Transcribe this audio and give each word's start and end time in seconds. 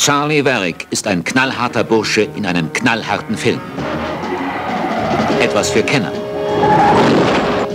Charlie 0.00 0.42
Varick 0.42 0.86
ist 0.88 1.06
ein 1.06 1.22
knallharter 1.24 1.84
Bursche 1.84 2.22
in 2.34 2.46
einem 2.46 2.72
knallharten 2.72 3.36
Film. 3.36 3.60
Etwas 5.42 5.68
für 5.68 5.82
Kenner. 5.82 6.10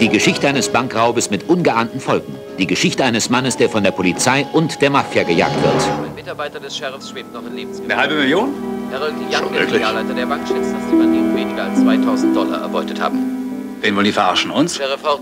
Die 0.02 0.10
Geschichte 0.10 0.48
eines 0.48 0.68
Bankraubes 0.70 1.30
mit 1.30 1.48
ungeahnten 1.48 2.00
Folgen. 2.00 2.34
Die 2.58 2.66
Geschichte 2.66 3.04
eines 3.04 3.30
Mannes, 3.30 3.58
der 3.58 3.70
von 3.70 3.84
der 3.84 3.92
Polizei 3.92 4.44
und 4.54 4.82
der 4.82 4.90
Mafia 4.90 5.22
gejagt 5.22 5.54
wird. 5.62 5.76
Ein 6.04 6.16
Mitarbeiter 6.16 6.60
des 6.60 6.76
Sheriffs 6.76 7.12
schwebt 7.12 7.32
noch 7.32 7.46
in 7.46 7.56
Lebensgefahr. 7.56 7.92
Eine 7.92 8.02
halbe 8.02 8.16
Million? 8.16 8.56
Harold 8.92 9.14
Young, 9.32 9.54
der 9.54 9.68
Filialleiter 9.68 10.14
der 10.16 10.26
Bank, 10.26 10.48
schätzt, 10.48 10.74
dass 10.74 10.90
die 10.92 10.96
Banditen 10.98 11.36
weniger 11.36 11.66
als 11.66 11.80
2000 11.80 12.36
Dollar 12.36 12.62
erbeutet 12.64 13.00
haben. 13.00 13.78
Wen 13.82 13.96
wollen 13.96 14.06
die 14.06 14.12
verarschen? 14.12 14.50
Uns? 14.50 14.80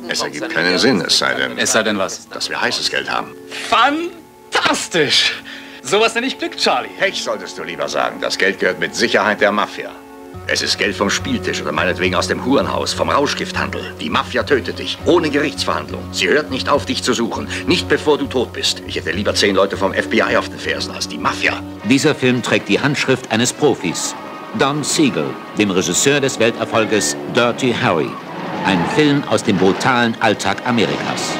Es 0.07 0.21
ergibt 0.21 0.49
keinen 0.49 0.77
Sinn, 0.77 1.01
es 1.01 1.17
sei 1.17 1.33
denn- 1.33 1.57
Es 1.57 1.73
sei 1.73 1.83
denn 1.83 1.97
was? 1.97 2.29
Dass 2.29 2.49
wir 2.49 2.61
heißes 2.61 2.89
Geld 2.89 3.11
haben. 3.11 3.31
Fantastisch! 3.69 5.33
Sowas 5.85 6.15
nenne 6.15 6.27
ich 6.27 6.39
Glück, 6.39 6.55
Charlie. 6.55 6.89
Pech 6.97 7.21
solltest 7.21 7.57
du 7.57 7.63
lieber 7.63 7.89
sagen. 7.89 8.21
Das 8.21 8.37
Geld 8.37 8.59
gehört 8.59 8.79
mit 8.79 8.95
Sicherheit 8.95 9.41
der 9.41 9.51
Mafia. 9.51 9.91
Es 10.47 10.61
ist 10.61 10.77
Geld 10.77 10.95
vom 10.95 11.09
Spieltisch 11.09 11.61
oder 11.61 11.73
meinetwegen 11.73 12.15
aus 12.15 12.29
dem 12.29 12.43
Hurenhaus, 12.45 12.93
vom 12.93 13.09
Rauschgifthandel. 13.09 13.93
Die 13.99 14.09
Mafia 14.09 14.43
tötet 14.43 14.79
dich, 14.79 14.97
ohne 15.05 15.29
Gerichtsverhandlung. 15.29 16.01
Sie 16.13 16.29
hört 16.29 16.51
nicht 16.51 16.69
auf, 16.69 16.85
dich 16.85 17.03
zu 17.03 17.13
suchen. 17.13 17.49
Nicht 17.67 17.89
bevor 17.89 18.17
du 18.17 18.27
tot 18.27 18.53
bist. 18.53 18.81
Ich 18.87 18.95
hätte 18.95 19.11
lieber 19.11 19.35
zehn 19.35 19.55
Leute 19.55 19.75
vom 19.75 19.93
FBI 19.93 20.37
auf 20.37 20.47
den 20.47 20.59
Fersen 20.59 20.93
als 20.93 21.09
die 21.09 21.17
Mafia. 21.17 21.61
Dieser 21.89 22.15
Film 22.15 22.41
trägt 22.41 22.69
die 22.69 22.79
Handschrift 22.79 23.29
eines 23.31 23.51
Profis. 23.51 24.15
Don 24.57 24.83
Siegel, 24.85 25.25
dem 25.57 25.71
Regisseur 25.71 26.21
des 26.21 26.39
Welterfolges 26.39 27.17
Dirty 27.35 27.73
Harry. 27.73 28.09
Ein 28.65 28.83
Film 28.95 29.23
aus 29.25 29.43
dem 29.43 29.57
brutalen 29.57 30.15
Alltag 30.21 30.65
Amerikas. 30.65 31.33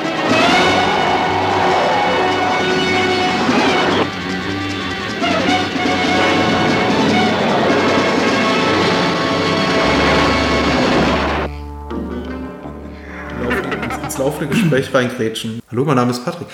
Laufende 14.23 14.55
Gespräch 14.55 14.93
reingrätschen. 14.93 15.61
Hallo, 15.69 15.83
mein 15.83 15.97
Name 15.97 16.11
ist 16.11 16.23
Patrick. 16.23 16.47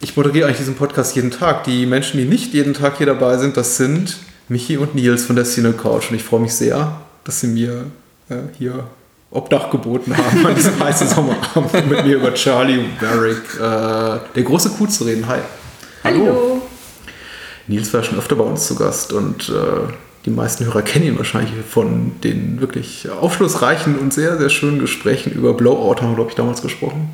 Ich 0.00 0.16
moderiere 0.16 0.46
eigentlich 0.46 0.58
diesen 0.58 0.74
Podcast 0.74 1.14
jeden 1.14 1.30
Tag. 1.30 1.64
Die 1.64 1.86
Menschen, 1.86 2.18
die 2.18 2.24
nicht 2.24 2.52
jeden 2.52 2.74
Tag 2.74 2.98
hier 2.98 3.06
dabei 3.06 3.36
sind, 3.36 3.56
das 3.56 3.76
sind 3.76 4.16
Michi 4.48 4.76
und 4.76 4.94
Nils 4.94 5.24
von 5.24 5.36
der 5.36 5.44
Cine 5.44 5.72
Couch. 5.72 6.10
Und 6.10 6.16
ich 6.16 6.24
freue 6.24 6.40
mich 6.40 6.52
sehr, 6.52 7.00
dass 7.22 7.40
sie 7.40 7.46
mir 7.48 7.86
äh, 8.28 8.36
hier 8.58 8.88
Obdach 9.30 9.70
geboten 9.70 10.16
haben 10.16 10.46
an 10.46 10.54
diesem 10.54 10.82
heißen 10.82 11.08
Sommerabend, 11.08 11.74
um 11.74 11.88
mit 11.88 12.04
mir 12.04 12.16
über 12.16 12.34
Charlie 12.34 12.78
und 12.78 12.98
Barrick, 12.98 13.42
äh, 13.56 14.18
der 14.34 14.42
große 14.42 14.70
Kuh 14.70 14.86
zu 14.86 15.04
reden. 15.04 15.28
Hi. 15.28 15.38
Hallo. 16.02 16.62
Nils 17.68 17.92
war 17.92 18.02
schon 18.02 18.18
öfter 18.18 18.34
bei 18.34 18.44
uns 18.44 18.66
zu 18.66 18.74
Gast 18.74 19.12
und 19.12 19.48
äh, 19.48 19.92
die 20.28 20.34
meisten 20.34 20.66
Hörer 20.66 20.82
kennen 20.82 21.06
ihn 21.06 21.18
wahrscheinlich 21.18 21.52
von 21.68 22.12
den 22.22 22.60
wirklich 22.60 23.08
aufschlussreichen 23.10 23.98
und 23.98 24.12
sehr, 24.12 24.36
sehr 24.36 24.50
schönen 24.50 24.78
Gesprächen 24.78 25.32
über 25.32 25.54
Blowout 25.54 26.02
haben 26.02 26.10
wir, 26.10 26.16
glaube 26.16 26.30
ich, 26.30 26.36
damals 26.36 26.60
gesprochen. 26.60 27.10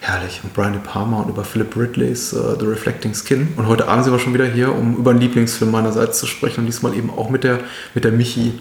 Herrlich. 0.00 0.40
Und 0.42 0.54
Brian 0.54 0.72
De 0.72 0.80
Palma 0.82 1.20
und 1.20 1.28
über 1.28 1.44
Philip 1.44 1.76
Ridleys 1.76 2.32
äh, 2.32 2.58
The 2.58 2.64
Reflecting 2.64 3.14
Skin. 3.14 3.48
Und 3.56 3.68
heute 3.68 3.86
Abend 3.86 4.04
sind 4.04 4.14
wir 4.14 4.18
schon 4.18 4.32
wieder 4.32 4.46
hier, 4.46 4.74
um 4.74 4.96
über 4.96 5.10
einen 5.10 5.20
Lieblingsfilm 5.20 5.70
meinerseits 5.70 6.18
zu 6.18 6.26
sprechen 6.26 6.60
und 6.60 6.66
diesmal 6.66 6.94
eben 6.94 7.10
auch 7.10 7.28
mit 7.28 7.44
der, 7.44 7.58
mit 7.94 8.04
der 8.04 8.12
Michi. 8.12 8.58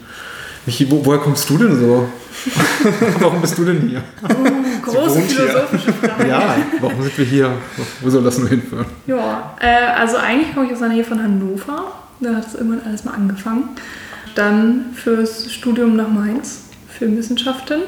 Michi, 0.66 0.92
wo, 0.92 1.06
woher 1.06 1.20
kommst 1.20 1.50
du 1.50 1.58
denn 1.58 1.80
so? 1.80 2.10
warum 3.20 3.40
bist 3.40 3.58
du 3.58 3.64
denn 3.64 3.88
hier? 3.88 4.04
Große 4.84 5.16
wohnt 5.16 5.32
hier. 5.32 5.40
philosophische 5.40 5.94
Frage. 5.94 6.28
Ja, 6.28 6.56
warum 6.82 7.02
sind 7.02 7.18
wir 7.18 7.26
hier? 7.26 7.54
Wo 8.02 8.10
soll 8.10 8.24
das 8.24 8.38
nur 8.38 8.50
hinführen? 8.50 8.86
Ja, 9.08 9.56
äh, 9.62 9.94
also 9.98 10.18
eigentlich 10.18 10.54
komme 10.54 10.68
ich 10.68 10.74
aus 10.74 10.80
der 10.80 10.90
Nähe 10.90 11.06
von 11.06 11.24
Hannover. 11.24 11.94
Da 12.22 12.36
hat 12.36 12.48
es 12.48 12.56
irgendwann 12.56 12.81
alles 12.86 13.06
mal 13.06 13.14
angefangen. 13.14 13.70
Dann 14.36 14.86
fürs 14.94 15.52
Studium 15.52 15.95
nach 15.95 16.09
Mainz, 16.09 16.66
Filmwissenschaften. 16.88 17.81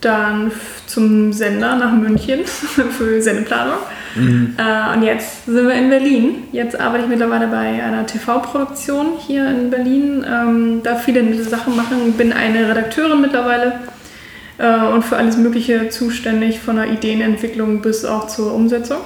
Dann 0.00 0.50
zum 0.86 1.32
Sender 1.32 1.76
nach 1.76 1.92
München 1.92 2.44
für 2.46 3.22
Sendeplanung. 3.22 3.78
Äh, 4.14 4.96
und 4.96 5.02
jetzt 5.02 5.46
sind 5.46 5.66
wir 5.66 5.74
in 5.74 5.88
Berlin. 5.88 6.44
Jetzt 6.52 6.78
arbeite 6.78 7.04
ich 7.04 7.10
mittlerweile 7.10 7.46
bei 7.46 7.82
einer 7.82 8.04
TV-Produktion 8.04 9.18
hier 9.18 9.48
in 9.48 9.70
Berlin. 9.70 10.24
Ähm, 10.28 10.80
da 10.82 10.96
viele 10.96 11.22
nette 11.22 11.44
Sachen 11.44 11.76
machen. 11.76 12.12
Bin 12.18 12.32
eine 12.32 12.68
Redakteurin 12.68 13.20
mittlerweile 13.20 13.80
äh, 14.58 14.86
und 14.92 15.02
für 15.02 15.16
alles 15.16 15.36
Mögliche 15.36 15.88
zuständig, 15.88 16.60
von 16.60 16.76
der 16.76 16.90
Ideenentwicklung 16.90 17.80
bis 17.80 18.04
auch 18.04 18.26
zur 18.26 18.52
Umsetzung. 18.54 18.98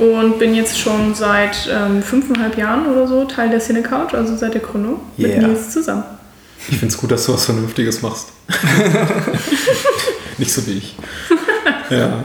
Und 0.00 0.38
bin 0.38 0.54
jetzt 0.54 0.78
schon 0.78 1.14
seit 1.14 1.68
ähm, 1.70 2.02
fünfeinhalb 2.02 2.56
Jahren 2.56 2.86
oder 2.86 3.06
so 3.06 3.24
Teil 3.26 3.50
der 3.50 3.60
Cine 3.60 3.82
Couch, 3.82 4.14
also 4.14 4.34
seit 4.36 4.54
der 4.54 4.62
Gründung, 4.62 5.00
Yeah. 5.18 5.28
mit 5.40 5.48
Nils 5.48 5.70
zusammen. 5.70 6.04
Ich 6.70 6.78
finde 6.78 6.94
es 6.94 6.96
gut, 6.98 7.10
dass 7.10 7.26
du 7.26 7.34
was 7.34 7.44
Vernünftiges 7.44 8.00
machst. 8.00 8.28
Nicht 10.38 10.52
so 10.52 10.66
wie 10.66 10.72
ich. 10.78 10.96
Ja. 11.90 12.24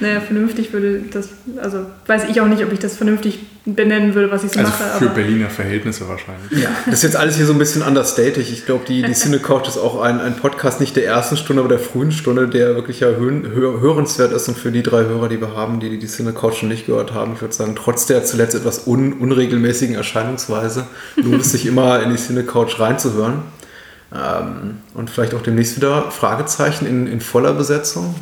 Naja, 0.00 0.20
vernünftig 0.20 0.72
würde 0.72 1.02
das, 1.10 1.28
also 1.60 1.86
weiß 2.06 2.24
ich 2.30 2.40
auch 2.40 2.46
nicht, 2.46 2.64
ob 2.64 2.72
ich 2.72 2.78
das 2.78 2.96
vernünftig 2.96 3.40
benennen 3.66 4.14
würde, 4.14 4.30
was 4.30 4.42
ich 4.44 4.52
so 4.52 4.60
Also 4.60 4.70
mache. 4.70 4.98
für 4.98 5.04
aber 5.06 5.14
Berliner 5.14 5.50
Verhältnisse 5.50 6.08
wahrscheinlich. 6.08 6.62
ja. 6.62 6.70
Das 6.86 6.94
ist 6.96 7.02
jetzt 7.02 7.16
alles 7.16 7.36
hier 7.36 7.46
so 7.46 7.52
ein 7.52 7.58
bisschen 7.58 7.82
understated. 7.82 8.38
Ich 8.38 8.64
glaube, 8.64 8.84
die, 8.88 9.02
die 9.02 9.12
Cine 9.12 9.38
Couch 9.38 9.68
ist 9.68 9.76
auch 9.76 10.00
ein, 10.00 10.20
ein 10.20 10.36
Podcast 10.36 10.80
nicht 10.80 10.96
der 10.96 11.04
ersten 11.06 11.36
Stunde, 11.36 11.60
aber 11.60 11.68
der 11.68 11.78
frühen 11.78 12.10
Stunde, 12.12 12.48
der 12.48 12.74
wirklich 12.74 13.00
ja 13.00 13.08
hören, 13.08 13.50
hör, 13.52 13.80
hörenswert 13.80 14.32
ist. 14.32 14.48
Und 14.48 14.56
für 14.58 14.72
die 14.72 14.82
drei 14.82 15.02
Hörer, 15.04 15.28
die 15.28 15.40
wir 15.40 15.54
haben, 15.54 15.80
die 15.80 15.98
die 15.98 16.06
Cine 16.06 16.32
Couch 16.32 16.62
noch 16.62 16.70
nicht 16.70 16.86
gehört 16.86 17.12
haben, 17.12 17.34
ich 17.34 17.40
würde 17.42 17.54
sagen, 17.54 17.76
trotz 17.76 18.06
der 18.06 18.24
zuletzt 18.24 18.54
etwas 18.54 18.86
un, 18.86 19.12
unregelmäßigen 19.12 19.94
Erscheinungsweise 19.94 20.86
lohnt 21.16 21.42
es 21.42 21.52
sich 21.52 21.66
immer 21.66 22.02
in 22.02 22.10
die 22.10 22.16
Cine 22.18 22.44
Couch 22.44 22.80
reinzuhören. 22.80 23.42
Ähm, 24.12 24.78
und 24.94 25.10
vielleicht 25.10 25.34
auch 25.34 25.42
demnächst 25.42 25.76
wieder 25.76 26.10
Fragezeichen 26.10 26.86
in, 26.86 27.06
in 27.06 27.20
voller 27.20 27.52
Besetzung. 27.52 28.14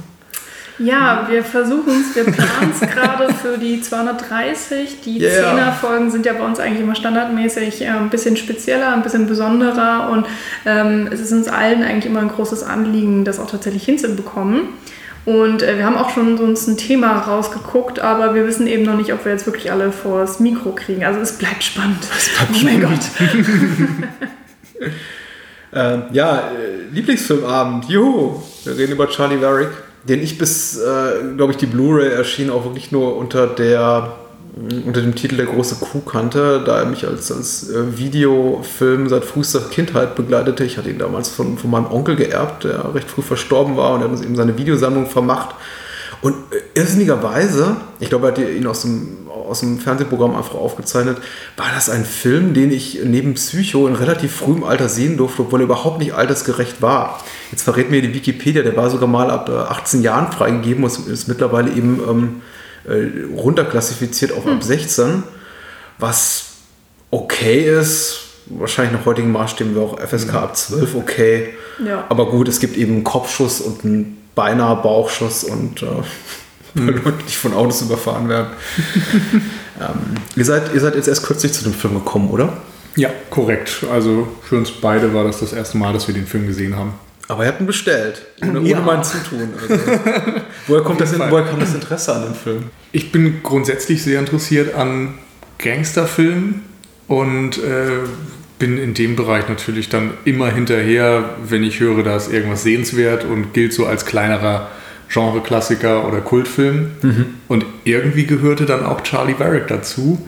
Ja, 0.79 1.27
wir 1.29 1.43
versuchen 1.45 1.93
es, 2.01 2.15
wir 2.15 2.25
planen 2.25 2.73
es 2.73 2.81
gerade 2.95 3.33
für 3.35 3.59
die 3.59 3.81
230. 3.81 5.01
Die 5.05 5.19
Yeah. 5.19 5.55
10er-Folgen 5.55 6.11
sind 6.11 6.27
ja 6.27 6.33
bei 6.33 6.45
uns 6.45 6.61
eigentlich 6.61 6.83
immer 6.83 6.95
standardmäßig 6.95 7.83
äh, 7.83 7.87
ein 7.89 8.11
bisschen 8.11 8.37
spezieller, 8.37 8.93
ein 8.93 9.03
bisschen 9.03 9.27
besonderer 9.27 10.11
und 10.11 10.27
ähm, 10.65 11.09
es 11.11 11.21
ist 11.21 11.33
uns 11.33 11.49
allen 11.49 11.83
eigentlich 11.83 12.07
immer 12.07 12.21
ein 12.21 12.29
großes 12.29 12.63
Anliegen, 12.63 13.25
das 13.25 13.41
auch 13.41 13.51
tatsächlich 13.51 13.85
hinzubekommen. 13.85 14.69
Und 15.25 15.63
äh, 15.63 15.77
wir 15.77 15.85
haben 15.85 15.97
auch 15.97 16.11
schon 16.11 16.39
so 16.39 16.45
uns 16.45 16.67
ein 16.67 16.77
Thema 16.77 17.19
rausgeguckt, 17.19 18.01
aber 18.01 18.35
wir 18.35 18.47
wissen 18.47 18.67
eben 18.67 18.85
noch 18.85 18.97
nicht, 18.97 19.13
ob 19.13 19.25
wir 19.25 19.33
jetzt 19.33 19.47
wirklich 19.47 19.71
alle 19.71 19.93
vor 19.93 20.21
das 20.21 20.41
Mikro 20.41 20.73
kriegen. 20.73 21.05
Also 21.05 21.21
es 21.21 21.33
bleibt 21.33 21.63
spannend. 21.65 21.99
oh 22.41 22.65
mein 22.65 22.81
Gott. 22.81 23.01
Ähm, 25.73 26.05
ja, 26.13 26.51
äh, 26.51 26.93
Lieblingsfilmabend, 26.93 27.89
juhu. 27.89 28.43
Wir 28.65 28.77
reden 28.77 28.93
über 28.93 29.09
Charlie 29.09 29.41
Varick, 29.41 29.71
den 30.09 30.23
ich 30.23 30.39
bis, 30.39 30.79
äh, 30.79 31.35
glaube 31.37 31.53
ich, 31.53 31.59
die 31.59 31.67
Blu-ray 31.67 32.09
erschien 32.09 32.51
auch 32.51 32.65
wirklich 32.65 32.91
nur 32.93 33.17
unter 33.17 33.47
der 33.47 34.15
mh, 34.57 34.87
unter 34.87 35.03
dem 35.03 35.15
Titel 35.15 35.37
Der 35.37 35.47
große 35.47 35.77
Kuh 35.77 36.01
kannte, 36.01 36.63
da 36.65 36.81
er 36.81 36.87
mich 36.87 37.07
als, 37.07 37.31
als 37.31 37.71
äh, 37.71 37.99
Videofilm 37.99 39.09
seit 39.09 39.25
frühester 39.25 39.61
Kindheit 39.61 40.15
begleitete. 40.15 40.65
Ich 40.65 40.79
hatte 40.79 40.91
ihn 40.91 40.99
damals 40.99 41.29
von, 41.29 41.59
von 41.59 41.71
meinem 41.71 41.87
Onkel 41.87 42.17
geerbt, 42.17 42.65
der 42.65 42.95
recht 42.95 43.11
früh 43.11 43.23
verstorben 43.23 43.77
war 43.77 43.95
und 43.95 44.01
er 44.01 44.05
hat 44.05 44.13
uns 44.13 44.23
eben 44.23 44.37
seine 44.37 44.57
Videosammlung 44.57 45.07
vermacht. 45.07 45.55
Und 46.21 46.35
äh, 46.53 46.81
irrsinnigerweise, 46.81 47.77
ich 48.01 48.09
glaube, 48.09 48.29
er 48.29 48.33
hat 48.33 48.39
ihn 48.39 48.67
aus 48.67 48.83
dem, 48.83 49.28
aus 49.49 49.61
dem 49.61 49.79
Fernsehprogramm 49.79 50.37
einfach 50.37 50.55
aufgezeichnet, 50.55 51.19
war 51.57 51.67
das 51.75 51.91
ein 51.91 52.05
Film, 52.05 52.55
den 52.55 52.71
ich 52.71 53.01
neben 53.05 53.35
Psycho 53.35 53.87
in 53.87 53.95
relativ 53.95 54.35
frühem 54.35 54.65
Alter 54.65 54.89
sehen 54.89 55.17
durfte, 55.17 55.43
obwohl 55.43 55.61
er 55.61 55.65
überhaupt 55.65 55.99
nicht 55.99 56.15
altersgerecht 56.15 56.83
war. 56.83 57.23
Jetzt 57.51 57.63
verrät 57.63 57.91
mir 57.91 58.03
die 58.03 58.15
Wikipedia, 58.15 58.63
der 58.63 58.77
war 58.77 58.91
sogar 58.91 59.09
mal 59.09 59.31
ab 59.31 59.49
äh, 59.49 59.53
18 59.53 60.03
Jahren 60.03 60.33
freigegeben 60.33 60.85
und 60.85 61.09
ist 61.09 61.29
mittlerweile 61.29 61.71
eben 61.71 62.01
ähm, 62.09 62.43
äh, 62.87 63.37
runterklassifiziert 63.37 64.33
auf 64.33 64.47
ab 64.47 64.63
16, 64.63 65.23
was 65.99 66.45
okay 67.11 67.79
ist. 67.79 68.21
Wahrscheinlich 68.47 68.99
nach 68.99 69.05
heutigen 69.05 69.31
Maßstäben 69.31 69.75
wäre 69.75 69.85
auch 69.85 69.99
FSK 69.99 70.35
ab 70.35 70.57
12 70.57 70.95
okay. 70.95 71.55
Ja. 71.85 72.05
Aber 72.09 72.31
gut, 72.31 72.49
es 72.49 72.61
gibt 72.61 72.77
eben 72.77 72.95
einen 72.95 73.05
Kopfschuss 73.05 73.61
und 73.61 73.85
einen 73.85 74.19
beinahe 74.35 74.77
Bauchschuss 74.77 75.45
und 75.45 75.83
äh, 75.83 75.87
bei 76.75 76.83
Leuten, 76.93 77.23
die 77.29 77.33
von 77.33 77.55
Autos 77.55 77.83
überfahren 77.83 78.29
werden. 78.29 78.49
ähm, 79.81 80.15
ihr, 80.37 80.45
seid, 80.45 80.75
ihr 80.75 80.81
seid 80.81 80.95
jetzt 80.95 81.09
erst 81.09 81.25
kürzlich 81.25 81.53
zu 81.53 81.65
dem 81.65 81.73
Film 81.75 81.95
gekommen, 81.95 82.31
oder? 82.31 82.57
Ja, 82.97 83.11
korrekt. 83.31 83.85
Also 83.93 84.29
für 84.43 84.57
uns 84.57 84.71
beide 84.71 85.15
war 85.15 85.25
das 85.25 85.41
das 85.41 85.53
erste 85.53 85.79
Mal, 85.79 85.93
dass 85.93 86.09
wir 86.09 86.15
den 86.15 86.27
Film 86.27 86.47
gesehen 86.47 86.77
haben. 86.77 86.95
Aber 87.29 87.43
ihr 87.45 87.49
habt 87.51 87.61
ihn 87.61 87.67
bestellt, 87.67 88.23
ohne, 88.43 88.61
Ja. 88.61 88.77
ohne 88.79 88.87
mein 88.87 89.05
Zutun. 89.05 89.51
Also, 89.61 89.75
woher, 90.67 90.83
kommt 90.83 91.01
das, 91.01 91.17
woher 91.19 91.45
kommt 91.45 91.61
das 91.63 91.75
Interesse 91.75 92.15
an 92.15 92.23
dem 92.25 92.35
Film? 92.35 92.65
Ich 92.91 93.13
bin 93.13 93.43
grundsätzlich 93.43 94.03
sehr 94.03 94.19
interessiert 94.19 94.75
an 94.75 95.15
Gangsterfilmen 95.59 96.63
und 97.07 97.59
äh, 97.59 97.99
bin 98.59 98.79
in 98.79 98.95
dem 98.95 99.15
Bereich 99.15 99.49
natürlich 99.49 99.89
dann 99.89 100.13
immer 100.25 100.51
hinterher, 100.51 101.37
wenn 101.47 101.63
ich 101.63 101.81
höre, 101.81 102.03
da 102.03 102.17
ist 102.17 102.33
irgendwas 102.33 102.63
sehenswert 102.63 103.25
und 103.25 103.53
gilt 103.53 103.73
so 103.75 103.87
als 103.87 104.07
kleinerer 104.07 104.69
Genre-Klassiker 105.09 106.07
oder 106.07 106.21
Kultfilm. 106.21 106.91
Und 107.49 107.65
irgendwie 107.85 108.27
gehörte 108.27 108.67
dann 108.67 108.85
auch 108.85 109.03
Charlie 109.03 109.39
Varick 109.39 109.69
dazu. 109.69 110.19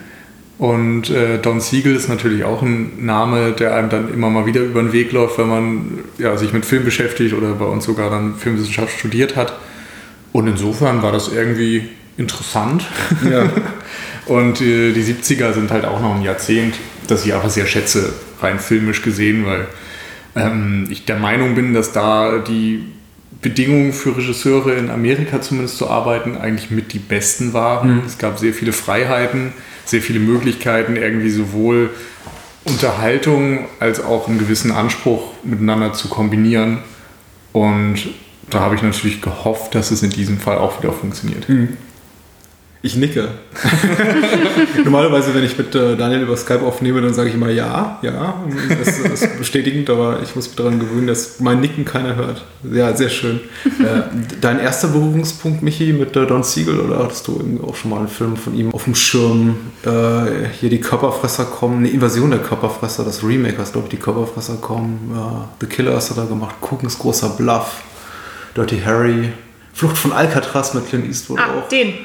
Und 0.61 1.09
äh, 1.09 1.39
Don 1.39 1.59
Siegel 1.61 1.97
ist 1.97 2.11
natürlich 2.11 2.45
auch 2.45 2.61
ein 2.61 3.07
Name, 3.07 3.53
der 3.53 3.75
einem 3.75 3.89
dann 3.89 4.13
immer 4.13 4.29
mal 4.29 4.45
wieder 4.45 4.61
über 4.61 4.83
den 4.83 4.93
Weg 4.93 5.11
läuft, 5.11 5.39
wenn 5.39 5.49
man 5.49 5.99
ja, 6.19 6.37
sich 6.37 6.53
mit 6.53 6.67
Film 6.67 6.85
beschäftigt 6.85 7.33
oder 7.33 7.55
bei 7.55 7.65
uns 7.65 7.85
sogar 7.85 8.11
dann 8.11 8.35
Filmwissenschaft 8.35 8.99
studiert 8.99 9.37
hat. 9.37 9.59
Und 10.33 10.49
insofern 10.49 11.03
war 11.03 11.13
das 11.13 11.33
irgendwie 11.33 11.89
interessant. 12.19 12.85
Ja. 13.29 13.49
Und 14.27 14.61
äh, 14.61 14.93
die 14.93 15.03
70er 15.03 15.55
sind 15.55 15.71
halt 15.71 15.87
auch 15.87 16.03
noch 16.03 16.15
ein 16.15 16.23
Jahrzehnt, 16.23 16.75
das 17.09 17.25
ich 17.25 17.33
einfach 17.33 17.49
sehr 17.49 17.67
schätze, 17.67 18.13
rein 18.43 18.59
filmisch 18.59 19.01
gesehen, 19.01 19.47
weil 19.47 19.67
ähm, 20.37 20.89
ich 20.91 21.07
der 21.07 21.19
Meinung 21.19 21.55
bin, 21.55 21.73
dass 21.73 21.93
da 21.93 22.39
die 22.39 22.85
Bedingungen 23.43 23.93
für 23.93 24.17
Regisseure 24.17 24.75
in 24.75 24.91
Amerika 24.91 25.41
zumindest 25.41 25.79
zu 25.79 25.89
arbeiten 25.89 26.37
eigentlich 26.37 26.71
mit 26.71 26.93
die 26.93 26.99
besten 26.99 27.53
waren. 27.53 28.03
Es 28.07 28.19
gab 28.19 28.39
sehr 28.39 28.53
viele 28.53 28.73
Freiheiten, 28.73 29.53
sehr 29.85 30.03
viele 30.03 30.21
Möglichkeiten, 30.21 30.97
irgendwie 30.97 31.31
sowohl 31.31 31.91
Unterhaltung 32.65 33.67
als 33.79 34.03
auch 34.03 34.29
einen 34.29 34.39
gewissen 34.39 34.73
Anspruch 34.73 35.33
miteinander 35.43 35.95
zu 35.95 36.09
kombinieren. 36.09 36.79
Und 37.53 37.99
da 38.51 38.61
habe 38.61 38.75
ich 38.75 38.83
natürlich 38.83 39.23
gehofft, 39.23 39.75
dass 39.75 39.91
es 39.91 40.03
in 40.03 40.11
diesem 40.11 40.39
Fall 40.39 40.59
auch 40.59 40.83
wieder 40.83 40.93
funktioniert. 40.93 41.47
Ich 42.83 42.97
nicke. 42.97 43.29
Normalerweise, 44.85 45.35
wenn 45.35 45.45
ich 45.45 45.59
mit 45.59 45.75
äh, 45.75 45.97
Daniel 45.97 46.23
über 46.23 46.35
Skype 46.35 46.63
aufnehme, 46.63 47.03
dann 47.03 47.13
sage 47.13 47.29
ich 47.29 47.35
immer 47.35 47.51
ja, 47.51 47.99
ja. 48.01 48.43
Das 48.79 48.99
ist 48.99 49.39
bestätigend, 49.39 49.91
aber 49.91 50.21
ich 50.23 50.35
muss 50.35 50.47
mich 50.47 50.57
daran 50.57 50.81
gewöhnen, 50.81 51.07
dass 51.07 51.41
mein 51.41 51.61
Nicken 51.61 51.85
keiner 51.85 52.17
hört. 52.17 52.43
Ja, 52.73 52.97
sehr 52.97 53.11
schön. 53.11 53.41
Äh, 53.67 54.03
dein 54.41 54.59
erster 54.59 54.89
Berührungspunkt, 54.89 55.63
Michi, 55.63 55.93
mit 55.93 56.17
äh, 56.17 56.27
Don 56.27 56.43
Siegel 56.43 56.81
oder 56.81 57.01
hattest 57.01 57.29
du 57.29 57.61
auch 57.67 57.77
schon 57.77 57.91
mal 57.91 57.99
einen 57.99 58.09
Film 58.09 58.39
von 58.39 58.57
ihm 58.57 58.73
auf 58.73 58.85
dem 58.85 58.95
Schirm? 58.95 59.57
Hier 59.83 60.71
die 60.71 60.81
Körperfresser 60.81 61.45
kommen, 61.45 61.79
eine 61.79 61.91
Invasion 61.91 62.31
der 62.31 62.41
Körperfresser, 62.41 63.05
das 63.05 63.23
Remake 63.23 63.59
heißt, 63.59 63.73
glaube 63.73 63.87
ich, 63.87 63.91
die 63.91 64.03
Körperfresser 64.03 64.57
kommen. 64.57 65.13
The 65.61 65.67
Killer 65.67 65.95
hast 65.95 66.11
du 66.11 66.15
da 66.15 66.25
gemacht, 66.25 66.57
Kukens 66.61 66.99
großer 66.99 67.31
Bluff, 67.31 67.83
Dirty 68.57 68.81
Harry. 68.85 69.33
Flucht 69.73 69.97
von 69.97 70.13
Alcatraz 70.13 70.75
mit 70.75 70.89
Clint 70.89 71.07
Eastwood 71.07 71.39
Ah, 71.41 71.59
auch. 71.61 71.69
den. 71.69 71.95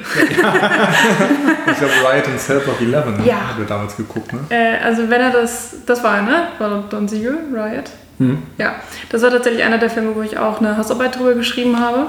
Ich 1.68 1.78
glaube, 1.78 1.92
Riot 2.10 2.26
and 2.28 2.40
Self 2.40 2.68
of 2.68 2.80
Eleven 2.80 3.16
ne? 3.18 3.26
Ja. 3.26 3.48
haben 3.48 3.58
wir 3.58 3.66
damals 3.66 3.96
geguckt. 3.96 4.32
Ne? 4.32 4.38
Äh, 4.50 4.76
also 4.84 5.10
wenn 5.10 5.20
er 5.20 5.30
das, 5.30 5.74
das 5.84 6.02
war 6.02 6.16
er, 6.18 6.22
ne? 6.22 6.48
War 6.58 6.84
Don 6.88 7.08
Siegel, 7.08 7.36
Riot. 7.52 7.90
Hm. 8.18 8.38
Ja, 8.56 8.76
das 9.10 9.20
war 9.22 9.30
tatsächlich 9.30 9.62
einer 9.64 9.78
der 9.78 9.90
Filme, 9.90 10.14
wo 10.14 10.22
ich 10.22 10.38
auch 10.38 10.60
eine 10.60 10.76
Hausarbeit 10.78 11.16
drüber 11.18 11.34
geschrieben 11.34 11.78
habe. 11.78 12.06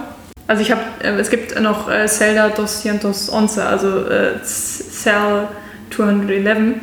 Also 0.48 0.62
ich 0.62 0.72
habe, 0.72 0.82
äh, 1.04 1.10
es 1.20 1.30
gibt 1.30 1.60
noch 1.60 1.90
äh, 1.90 2.08
Celda 2.08 2.50
dos 2.50 2.82
Cientos 2.82 3.30
Once, 3.32 3.58
also 3.58 4.06
äh, 4.06 4.42
Cell 4.44 5.48
211, 5.90 6.76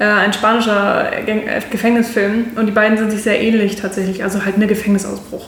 äh, 0.00 0.04
ein 0.04 0.32
spanischer 0.32 1.12
äh, 1.28 1.60
Gefängnisfilm 1.70 2.46
und 2.56 2.64
die 2.64 2.72
beiden 2.72 2.96
sind 2.96 3.10
sich 3.10 3.22
sehr 3.22 3.38
ähnlich 3.40 3.76
tatsächlich, 3.76 4.24
also 4.24 4.44
halt 4.46 4.56
eine 4.56 4.66
Gefängnisausbruch. 4.66 5.46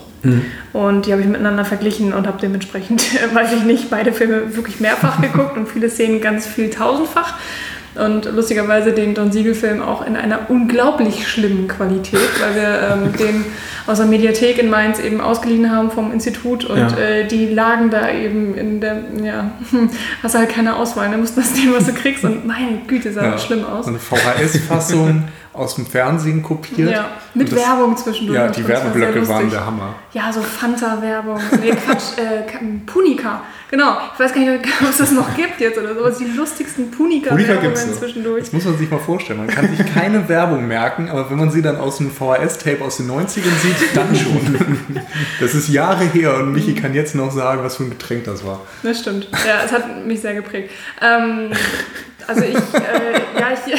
Und 0.73 1.05
die 1.05 1.11
habe 1.11 1.21
ich 1.21 1.27
miteinander 1.27 1.65
verglichen 1.65 2.13
und 2.13 2.27
habe 2.27 2.37
dementsprechend, 2.39 3.03
weiß 3.33 3.51
ich 3.53 3.63
nicht, 3.63 3.89
beide 3.89 4.13
Filme 4.13 4.55
wirklich 4.55 4.79
mehrfach 4.79 5.19
geguckt 5.21 5.57
und 5.57 5.67
viele 5.67 5.89
Szenen 5.89 6.21
ganz 6.21 6.45
viel 6.45 6.69
tausendfach. 6.69 7.33
Und 7.95 8.25
lustigerweise 8.25 8.91
den 8.91 9.13
Don 9.13 9.31
Siegel-Film 9.31 9.81
auch 9.81 10.05
in 10.05 10.15
einer 10.15 10.49
unglaublich 10.49 11.27
schlimmen 11.27 11.67
Qualität, 11.67 12.19
weil 12.41 12.55
wir 12.55 12.89
ähm, 12.91 13.13
den 13.19 13.45
aus 13.85 13.97
der 13.97 14.07
Mediathek 14.07 14.57
in 14.57 14.69
Mainz 14.69 14.99
eben 14.99 15.21
ausgeliehen 15.21 15.69
haben 15.71 15.91
vom 15.91 16.11
Institut 16.11 16.65
und 16.65 16.77
Ja. 16.77 16.97
äh, 16.97 17.27
die 17.27 17.49
lagen 17.49 17.89
da 17.91 18.09
eben 18.09 18.55
in 18.55 18.81
der, 18.81 18.97
ja, 19.21 19.51
hast 20.23 20.35
halt 20.35 20.49
keine 20.49 20.75
Auswahl, 20.77 21.09
ne? 21.09 21.17
musst 21.17 21.37
das 21.37 21.53
nehmen, 21.53 21.73
was 21.75 21.85
du 21.85 21.93
kriegst 21.93 22.23
und 22.23 22.47
meine 22.47 22.79
Güte, 22.87 23.11
sah 23.13 23.29
das 23.31 23.43
schlimm 23.45 23.65
aus. 23.65 23.87
Eine 23.87 23.99
VHS-Fassung 23.99 25.25
aus 25.53 25.75
dem 25.75 25.85
Fernsehen 25.85 26.41
kopiert. 26.41 26.89
Ja, 26.91 27.05
mit 27.33 27.51
das- 27.51 27.59
Werbung 27.59 27.95
zwischendurch. 27.97 28.37
Ja, 28.39 28.47
die 28.47 28.67
Werbeblöcke 28.67 29.27
waren 29.27 29.49
der 29.51 29.65
Hammer. 29.65 29.95
Ja, 30.13 30.31
so 30.33 30.41
Fanta-Werbung. 30.41 31.39
Nee, 31.61 31.71
Quatsch, 31.71 32.17
äh, 32.17 32.43
Punika. 32.85 33.41
Genau. 33.73 33.97
Ich 34.13 34.19
weiß 34.19 34.35
gar 34.35 34.41
nicht, 34.41 34.51
ob 34.81 34.89
es 34.91 34.97
das 34.99 35.11
noch 35.11 35.35
gibt 35.35 35.59
jetzt 35.59 35.79
oder 35.79 35.95
so. 35.95 36.23
Die 36.23 36.29
lustigsten 36.37 36.91
Punika 36.91 37.31
Punika-Werbungen 37.31 37.89
noch. 37.89 37.97
zwischendurch. 37.97 38.43
Das 38.43 38.53
muss 38.53 38.65
man 38.65 38.77
sich 38.77 38.91
mal 38.91 38.99
vorstellen. 38.99 39.39
Man 39.39 39.47
kann 39.47 39.75
sich 39.75 39.83
keine 39.95 40.29
Werbung 40.29 40.67
merken, 40.67 41.09
aber 41.09 41.31
wenn 41.31 41.39
man 41.39 41.49
sie 41.49 41.63
dann 41.63 41.77
aus 41.77 41.99
einem 41.99 42.11
VHS-Tape 42.11 42.83
aus 42.83 42.97
den 42.97 43.09
90ern 43.09 43.27
sieht, 43.27 43.95
dann 43.95 44.15
schon. 44.15 45.01
Das 45.39 45.55
ist 45.55 45.69
Jahre 45.69 46.05
her 46.05 46.35
und 46.35 46.53
Michi 46.53 46.75
kann 46.75 46.93
jetzt 46.93 47.15
noch 47.15 47.31
sagen, 47.31 47.63
was 47.63 47.77
für 47.77 47.83
ein 47.83 47.89
Getränk 47.89 48.25
das 48.25 48.45
war. 48.45 48.61
Das 48.83 48.99
stimmt. 48.99 49.27
Ja, 49.31 49.63
es 49.65 49.71
hat 49.71 50.05
mich 50.05 50.21
sehr 50.21 50.35
geprägt. 50.35 50.69
Ähm, 51.01 51.49
also 52.27 52.43
ich, 52.43 52.53
äh, 52.53 53.39
ja, 53.39 53.47
ich, 53.53 53.73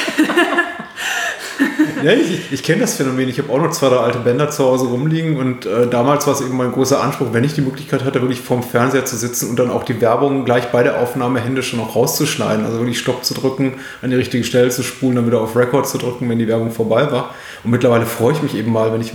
Ja, 2.03 2.13
ich, 2.13 2.53
ich 2.53 2.63
kenne 2.63 2.83
das 2.83 2.95
Phänomen. 2.95 3.29
Ich 3.29 3.39
habe 3.39 3.51
auch 3.53 3.59
noch 3.59 3.71
zwei, 3.71 3.89
drei 3.89 3.97
alte 3.97 4.19
Bänder 4.19 4.51
zu 4.51 4.65
Hause 4.65 4.87
rumliegen 4.87 5.37
und 5.37 5.65
äh, 5.65 5.87
damals 5.87 6.27
war 6.27 6.35
es 6.35 6.41
eben 6.41 6.57
mein 6.57 6.73
großer 6.73 7.03
Anspruch, 7.03 7.29
wenn 7.33 7.45
ich 7.45 7.55
die 7.55 7.63
Möglichkeit 7.63 8.05
hatte, 8.05 8.21
wirklich 8.21 8.41
vorm 8.41 8.63
Fernseher 8.63 9.05
zu 9.05 9.17
sitzen 9.17 9.49
und 9.49 9.59
dann 9.59 9.71
auch 9.71 9.85
die 9.85 10.01
Werbung 10.01 10.45
gleich 10.45 10.67
bei 10.67 10.83
der 10.83 11.01
Aufnahme 11.01 11.41
händisch 11.41 11.73
noch 11.73 11.97
rauszuschneiden. 11.97 12.65
Also 12.65 12.79
wirklich 12.79 12.99
Stopp 12.99 13.25
zu 13.25 13.35
drücken, 13.35 13.75
an 14.03 14.11
die 14.11 14.17
richtige 14.17 14.45
Stelle 14.45 14.69
zu 14.71 14.83
spulen, 14.83 15.17
dann 15.17 15.27
wieder 15.27 15.41
auf 15.41 15.57
Record 15.57 15.89
zu 15.89 15.99
drücken, 15.99 16.29
wenn 16.29 16.39
die 16.39 16.49
Werbung 16.49 16.71
vorbei 16.71 17.11
war. 17.11 17.35
Und 17.63 17.71
mittlerweile 17.71 18.05
freue 18.05 18.35
ich 18.35 18.43
mich 18.43 18.55
eben 18.55 18.73
mal, 18.73 18.93
wenn 18.93 19.01
ich 19.01 19.13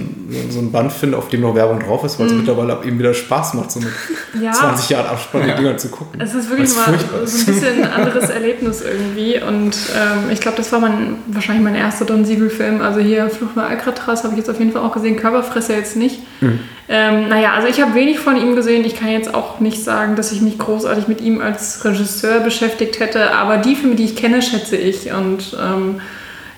so 0.50 0.60
ein 0.60 0.72
Band 0.72 0.92
finde, 0.92 1.18
auf 1.18 1.30
dem 1.30 1.42
noch 1.42 1.54
Werbung 1.54 1.80
drauf 1.80 2.04
ist, 2.04 2.20
weil 2.20 2.28
es 2.28 2.34
mittlerweile 2.34 2.80
eben 2.84 2.98
wieder 2.98 3.14
Spaß 3.14 3.54
macht, 3.54 3.72
so 3.72 3.80
mit. 3.80 3.90
Ja. 4.40 4.52
20 4.52 4.90
Jahren 4.92 5.08
Abspann 5.08 5.42
die 5.48 5.56
Dinger 5.56 5.78
zu 5.78 5.90
gucken. 5.90 6.22
es 6.22 6.36
ist 6.36 6.50
wirklich 6.50 6.70
mal 6.76 6.94
so 7.26 7.40
ein 7.40 7.56
bisschen 7.56 7.84
ein 7.84 7.92
anderes 7.92 8.30
Erlebnis 8.30 8.82
irgendwie. 8.82 9.42
Und 9.42 9.76
ähm, 9.98 10.30
ich 10.32 10.40
glaube, 10.40 10.56
das 10.58 10.72
war 10.72 10.80
mein, 10.80 11.16
wahrscheinlich 11.28 11.64
mein 11.64 11.74
erster 11.74 12.06
Don 12.06 12.26
Siegel-Film. 12.30 12.82
Also 12.82 13.00
hier 13.00 13.30
Flucht 13.30 13.56
bei 13.56 13.64
Alcatraz 13.64 14.24
habe 14.24 14.34
ich 14.34 14.38
jetzt 14.40 14.50
auf 14.50 14.60
jeden 14.60 14.72
Fall 14.72 14.82
auch 14.84 14.94
gesehen. 14.94 15.18
Körperfresser 15.18 15.76
jetzt 15.76 15.96
nicht. 15.98 16.20
Mhm. 16.42 16.60
Ähm, 16.88 17.28
naja, 17.30 17.54
also 17.54 17.68
ich 17.68 17.82
habe 17.82 17.94
wenig 17.96 18.20
von 18.20 18.38
ihm 18.38 18.56
gesehen. 18.56 18.86
Ich 18.86 18.96
kann 19.00 19.10
jetzt 19.10 19.34
auch 19.34 19.60
nicht 19.60 19.84
sagen, 19.84 20.16
dass 20.16 20.32
ich 20.32 20.42
mich 20.42 20.58
großartig 20.58 21.08
mit 21.08 21.22
ihm 21.22 21.42
als 21.42 21.84
Regisseur 21.84 22.40
beschäftigt 22.40 23.00
hätte. 23.00 23.32
Aber 23.32 23.58
die 23.58 23.76
Filme, 23.76 23.96
die 23.96 24.06
ich 24.06 24.16
kenne, 24.16 24.42
schätze 24.42 24.78
ich. 24.78 25.12
Und 25.12 25.58
ähm, 25.62 26.02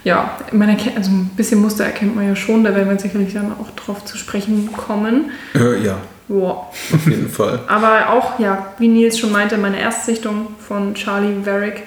ja, 0.03 0.38
man 0.51 0.69
erkennt, 0.69 0.97
also 0.97 1.12
ein 1.12 1.31
bisschen 1.35 1.62
Muster 1.62 1.85
erkennt 1.85 2.15
man 2.15 2.27
ja 2.27 2.35
schon. 2.35 2.63
Da 2.63 2.75
werden 2.75 2.89
wir 2.89 3.00
sicherlich 3.00 3.33
dann 3.33 3.51
auch 3.51 3.69
drauf 3.75 4.06
zu 4.06 4.18
sprechen 4.18 4.69
kommen. 4.75 5.31
Äh, 5.56 5.83
ja, 5.83 5.97
Wow. 6.27 6.68
auf 6.94 7.07
jeden 7.07 7.29
Fall. 7.29 7.59
Aber 7.68 8.09
auch, 8.12 8.39
ja, 8.39 8.68
wie 8.77 8.88
Nils 8.88 9.19
schon 9.19 9.31
meinte, 9.33 9.57
meine 9.57 9.79
Erstsichtung 9.79 10.47
von 10.65 10.94
Charlie 10.95 11.45
Varick 11.45 11.83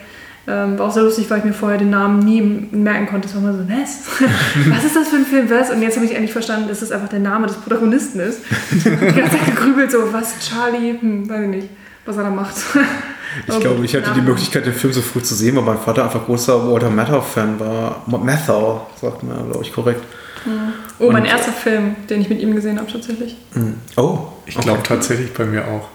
ähm, 0.47 0.79
war 0.79 0.89
auch 0.89 0.93
sehr 0.93 1.03
lustig, 1.03 1.31
weil 1.31 1.39
ich 1.39 1.45
mir 1.45 1.53
vorher 1.55 1.79
den 1.79 1.91
Namen 1.91 2.19
nie 2.19 2.41
merken 2.43 3.07
konnte. 3.07 3.29
Es 3.29 3.35
war 3.35 3.43
immer 3.43 3.53
so, 3.55 3.65
was? 3.69 4.01
was 4.71 4.85
ist 4.85 4.97
das 4.97 5.09
für 5.09 5.17
ein 5.17 5.25
Film, 5.25 5.49
was? 5.51 5.71
Und 5.71 5.81
jetzt 5.83 5.97
habe 5.97 6.05
ich 6.07 6.13
endlich 6.13 6.33
verstanden, 6.33 6.69
dass 6.69 6.81
das 6.81 6.93
einfach 6.93 7.09
der 7.09 7.21
Name 7.21 7.47
des 7.47 7.57
Protagonisten 7.57 8.21
ist. 8.21 8.41
Ich 8.77 8.85
habe 8.85 8.97
die 8.97 9.21
ganze 9.21 9.39
Zeit 9.39 9.47
gegrübelt, 9.47 9.91
so, 9.91 10.13
was, 10.13 10.35
Charlie? 10.41 10.99
Hm, 11.01 11.29
weiß 11.29 11.43
ich 11.43 11.49
nicht, 11.49 11.69
was 12.05 12.17
er 12.17 12.25
da 12.25 12.31
macht. 12.31 12.55
Ich 13.49 13.61
glaube, 13.61 13.85
ich 13.85 13.95
hatte 13.97 14.13
die 14.15 14.21
Möglichkeit, 14.21 14.65
den 14.67 14.75
Film 14.75 14.93
so 14.93 15.03
früh 15.03 15.21
zu 15.23 15.35
sehen, 15.35 15.57
weil 15.57 15.65
mein 15.65 15.79
Vater 15.79 16.05
einfach 16.05 16.25
großer 16.25 16.71
Walter 16.71 16.91
Matthau-Fan 16.91 17.59
war. 17.59 18.03
Matthau, 18.07 18.87
sagt 19.01 19.23
man, 19.25 19.51
glaube 19.51 19.65
ich, 19.65 19.73
korrekt. 19.73 20.03
Oh, 21.01 21.11
mein 21.11 21.23
Und- 21.23 21.29
erster 21.29 21.53
Film, 21.53 21.97
den 22.09 22.21
ich 22.21 22.29
mit 22.29 22.41
ihm 22.41 22.55
gesehen 22.55 22.79
habe, 22.79 22.91
tatsächlich. 22.93 23.37
Oh, 23.97 24.19
Ich 24.47 24.57
glaube 24.57 24.83
tatsächlich 24.83 25.33
bei 25.33 25.47
mir 25.47 25.65
auch. 25.67 25.89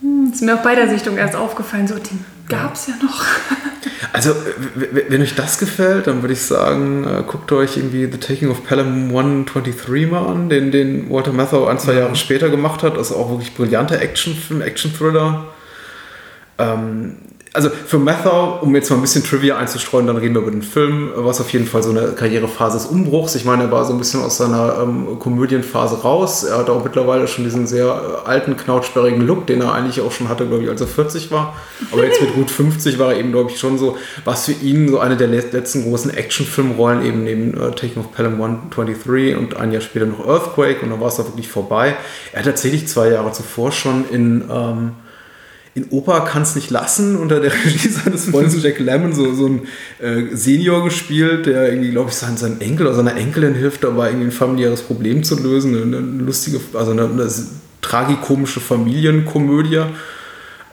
Das 0.00 0.36
ist 0.36 0.42
mir 0.42 0.56
auch 0.56 0.62
bei 0.62 0.74
der 0.74 0.88
Sichtung 0.88 1.16
erst 1.16 1.36
aufgefallen, 1.36 1.86
so, 1.86 1.94
den 1.94 2.24
gab 2.52 2.74
es 2.74 2.86
ja 2.86 2.94
noch. 3.02 3.24
Also, 4.12 4.34
wenn 4.74 5.22
euch 5.22 5.34
das 5.34 5.58
gefällt, 5.58 6.06
dann 6.06 6.22
würde 6.22 6.34
ich 6.34 6.42
sagen, 6.42 7.04
äh, 7.04 7.22
guckt 7.26 7.50
euch 7.52 7.78
irgendwie 7.78 8.04
The 8.10 8.18
Taking 8.18 8.50
of 8.50 8.64
Pelham 8.64 9.08
123 9.08 10.10
mal 10.10 10.26
an, 10.26 10.48
den, 10.50 10.70
den 10.70 11.08
Walter 11.08 11.32
Matthau 11.32 11.66
ein, 11.66 11.78
zwei 11.78 11.94
Jahre 11.94 12.14
später 12.14 12.50
gemacht 12.50 12.82
hat. 12.82 12.96
Das 12.96 13.10
ist 13.10 13.16
auch 13.16 13.30
wirklich 13.30 13.54
brillanter 13.54 14.00
Actionfilm, 14.00 14.60
Action-Thriller. 14.60 15.46
Ähm, 16.58 17.16
also 17.54 17.68
für 17.70 17.98
Matthau, 17.98 18.58
um 18.62 18.74
jetzt 18.74 18.88
mal 18.90 18.96
ein 18.96 19.02
bisschen 19.02 19.22
Trivia 19.24 19.58
einzustreuen, 19.58 20.06
dann 20.06 20.16
reden 20.16 20.34
wir 20.34 20.42
über 20.42 20.50
den 20.50 20.62
Film, 20.62 21.10
war 21.14 21.30
es 21.30 21.40
auf 21.40 21.52
jeden 21.52 21.66
Fall 21.66 21.82
so 21.82 21.90
eine 21.90 22.12
Karrierephase 22.12 22.78
des 22.78 22.86
Umbruchs. 22.86 23.34
Ich 23.34 23.44
meine, 23.44 23.64
er 23.64 23.70
war 23.70 23.84
so 23.84 23.92
ein 23.92 23.98
bisschen 23.98 24.22
aus 24.22 24.38
seiner 24.38 24.78
ähm, 24.82 25.18
Komödienphase 25.18 25.96
raus. 26.02 26.44
Er 26.44 26.58
hat 26.58 26.70
auch 26.70 26.82
mittlerweile 26.82 27.28
schon 27.28 27.44
diesen 27.44 27.66
sehr 27.66 27.86
äh, 27.86 28.28
alten, 28.28 28.56
knautschsperrigen 28.56 29.26
Look, 29.26 29.46
den 29.46 29.60
er 29.60 29.74
eigentlich 29.74 30.00
auch 30.00 30.12
schon 30.12 30.28
hatte, 30.30 30.46
glaube 30.46 30.62
ich, 30.64 30.70
als 30.70 30.80
er 30.80 30.86
40 30.86 31.30
war. 31.30 31.54
Aber 31.92 32.04
jetzt 32.04 32.20
mit 32.22 32.34
gut 32.34 32.50
50 32.50 32.98
war 32.98 33.12
er 33.12 33.18
eben, 33.18 33.32
glaube 33.32 33.50
ich, 33.50 33.58
schon 33.58 33.76
so, 33.76 33.96
was 34.24 34.46
für 34.46 34.52
ihn 34.52 34.88
so 34.88 34.98
eine 34.98 35.16
der 35.18 35.28
le- 35.28 35.44
letzten 35.52 35.84
großen 35.84 36.10
Actionfilmrollen 36.12 37.04
eben 37.04 37.24
neben 37.24 37.54
äh, 37.54 37.70
Taking 37.72 37.98
of 38.02 38.12
Pelham 38.12 38.34
123 38.34 39.36
und 39.36 39.56
ein 39.56 39.72
Jahr 39.72 39.82
später 39.82 40.06
noch 40.06 40.26
Earthquake 40.26 40.78
und 40.82 40.90
dann 40.90 41.00
war 41.00 41.08
es 41.08 41.16
da 41.16 41.24
wirklich 41.26 41.48
vorbei. 41.48 41.96
Er 42.32 42.38
hat 42.38 42.46
tatsächlich 42.46 42.88
zwei 42.88 43.10
Jahre 43.10 43.32
zuvor 43.32 43.72
schon 43.72 44.04
in... 44.10 44.44
Ähm, 44.50 44.92
in 45.74 45.86
Opa 45.90 46.20
kann 46.20 46.42
es 46.42 46.54
nicht 46.54 46.70
lassen, 46.70 47.16
unter 47.16 47.40
der 47.40 47.52
Regie 47.64 47.88
seines 47.88 48.26
Freundes 48.26 48.62
Jack 48.62 48.78
Lemmon, 48.78 49.12
so, 49.12 49.32
so 49.32 49.46
ein 49.46 49.62
äh, 50.00 50.34
Senior 50.36 50.84
gespielt, 50.84 51.46
der 51.46 51.70
irgendwie, 51.70 51.90
glaube 51.90 52.10
ich, 52.10 52.16
seinem, 52.16 52.36
seinem 52.36 52.60
Enkel 52.60 52.86
oder 52.86 52.96
seiner 52.96 53.16
Enkelin 53.16 53.54
hilft, 53.54 53.82
dabei 53.84 54.08
irgendwie 54.08 54.28
ein 54.28 54.32
familiäres 54.32 54.82
Problem 54.82 55.24
zu 55.24 55.40
lösen. 55.42 55.74
Eine, 55.74 55.96
eine 55.96 56.22
lustige, 56.22 56.60
also 56.74 56.90
eine, 56.90 57.04
eine 57.04 57.30
tragikomische 57.80 58.60
Familienkomödie. 58.60 59.82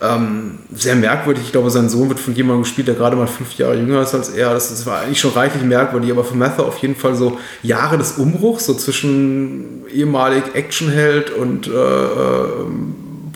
Ähm, 0.02 0.60
sehr 0.74 0.96
merkwürdig. 0.96 1.44
Ich 1.46 1.52
glaube, 1.52 1.70
sein 1.70 1.90
Sohn 1.90 2.08
wird 2.08 2.20
von 2.20 2.34
jemandem 2.34 2.64
gespielt, 2.64 2.88
der 2.88 2.96
gerade 2.96 3.18
mal 3.18 3.28
fünf 3.28 3.54
Jahre 3.56 3.78
jünger 3.78 4.02
ist 4.02 4.14
als 4.14 4.30
er. 4.30 4.54
Das, 4.54 4.70
das 4.70 4.86
war 4.86 5.02
eigentlich 5.02 5.20
schon 5.20 5.32
reichlich 5.32 5.64
merkwürdig, 5.64 6.12
aber 6.12 6.24
für 6.24 6.38
Mather 6.38 6.66
auf 6.66 6.78
jeden 6.78 6.96
Fall 6.96 7.16
so 7.16 7.38
Jahre 7.64 7.98
des 7.98 8.14
Umbruchs, 8.14 8.66
so 8.66 8.74
zwischen 8.74 9.86
ehemalig 9.94 10.44
Actionheld 10.54 11.32
und 11.32 11.68
äh, 11.68 11.72
äh, 11.72 12.66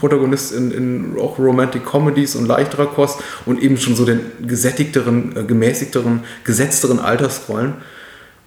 Protagonist 0.04 0.52
in, 0.52 0.72
in 0.72 1.18
auch 1.18 1.40
Romantic 1.40 1.86
Comedies 1.86 2.36
und 2.36 2.46
leichterer 2.46 2.88
Kost 2.88 3.22
und 3.46 3.64
eben 3.64 3.78
schon 3.78 3.96
so 3.96 4.04
den 4.04 4.20
gesättigteren, 4.46 5.34
äh, 5.38 5.44
gemäßigteren, 5.44 6.26
gesetzteren 6.44 7.00
Altersrollen. 7.00 7.76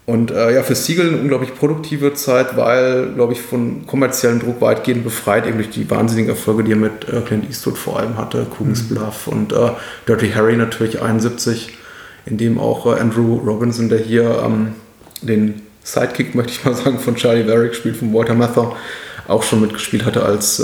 Und 0.05 0.31
äh, 0.31 0.55
ja, 0.55 0.63
für 0.63 0.75
Siegel 0.75 1.09
eine 1.09 1.17
unglaublich 1.17 1.55
produktive 1.55 2.13
Zeit, 2.13 2.59
weil, 2.59 3.15
glaube 3.15 3.33
ich, 3.33 3.41
von 3.41 3.87
kommerziellem 3.87 4.39
Druck 4.39 4.61
weitgehend 4.61 5.03
befreit, 5.03 5.47
eben 5.47 5.57
durch 5.57 5.71
die 5.71 5.89
wahnsinnigen 5.91 6.29
Erfolge, 6.29 6.63
die 6.63 6.73
er 6.73 6.77
mit 6.77 7.09
äh, 7.09 7.23
Clint 7.23 7.47
Eastwood 7.49 7.79
vor 7.79 8.01
allem 8.01 8.19
hatte, 8.19 8.47
Coogan's 8.59 8.83
mhm. 8.83 8.95
Bluff 8.95 9.27
und 9.27 9.55
äh, 9.55 9.71
Dirty 10.07 10.33
Harry 10.33 10.57
natürlich 10.59 11.01
71, 11.01 11.79
in 12.27 12.37
dem 12.37 12.61
auch 12.61 12.85
äh, 12.85 13.01
Andrew 13.01 13.37
Robinson, 13.39 13.89
der 13.89 14.01
hier 14.01 14.43
ähm, 14.45 14.75
den 15.23 15.63
Sidekick, 15.83 16.35
möchte 16.35 16.53
ich 16.53 16.65
mal 16.67 16.75
sagen, 16.75 16.99
von 16.99 17.17
Charlie 17.17 17.49
Varick 17.49 17.75
spielt, 17.75 17.97
von 17.97 18.13
Walter 18.13 18.35
Matthau, 18.35 18.77
auch 19.27 19.43
schon 19.43 19.63
mitgespielt 19.63 20.05
hatte 20.05 20.23
als, 20.23 20.63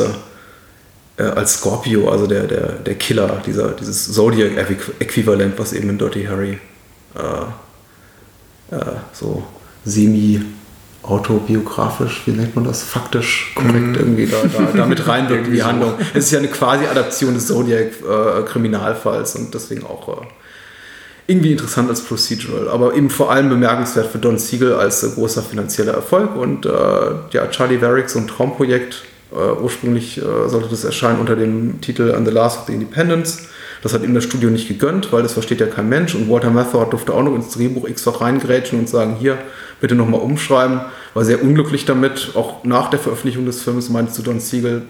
äh, 1.23 1.26
äh, 1.26 1.31
als 1.31 1.55
Scorpio, 1.55 2.11
also 2.11 2.26
der, 2.26 2.45
der, 2.45 2.73
der 2.73 2.95
Killer, 2.95 3.43
dieser, 3.47 3.69
dieses 3.73 4.12
Zodiac-Äquivalent, 4.12 5.59
was 5.59 5.73
eben 5.73 5.91
in 5.91 5.99
Dirty 5.99 6.25
Harry 6.25 6.59
äh, 7.14 8.76
so 9.12 9.43
semi 9.85 10.41
autobiografisch, 11.02 12.23
wie 12.26 12.31
nennt 12.31 12.55
man 12.55 12.64
das, 12.64 12.83
faktisch 12.83 13.52
korrekt 13.55 13.75
mm. 13.75 13.95
irgendwie 13.97 14.26
da, 14.26 14.37
da, 14.45 14.69
damit 14.75 15.07
reinwirkt 15.09 15.49
in 15.49 15.55
die 15.55 15.62
Handlung. 15.62 15.95
Es 16.14 16.26
ist 16.26 16.31
ja 16.31 16.38
eine 16.38 16.49
quasi 16.49 16.87
Adaption 16.87 17.35
des 17.35 17.49
Zodiac-Kriminalfalls 17.49 19.35
äh, 19.35 19.38
und 19.38 19.52
deswegen 19.52 19.85
auch 19.85 20.09
äh, 20.09 20.26
irgendwie 21.26 21.52
interessant 21.52 21.88
als 21.88 22.02
Procedural, 22.02 22.69
aber 22.69 22.95
eben 22.95 23.11
vor 23.11 23.31
allem 23.33 23.49
bemerkenswert 23.49 24.11
für 24.12 24.19
Don 24.19 24.38
Siegel 24.38 24.75
als 24.75 25.02
äh, 25.02 25.09
großer 25.09 25.43
finanzieller 25.43 25.93
Erfolg 25.93 26.37
und 26.37 26.67
äh, 26.67 26.71
ja, 27.31 27.47
Charlie 27.50 27.81
Varick, 27.81 28.09
so 28.09 28.19
ein 28.19 28.29
Traumprojekt. 28.29 29.02
Äh, 29.33 29.61
ursprünglich 29.61 30.21
sollte 30.47 30.69
das 30.69 30.85
erscheinen 30.85 31.21
unter 31.21 31.37
dem 31.37 31.81
Titel 31.81 32.15
And 32.15 32.27
the 32.27 32.33
Last 32.33 32.61
of 32.61 32.67
the 32.67 32.75
Independence 32.75 33.49
das 33.83 33.93
hat 33.93 34.05
ihm 34.05 34.15
das 34.15 34.23
Studio 34.25 34.49
nicht 34.49 34.69
gegönnt, 34.69 35.12
weil 35.12 35.25
das 35.25 35.33
versteht 35.33 35.61
ja 35.61 35.67
kein 35.67 35.89
Mensch. 35.89 36.15
Und 36.15 36.31
Walter 36.31 36.51
Matthau 36.51 36.85
durfte 36.85 37.12
auch 37.12 37.23
noch 37.23 37.35
ins 37.35 37.51
Drehbuch 37.51 37.89
x-fach 37.89 38.21
reingrätschen 38.21 38.79
und 38.79 38.89
sagen, 38.89 39.17
hier, 39.19 39.39
bitte 39.81 39.97
nochmal 39.97 40.21
umschreiben. 40.21 40.83
War 41.15 41.25
sehr 41.25 41.43
unglücklich 41.43 41.85
damit. 41.85 42.31
Auch 42.35 42.62
nach 42.62 42.91
der 42.91 43.01
Veröffentlichung 43.01 43.45
des 43.45 43.61
Films 43.61 43.91
meinte 43.91 44.12
zu 44.12 44.23
Don 44.23 44.39
Siegel, 44.39 44.83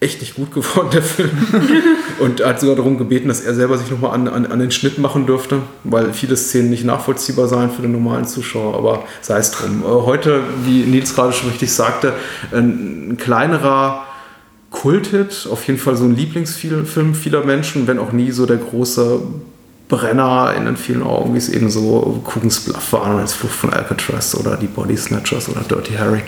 echt 0.00 0.20
nicht 0.20 0.34
gut 0.34 0.52
geworden, 0.52 0.88
der 0.92 1.02
Film. 1.02 1.30
und 2.18 2.40
er 2.40 2.50
hat 2.50 2.60
sogar 2.60 2.76
darum 2.76 2.96
gebeten, 2.96 3.28
dass 3.28 3.40
er 3.40 3.54
selber 3.54 3.76
sich 3.76 3.90
nochmal 3.90 4.12
an, 4.12 4.28
an, 4.28 4.46
an 4.46 4.58
den 4.58 4.70
Schnitt 4.70 4.98
machen 4.98 5.26
dürfte, 5.26 5.60
weil 5.84 6.12
viele 6.14 6.36
Szenen 6.36 6.70
nicht 6.70 6.84
nachvollziehbar 6.84 7.48
seien 7.48 7.70
für 7.70 7.82
den 7.82 7.92
normalen 7.92 8.24
Zuschauer. 8.24 8.76
Aber 8.76 9.04
sei 9.20 9.38
es 9.38 9.50
drum. 9.50 9.82
Äh, 9.82 9.86
heute, 9.86 10.42
wie 10.64 10.84
Nils 10.84 11.14
gerade 11.14 11.34
schon 11.34 11.50
richtig 11.50 11.70
sagte, 11.72 12.14
ein, 12.50 13.10
ein 13.10 13.16
kleinerer 13.18 14.06
Kulthit, 14.70 15.48
auf 15.50 15.66
jeden 15.66 15.78
Fall 15.78 15.96
so 15.96 16.04
ein 16.04 16.16
Lieblingsfilm 16.16 17.14
vieler 17.14 17.44
Menschen, 17.44 17.86
wenn 17.86 17.98
auch 17.98 18.12
nie 18.12 18.30
so 18.30 18.46
der 18.46 18.56
große 18.56 19.20
Brenner 19.88 20.54
in 20.56 20.64
den 20.64 20.76
vielen 20.76 21.02
Augen, 21.02 21.34
wie 21.34 21.38
es 21.38 21.48
eben 21.48 21.68
so 21.68 22.22
Coogan's 22.24 22.60
Bluff 22.60 22.92
war, 22.92 23.18
als 23.18 23.34
Flucht 23.34 23.54
von 23.54 23.72
Alcatraz 23.72 24.34
oder 24.36 24.56
die 24.56 24.68
Body 24.68 24.96
Snatchers 24.96 25.48
oder 25.48 25.62
Dirty 25.62 25.94
Harry 25.94 26.22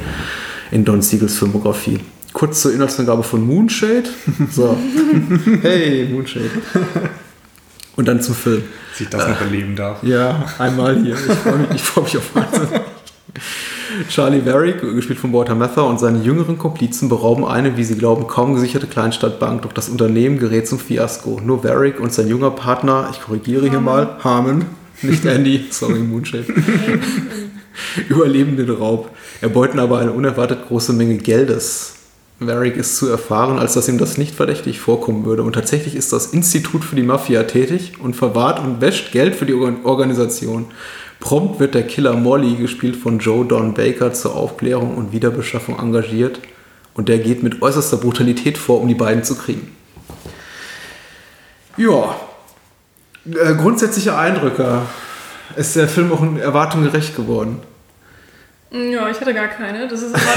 in 0.73 0.85
Don 0.85 1.01
Siegels 1.01 1.39
Filmografie. 1.39 2.01
Kurz 2.33 2.63
zur 2.63 2.73
Inhaltsangabe 2.73 3.23
von 3.23 3.47
Moonshade. 3.47 4.05
So. 4.51 4.77
hey, 5.63 6.09
Moonshade. 6.11 6.51
Und 7.97 8.09
dann 8.09 8.23
zum 8.23 8.35
Film. 8.35 8.65
Sich 8.95 9.09
das 9.09 9.29
noch 9.29 9.41
erleben 9.41 9.77
darf. 9.77 10.03
Ja, 10.03 10.45
einmal 10.59 11.01
hier. 11.03 11.15
Ich 11.15 11.21
freue 11.21 11.59
mich, 11.59 11.83
freu 11.83 12.03
mich 12.03 12.17
auf 12.17 12.35
Wahnsinn. 12.35 12.81
Charlie 14.09 14.45
Varick, 14.45 14.81
gespielt 14.81 15.19
von 15.19 15.33
Walter 15.33 15.55
Mather, 15.55 15.87
und 15.87 16.01
seine 16.01 16.23
jüngeren 16.23 16.59
Komplizen 16.59 17.09
berauben 17.09 17.45
eine, 17.45 17.77
wie 17.77 17.85
sie 17.85 17.97
glauben, 17.97 18.27
kaum 18.27 18.55
gesicherte 18.55 18.87
Kleinstadtbank, 18.87 19.63
doch 19.63 19.73
das 19.73 19.89
Unternehmen 19.89 20.39
gerät 20.39 20.67
zum 20.67 20.79
Fiasko. 20.79 21.41
Nur 21.45 21.63
Varick 21.65 22.01
und 22.01 22.13
sein 22.13 22.29
junger 22.29 22.51
Partner, 22.51 23.09
ich 23.13 23.21
korrigiere 23.21 23.69
hier 23.69 23.81
mal, 23.81 24.17
Harmon, 24.25 24.65
nicht 25.03 25.25
Andy, 25.25 25.67
sorry, 25.71 26.01
Moonshade, 26.01 26.47
überleben 28.09 28.57
den 28.57 28.71
Raub, 28.71 29.11
erbeuten 29.41 29.79
aber 29.79 29.99
eine 29.99 30.13
unerwartet 30.13 30.67
große 30.69 30.93
Menge 30.93 31.17
Geldes. 31.19 31.95
Varick 32.41 32.77
ist 32.77 32.97
zu 32.97 33.09
erfahren, 33.09 33.59
als 33.59 33.75
dass 33.75 33.89
ihm 33.89 33.99
das 33.99 34.19
nicht 34.19 34.35
verdächtig 34.35 34.81
vorkommen 34.81 35.25
würde. 35.25 35.43
Und 35.43 35.53
tatsächlich 35.53 35.95
ist 35.95 36.13
das 36.13 36.27
Institut 36.27 36.85
für 36.85 36.97
die 36.97 37.03
Mafia 37.03 37.45
tätig 37.45 37.95
und 38.01 38.15
verwahrt 38.15 38.61
und 38.61 38.81
wäscht 38.81 39.13
Geld 39.13 39.37
für 39.37 39.47
die 39.47 39.55
Organisation. 39.55 40.67
Prompt 41.21 41.61
wird 41.61 41.75
der 41.75 41.87
Killer 41.87 42.15
Molly, 42.15 42.57
gespielt 42.57 42.97
von 42.97 43.21
Joe 43.21 43.45
Don 43.45 43.75
Baker, 43.75 44.13
zur 44.13 44.35
Aufklärung 44.35 44.97
und 44.97 45.13
Wiederbeschaffung 45.13 45.79
engagiert 45.79 46.41
und 46.95 47.09
der 47.09 47.19
geht 47.19 47.43
mit 47.43 47.63
äußerster 47.63 47.97
Brutalität 47.97 48.59
vor, 48.59 48.81
um 48.81 48.89
die 48.89 48.95
beiden 48.95 49.23
zu 49.23 49.37
kriegen. 49.37 49.75
Ja, 51.77 52.17
äh, 53.25 53.55
grundsätzliche 53.55 54.17
Eindrücke. 54.17 54.83
Ist 55.57 55.77
der 55.77 55.89
Film 55.89 56.13
auch 56.13 56.23
in 56.23 56.39
Erwartungen 56.39 56.85
gerecht 56.85 57.15
geworden? 57.15 57.61
Ja, 58.75 59.07
ich 59.11 59.21
hatte 59.21 59.35
gar 59.35 59.49
keine. 59.49 59.87
Das 59.87 60.01
ist 60.01 60.17
immer 60.17 60.35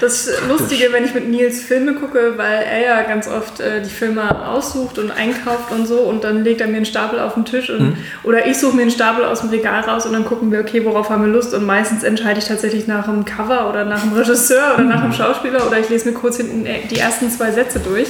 das, 0.00 0.26
äh, 0.26 0.38
das 0.40 0.40
Lustige, 0.48 0.92
wenn 0.92 1.04
ich 1.04 1.14
mit 1.14 1.28
Nils 1.28 1.62
Filme 1.62 1.94
gucke, 1.94 2.34
weil 2.36 2.64
er 2.64 2.82
ja 2.82 3.02
ganz 3.02 3.28
oft 3.28 3.60
äh, 3.60 3.80
die 3.80 3.90
Filme 3.90 4.48
aussucht 4.48 4.98
und 4.98 5.12
einkauft 5.12 5.70
und 5.70 5.86
so 5.86 6.00
und 6.00 6.24
dann 6.24 6.42
legt 6.42 6.60
er 6.60 6.66
mir 6.66 6.78
einen 6.78 6.84
Stapel 6.84 7.20
auf 7.20 7.34
den 7.34 7.44
Tisch 7.44 7.70
und, 7.70 7.80
mhm. 7.80 7.96
oder 8.24 8.46
ich 8.46 8.58
suche 8.58 8.74
mir 8.74 8.82
einen 8.82 8.90
Stapel 8.90 9.24
aus 9.24 9.40
dem 9.40 9.50
Regal 9.50 9.82
raus 9.82 10.04
und 10.04 10.14
dann 10.14 10.24
gucken 10.24 10.50
wir, 10.50 10.58
okay, 10.58 10.84
worauf 10.84 11.10
haben 11.10 11.24
wir 11.24 11.32
Lust 11.32 11.54
und 11.54 11.64
meistens 11.64 12.02
entscheide 12.02 12.40
ich 12.40 12.46
tatsächlich 12.46 12.88
nach 12.88 13.06
einem 13.06 13.24
Cover 13.24 13.70
oder 13.70 13.84
nach 13.84 14.02
einem 14.02 14.14
Regisseur 14.14 14.74
oder 14.74 14.84
nach 14.84 15.04
einem 15.04 15.12
Schauspieler 15.12 15.64
oder 15.64 15.78
ich 15.78 15.88
lese 15.90 16.08
mir 16.08 16.14
kurz 16.14 16.38
hinten 16.38 16.66
die 16.90 16.98
ersten 16.98 17.30
zwei 17.30 17.52
Sätze 17.52 17.78
durch. 17.78 18.08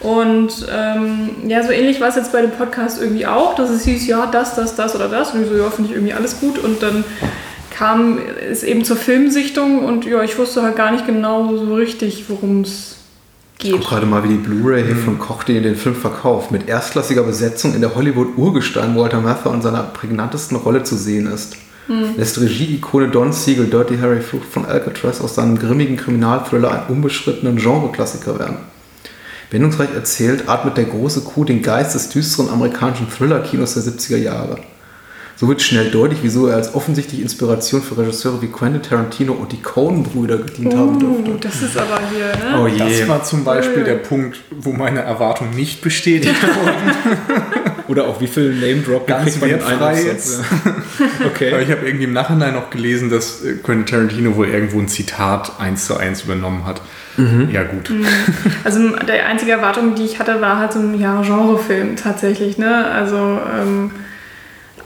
Und 0.00 0.66
ähm, 0.70 1.30
ja, 1.46 1.62
so 1.62 1.70
ähnlich 1.70 1.98
war 1.98 2.08
es 2.08 2.16
jetzt 2.16 2.30
bei 2.30 2.42
dem 2.42 2.50
Podcast 2.50 3.00
irgendwie 3.00 3.26
auch, 3.26 3.54
dass 3.54 3.70
es 3.70 3.84
hieß, 3.84 4.06
ja, 4.06 4.26
das, 4.26 4.54
das, 4.54 4.76
das 4.76 4.94
oder 4.94 5.08
das. 5.08 5.30
Und 5.30 5.44
ich 5.44 5.48
so, 5.48 5.56
ja, 5.56 5.70
finde 5.70 5.88
ich 5.90 5.96
irgendwie 5.96 6.12
alles 6.12 6.40
gut. 6.40 6.58
Und 6.58 6.82
dann 6.82 7.04
kam 7.74 8.18
es 8.50 8.62
eben 8.62 8.84
zur 8.84 8.96
Filmsichtung 8.96 9.84
und 9.84 10.04
ja, 10.04 10.22
ich 10.22 10.38
wusste 10.38 10.62
halt 10.62 10.76
gar 10.76 10.92
nicht 10.92 11.06
genau 11.06 11.56
so 11.56 11.74
richtig, 11.74 12.24
worum 12.28 12.60
es 12.60 12.96
geht. 13.58 13.72
Ich 13.72 13.80
guck 13.80 13.88
gerade 13.88 14.06
mal, 14.06 14.22
wie 14.22 14.28
die 14.28 14.34
Blu-ray 14.34 14.84
hier 14.84 14.94
mhm. 14.94 15.04
von 15.04 15.18
Koch 15.18 15.42
den, 15.42 15.64
den 15.64 15.74
Film 15.74 15.96
verkauft. 15.96 16.52
Mit 16.52 16.68
erstklassiger 16.68 17.24
Besetzung 17.24 17.74
in 17.74 17.80
der 17.80 17.94
Hollywood-Urgestein 17.96 18.96
Walter 18.96 19.20
Matthau 19.20 19.52
in 19.52 19.60
seiner 19.60 19.82
prägnantesten 19.82 20.56
Rolle 20.56 20.84
zu 20.84 20.96
sehen 20.96 21.26
ist. 21.26 21.56
Mhm. 21.88 22.14
Lässt 22.16 22.40
Regie-Ikone 22.40 23.08
Don 23.08 23.32
Siegel 23.32 23.66
Dirty 23.66 23.98
Harry 23.98 24.20
Flucht 24.20 24.46
von 24.46 24.64
Alcatraz 24.64 25.20
aus 25.20 25.34
seinem 25.34 25.58
grimmigen 25.58 25.96
Kriminalthriller 25.96 26.70
einen 26.70 26.96
unbeschrittenen 26.96 27.56
Genre-Klassiker 27.56 28.38
werden. 28.38 28.58
Wendungsreich 29.50 29.92
erzählt, 29.94 30.48
atmet 30.48 30.76
der 30.76 30.84
große 30.84 31.22
Kuh 31.22 31.44
den 31.44 31.60
Geist 31.60 31.94
des 31.94 32.08
düsteren 32.08 32.48
amerikanischen 32.50 33.08
Thriller-Kinos 33.10 33.74
der 33.74 33.82
70er 33.82 34.16
Jahre. 34.16 34.58
So 35.36 35.48
wird 35.48 35.62
schnell 35.62 35.90
deutlich, 35.90 36.20
wieso 36.22 36.46
er 36.46 36.56
als 36.56 36.74
offensichtlich 36.74 37.20
Inspiration 37.20 37.82
für 37.82 37.98
Regisseure 37.98 38.40
wie 38.40 38.46
Quentin 38.46 38.82
Tarantino 38.82 39.32
und 39.32 39.50
die 39.50 39.60
Coen-Brüder 39.60 40.38
gedient 40.38 40.74
uh, 40.74 40.78
haben 40.78 41.00
dürfte. 41.00 41.48
Das 41.48 41.60
ist 41.60 41.76
aber 41.76 41.98
hier, 42.12 42.26
ne? 42.26 42.62
Oh 42.62 42.66
je. 42.68 42.78
Das 42.78 43.08
war 43.08 43.24
zum 43.24 43.42
Beispiel 43.42 43.82
der 43.82 43.96
Punkt, 43.96 44.38
wo 44.50 44.72
meine 44.72 45.00
Erwartung 45.00 45.50
nicht 45.50 45.82
bestätigt 45.82 46.40
wurden. 46.42 47.44
Oder 47.88 48.06
auch 48.06 48.20
wie 48.20 48.28
viel 48.28 48.54
Name-Drop 48.54 49.06
ganz 49.06 49.40
wertfrei 49.40 50.02
jetzt. 50.02 50.40
Okay. 51.26 51.52
Aber 51.52 51.60
ich 51.60 51.70
habe 51.70 51.84
irgendwie 51.86 52.04
im 52.04 52.12
Nachhinein 52.12 52.54
noch 52.54 52.70
gelesen, 52.70 53.10
dass 53.10 53.42
äh, 53.42 53.54
Quentin 53.54 53.86
Tarantino 53.86 54.36
wohl 54.36 54.48
irgendwo 54.48 54.78
ein 54.78 54.86
Zitat 54.86 55.58
eins 55.58 55.86
zu 55.86 55.96
eins 55.96 56.22
übernommen 56.22 56.64
hat. 56.64 56.80
Mhm. 57.16 57.48
Ja, 57.50 57.64
gut. 57.64 57.90
Mhm. 57.90 58.06
Also 58.62 58.78
die 58.90 59.12
einzige 59.12 59.52
Erwartung, 59.52 59.96
die 59.96 60.04
ich 60.04 60.20
hatte, 60.20 60.40
war 60.40 60.58
halt 60.58 60.72
so 60.72 60.78
ein 60.78 60.98
ja, 61.00 61.20
Genrefilm 61.22 61.96
tatsächlich. 61.96 62.58
Ne? 62.58 62.86
Also 62.86 63.16
ähm, 63.16 63.90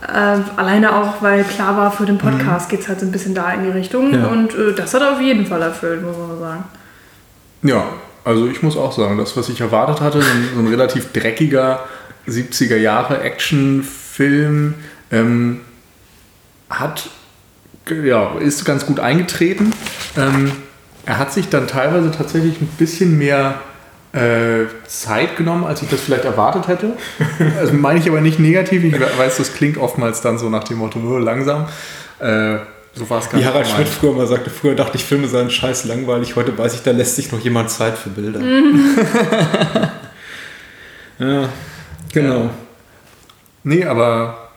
äh, 0.07 0.59
alleine 0.59 0.95
auch, 0.95 1.21
weil 1.21 1.43
klar 1.43 1.75
war, 1.77 1.91
für 1.91 2.05
den 2.05 2.15
mhm. 2.15 2.19
Podcast 2.19 2.67
mhm. 2.67 2.71
geht 2.71 2.81
es 2.81 2.87
halt 2.87 2.99
so 2.99 3.05
ein 3.05 3.11
bisschen 3.11 3.35
da 3.35 3.51
in 3.53 3.63
die 3.63 3.71
Richtung. 3.71 4.13
Ja. 4.13 4.27
Und 4.27 4.53
äh, 4.53 4.73
das 4.75 4.93
hat 4.93 5.01
er 5.01 5.13
auf 5.13 5.21
jeden 5.21 5.45
Fall 5.45 5.61
erfüllt, 5.61 6.03
muss 6.03 6.17
man 6.17 6.39
sagen. 6.39 6.63
Ja, 7.63 7.85
also 8.23 8.47
ich 8.47 8.63
muss 8.63 8.77
auch 8.77 8.91
sagen, 8.91 9.17
das, 9.17 9.35
was 9.35 9.49
ich 9.49 9.59
erwartet 9.59 10.01
hatte, 10.01 10.21
so 10.21 10.27
ein, 10.27 10.49
so 10.53 10.59
ein 10.61 10.67
relativ 10.67 11.11
dreckiger 11.11 11.85
70er 12.27 12.77
Jahre 12.77 13.21
Actionfilm, 13.21 14.75
ähm, 15.11 15.61
hat, 16.69 17.09
ja, 17.89 18.37
ist 18.39 18.63
ganz 18.65 18.85
gut 18.85 18.99
eingetreten. 18.99 19.73
Ähm, 20.15 20.51
er 21.05 21.17
hat 21.17 21.33
sich 21.33 21.49
dann 21.49 21.67
teilweise 21.67 22.11
tatsächlich 22.11 22.61
ein 22.61 22.67
bisschen 22.77 23.17
mehr 23.17 23.55
Zeit 24.87 25.37
genommen, 25.37 25.65
als 25.65 25.83
ich 25.83 25.89
das 25.89 26.01
vielleicht 26.01 26.25
erwartet 26.25 26.67
hätte. 26.67 26.93
Also 27.59 27.73
meine 27.73 27.99
ich 27.99 28.09
aber 28.09 28.21
nicht 28.21 28.39
negativ. 28.39 28.83
Ich 28.83 28.99
weiß, 28.99 29.37
das 29.37 29.53
klingt 29.53 29.77
oftmals 29.77 30.21
dann 30.21 30.39
so 30.39 30.49
nach 30.49 30.63
dem 30.63 30.77
Motto, 30.77 30.97
nur 30.97 31.19
langsam. 31.21 31.67
Äh, 32.19 32.57
so 32.93 33.07
war 33.09 33.19
es 33.19 33.29
gar 33.29 33.39
Wie 33.39 33.45
Harald 33.45 33.67
Schmidt 33.67 33.87
früher 33.87 34.13
mal 34.13 34.25
sagte, 34.25 34.49
früher 34.49 34.75
dachte 34.75 34.97
ich, 34.97 35.05
Filme 35.05 35.27
seien 35.27 35.51
scheiß 35.51 35.85
langweilig, 35.85 36.35
heute 36.35 36.57
weiß 36.57 36.73
ich, 36.73 36.81
da 36.81 36.89
lässt 36.89 37.17
sich 37.17 37.31
noch 37.31 37.39
jemand 37.39 37.69
Zeit 37.69 37.97
für 37.97 38.09
Bilder. 38.09 38.41
Ja, 41.19 41.49
genau. 42.13 42.49
Nee, 43.63 43.83
aber 43.83 44.49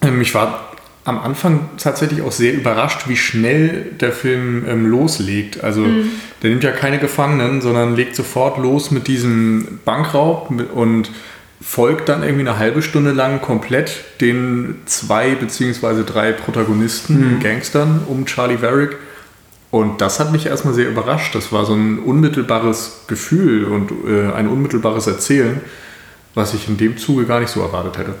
ähm, 0.00 0.20
ich 0.20 0.32
war 0.32 0.67
am 1.08 1.18
Anfang 1.18 1.70
tatsächlich 1.78 2.20
auch 2.22 2.32
sehr 2.32 2.52
überrascht, 2.52 3.08
wie 3.08 3.16
schnell 3.16 3.86
der 3.98 4.12
Film 4.12 4.64
ähm, 4.68 4.86
loslegt. 4.86 5.64
Also 5.64 5.84
der 6.42 6.50
nimmt 6.50 6.62
ja 6.62 6.70
keine 6.70 6.98
Gefangenen, 6.98 7.62
sondern 7.62 7.96
legt 7.96 8.14
sofort 8.14 8.58
los 8.58 8.90
mit 8.90 9.08
diesem 9.08 9.80
Bankraub 9.84 10.52
und 10.74 11.10
folgt 11.60 12.08
dann 12.08 12.22
irgendwie 12.22 12.48
eine 12.48 12.58
halbe 12.58 12.82
Stunde 12.82 13.12
lang 13.12 13.40
komplett 13.40 14.04
den 14.20 14.76
zwei 14.84 15.34
beziehungsweise 15.34 16.04
drei 16.04 16.32
Protagonisten, 16.32 17.40
Gangstern 17.42 18.02
um 18.06 18.26
Charlie 18.26 18.60
Varick. 18.60 18.96
Und 19.70 20.00
das 20.00 20.20
hat 20.20 20.30
mich 20.32 20.46
erstmal 20.46 20.74
sehr 20.74 20.88
überrascht. 20.88 21.34
Das 21.34 21.52
war 21.52 21.66
so 21.66 21.74
ein 21.74 21.98
unmittelbares 21.98 23.02
Gefühl 23.06 23.64
und 23.64 23.92
äh, 24.06 24.32
ein 24.32 24.48
unmittelbares 24.48 25.06
Erzählen, 25.06 25.60
was 26.34 26.54
ich 26.54 26.68
in 26.68 26.76
dem 26.76 26.96
Zuge 26.96 27.24
gar 27.24 27.40
nicht 27.40 27.50
so 27.50 27.60
erwartet 27.60 27.98
hätte. 27.98 28.14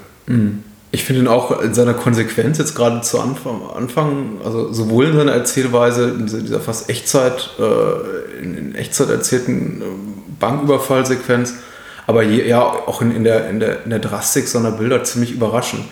Ich 0.90 1.04
finde 1.04 1.22
ihn 1.22 1.28
auch 1.28 1.60
in 1.60 1.74
seiner 1.74 1.92
Konsequenz 1.92 2.56
jetzt 2.58 2.74
gerade 2.74 3.02
zu 3.02 3.20
Anfang, 3.20 3.60
Anfang, 3.74 4.40
also 4.42 4.72
sowohl 4.72 5.06
in 5.06 5.16
seiner 5.16 5.32
Erzählweise, 5.32 6.08
in 6.08 6.26
dieser, 6.26 6.60
fast 6.60 6.88
Echtzeit, 6.88 7.50
äh, 7.58 8.42
in, 8.42 8.56
in 8.56 8.74
Echtzeit 8.74 9.10
erzählten 9.10 9.82
äh, 9.82 9.84
Banküberfallsequenz, 10.40 11.54
aber 12.06 12.22
je, 12.22 12.48
ja 12.48 12.62
auch 12.62 13.02
in, 13.02 13.14
in, 13.14 13.24
der, 13.24 13.50
in, 13.50 13.60
der, 13.60 13.84
in 13.84 13.90
der 13.90 13.98
Drastik 13.98 14.48
seiner 14.48 14.70
Bilder 14.70 15.04
ziemlich 15.04 15.32
überraschend. 15.32 15.84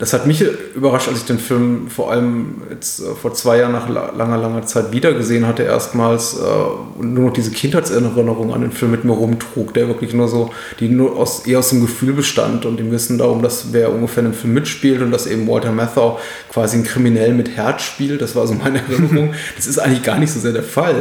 Das 0.00 0.12
hat 0.14 0.26
mich 0.26 0.42
überrascht, 0.74 1.08
als 1.08 1.18
ich 1.18 1.24
den 1.26 1.38
Film 1.38 1.88
vor 1.88 2.10
allem 2.10 2.62
jetzt 2.70 3.00
äh, 3.00 3.14
vor 3.14 3.34
zwei 3.34 3.58
Jahren 3.58 3.72
nach 3.72 3.88
la- 3.88 4.10
langer, 4.16 4.38
langer 4.38 4.64
Zeit 4.66 4.92
wiedergesehen 4.92 5.46
hatte, 5.46 5.62
erstmals 5.62 6.34
äh, 6.38 6.98
und 6.98 7.12
nur 7.14 7.26
noch 7.26 7.32
diese 7.32 7.50
Kindheitserinnerung 7.50 8.52
an 8.54 8.62
den 8.62 8.72
Film 8.72 8.90
mit 8.92 9.04
mir 9.04 9.12
rumtrug, 9.12 9.74
der 9.74 9.88
wirklich 9.88 10.14
nur 10.14 10.26
so, 10.26 10.50
die 10.80 10.88
nur 10.88 11.16
aus, 11.16 11.46
eher 11.46 11.58
aus 11.58 11.68
dem 11.68 11.82
Gefühl 11.82 12.14
bestand 12.14 12.64
und 12.64 12.78
dem 12.78 12.90
Wissen 12.90 13.18
darum, 13.18 13.42
dass 13.42 13.72
wer 13.72 13.92
ungefähr 13.92 14.24
in 14.24 14.30
dem 14.32 14.34
Film 14.38 14.54
mitspielt 14.54 15.02
und 15.02 15.10
dass 15.10 15.26
eben 15.26 15.46
Walter 15.46 15.70
Matthau 15.70 16.18
quasi 16.50 16.76
einen 16.76 16.84
Kriminell 16.86 17.34
mit 17.34 17.50
Herz 17.56 17.82
spielt. 17.82 18.22
Das 18.22 18.34
war 18.34 18.46
so 18.46 18.54
meine 18.54 18.78
Erinnerung. 18.90 19.34
das 19.56 19.66
ist 19.66 19.78
eigentlich 19.78 20.02
gar 20.02 20.18
nicht 20.18 20.32
so 20.32 20.40
sehr 20.40 20.52
der 20.52 20.62
Fall. 20.62 20.94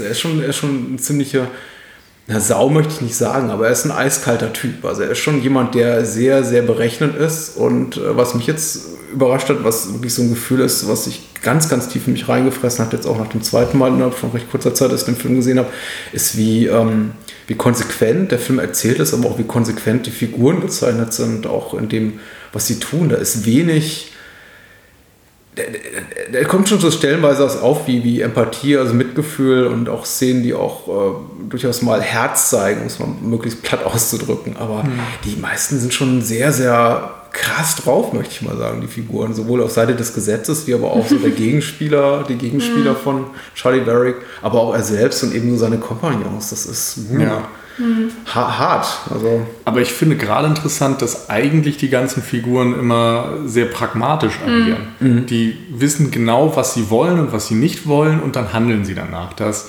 Äh, 0.00 0.02
er, 0.02 0.10
ist 0.10 0.20
schon, 0.20 0.40
er 0.42 0.48
ist 0.48 0.56
schon 0.56 0.94
ein 0.94 0.98
ziemlicher 0.98 1.46
na, 2.26 2.38
Sau 2.38 2.68
möchte 2.68 2.92
ich 2.94 3.00
nicht 3.00 3.16
sagen, 3.16 3.50
aber 3.50 3.66
er 3.66 3.72
ist 3.72 3.84
ein 3.84 3.90
eiskalter 3.90 4.52
Typ. 4.52 4.84
Also 4.84 5.02
er 5.02 5.10
ist 5.10 5.18
schon 5.18 5.42
jemand, 5.42 5.74
der 5.74 6.04
sehr, 6.04 6.44
sehr 6.44 6.62
berechnend 6.62 7.16
ist. 7.16 7.56
Und 7.56 7.96
äh, 7.96 8.16
was 8.16 8.34
mich 8.34 8.46
jetzt 8.46 8.86
überrascht 9.12 9.48
hat, 9.48 9.64
was 9.64 9.92
wirklich 9.92 10.14
so 10.14 10.22
ein 10.22 10.30
Gefühl 10.30 10.60
ist, 10.60 10.88
was 10.88 11.04
sich 11.04 11.22
ganz, 11.42 11.68
ganz 11.68 11.88
tief 11.88 12.06
in 12.06 12.12
mich 12.12 12.28
reingefressen 12.28 12.84
hat, 12.84 12.92
jetzt 12.92 13.06
auch 13.06 13.18
nach 13.18 13.28
dem 13.28 13.42
zweiten 13.42 13.78
Mal 13.78 13.88
innerhalb 13.88 14.14
von 14.14 14.30
recht 14.30 14.50
kurzer 14.50 14.74
Zeit, 14.74 14.92
dass 14.92 15.00
ich 15.00 15.06
den 15.06 15.16
Film 15.16 15.36
gesehen 15.36 15.58
habe, 15.58 15.70
ist, 16.12 16.36
wie, 16.36 16.66
ähm, 16.66 17.12
wie 17.46 17.54
konsequent 17.54 18.30
der 18.30 18.38
Film 18.38 18.58
erzählt 18.58 19.00
ist, 19.00 19.12
aber 19.12 19.28
auch 19.28 19.38
wie 19.38 19.44
konsequent 19.44 20.06
die 20.06 20.12
Figuren 20.12 20.60
gezeichnet 20.60 21.12
sind, 21.12 21.46
auch 21.46 21.74
in 21.74 21.88
dem, 21.88 22.20
was 22.52 22.66
sie 22.66 22.78
tun. 22.78 23.08
Da 23.08 23.16
ist 23.16 23.44
wenig 23.44 24.12
der, 25.56 25.66
der 26.32 26.44
kommt 26.44 26.68
schon 26.68 26.78
so 26.78 26.90
stellenweise 26.90 27.42
was 27.42 27.60
auf 27.60 27.86
wie, 27.86 28.04
wie 28.04 28.20
Empathie, 28.20 28.76
also 28.76 28.94
Mitgefühl 28.94 29.66
und 29.66 29.88
auch 29.88 30.06
Szenen, 30.06 30.42
die 30.42 30.54
auch 30.54 30.88
äh, 30.88 31.48
durchaus 31.48 31.82
mal 31.82 32.00
Herz 32.00 32.50
zeigen, 32.50 32.82
um 32.82 32.86
es 32.86 32.98
mal 32.98 33.08
möglichst 33.20 33.62
platt 33.62 33.84
auszudrücken. 33.84 34.56
Aber 34.56 34.84
die 35.24 35.36
meisten 35.36 35.78
sind 35.78 35.92
schon 35.92 36.22
sehr, 36.22 36.52
sehr 36.52 37.14
krass 37.32 37.76
drauf, 37.76 38.12
möchte 38.12 38.32
ich 38.34 38.42
mal 38.42 38.56
sagen, 38.56 38.80
die 38.80 38.86
Figuren. 38.86 39.34
Sowohl 39.34 39.62
auf 39.62 39.70
Seite 39.70 39.94
des 39.94 40.14
Gesetzes, 40.14 40.66
wie 40.66 40.74
aber 40.74 40.92
auch 40.92 41.06
so 41.06 41.16
der 41.16 41.30
Gegenspieler, 41.30 42.24
die 42.28 42.36
Gegenspieler 42.36 42.94
von 42.94 43.26
Charlie 43.54 43.86
Varick, 43.86 44.16
aber 44.42 44.60
auch 44.60 44.74
er 44.74 44.82
selbst 44.82 45.22
und 45.22 45.34
eben 45.34 45.50
so 45.50 45.56
seine 45.56 45.78
Kompagnons. 45.78 46.50
Das 46.50 46.66
ist 46.66 46.98
uh, 47.10 47.18
Ja. 47.18 47.48
Ha 48.26 48.58
hart. 48.58 48.86
Also, 49.10 49.46
Aber 49.64 49.80
ich 49.80 49.92
finde 49.92 50.16
gerade 50.16 50.48
interessant, 50.48 51.02
dass 51.02 51.30
eigentlich 51.30 51.76
die 51.76 51.88
ganzen 51.88 52.22
Figuren 52.22 52.78
immer 52.78 53.38
sehr 53.46 53.66
pragmatisch 53.66 54.34
agieren. 54.44 55.26
Die 55.26 55.56
wissen 55.70 56.10
genau, 56.10 56.56
was 56.56 56.74
sie 56.74 56.90
wollen 56.90 57.18
und 57.18 57.32
was 57.32 57.48
sie 57.48 57.54
nicht 57.54 57.86
wollen 57.86 58.20
und 58.20 58.36
dann 58.36 58.52
handeln 58.52 58.84
sie 58.84 58.94
danach. 58.94 59.32
Da 59.32 59.50
ist 59.50 59.68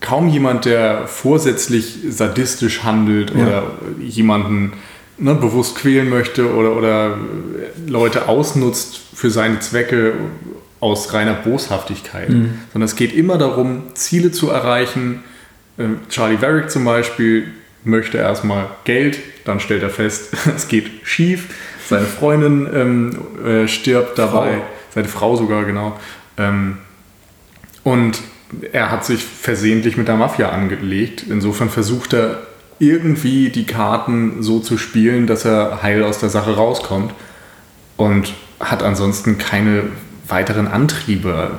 kaum 0.00 0.28
jemand, 0.28 0.64
der 0.64 1.06
vorsätzlich 1.06 1.98
sadistisch 2.08 2.82
handelt 2.82 3.34
oder 3.34 3.64
jemanden 4.00 4.72
ne, 5.18 5.34
bewusst 5.34 5.76
quälen 5.76 6.08
möchte 6.08 6.54
oder, 6.54 6.76
oder 6.76 7.18
Leute 7.86 8.28
ausnutzt 8.28 9.00
für 9.14 9.30
seine 9.30 9.60
Zwecke 9.60 10.14
aus 10.80 11.12
reiner 11.14 11.34
Boshaftigkeit. 11.34 12.28
Sondern 12.72 12.86
es 12.86 12.96
geht 12.96 13.14
immer 13.14 13.38
darum, 13.38 13.84
Ziele 13.94 14.32
zu 14.32 14.50
erreichen, 14.50 15.22
Charlie 16.08 16.40
Varick 16.40 16.70
zum 16.70 16.84
Beispiel 16.84 17.48
möchte 17.84 18.18
erstmal 18.18 18.68
Geld, 18.84 19.18
dann 19.44 19.60
stellt 19.60 19.82
er 19.82 19.90
fest, 19.90 20.34
es 20.56 20.68
geht 20.68 20.90
schief. 21.04 21.48
Seine 21.86 22.06
Freundin 22.06 22.68
ähm, 22.74 23.18
äh, 23.44 23.68
stirbt 23.68 24.18
dabei, 24.18 24.54
Frau. 24.54 24.66
seine 24.94 25.08
Frau 25.08 25.36
sogar, 25.36 25.64
genau. 25.64 25.98
Ähm, 26.38 26.78
und 27.82 28.20
er 28.72 28.90
hat 28.90 29.04
sich 29.04 29.22
versehentlich 29.22 29.96
mit 29.96 30.08
der 30.08 30.16
Mafia 30.16 30.48
angelegt. 30.48 31.24
Insofern 31.28 31.68
versucht 31.68 32.14
er 32.14 32.46
irgendwie 32.78 33.50
die 33.50 33.66
Karten 33.66 34.42
so 34.42 34.60
zu 34.60 34.78
spielen, 34.78 35.26
dass 35.26 35.44
er 35.44 35.82
heil 35.82 36.02
aus 36.02 36.18
der 36.18 36.30
Sache 36.30 36.56
rauskommt 36.56 37.12
und 37.96 38.32
hat 38.60 38.82
ansonsten 38.82 39.38
keine 39.38 39.84
weiteren 40.26 40.66
Antriebe. 40.66 41.58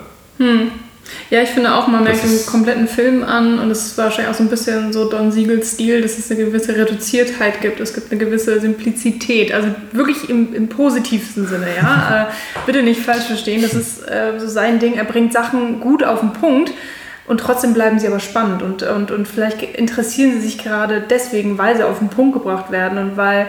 Ja, 1.29 1.41
ich 1.41 1.49
finde 1.49 1.73
auch, 1.75 1.87
man 1.87 2.03
merkt 2.03 2.23
den 2.23 2.45
kompletten 2.45 2.87
Film 2.87 3.23
an 3.23 3.59
und 3.59 3.71
es 3.71 3.87
ist 3.87 3.97
wahrscheinlich 3.97 4.31
auch 4.31 4.37
so 4.37 4.43
ein 4.43 4.49
bisschen 4.49 4.93
so 4.93 5.09
Don 5.09 5.31
Siegels 5.31 5.73
Stil, 5.73 6.01
dass 6.01 6.17
es 6.17 6.29
eine 6.29 6.45
gewisse 6.45 6.75
Reduziertheit 6.75 7.61
gibt. 7.61 7.79
Es 7.79 7.93
gibt 7.93 8.11
eine 8.11 8.19
gewisse 8.19 8.59
Simplizität, 8.59 9.53
also 9.53 9.69
wirklich 9.91 10.29
im, 10.29 10.53
im 10.53 10.67
positivsten 10.67 11.47
Sinne, 11.47 11.67
ja. 11.75 12.29
äh, 12.29 12.65
bitte 12.65 12.83
nicht 12.83 13.01
falsch 13.01 13.25
verstehen, 13.25 13.61
das 13.61 13.73
ist 13.73 14.07
äh, 14.07 14.39
so 14.39 14.47
sein 14.47 14.79
Ding. 14.79 14.95
Er 14.95 15.05
bringt 15.05 15.33
Sachen 15.33 15.79
gut 15.79 16.03
auf 16.03 16.19
den 16.19 16.33
Punkt 16.33 16.71
und 17.27 17.39
trotzdem 17.39 17.73
bleiben 17.73 17.99
sie 17.99 18.07
aber 18.07 18.19
spannend 18.19 18.61
und, 18.61 18.83
und, 18.83 19.11
und 19.11 19.27
vielleicht 19.27 19.61
interessieren 19.61 20.33
sie 20.33 20.41
sich 20.41 20.57
gerade 20.57 21.01
deswegen, 21.01 21.57
weil 21.57 21.75
sie 21.75 21.83
auf 21.83 21.99
den 21.99 22.09
Punkt 22.09 22.33
gebracht 22.33 22.71
werden 22.71 22.97
und 22.97 23.17
weil 23.17 23.47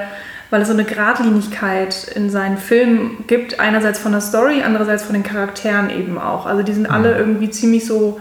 weil 0.51 0.63
es 0.63 0.69
so 0.69 0.75
eine 0.75 0.85
Geradlinigkeit 0.85 2.09
in 2.15 2.31
seinen 2.31 2.57
Filmen 2.57 3.25
gibt, 3.27 3.59
einerseits 3.59 3.99
von 3.99 4.13
der 4.13 4.21
Story, 4.21 4.63
andererseits 4.65 5.03
von 5.03 5.15
den 5.15 5.23
Charakteren 5.23 5.91
eben 5.91 6.19
auch. 6.19 6.47
Also 6.47 6.63
die 6.63 6.73
sind 6.73 6.91
alle 6.91 7.17
irgendwie 7.17 7.51
ziemlich 7.51 7.85
so 7.85 8.21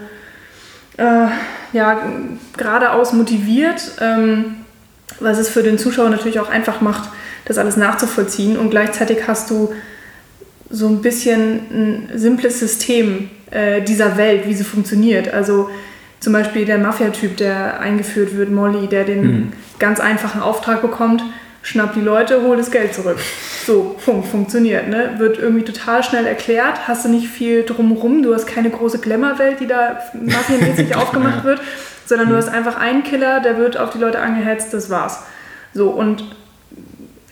äh, 0.96 1.26
ja, 1.72 2.02
geradeaus 2.56 3.12
motiviert, 3.12 3.92
ähm, 4.00 4.56
was 5.20 5.38
es 5.38 5.48
für 5.48 5.62
den 5.62 5.78
Zuschauer 5.78 6.10
natürlich 6.10 6.40
auch 6.40 6.50
einfach 6.50 6.80
macht, 6.80 7.10
das 7.44 7.58
alles 7.58 7.76
nachzuvollziehen. 7.76 8.56
Und 8.56 8.70
gleichzeitig 8.70 9.28
hast 9.28 9.50
du 9.50 9.72
so 10.68 10.88
ein 10.88 11.00
bisschen 11.00 11.60
ein 11.70 12.08
simples 12.14 12.58
System 12.58 13.30
äh, 13.50 13.82
dieser 13.82 14.16
Welt, 14.16 14.48
wie 14.48 14.54
sie 14.54 14.64
funktioniert. 14.64 15.32
Also 15.32 15.70
zum 16.18 16.32
Beispiel 16.32 16.64
der 16.64 16.78
Mafia-Typ, 16.78 17.36
der 17.36 17.78
eingeführt 17.78 18.36
wird, 18.36 18.50
Molly, 18.50 18.88
der 18.88 19.04
den 19.04 19.52
ganz 19.78 20.00
einfachen 20.00 20.40
Auftrag 20.40 20.82
bekommt, 20.82 21.22
schnappt 21.66 21.96
die 21.96 22.00
Leute, 22.00 22.42
holt 22.42 22.60
das 22.60 22.70
Geld 22.70 22.94
zurück. 22.94 23.18
So, 23.66 23.96
Punkt, 24.04 24.28
funktioniert. 24.28 24.86
Ne? 24.88 25.14
Wird 25.18 25.38
irgendwie 25.38 25.64
total 25.64 26.04
schnell 26.04 26.24
erklärt, 26.24 26.86
hast 26.86 27.04
du 27.04 27.08
nicht 27.08 27.26
viel 27.26 27.64
drumherum, 27.64 28.22
du 28.22 28.32
hast 28.32 28.46
keine 28.46 28.70
große 28.70 29.00
Glamour-Welt, 29.00 29.58
die 29.58 29.66
da 29.66 29.98
mafiamäßig 30.14 30.94
aufgemacht 30.96 31.42
wird, 31.42 31.60
sondern 32.06 32.28
du 32.28 32.36
hast 32.36 32.48
einfach 32.48 32.78
einen 32.78 33.02
Killer, 33.02 33.40
der 33.40 33.58
wird 33.58 33.76
auf 33.76 33.90
die 33.90 33.98
Leute 33.98 34.20
angehetzt, 34.20 34.72
das 34.72 34.90
war's. 34.90 35.24
So, 35.74 35.88
und 35.90 36.24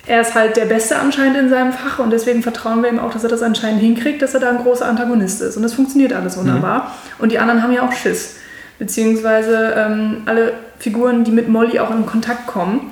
er 0.06 0.20
ist 0.20 0.34
halt 0.34 0.56
der 0.56 0.64
Beste 0.64 0.98
anscheinend 0.98 1.36
in 1.36 1.48
seinem 1.48 1.72
Fach 1.72 2.00
und 2.00 2.10
deswegen 2.10 2.42
vertrauen 2.42 2.82
wir 2.82 2.90
ihm 2.90 2.98
auch, 2.98 3.12
dass 3.12 3.22
er 3.22 3.30
das 3.30 3.40
anscheinend 3.40 3.80
hinkriegt, 3.80 4.20
dass 4.20 4.34
er 4.34 4.40
da 4.40 4.50
ein 4.50 4.58
großer 4.58 4.86
Antagonist 4.86 5.42
ist. 5.42 5.56
Und 5.56 5.62
das 5.62 5.74
funktioniert 5.74 6.12
alles 6.12 6.36
wunderbar. 6.36 6.92
Und 7.20 7.30
die 7.30 7.38
anderen 7.38 7.62
haben 7.62 7.72
ja 7.72 7.86
auch 7.86 7.92
Schiss. 7.92 8.34
Beziehungsweise 8.80 9.74
ähm, 9.76 10.22
alle 10.26 10.54
Figuren, 10.80 11.22
die 11.22 11.30
mit 11.30 11.48
Molly 11.48 11.78
auch 11.78 11.92
in 11.92 12.04
Kontakt 12.04 12.48
kommen, 12.48 12.90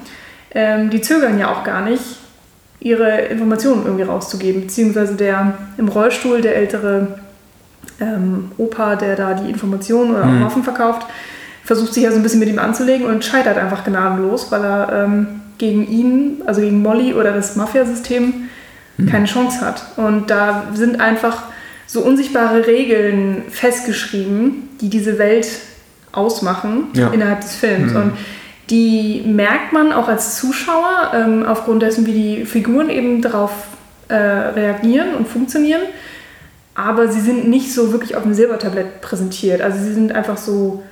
ähm, 0.54 0.90
die 0.90 1.00
zögern 1.00 1.38
ja 1.38 1.50
auch 1.50 1.64
gar 1.64 1.82
nicht, 1.82 2.02
ihre 2.80 3.22
Informationen 3.22 3.84
irgendwie 3.84 4.04
rauszugeben. 4.04 4.62
Beziehungsweise 4.62 5.14
der 5.14 5.54
im 5.78 5.88
Rollstuhl, 5.88 6.40
der 6.40 6.56
ältere 6.56 7.18
ähm, 8.00 8.50
Opa, 8.58 8.96
der 8.96 9.14
da 9.16 9.34
die 9.34 9.48
Informationen 9.50 10.10
oder 10.10 10.24
auch 10.24 10.40
Waffen 10.46 10.64
verkauft, 10.64 11.06
versucht 11.64 11.94
sich 11.94 12.02
ja 12.02 12.10
so 12.10 12.16
ein 12.16 12.22
bisschen 12.24 12.40
mit 12.40 12.48
ihm 12.48 12.58
anzulegen 12.58 13.06
und 13.06 13.24
scheitert 13.24 13.56
einfach 13.56 13.84
gnadenlos, 13.84 14.50
weil 14.50 14.64
er 14.64 15.04
ähm, 15.04 15.26
gegen 15.58 15.86
ihn, 15.86 16.42
also 16.44 16.60
gegen 16.60 16.82
Molly 16.82 17.14
oder 17.14 17.32
das 17.32 17.54
Mafiasystem, 17.56 18.48
keine 19.10 19.26
Chance 19.26 19.64
hat. 19.64 19.84
Und 19.96 20.30
da 20.30 20.64
sind 20.74 21.00
einfach 21.00 21.44
so 21.86 22.00
unsichtbare 22.02 22.66
Regeln 22.66 23.42
festgeschrieben, 23.48 24.68
die 24.80 24.90
diese 24.90 25.18
Welt 25.18 25.48
ausmachen 26.12 26.88
Ja. 26.94 27.08
innerhalb 27.08 27.40
des 27.40 27.54
Films. 27.54 27.94
Und 27.94 28.12
die 28.70 29.22
merkt 29.26 29.72
man 29.72 29.92
auch 29.92 30.08
als 30.08 30.36
Zuschauer 30.36 31.12
ähm, 31.14 31.44
aufgrund 31.44 31.82
dessen, 31.82 32.06
wie 32.06 32.12
die 32.12 32.44
Figuren 32.46 32.88
eben 32.90 33.20
darauf 33.22 33.50
äh, 34.08 34.14
reagieren 34.14 35.14
und 35.14 35.28
funktionieren. 35.28 35.82
Aber 36.74 37.08
sie 37.08 37.20
sind 37.20 37.48
nicht 37.48 37.72
so 37.74 37.92
wirklich 37.92 38.16
auf 38.16 38.22
dem 38.22 38.32
Silbertablett 38.34 39.00
präsentiert. 39.02 39.60
Also 39.60 39.78
sie 39.84 39.92
sind 39.92 40.12
einfach 40.12 40.38
so 40.38 40.82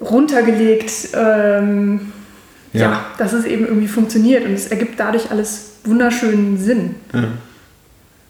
runtergelegt, 0.00 0.90
ähm, 1.14 2.12
ja. 2.72 2.80
Ja. 2.82 3.04
dass 3.18 3.32
es 3.32 3.44
eben 3.44 3.66
irgendwie 3.66 3.88
funktioniert 3.88 4.44
und 4.46 4.52
es 4.54 4.68
ergibt 4.68 4.98
dadurch 4.98 5.30
alles 5.30 5.72
wunderschönen 5.84 6.58
Sinn. 6.58 6.94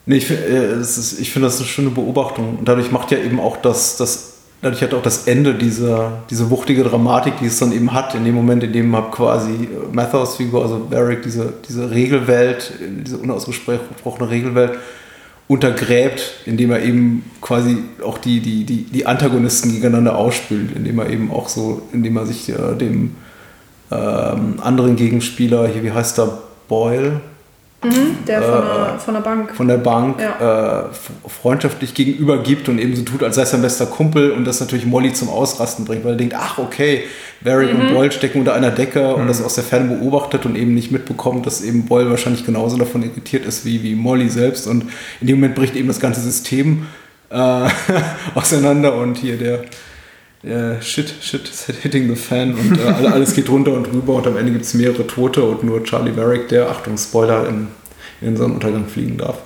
Nee, 0.07 0.16
ich, 0.16 0.31
äh, 0.31 0.81
ist- 0.81 1.20
ich 1.20 1.31
finde 1.33 1.49
das 1.49 1.59
eine 1.59 1.66
schöne 1.66 1.90
Beobachtung. 1.90 2.59
Und 2.59 2.66
dadurch 2.68 2.90
macht 2.90 3.11
ja 3.12 3.18
eben 3.18 3.38
auch 3.38 3.57
das, 3.59 3.96
das 3.96 4.30
dadurch 4.62 4.83
hat 4.83 4.94
auch 4.94 5.03
das 5.03 5.27
Ende 5.27 5.55
dieser, 5.55 6.23
diese 6.31 6.51
wuchtige 6.51 6.85
Dramatik, 6.85 7.35
die 7.40 7.46
es 7.46 7.59
dann 7.59 7.73
eben 7.73 7.92
hat, 7.92 8.14
in 8.14 8.25
dem 8.25 8.35
Moment, 8.35 8.62
in 8.62 8.73
dem 8.73 8.90
man 8.90 9.11
quasi 9.11 9.53
äh, 9.53 9.92
Mathers 9.92 10.37
Figur, 10.37 10.62
also 10.62 10.90
Varric, 10.90 11.23
diese, 11.23 11.53
diese 11.68 11.90
Regelwelt, 11.90 12.73
diese 13.07 13.18
unausgesprochene 13.18 14.31
Regelwelt 14.31 14.73
untergräbt, 15.49 16.35
indem 16.46 16.70
er 16.70 16.83
eben 16.83 17.25
quasi 17.40 17.79
auch 18.05 18.18
die, 18.18 18.40
die, 18.40 18.64
die, 18.64 18.85
die 18.85 19.07
Antagonisten 19.07 19.73
gegeneinander 19.73 20.16
ausspielt, 20.16 20.77
indem 20.77 21.01
er 21.01 21.11
eben 21.11 21.33
auch 21.33 21.49
so, 21.49 21.83
indem 21.92 22.16
er 22.16 22.27
sich 22.27 22.49
äh, 22.51 22.77
dem 22.77 23.16
ähm, 23.90 24.61
anderen 24.61 24.94
Gegenspieler, 24.96 25.66
hier, 25.66 25.83
wie 25.83 25.90
heißt 25.90 26.18
der, 26.18 26.38
Boyle, 26.68 27.20
Der 27.83 28.43
von, 28.43 28.59
Äh, 28.59 28.62
der, 28.66 28.99
von 28.99 29.14
der 29.14 29.21
Bank. 29.23 29.57
von 29.57 29.69
der 29.69 29.77
Bank 29.79 30.21
Ja. 30.21 30.81
äh, 30.83 31.29
freundschaftlich 31.29 31.95
gegenüber 31.95 32.43
gibt 32.43 32.69
und 32.69 32.79
eben 32.79 32.95
so 32.95 33.03
tut, 33.03 33.23
als 33.23 33.37
sei 33.37 33.43
es 33.43 33.51
sein 33.53 33.62
bester 33.62 33.87
Kumpel 33.87 34.33
und 34.33 34.45
das 34.45 34.61
natürlich 34.61 34.85
Molly 34.85 35.14
zum 35.14 35.31
Ausrasten 35.31 35.87
bringt, 35.87 36.05
weil 36.05 36.12
er 36.12 36.16
denkt, 36.19 36.35
ach 36.37 36.59
okay, 36.59 37.05
Varric 37.40 37.73
und 37.73 37.95
Boyle 37.95 38.12
stecken 38.12 38.40
unter 38.40 38.53
einer 38.55 38.71
Decke 38.71 39.14
und 39.14 39.27
das 39.29 39.43
aus 39.43 39.55
der 39.55 39.64
Ferne 39.64 39.97
beobachtet 39.97 40.45
und 40.45 40.57
eben 40.57 40.75
nicht 40.75 40.90
mitbekommt, 40.93 41.47
dass 41.47 41.62
eben 41.62 41.87
Boyle 41.87 42.11
wahrscheinlich 42.11 42.45
genauso 42.45 42.77
davon 42.77 43.03
irritiert 43.03 43.47
ist 43.47 43.64
wie, 43.64 43.83
wie 43.83 43.95
Molly 43.95 44.29
selbst 44.29 44.66
und 44.66 44.85
in 45.23 45.27
dem 45.27 45.37
Moment 45.37 45.55
bricht 45.55 45.75
eben 45.75 45.88
das 45.88 46.01
ganze 46.01 46.21
System 46.21 46.87
äh, 47.31 47.37
auseinander 48.35 48.95
und 48.97 49.16
hier 49.16 49.38
der 49.38 49.61
äh, 50.42 50.81
Shit, 50.83 51.12
Shit 51.20 51.48
is 51.50 51.66
hitting 51.83 52.09
the 52.09 52.16
fan 52.16 52.55
und 52.55 52.79
äh, 52.79 52.83
alle- 52.85 53.12
alles 53.12 53.35
geht 53.35 53.48
runter 53.48 53.72
und 53.72 53.87
rüber 53.92 54.14
und 54.14 54.26
am 54.26 54.37
Ende 54.37 54.53
gibt 54.53 54.64
es 54.64 54.74
mehrere 54.74 55.07
Tote 55.07 55.42
und 55.42 55.62
nur 55.64 55.83
Charlie 55.85 56.16
Varric, 56.16 56.48
der, 56.48 56.68
Achtung, 56.70 56.96
Spoiler, 56.96 57.48
in, 57.48 57.68
in 58.20 58.29
den 58.29 58.37
Sonnenuntergang 58.37 58.87
fliegen 58.87 59.16
darf. 59.18 59.38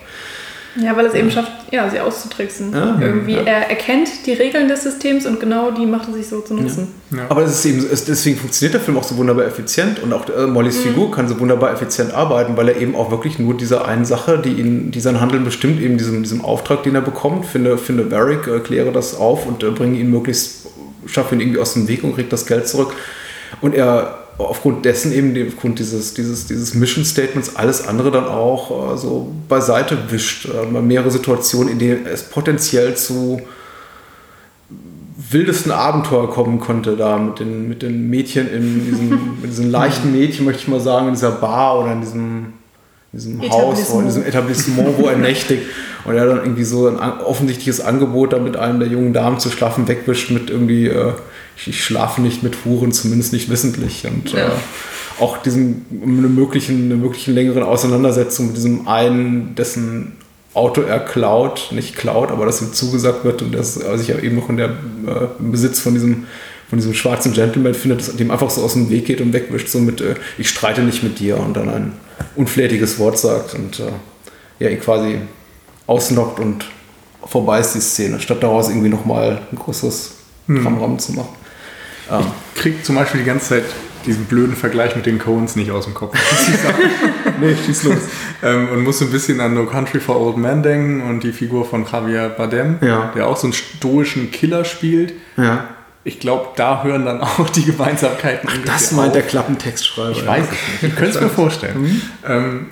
Ja, 0.76 0.96
weil 0.96 1.07
es 1.07 1.14
eben 1.14 1.30
schafft, 1.30 1.52
ja, 1.70 1.88
sie 1.88 2.00
auszutricksen. 2.00 2.72
Ja, 2.72 2.98
Irgendwie, 3.00 3.35
ja. 3.35 3.42
er 3.42 3.70
erkennt 3.70 4.09
die 4.26 4.33
Regeln 4.33 4.66
des 4.66 4.83
Systems 4.83 5.24
und 5.24 5.38
genau 5.38 5.70
die 5.70 5.87
macht 5.87 6.09
er 6.09 6.14
sich 6.14 6.26
so 6.26 6.40
zu 6.40 6.52
nutzen. 6.54 6.88
Aber 7.28 7.42
es 7.44 7.52
ist 7.52 7.64
eben, 7.64 7.87
es, 7.92 8.04
deswegen 8.04 8.37
funktioniert 8.37 8.74
der 8.74 8.80
Film 8.80 8.96
auch 8.98 9.04
so 9.04 9.16
wunderbar 9.16 9.44
effizient 9.46 10.02
und 10.02 10.12
auch 10.12 10.28
äh, 10.28 10.48
Mollys 10.48 10.78
Figur 10.78 11.12
kann 11.12 11.28
so 11.28 11.38
wunderbar 11.38 11.72
effizient 11.72 12.12
arbeiten, 12.12 12.57
weil 12.57 12.70
er 12.70 12.80
eben 12.80 12.96
auch 12.96 13.12
wirklich 13.12 13.38
nur 13.38 13.57
dieser 13.57 13.87
einen 13.87 14.04
Sache, 14.04 14.42
die 14.44 14.54
ihn, 14.54 14.90
die 14.90 14.98
sein 14.98 15.20
Handeln 15.20 15.44
bestimmt, 15.44 15.80
eben 15.80 15.96
diesem, 15.96 16.24
diesem 16.24 16.44
Auftrag, 16.44 16.83
den 16.83 16.96
er 16.96 17.02
bekommt, 17.02 17.46
finde, 17.46 17.78
finde 17.78 18.11
Varric, 18.11 18.48
äh, 18.48 18.59
kläre 18.59 18.90
das 18.90 19.14
auf 19.16 19.46
und 19.46 19.62
äh, 19.62 19.70
bringe 19.70 19.96
ihn 19.96 20.11
möglichst, 20.11 20.63
schaffe 21.07 21.35
ihn 21.35 21.40
irgendwie 21.40 21.61
aus 21.61 21.75
dem 21.75 21.88
Weg 21.88 22.05
und 22.05 22.14
kriegt 22.14 22.33
das 22.33 22.47
Geld 22.47 22.69
zurück. 22.69 22.95
Und 23.61 23.75
er 23.75 24.25
aufgrund 24.38 24.85
dessen 24.85 25.12
eben, 25.12 25.37
aufgrund 25.47 25.79
dieses, 25.79 26.14
dieses, 26.14 26.47
dieses 26.47 26.75
Mission 26.75 27.05
Statements, 27.05 27.57
alles 27.57 27.87
andere 27.87 28.11
dann 28.11 28.27
auch 28.27 28.95
äh, 28.95 28.97
so 28.97 29.33
beiseite 29.49 29.97
wischt. 30.11 30.49
Äh, 30.49 30.81
mehrere 30.81 31.11
Situationen, 31.11 31.73
in 31.73 31.79
denen 31.79 32.07
es 32.07 32.25
potenziell 32.25 32.97
zu 32.97 33.40
wildesten 35.31 35.73
Abenteuer 35.73 36.29
kommen 36.31 36.61
konnte, 36.61 36.97
da 36.97 37.19
mit 37.19 37.40
den, 37.40 37.69
mit 37.69 37.83
den 37.83 38.11
Mädchen 38.11 38.53
in 38.53 38.85
diesem, 38.85 39.09
mit 39.40 39.51
diesen 39.51 39.71
leichten 39.71 40.12
Mädchen, 40.12 40.45
möchte 40.45 40.62
ich 40.62 40.69
mal 40.69 40.81
sagen, 40.81 41.09
in 41.09 41.14
dieser 41.14 41.33
Bar 41.33 41.81
oder 41.81 41.93
in 41.93 42.01
diesem, 42.01 42.53
in 43.12 43.19
diesem 43.19 43.51
Haus, 43.51 43.90
wo, 43.90 44.01
in 44.01 44.07
diesem 44.07 44.25
Etablissement, 44.25 44.99
wo 44.99 45.07
er 45.07 45.17
nächtigt. 45.17 45.62
Und 46.05 46.14
er 46.17 46.27
dann 46.27 46.38
irgendwie 46.38 46.64
so 46.64 46.87
ein 46.88 46.99
offensichtliches 47.21 47.81
Angebot, 47.81 48.33
da 48.33 48.38
mit 48.38 48.57
einem 48.57 48.79
der 48.79 48.88
jungen 48.88 49.12
Damen 49.12 49.38
zu 49.40 49.51
schlafen, 49.51 49.88
wegwischt 49.88 50.31
mit 50.31 50.51
irgendwie, 50.51 50.87
äh, 50.88 51.12
ich, 51.57 51.69
ich 51.69 51.85
schlafe 51.85 52.21
nicht 52.21 52.43
mit 52.43 52.64
Huren, 52.64 52.93
zumindest 52.93 53.33
nicht 53.33 53.49
wissentlich. 53.51 54.07
Und 54.07 54.33
Ja. 54.33 54.49
äh, 54.49 54.51
auch 55.21 55.38
diesen, 55.38 55.87
eine 56.03 56.29
möglichen, 56.29 56.85
eine 56.87 56.97
möglichen 56.97 57.35
längeren 57.35 57.62
Auseinandersetzung 57.62 58.49
mit 58.49 58.57
diesem 58.57 58.88
einen, 58.88 59.55
dessen 59.55 60.12
Auto 60.55 60.83
er 60.83 61.01
klaut, 61.01 61.69
nicht 61.73 61.97
klaut, 61.97 62.31
aber 62.31 62.47
das 62.47 62.61
ihm 62.62 62.73
zugesagt 62.73 63.25
wird 63.25 63.43
und 63.43 63.55
das 63.55 63.77
äh, 63.83 63.97
sich 63.99 64.09
ja 64.09 64.19
eben 64.19 64.37
noch 64.37 64.49
in 64.49 64.57
der 64.57 64.69
äh, 64.69 65.27
im 65.40 65.51
Besitz 65.51 65.81
von 65.81 65.95
diesem, 65.95 66.25
von 66.69 66.79
diesem 66.79 66.95
schwarzen 66.95 67.33
Gentleman 67.33 67.75
findet, 67.75 68.01
das 68.01 68.14
dem 68.14 68.31
einfach 68.31 68.51
so 68.51 68.62
aus 68.62 68.75
dem 68.75 68.88
Weg 68.90 69.07
geht 69.07 69.21
und 69.21 69.33
wegwischt, 69.33 69.69
so 69.69 69.79
mit 69.81 70.01
äh, 70.01 70.14
ich 70.38 70.49
streite 70.49 70.83
nicht 70.83 71.03
mit 71.03 71.19
dir 71.19 71.38
und 71.38 71.57
dann 71.57 71.69
ein 71.69 71.93
unflätiges 72.37 72.99
Wort 73.01 73.19
sagt 73.19 73.55
und 73.55 73.81
äh, 73.81 73.85
ja, 74.61 74.69
ihn 74.71 74.81
quasi 74.81 75.19
ausnockt 75.87 76.40
und 76.40 76.64
vorbei 77.25 77.61
ist 77.61 77.75
die 77.75 77.81
Szene, 77.81 78.20
statt 78.20 78.42
daraus 78.42 78.68
irgendwie 78.68 78.88
nochmal 78.88 79.42
ein 79.53 79.57
größeres 79.59 80.14
Tramram 80.47 80.99
zu 80.99 81.12
machen. 81.12 81.29
Ähm, 82.11 82.27
Kriegt 82.55 82.85
zum 82.85 82.97
Beispiel 82.97 83.20
die 83.20 83.27
ganze 83.27 83.49
Zeit 83.51 83.64
diesen 84.05 84.27
blöden 84.27 84.55
Vergleich 84.55 84.94
mit 84.94 85.07
den 85.07 85.18
Coens 85.18 85.57
nicht 85.57 85.70
aus 85.70 85.85
dem 85.85 85.94
Kopf. 85.94 86.14
nee, 87.40 87.57
schieß 87.64 87.85
los. 87.85 87.97
ähm, 88.42 88.68
und 88.70 88.83
muss 88.85 88.99
so 88.99 89.07
ein 89.07 89.11
bisschen 89.11 89.40
an 89.40 89.55
No 89.55 89.64
Country 89.64 90.01
for 90.01 90.20
Old 90.20 90.37
Men 90.37 90.62
denken 90.62 91.01
und 91.09 91.23
die 91.23 91.33
Figur 91.33 91.64
von 91.64 91.87
Javier 91.90 92.29
Bardem, 92.29 92.77
Ja. 92.83 93.11
der 93.14 93.27
auch 93.27 93.37
so 93.38 93.47
einen 93.47 93.55
stoischen 93.55 94.31
Killer 94.31 94.64
spielt. 94.66 95.14
Ja. 95.38 95.68
Ich 96.07 96.20
glaube, 96.20 96.49
da 96.57 96.83
hören 96.85 97.07
dann 97.07 97.23
auch 97.23 97.49
die 97.49 97.64
Gemeinsamkeiten. 97.64 98.47
Das 98.66 98.92
ungefähr 98.92 98.97
meint 98.97 99.09
auf. 99.09 99.12
der 99.14 99.23
Klappentextschreiber. 99.23 100.11
Ich 100.11 100.27
weiß 100.27 100.44
es 100.44 100.51
nicht. 100.51 100.92
Ich 100.92 100.97
könnte 100.99 101.16
es 101.16 101.20
mir 101.23 101.31
vorstellen. 101.31 102.03
Ähm, 102.29 102.66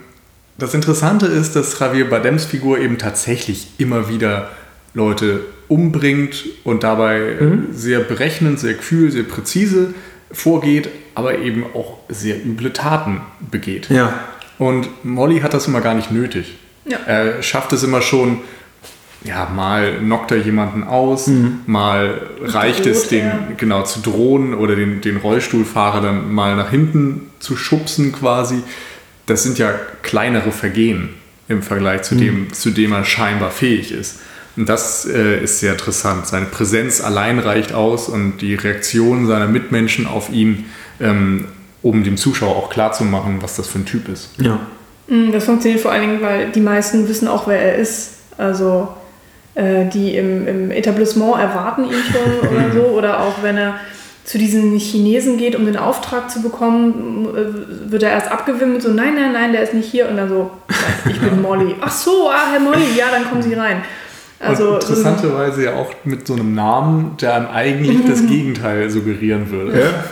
das 0.62 0.74
Interessante 0.74 1.26
ist, 1.26 1.56
dass 1.56 1.76
Javier 1.80 2.08
Bardems 2.08 2.44
Figur 2.44 2.78
eben 2.78 2.96
tatsächlich 2.96 3.66
immer 3.78 4.08
wieder 4.08 4.48
Leute 4.94 5.40
umbringt 5.66 6.44
und 6.62 6.84
dabei 6.84 7.18
äh, 7.18 7.58
sehr 7.72 7.98
berechnend, 7.98 8.60
sehr 8.60 8.74
kühl, 8.74 9.10
sehr 9.10 9.24
präzise 9.24 9.92
vorgeht, 10.30 10.88
aber 11.16 11.38
eben 11.40 11.64
auch 11.74 11.98
sehr 12.08 12.36
üble 12.36 12.72
Taten 12.72 13.22
begeht. 13.50 13.90
Ja. 13.90 14.14
Und 14.56 15.04
Molly 15.04 15.40
hat 15.40 15.52
das 15.52 15.66
immer 15.66 15.80
gar 15.80 15.94
nicht 15.94 16.12
nötig. 16.12 16.54
Ja. 16.84 16.98
Er 17.06 17.42
schafft 17.42 17.72
es 17.72 17.82
immer 17.82 18.00
schon, 18.00 18.38
ja, 19.24 19.50
mal 19.52 19.98
knockt 19.98 20.30
er 20.30 20.38
jemanden 20.38 20.84
aus, 20.84 21.28
mal 21.66 22.20
reicht 22.40 22.86
es, 22.86 23.08
den 23.08 23.24
er. 23.24 23.48
genau 23.56 23.82
zu 23.82 23.98
drohen 24.00 24.54
oder 24.54 24.76
den, 24.76 25.00
den 25.00 25.16
Rollstuhlfahrer 25.16 26.00
dann 26.02 26.32
mal 26.32 26.54
nach 26.54 26.70
hinten 26.70 27.30
zu 27.40 27.56
schubsen 27.56 28.12
quasi. 28.12 28.62
Das 29.26 29.42
sind 29.42 29.58
ja 29.58 29.72
kleinere 30.02 30.52
Vergehen 30.52 31.10
im 31.48 31.62
Vergleich 31.62 32.02
zu 32.02 32.14
dem, 32.14 32.52
zu 32.52 32.70
dem 32.70 32.92
er 32.92 33.04
scheinbar 33.04 33.50
fähig 33.50 33.92
ist. 33.92 34.20
Und 34.56 34.68
das 34.68 35.06
äh, 35.06 35.42
ist 35.42 35.60
sehr 35.60 35.72
interessant. 35.72 36.26
Seine 36.26 36.46
Präsenz 36.46 37.00
allein 37.00 37.38
reicht 37.38 37.72
aus 37.72 38.08
und 38.08 38.38
die 38.38 38.54
Reaktion 38.54 39.26
seiner 39.26 39.46
Mitmenschen 39.46 40.06
auf 40.06 40.30
ihn, 40.30 40.66
ähm, 41.00 41.46
um 41.82 42.04
dem 42.04 42.16
Zuschauer 42.16 42.56
auch 42.56 42.70
klarzumachen, 42.70 43.42
was 43.42 43.56
das 43.56 43.68
für 43.68 43.78
ein 43.78 43.86
Typ 43.86 44.08
ist. 44.08 44.30
Ja. 44.38 44.60
Mm, 45.08 45.32
Das 45.32 45.44
funktioniert 45.44 45.80
vor 45.80 45.90
allen 45.92 46.02
Dingen, 46.02 46.22
weil 46.22 46.50
die 46.50 46.60
meisten 46.60 47.08
wissen 47.08 47.28
auch, 47.28 47.46
wer 47.48 47.60
er 47.60 47.76
ist. 47.76 48.10
Also 48.36 48.88
äh, 49.54 49.86
die 49.86 50.16
im, 50.16 50.46
im 50.46 50.70
Etablissement 50.70 51.38
erwarten 51.40 51.84
ihn 51.84 52.02
schon 52.10 52.50
oder 52.50 52.72
so. 52.72 52.80
Oder 52.96 53.20
auch 53.20 53.42
wenn 53.42 53.56
er 53.56 53.80
zu 54.24 54.38
diesen 54.38 54.78
Chinesen 54.78 55.36
geht, 55.36 55.56
um 55.56 55.66
den 55.66 55.76
Auftrag 55.76 56.30
zu 56.30 56.42
bekommen, 56.42 57.26
äh, 57.34 57.90
wird 57.90 58.02
er 58.02 58.10
erst 58.10 58.30
abgewimmelt, 58.30 58.82
so 58.82 58.90
nein, 58.90 59.14
nein, 59.14 59.32
nein, 59.32 59.52
der 59.52 59.62
ist 59.62 59.74
nicht 59.74 59.90
hier. 59.90 60.08
Und 60.08 60.16
dann 60.16 60.28
so, 60.28 60.50
ich 61.08 61.20
bin 61.20 61.42
Molly. 61.42 61.74
Ach 61.80 61.90
so, 61.90 62.30
ah, 62.30 62.50
Herr 62.52 62.60
Molly, 62.60 62.96
ja, 62.96 63.06
dann 63.10 63.24
kommen 63.28 63.42
Sie 63.42 63.54
rein. 63.54 63.82
Also 64.38 64.70
und 64.70 64.82
interessanterweise 64.82 65.64
ja 65.64 65.74
auch 65.74 65.92
mit 66.04 66.26
so 66.26 66.34
einem 66.34 66.54
Namen, 66.54 67.16
der 67.20 67.34
einem 67.36 67.46
eigentlich 67.48 68.04
das 68.06 68.26
Gegenteil 68.26 68.90
suggerieren 68.90 69.50
würde. 69.50 69.78
ja, 69.78 70.04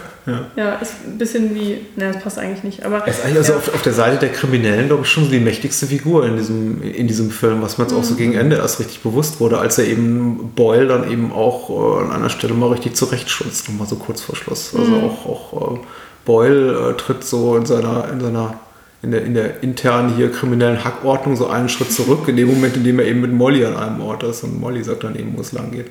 ist 0.80 0.94
ein 1.06 1.18
bisschen 1.18 1.54
wie, 1.54 1.87
ne, 1.96 2.12
das 2.12 2.22
passt 2.22 2.38
eigentlich 2.38 2.62
nicht. 2.64 2.85
Aber 2.85 2.98
Er 2.98 3.09
ist 3.09 3.24
eigentlich 3.24 3.38
also 3.38 3.52
ja. 3.52 3.59
auf, 3.59 3.74
auf 3.74 3.83
der 3.83 3.92
Seite 3.92 4.18
der 4.18 4.30
Kriminellen, 4.30 4.87
glaube 4.87 5.02
ich, 5.04 5.09
schon 5.09 5.24
so 5.24 5.30
die 5.30 5.40
mächtigste 5.40 5.87
Figur 5.87 6.26
in 6.26 6.37
diesem, 6.37 6.83
in 6.83 7.06
diesem 7.06 7.30
Film, 7.30 7.62
was 7.62 7.78
mir 7.78 7.85
jetzt 7.85 7.94
auch 7.94 8.04
so 8.04 8.14
gegen 8.14 8.35
Ende 8.35 8.56
erst 8.56 8.80
richtig 8.80 9.00
bewusst 9.00 9.40
wurde, 9.40 9.59
als 9.59 9.78
er 9.78 9.87
eben 9.87 10.52
Boyle 10.54 10.87
dann 10.87 11.11
eben 11.11 11.33
auch 11.33 11.70
äh, 11.70 12.04
an 12.04 12.12
einer 12.12 12.30
Stelle 12.30 12.54
mal 12.54 12.70
richtig 12.70 12.96
zurechtschutzt, 12.96 13.68
nochmal 13.68 13.88
so 13.88 13.96
kurz 13.96 14.20
vor 14.20 14.37
Schluss. 14.37 14.74
Also 14.76 14.94
auch, 14.94 15.26
auch 15.26 15.74
äh, 15.74 15.78
Boyle 16.24 16.90
äh, 16.90 16.96
tritt 16.96 17.24
so 17.24 17.56
in 17.56 17.66
seiner, 17.66 18.09
in 18.12 18.20
seiner 18.20 18.61
in 19.02 19.12
der, 19.12 19.24
in 19.24 19.35
der 19.35 19.62
internen 19.62 20.14
hier 20.14 20.30
kriminellen 20.30 20.85
Hackordnung 20.85 21.35
so 21.35 21.46
einen 21.46 21.68
Schritt 21.68 21.90
zurück, 21.90 22.28
in 22.28 22.37
dem 22.37 22.48
Moment, 22.48 22.76
in 22.76 22.85
dem 22.85 22.98
er 22.98 23.06
eben 23.06 23.22
mit 23.22 23.33
Molly 23.33 23.64
an 23.64 23.76
einem 23.76 24.02
Ort 24.02 24.22
ist 24.24 24.44
und 24.44 24.61
Molly 24.61 24.85
sagt 24.85 25.04
dann 25.04 25.16
eben, 25.16 25.37
wo 25.37 25.40
es 25.40 25.52
lang 25.52 25.70
geht. 25.70 25.87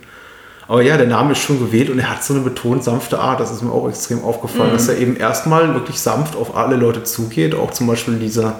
Aber 0.69 0.83
ja, 0.83 0.97
der 0.97 1.07
Name 1.07 1.31
ist 1.31 1.39
schon 1.39 1.59
gewählt 1.59 1.89
und 1.89 1.97
er 1.97 2.11
hat 2.11 2.23
so 2.23 2.35
eine 2.35 2.43
betont 2.43 2.83
sanfte 2.83 3.17
Art. 3.17 3.39
Das 3.39 3.51
ist 3.51 3.63
mir 3.63 3.71
auch 3.71 3.89
extrem 3.89 4.23
aufgefallen, 4.23 4.71
dass 4.71 4.87
er 4.87 4.99
eben 4.99 5.17
erstmal 5.17 5.73
wirklich 5.73 5.99
sanft 5.99 6.35
auf 6.35 6.55
alle 6.55 6.75
Leute 6.75 7.03
zugeht. 7.03 7.55
Auch 7.55 7.71
zum 7.71 7.87
Beispiel 7.87 8.19
diese, 8.19 8.53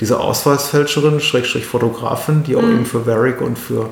diese 0.00 0.18
Ausweisfälscherin, 0.18 1.20
Schrägstrich 1.20 1.64
Fotografin, 1.64 2.42
die 2.42 2.56
auch 2.56 2.64
eben 2.64 2.84
für 2.84 3.06
Varric 3.06 3.40
und 3.40 3.56
für 3.56 3.90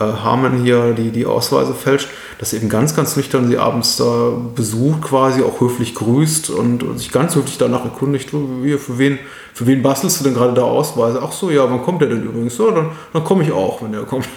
äh, 0.00 0.04
Harmon 0.04 0.64
hier 0.64 0.92
die, 0.92 1.10
die 1.12 1.24
Ausweise 1.24 1.72
fälscht, 1.72 2.08
dass 2.40 2.52
er 2.52 2.58
eben 2.58 2.68
ganz, 2.68 2.96
ganz 2.96 3.16
nüchtern 3.16 3.46
sie 3.46 3.58
abends 3.58 3.96
da 3.96 4.32
besucht, 4.56 5.02
quasi 5.02 5.44
auch 5.44 5.60
höflich 5.60 5.94
grüßt 5.94 6.50
und, 6.50 6.82
und 6.82 6.98
sich 6.98 7.12
ganz 7.12 7.36
höflich 7.36 7.58
danach 7.58 7.84
erkundigt, 7.84 8.32
"Du, 8.32 8.64
wie, 8.64 8.76
für 8.76 8.98
wen, 8.98 9.20
für 9.54 9.68
wen 9.68 9.82
bastelst 9.82 10.18
du 10.18 10.24
denn 10.24 10.34
gerade 10.34 10.54
da 10.54 10.62
Ausweise? 10.62 11.20
Ach 11.22 11.30
so, 11.30 11.48
ja, 11.48 11.70
wann 11.70 11.82
kommt 11.82 12.00
der 12.00 12.08
denn 12.08 12.24
übrigens? 12.24 12.56
So, 12.56 12.72
dann, 12.72 12.90
dann 13.12 13.22
komme 13.22 13.44
ich 13.44 13.52
auch, 13.52 13.82
wenn 13.82 13.92
der 13.92 14.02
kommt. 14.02 14.28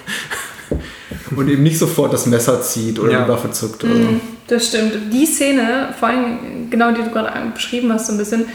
Und 1.35 1.47
eben 1.47 1.63
nicht 1.63 1.77
sofort 1.79 2.13
das 2.13 2.25
Messer 2.25 2.61
zieht 2.61 2.99
oder 2.99 3.11
Ja. 3.11 3.23
die 3.23 3.29
Waffe 3.29 3.51
zuckt. 3.51 3.83
Also. 3.83 3.95
Mhm, 3.95 4.21
das 4.47 4.67
stimmt. 4.67 4.93
Die 5.13 5.25
Szene, 5.25 5.89
vor 5.99 6.09
allem 6.09 6.69
genau 6.69 6.91
die 6.91 7.01
du 7.03 7.09
gerade 7.09 7.31
beschrieben 7.53 7.91
hast, 7.93 8.07
so 8.07 8.13
ein 8.13 8.17
bisschen, 8.17 8.45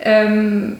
ähm, 0.00 0.76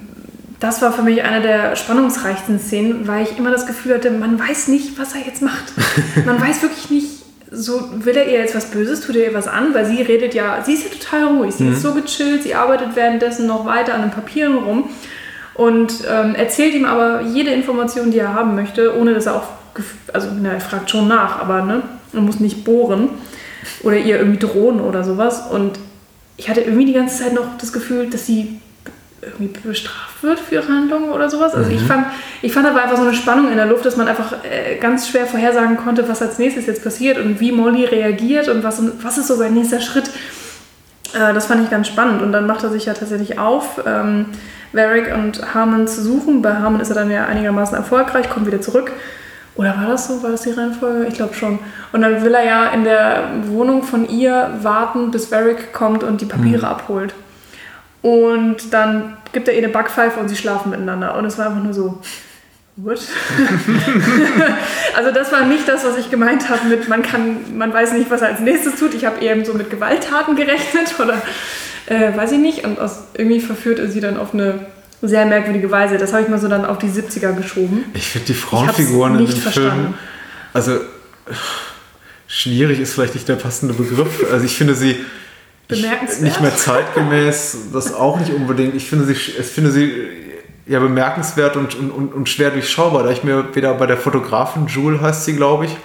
das 0.60 0.80
war 0.82 0.92
für 0.92 1.02
mich 1.02 1.22
eine 1.22 1.42
der 1.42 1.76
spannungsreichsten 1.76 2.58
Szenen, 2.58 3.06
weil 3.06 3.24
ich 3.24 3.38
immer 3.38 3.50
das 3.50 3.66
Gefühl 3.66 3.94
hatte, 3.94 4.10
man 4.10 4.38
weiß 4.38 4.68
nicht, 4.68 4.98
was 4.98 5.14
er 5.14 5.20
jetzt 5.26 5.42
macht. 5.42 5.72
Man 6.26 6.40
weiß 6.40 6.62
wirklich 6.62 6.90
nicht, 6.90 7.06
so 7.50 7.80
will 8.04 8.16
er 8.16 8.26
ihr 8.26 8.40
jetzt 8.40 8.54
was 8.54 8.66
Böses, 8.70 9.00
tut 9.02 9.16
er 9.16 9.26
ihr 9.30 9.34
was 9.34 9.46
an, 9.48 9.72
weil 9.74 9.86
sie 9.86 10.02
redet 10.02 10.34
ja, 10.34 10.62
sie 10.64 10.72
ist 10.74 10.84
ja 10.84 10.90
total 10.90 11.36
ruhig, 11.36 11.54
sie 11.54 11.68
ist 11.68 11.82
so 11.82 11.92
gechillt, 11.92 12.42
sie 12.42 12.54
arbeitet 12.54 12.88
währenddessen 12.94 13.46
noch 13.46 13.64
weiter 13.66 13.94
an 13.94 14.00
den 14.02 14.10
Papieren 14.10 14.56
rum 14.56 14.90
und 15.54 15.92
ähm, 16.10 16.34
erzählt 16.34 16.74
ihm 16.74 16.84
aber 16.84 17.20
jede 17.22 17.50
Information, 17.50 18.10
die 18.10 18.18
er 18.18 18.34
haben 18.34 18.54
möchte, 18.56 18.98
ohne 18.98 19.14
dass 19.14 19.26
er 19.26 19.36
auch, 19.36 19.48
also 20.12 20.28
na, 20.40 20.52
er 20.52 20.60
fragt 20.60 20.90
schon 20.90 21.08
nach, 21.08 21.40
aber 21.40 21.62
ne, 21.62 21.82
er 22.12 22.20
muss 22.20 22.40
nicht 22.40 22.64
bohren 22.64 23.08
oder 23.82 23.96
ihr 23.96 24.18
irgendwie 24.18 24.38
drohen 24.38 24.80
oder 24.80 25.04
sowas. 25.04 25.50
Und 25.50 25.78
ich 26.36 26.48
hatte 26.48 26.60
irgendwie 26.60 26.86
die 26.86 26.92
ganze 26.92 27.22
Zeit 27.22 27.32
noch 27.32 27.56
das 27.58 27.72
Gefühl, 27.72 28.10
dass 28.10 28.26
sie 28.26 28.60
irgendwie 29.22 29.58
bestraft 29.66 30.22
wird 30.22 30.38
für 30.38 30.56
ihre 30.56 30.68
Handlungen 30.68 31.10
oder 31.10 31.28
sowas. 31.28 31.54
Also 31.54 31.70
ich 31.70 31.80
fand, 31.80 32.06
ich 32.42 32.52
fand, 32.52 32.66
da 32.66 32.74
war 32.74 32.84
einfach 32.84 32.96
so 32.96 33.02
eine 33.02 33.14
Spannung 33.14 33.50
in 33.50 33.56
der 33.56 33.66
Luft, 33.66 33.84
dass 33.84 33.96
man 33.96 34.06
einfach 34.06 34.32
äh, 34.44 34.76
ganz 34.76 35.08
schwer 35.08 35.26
vorhersagen 35.26 35.76
konnte, 35.76 36.08
was 36.08 36.22
als 36.22 36.38
nächstes 36.38 36.66
jetzt 36.66 36.84
passiert 36.84 37.18
und 37.18 37.40
wie 37.40 37.50
Molly 37.50 37.84
reagiert 37.84 38.48
und 38.48 38.62
was, 38.62 38.80
was 39.02 39.18
ist 39.18 39.26
so 39.26 39.34
sein 39.34 39.54
nächster 39.54 39.80
Schritt. 39.80 40.10
Äh, 41.14 41.34
das 41.34 41.46
fand 41.46 41.64
ich 41.64 41.70
ganz 41.70 41.88
spannend. 41.88 42.22
Und 42.22 42.32
dann 42.32 42.46
macht 42.46 42.62
er 42.62 42.70
sich 42.70 42.84
ja 42.84 42.94
tatsächlich 42.94 43.38
auf, 43.38 43.80
ähm, 43.84 44.26
Varric 44.72 45.12
und 45.14 45.54
Harmon 45.54 45.88
zu 45.88 46.02
suchen. 46.02 46.42
Bei 46.42 46.54
Harmon 46.54 46.80
ist 46.80 46.90
er 46.90 46.94
dann 46.94 47.10
ja 47.10 47.24
einigermaßen 47.24 47.76
erfolgreich, 47.76 48.28
kommt 48.28 48.46
wieder 48.46 48.60
zurück. 48.60 48.92
Oder 49.56 49.76
war 49.76 49.86
das 49.86 50.08
so? 50.08 50.22
War 50.22 50.30
das 50.30 50.42
die 50.42 50.50
Reihenfolge? 50.50 51.06
Ich 51.06 51.14
glaube 51.14 51.34
schon. 51.34 51.58
Und 51.92 52.02
dann 52.02 52.22
will 52.22 52.34
er 52.34 52.44
ja 52.44 52.68
in 52.70 52.84
der 52.84 53.30
Wohnung 53.46 53.82
von 53.82 54.08
ihr 54.08 54.50
warten, 54.62 55.10
bis 55.10 55.32
Varric 55.32 55.72
kommt 55.72 56.04
und 56.04 56.20
die 56.20 56.26
Papiere 56.26 56.68
abholt. 56.68 57.14
Und 58.02 58.72
dann 58.72 59.16
gibt 59.32 59.48
er 59.48 59.54
ihr 59.54 59.62
eine 59.64 59.72
Backpfeife 59.72 60.20
und 60.20 60.28
sie 60.28 60.36
schlafen 60.36 60.70
miteinander. 60.70 61.16
Und 61.16 61.24
es 61.24 61.38
war 61.38 61.46
einfach 61.46 61.62
nur 61.62 61.72
so, 61.72 61.98
what? 62.76 63.00
also 64.96 65.10
das 65.10 65.32
war 65.32 65.46
nicht 65.46 65.66
das, 65.66 65.84
was 65.84 65.96
ich 65.96 66.10
gemeint 66.10 66.48
habe 66.50 66.68
mit, 66.68 66.88
man 66.88 67.02
kann, 67.02 67.56
man 67.56 67.72
weiß 67.72 67.92
nicht, 67.92 68.10
was 68.10 68.20
er 68.20 68.28
als 68.28 68.40
nächstes 68.40 68.78
tut. 68.78 68.92
Ich 68.94 69.06
habe 69.06 69.24
eher 69.24 69.42
so 69.44 69.54
mit 69.54 69.70
Gewalttaten 69.70 70.36
gerechnet 70.36 70.94
oder 71.00 71.20
äh, 71.86 72.14
weiß 72.14 72.32
ich 72.32 72.38
nicht. 72.38 72.64
Und 72.64 72.78
aus, 72.78 73.04
irgendwie 73.14 73.40
verführt 73.40 73.78
er 73.78 73.88
sie 73.88 74.00
dann 74.00 74.18
auf 74.18 74.34
eine 74.34 74.66
sehr 75.02 75.26
merkwürdige 75.26 75.70
Weise. 75.70 75.98
Das 75.98 76.12
habe 76.12 76.22
ich 76.22 76.28
mal 76.28 76.38
so 76.38 76.48
dann 76.48 76.64
auf 76.64 76.78
die 76.78 76.88
70er 76.88 77.32
geschoben. 77.34 77.84
Ich 77.94 78.08
finde 78.08 78.26
die 78.26 78.34
Frauenfiguren 78.34 79.14
in 79.16 79.22
nicht 79.22 79.36
dem 79.36 79.42
verstanden. 79.42 79.70
Film, 79.70 79.94
also 80.52 80.80
schwierig 82.26 82.80
ist 82.80 82.94
vielleicht 82.94 83.14
nicht 83.14 83.28
der 83.28 83.36
passende 83.36 83.74
Begriff. 83.74 84.24
Also 84.32 84.44
ich 84.44 84.56
finde 84.56 84.74
sie 84.74 84.96
Bemerkenswert. 85.68 86.22
nicht 86.22 86.40
mehr 86.40 86.56
zeitgemäß, 86.56 87.56
das 87.72 87.92
auch 87.92 88.18
nicht 88.18 88.32
unbedingt. 88.32 88.74
Ich 88.74 88.88
finde 88.88 89.04
sie, 89.04 89.12
ich 89.12 89.46
finde 89.46 89.70
sie 89.70 89.92
ja 90.66 90.80
bemerkenswert 90.80 91.56
und, 91.56 91.74
und, 91.76 92.12
und, 92.12 92.28
schwer 92.28 92.50
durchschaubar, 92.50 93.04
da 93.04 93.10
ich 93.10 93.22
mir 93.22 93.54
weder 93.54 93.74
bei 93.74 93.86
der 93.86 93.96
Fotografin 93.96 94.66
Jewel 94.66 95.00
heißt 95.00 95.24
sie, 95.24 95.36
glaube 95.36 95.66
ich, 95.66 95.76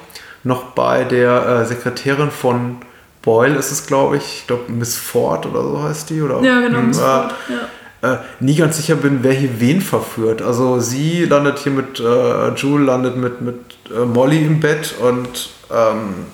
noch 0.43 0.71
bei 0.71 1.03
der 1.03 1.45
äh, 1.45 1.65
Sekretärin 1.65 2.31
von 2.31 2.77
Boyle 3.21 3.55
ist 3.55 3.71
es, 3.71 3.85
glaube 3.85 4.17
ich, 4.17 4.23
ich 4.23 4.47
glaube 4.47 4.71
Miss 4.71 4.97
Ford 4.97 5.45
oder 5.45 5.61
so 5.61 5.83
heißt 5.83 6.09
die. 6.09 6.21
Oder, 6.21 6.41
Ja, 6.41 6.61
genau, 6.61 6.81
Miss 6.81 6.99
Ford, 6.99 7.35
ja. 7.49 7.69
Äh, 8.01 8.17
nie 8.39 8.55
ganz 8.55 8.77
sicher 8.77 8.95
bin, 8.95 9.19
wer 9.21 9.33
hier 9.33 9.59
wen 9.59 9.81
verführt. 9.81 10.41
Also 10.41 10.79
sie 10.79 11.25
landet 11.25 11.59
hier 11.59 11.71
mit, 11.71 11.99
äh, 11.99 12.53
Jewel 12.55 12.83
landet 12.83 13.17
mit, 13.17 13.41
mit 13.41 13.59
äh, 13.95 14.05
Molly 14.05 14.43
im 14.43 14.59
Bett 14.59 14.95
und 14.99 15.49
ähm, 15.71 16.25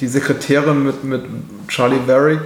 die 0.00 0.08
Sekretärin 0.08 0.82
mit, 0.82 1.04
mit 1.04 1.22
Charlie 1.68 2.00
Varick. 2.06 2.40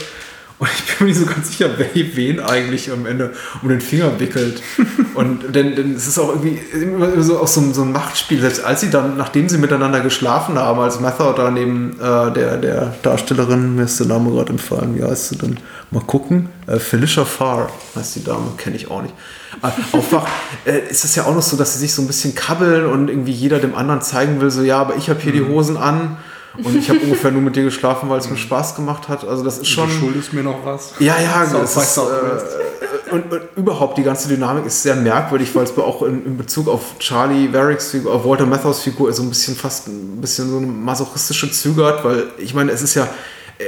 Und 0.60 0.68
ich 0.76 0.84
bin 0.98 1.06
mir 1.06 1.12
nicht 1.12 1.20
so 1.20 1.26
ganz 1.26 1.48
sicher, 1.50 1.70
wer 1.76 1.86
wen 1.94 2.40
eigentlich 2.40 2.90
am 2.90 3.06
Ende 3.06 3.32
um 3.62 3.68
den 3.68 3.80
Finger 3.80 4.18
wickelt. 4.18 4.60
Und 5.14 5.54
denn, 5.54 5.76
denn 5.76 5.94
es 5.94 6.08
ist 6.08 6.18
auch 6.18 6.30
irgendwie 6.30 6.58
immer 6.76 7.22
so, 7.22 7.38
auch 7.38 7.46
so, 7.46 7.60
ein- 7.60 7.72
so 7.74 7.82
ein 7.82 7.92
Machtspiel. 7.92 8.40
Selbst 8.40 8.64
als 8.64 8.80
sie 8.80 8.90
dann, 8.90 9.16
nachdem 9.16 9.48
sie 9.48 9.58
miteinander 9.58 10.00
geschlafen 10.00 10.58
haben, 10.58 10.80
als 10.80 10.98
Mather 10.98 11.32
da 11.34 11.52
neben 11.52 11.92
äh, 12.00 12.32
der, 12.32 12.56
der 12.56 12.94
Darstellerin, 13.02 13.76
mir 13.76 13.84
ist 13.84 14.00
der 14.00 14.08
Name 14.08 14.30
gerade 14.32 14.50
entfallen, 14.50 14.96
wie 14.98 15.04
heißt 15.04 15.28
sie 15.28 15.38
denn? 15.38 15.58
Mal 15.92 16.02
gucken. 16.02 16.48
Äh, 16.66 16.80
Felicia 16.80 17.24
Farr 17.24 17.70
heißt 17.94 18.16
die 18.16 18.24
Dame, 18.24 18.50
kenne 18.56 18.74
ich 18.74 18.90
auch 18.90 19.02
nicht. 19.02 19.14
Äh, 19.62 19.96
aufwacht, 19.96 20.26
äh, 20.64 20.80
ist 20.90 21.04
es 21.04 21.14
ja 21.14 21.24
auch 21.24 21.34
noch 21.36 21.42
so, 21.42 21.56
dass 21.56 21.74
sie 21.74 21.78
sich 21.78 21.94
so 21.94 22.02
ein 22.02 22.08
bisschen 22.08 22.34
kabbeln 22.34 22.86
und 22.86 23.08
irgendwie 23.10 23.30
jeder 23.32 23.60
dem 23.60 23.76
anderen 23.76 24.02
zeigen 24.02 24.40
will, 24.40 24.50
so 24.50 24.62
ja, 24.62 24.78
aber 24.80 24.96
ich 24.96 25.08
habe 25.08 25.20
hier 25.20 25.30
die 25.32 25.44
Hosen 25.44 25.76
an. 25.76 26.16
Und 26.56 26.76
ich 26.76 26.88
habe 26.88 26.98
ungefähr 27.00 27.30
nur 27.30 27.42
mit 27.42 27.54
dir 27.56 27.64
geschlafen, 27.64 28.08
weil 28.08 28.18
es 28.18 28.28
mir 28.28 28.36
Spaß 28.36 28.74
gemacht 28.74 29.08
hat. 29.08 29.26
Also 29.26 29.44
das 29.44 29.58
ist 29.58 29.68
schon. 29.68 29.88
Du 29.88 29.94
schuldest 29.94 30.32
mir 30.32 30.42
noch 30.42 30.64
was. 30.64 30.94
Ja, 30.98 31.16
ja, 31.20 31.44
by 31.44 31.62
ist, 31.62 31.98
äh, 31.98 33.12
und, 33.12 33.32
und 33.32 33.42
überhaupt 33.56 33.96
die 33.98 34.02
ganze 34.02 34.28
Dynamik 34.28 34.66
ist 34.66 34.82
sehr 34.82 34.96
merkwürdig, 34.96 35.54
weil 35.54 35.64
es 35.64 35.76
auch 35.78 36.02
in, 36.02 36.24
in 36.26 36.36
Bezug 36.36 36.68
auf 36.68 36.98
Charlie 36.98 37.52
Varricks 37.52 37.90
Figur, 37.90 38.14
auf 38.14 38.24
Walter 38.24 38.46
Matthau's 38.46 38.80
Figur 38.80 39.12
so 39.12 39.22
ein 39.22 39.28
bisschen 39.28 39.56
fast 39.56 39.88
ein 39.88 40.20
bisschen 40.20 40.50
so 40.50 40.56
eine 40.56 40.66
masochistische 40.66 41.50
Züge 41.50 41.84
hat, 41.84 42.04
weil 42.04 42.24
ich 42.38 42.54
meine, 42.54 42.72
es 42.72 42.82
ist 42.82 42.94
ja, 42.94 43.08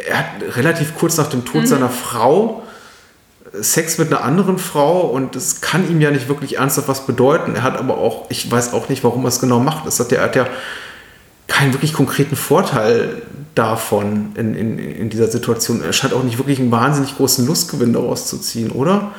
er 0.09 0.19
hat 0.19 0.57
relativ 0.57 0.97
kurz 0.97 1.17
nach 1.17 1.29
dem 1.29 1.45
Tod 1.45 1.69
seiner 1.69 1.91
Frau 1.91 2.63
Sex 3.53 3.99
mit 3.99 4.09
einer 4.13 4.23
anderen 4.23 4.59
Frau 4.59 5.01
und 5.01 5.35
es 5.35 5.61
kann 5.61 5.89
ihm 5.91 6.01
ja 6.01 6.11
nicht 6.11 6.29
wirklich 6.29 6.59
ernsthaft 6.59 6.89
was 6.89 7.07
bedeuten. 7.07 7.57
Er 7.57 7.63
hat 7.63 7.77
aber 7.79 7.99
auch, 7.99 8.27
ich 8.31 8.49
weiß 8.51 8.73
auch 8.75 8.89
nicht, 8.89 9.03
warum 9.03 9.25
er 9.25 9.29
es 9.29 9.41
genau 9.41 9.59
macht. 9.59 9.87
Das 9.87 9.99
hat, 9.99 10.13
er 10.13 10.23
hat 10.23 10.37
ja 10.37 10.47
keinen 11.51 11.75
wirklich 11.75 11.93
konkreten 11.93 12.37
Vorteil 12.37 13.23
davon 13.55 14.33
in, 14.37 14.55
in, 14.55 14.79
in 14.79 15.11
dieser 15.11 15.27
Situation. 15.27 15.83
Er 15.83 15.93
scheint 15.93 16.15
auch 16.15 16.23
nicht 16.23 16.39
wirklich 16.39 16.61
einen 16.61 16.71
wahnsinnig 16.71 17.17
großen 17.17 17.47
Lustgewinn 17.47 17.93
daraus 17.93 18.29
zu 18.29 18.39
ziehen, 18.39 18.71
oder? 18.71 19.13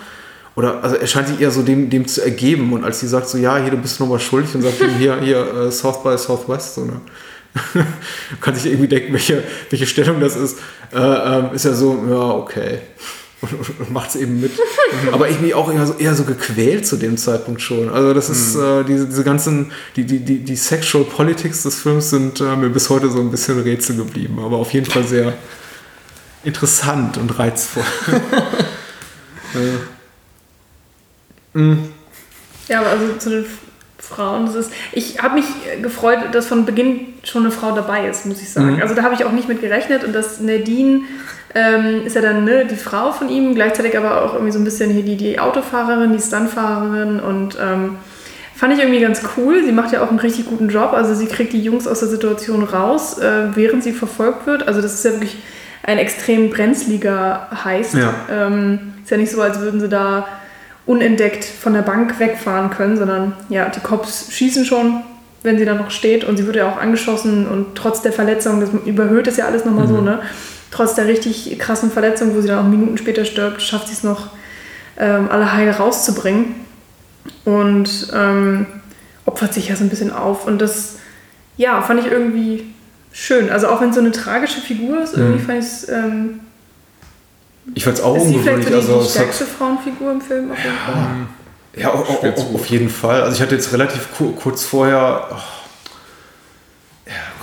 Oder 0.55 0.83
also 0.83 0.95
er 0.95 1.07
scheint 1.07 1.27
sich 1.27 1.39
eher 1.39 1.51
so 1.51 1.61
dem, 1.61 1.89
dem 1.89 2.07
zu 2.07 2.23
ergeben 2.23 2.73
und 2.73 2.83
als 2.83 3.01
sie 3.01 3.07
sagt 3.07 3.27
so, 3.27 3.37
ja, 3.37 3.57
hier, 3.57 3.71
du 3.71 3.77
bist 3.77 3.99
nochmal 3.99 4.19
schuldig 4.19 4.55
und 4.55 4.61
sagt 4.61 4.81
ihm 4.81 4.97
hier, 4.97 5.19
hier, 5.21 5.53
äh, 5.53 5.71
South 5.71 6.03
by 6.03 6.17
Southwest, 6.17 6.75
so, 6.75 6.85
ne? 6.85 7.01
kann 8.41 8.55
sich 8.55 8.65
irgendwie 8.65 8.87
denken, 8.87 9.11
welche, 9.11 9.43
welche 9.69 9.85
Stellung 9.85 10.21
das 10.21 10.37
ist, 10.37 10.57
äh, 10.93 10.97
ähm, 10.97 11.49
ist 11.53 11.65
ja 11.65 11.73
so, 11.73 12.01
ja, 12.09 12.15
okay. 12.15 12.79
Und, 13.51 13.53
und, 13.53 13.79
und 13.79 13.91
macht 13.91 14.11
es 14.11 14.17
eben 14.17 14.39
mit. 14.39 14.51
Aber 15.11 15.27
ich 15.27 15.37
bin 15.37 15.51
auch 15.53 15.73
eher 15.73 15.87
so, 15.87 15.93
eher 15.93 16.13
so 16.13 16.25
gequält 16.25 16.85
zu 16.85 16.95
dem 16.95 17.17
Zeitpunkt 17.17 17.59
schon. 17.59 17.89
Also 17.89 18.13
das 18.13 18.29
ist 18.29 18.55
äh, 18.55 18.83
diese, 18.83 19.07
diese 19.07 19.23
ganzen, 19.23 19.71
die, 19.95 20.03
die, 20.03 20.19
die, 20.19 20.39
die 20.39 20.55
Sexual 20.55 21.05
Politics 21.05 21.63
des 21.63 21.79
Films 21.81 22.11
sind 22.11 22.39
äh, 22.39 22.55
mir 22.55 22.69
bis 22.69 22.91
heute 22.91 23.09
so 23.09 23.19
ein 23.19 23.31
bisschen 23.31 23.59
Rätsel 23.59 23.95
geblieben. 23.95 24.37
Aber 24.37 24.57
auf 24.57 24.71
jeden 24.73 24.85
Fall 24.85 25.03
sehr 25.05 25.33
interessant 26.43 27.17
und 27.17 27.39
reizvoll. 27.39 27.83
äh, 31.55 31.59
mm. 31.59 31.89
Ja, 32.67 32.81
aber 32.81 32.89
also 32.89 33.13
zu 33.17 33.29
den 33.31 33.45
Frauen, 33.97 34.45
das 34.45 34.55
ist. 34.55 34.71
Ich 34.91 35.21
habe 35.21 35.35
mich 35.35 35.45
gefreut, 35.81 36.19
dass 36.33 36.47
von 36.47 36.65
Beginn 36.65 37.13
schon 37.23 37.43
eine 37.43 37.51
Frau 37.51 37.73
dabei 37.73 38.07
ist, 38.07 38.25
muss 38.25 38.41
ich 38.41 38.49
sagen. 38.49 38.75
Mhm. 38.75 38.81
Also 38.81 38.93
da 38.93 39.03
habe 39.03 39.15
ich 39.15 39.25
auch 39.25 39.31
nicht 39.31 39.47
mit 39.47 39.61
gerechnet 39.61 40.03
und 40.03 40.13
dass 40.13 40.39
Nadine 40.39 41.01
ähm, 41.53 42.05
ist 42.05 42.15
ja 42.15 42.21
dann 42.21 42.45
ne, 42.45 42.65
die 42.65 42.75
Frau 42.75 43.11
von 43.11 43.29
ihm, 43.29 43.55
gleichzeitig 43.55 43.97
aber 43.97 44.23
auch 44.23 44.33
irgendwie 44.33 44.51
so 44.51 44.59
ein 44.59 44.63
bisschen 44.63 44.91
hier 44.91 45.03
die, 45.03 45.17
die 45.17 45.39
Autofahrerin, 45.39 46.13
die 46.13 46.21
Stuntfahrerin 46.21 47.19
und 47.19 47.57
ähm, 47.61 47.97
fand 48.55 48.73
ich 48.73 48.79
irgendwie 48.79 49.01
ganz 49.01 49.21
cool. 49.37 49.63
Sie 49.65 49.71
macht 49.71 49.91
ja 49.91 50.03
auch 50.03 50.09
einen 50.09 50.19
richtig 50.19 50.45
guten 50.45 50.69
Job. 50.69 50.93
Also 50.93 51.15
sie 51.15 51.25
kriegt 51.25 51.51
die 51.51 51.61
Jungs 51.61 51.87
aus 51.87 51.99
der 51.99 52.09
Situation 52.09 52.63
raus, 52.63 53.17
äh, 53.17 53.55
während 53.55 53.83
sie 53.83 53.91
verfolgt 53.91 54.45
wird. 54.45 54.67
Also 54.67 54.81
das 54.81 54.93
ist 54.93 55.03
ja 55.03 55.11
wirklich 55.11 55.37
ein 55.83 55.97
extrem 55.97 56.49
brenzliger 56.51 57.47
Heist. 57.63 57.95
Ja. 57.95 58.13
Ähm, 58.29 58.93
ist 59.03 59.09
ja 59.09 59.17
nicht 59.17 59.31
so, 59.31 59.41
als 59.41 59.59
würden 59.59 59.79
sie 59.79 59.89
da 59.89 60.27
unentdeckt 60.85 61.43
von 61.43 61.73
der 61.73 61.81
Bank 61.81 62.19
wegfahren 62.19 62.69
können, 62.69 62.97
sondern 62.97 63.33
ja, 63.49 63.69
die 63.69 63.79
Cops 63.79 64.31
schießen 64.31 64.65
schon, 64.65 65.01
wenn 65.43 65.57
sie 65.57 65.65
da 65.65 65.73
noch 65.73 65.89
steht 65.89 66.23
und 66.23 66.37
sie 66.37 66.45
wird 66.45 66.55
ja 66.55 66.69
auch 66.69 66.79
angeschossen 66.79 67.47
und 67.47 67.75
trotz 67.75 68.01
der 68.01 68.13
Verletzung, 68.13 68.61
das 68.61 68.69
überhöht 68.85 69.27
es 69.27 69.37
ja 69.37 69.45
alles 69.45 69.65
nochmal 69.65 69.87
so, 69.87 70.01
ne? 70.01 70.19
Trotz 70.71 70.95
der 70.95 71.07
richtig 71.07 71.57
krassen 71.59 71.91
Verletzung, 71.91 72.33
wo 72.35 72.41
sie 72.41 72.47
dann 72.47 72.59
auch 72.65 72.69
Minuten 72.69 72.97
später 72.97 73.25
stirbt, 73.25 73.61
schafft 73.61 73.87
sie 73.89 73.93
es 73.93 74.03
noch, 74.03 74.29
ähm, 74.97 75.27
alle 75.29 75.53
heil 75.53 75.69
rauszubringen 75.69 76.55
und 77.45 78.07
ähm, 78.13 78.65
opfert 79.25 79.53
sich 79.53 79.67
ja 79.69 79.75
so 79.75 79.83
ein 79.83 79.89
bisschen 79.89 80.11
auf 80.13 80.47
und 80.47 80.59
das, 80.59 80.95
ja, 81.57 81.81
fand 81.81 81.99
ich 82.05 82.11
irgendwie 82.11 82.73
schön. 83.11 83.49
Also 83.49 83.67
auch 83.67 83.81
wenn 83.81 83.89
es 83.89 83.95
so 83.95 84.01
eine 84.01 84.11
tragische 84.11 84.61
Figur 84.61 85.03
ist, 85.03 85.15
irgendwie 85.15 85.43
fand 85.43 85.59
ich 85.59 85.65
es, 85.65 85.89
ähm, 85.89 86.39
Ich 87.75 87.83
fand 87.83 87.97
es 87.97 88.03
auch 88.03 88.15
ist 88.15 88.27
sie 88.27 88.37
vielleicht 88.39 88.57
ungewöhnlich. 88.67 88.85
so 88.85 88.91
die, 88.91 88.93
Also, 88.97 89.03
die 89.07 89.09
stärkste 89.11 89.45
Frauenfigur 89.45 90.11
im 90.11 90.21
Film 90.21 90.51
auf 90.51 90.57
jeden 90.57 90.77
Fall. 90.77 91.05
Ja, 91.75 91.93
au- 91.93 91.99
au- 91.99 92.19
Schwer 92.19 92.35
zu 92.35 92.43
au- 92.47 92.55
auf 92.55 92.65
jeden 92.67 92.89
Fall. 92.89 93.21
Also 93.21 93.35
ich 93.35 93.41
hatte 93.41 93.55
jetzt 93.55 93.71
relativ 93.73 94.07
ku- 94.17 94.31
kurz 94.33 94.63
vorher, 94.63 95.27
oh, 95.31 95.35
ja 95.35 95.41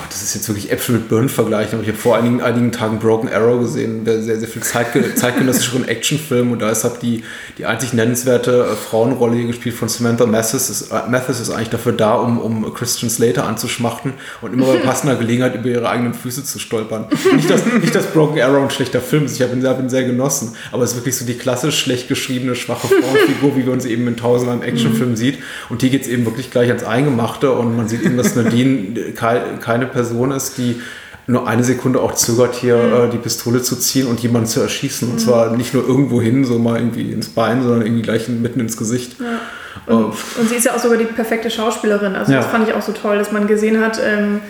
das 0.08 0.22
ist 0.22 0.34
jetzt 0.34 0.48
wirklich 0.48 0.70
Äpfel 0.70 0.96
mit 0.96 1.08
Birnen 1.08 1.28
vergleichen, 1.28 1.74
aber 1.74 1.82
ich 1.82 1.88
habe 1.88 1.98
vor 1.98 2.16
einigen, 2.16 2.40
einigen 2.40 2.72
Tagen 2.72 2.98
Broken 2.98 3.28
Arrow 3.28 3.60
gesehen, 3.60 4.04
der 4.04 4.22
sehr, 4.22 4.38
sehr 4.38 4.48
viel 4.48 4.62
zeitge 4.62 5.14
zeitgenössischeren 5.14 5.86
Actionfilm 5.86 6.52
und 6.52 6.60
da 6.60 6.70
ist 6.70 6.84
halt 6.84 7.02
die, 7.02 7.24
die 7.58 7.66
einzig 7.66 7.92
nennenswerte 7.92 8.68
äh, 8.72 8.76
Frauenrolle 8.76 9.36
hier 9.36 9.46
gespielt 9.46 9.74
von 9.74 9.88
Samantha 9.88 10.26
Mathis 10.26 10.70
ist, 10.70 10.90
äh, 10.90 11.08
Mathis 11.08 11.40
ist 11.40 11.50
eigentlich 11.50 11.70
dafür 11.70 11.92
da, 11.92 12.14
um, 12.14 12.38
um 12.38 12.74
Christian 12.74 13.10
Slater 13.10 13.46
anzuschmachten 13.46 14.14
und 14.40 14.52
immer 14.52 14.66
bei 14.66 14.78
passender 14.78 15.16
Gelegenheit 15.16 15.54
über 15.54 15.68
ihre 15.68 15.88
eigenen 15.88 16.14
Füße 16.14 16.44
zu 16.44 16.58
stolpern. 16.58 17.06
Nicht, 17.34 17.50
dass, 17.50 17.64
nicht, 17.66 17.94
dass 17.94 18.06
Broken 18.06 18.40
Arrow 18.40 18.62
ein 18.62 18.70
schlechter 18.70 19.00
Film 19.00 19.26
ist, 19.26 19.36
ich 19.36 19.42
habe 19.42 19.54
ihn, 19.54 19.66
hab 19.66 19.78
ihn 19.78 19.88
sehr 19.88 20.04
genossen, 20.04 20.54
aber 20.72 20.84
es 20.84 20.90
ist 20.90 20.96
wirklich 20.96 21.16
so 21.16 21.26
die 21.26 21.34
klassisch 21.34 21.78
schlecht 21.78 22.08
geschriebene, 22.08 22.54
schwache 22.54 22.88
Frauenfigur, 22.88 23.56
wie 23.56 23.66
wir 23.66 23.72
uns 23.72 23.84
eben 23.84 24.06
in 24.08 24.16
tausendem 24.16 24.62
Actionfilm 24.62 25.10
mhm. 25.10 25.16
sieht 25.16 25.38
und 25.68 25.82
die 25.82 25.90
geht 25.90 26.02
es 26.02 26.08
eben 26.08 26.24
wirklich 26.24 26.50
gleich 26.50 26.68
ans 26.68 26.84
Eingemachte 26.84 27.52
und 27.52 27.76
man 27.76 27.88
sieht 27.88 28.02
eben, 28.02 28.16
dass 28.16 28.34
Nadine 28.34 29.12
keine 29.14 29.86
Person 29.86 29.97
ist, 30.32 30.58
die 30.58 30.80
nur 31.28 31.46
eine 31.46 31.62
Sekunde 31.62 32.00
auch 32.00 32.14
zögert, 32.14 32.54
hier 32.54 32.76
mhm. 32.76 32.92
äh, 32.92 33.10
die 33.10 33.18
Pistole 33.18 33.62
zu 33.62 33.76
ziehen 33.76 34.06
und 34.06 34.20
jemanden 34.20 34.48
zu 34.48 34.60
erschießen. 34.60 35.08
Und 35.08 35.16
mhm. 35.16 35.18
zwar 35.18 35.56
nicht 35.56 35.74
nur 35.74 35.86
irgendwo 35.86 36.22
hin, 36.22 36.44
so 36.44 36.58
mal 36.58 36.78
irgendwie 36.78 37.12
ins 37.12 37.28
Bein, 37.28 37.62
sondern 37.62 37.82
irgendwie 37.82 38.02
gleich 38.02 38.28
mitten 38.28 38.60
ins 38.60 38.76
Gesicht. 38.76 39.16
Ja. 39.20 39.94
Und, 39.94 40.14
äh, 40.14 40.40
und, 40.40 40.48
sie 40.48 40.56
ist 40.56 40.64
ja 40.64 40.74
auch 40.74 40.78
sogar 40.78 40.96
die 40.96 41.04
perfekte 41.04 41.50
Schauspielerin. 41.50 42.16
Also 42.16 42.32
ja. 42.32 42.38
das 42.38 42.46
fand 42.46 42.66
ich 42.66 42.74
auch 42.74 42.82
so 42.82 42.92
toll, 42.92 43.18
dass 43.18 43.30
man 43.30 43.46
gesehen 43.46 43.80
hat, 43.80 44.00
ähm, 44.02 44.40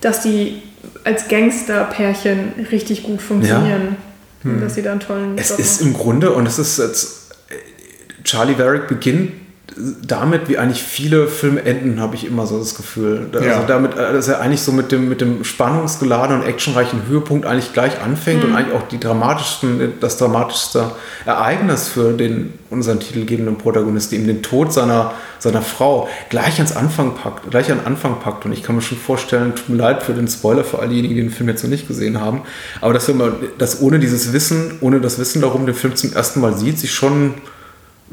dass 0.00 0.22
die 0.22 0.62
als 1.04 1.28
Gangster-Pärchen 1.28 2.66
richtig 2.70 3.04
gut 3.04 3.22
funktionieren. 3.22 3.96
Ja. 4.44 4.50
Hm. 4.50 4.60
Dass 4.60 4.74
sie 4.74 4.82
da 4.82 4.92
einen 4.92 5.00
tollen 5.00 5.36
Es 5.36 5.50
Job 5.50 5.58
ist 5.58 5.80
im 5.80 5.94
Grunde, 5.94 6.32
und 6.32 6.46
es 6.46 6.58
ist 6.58 6.78
jetzt, 6.78 7.32
äh, 7.48 8.22
Charlie 8.22 8.56
Varick 8.56 8.86
beginnt 8.86 9.32
damit, 9.76 10.48
wie 10.48 10.58
eigentlich 10.58 10.82
viele 10.82 11.28
Filme 11.28 11.62
enden, 11.62 12.00
habe 12.00 12.14
ich 12.16 12.26
immer 12.26 12.46
so 12.46 12.58
das 12.58 12.74
Gefühl. 12.74 13.28
Also 13.32 13.46
ja. 13.46 13.62
damit, 13.64 13.94
äh, 13.94 14.12
dass 14.12 14.26
er 14.28 14.40
eigentlich 14.40 14.62
so 14.62 14.72
mit 14.72 14.90
dem, 14.92 15.08
mit 15.08 15.20
dem 15.20 15.44
spannungsgeladenen 15.44 16.42
und 16.42 16.48
actionreichen 16.48 17.06
Höhepunkt 17.06 17.46
eigentlich 17.46 17.72
gleich 17.72 18.00
anfängt 18.00 18.42
mhm. 18.42 18.50
und 18.50 18.56
eigentlich 18.56 18.74
auch 18.74 18.88
die 18.88 18.98
dramatischsten, 18.98 19.94
das 20.00 20.16
dramatischste 20.16 20.92
Ereignis 21.26 21.88
für 21.88 22.12
den 22.12 22.54
unseren 22.70 23.00
titelgebenden 23.00 23.56
Protagonisten, 23.56 24.14
eben 24.16 24.26
den 24.26 24.42
Tod 24.42 24.72
seiner, 24.72 25.12
seiner 25.38 25.62
Frau, 25.62 26.08
gleich 26.28 26.56
ans 26.56 26.74
Anfang 26.74 27.14
packt, 27.14 27.50
gleich 27.50 27.70
an 27.70 27.80
Anfang 27.84 28.20
packt. 28.20 28.44
Und 28.44 28.52
ich 28.52 28.62
kann 28.62 28.74
mir 28.74 28.82
schon 28.82 28.98
vorstellen, 28.98 29.54
tut 29.54 29.68
mir 29.68 29.76
leid 29.76 30.02
für 30.02 30.12
den 30.12 30.28
Spoiler 30.28 30.64
für 30.64 30.78
all 30.78 30.88
diejenigen, 30.88 31.14
die 31.14 31.20
den 31.22 31.30
Film 31.30 31.48
jetzt 31.48 31.62
noch 31.62 31.70
nicht 31.70 31.88
gesehen 31.88 32.20
haben, 32.20 32.42
aber 32.80 32.92
dass, 32.92 33.08
wir 33.08 33.14
mal, 33.14 33.32
dass 33.58 33.80
ohne 33.80 33.98
dieses 33.98 34.32
Wissen, 34.32 34.78
ohne 34.80 35.00
das 35.00 35.18
Wissen 35.18 35.42
darum, 35.42 35.66
den 35.66 35.74
Film 35.74 35.94
zum 35.94 36.12
ersten 36.12 36.40
Mal 36.40 36.56
sieht, 36.56 36.78
sich 36.78 36.92
schon 36.92 37.34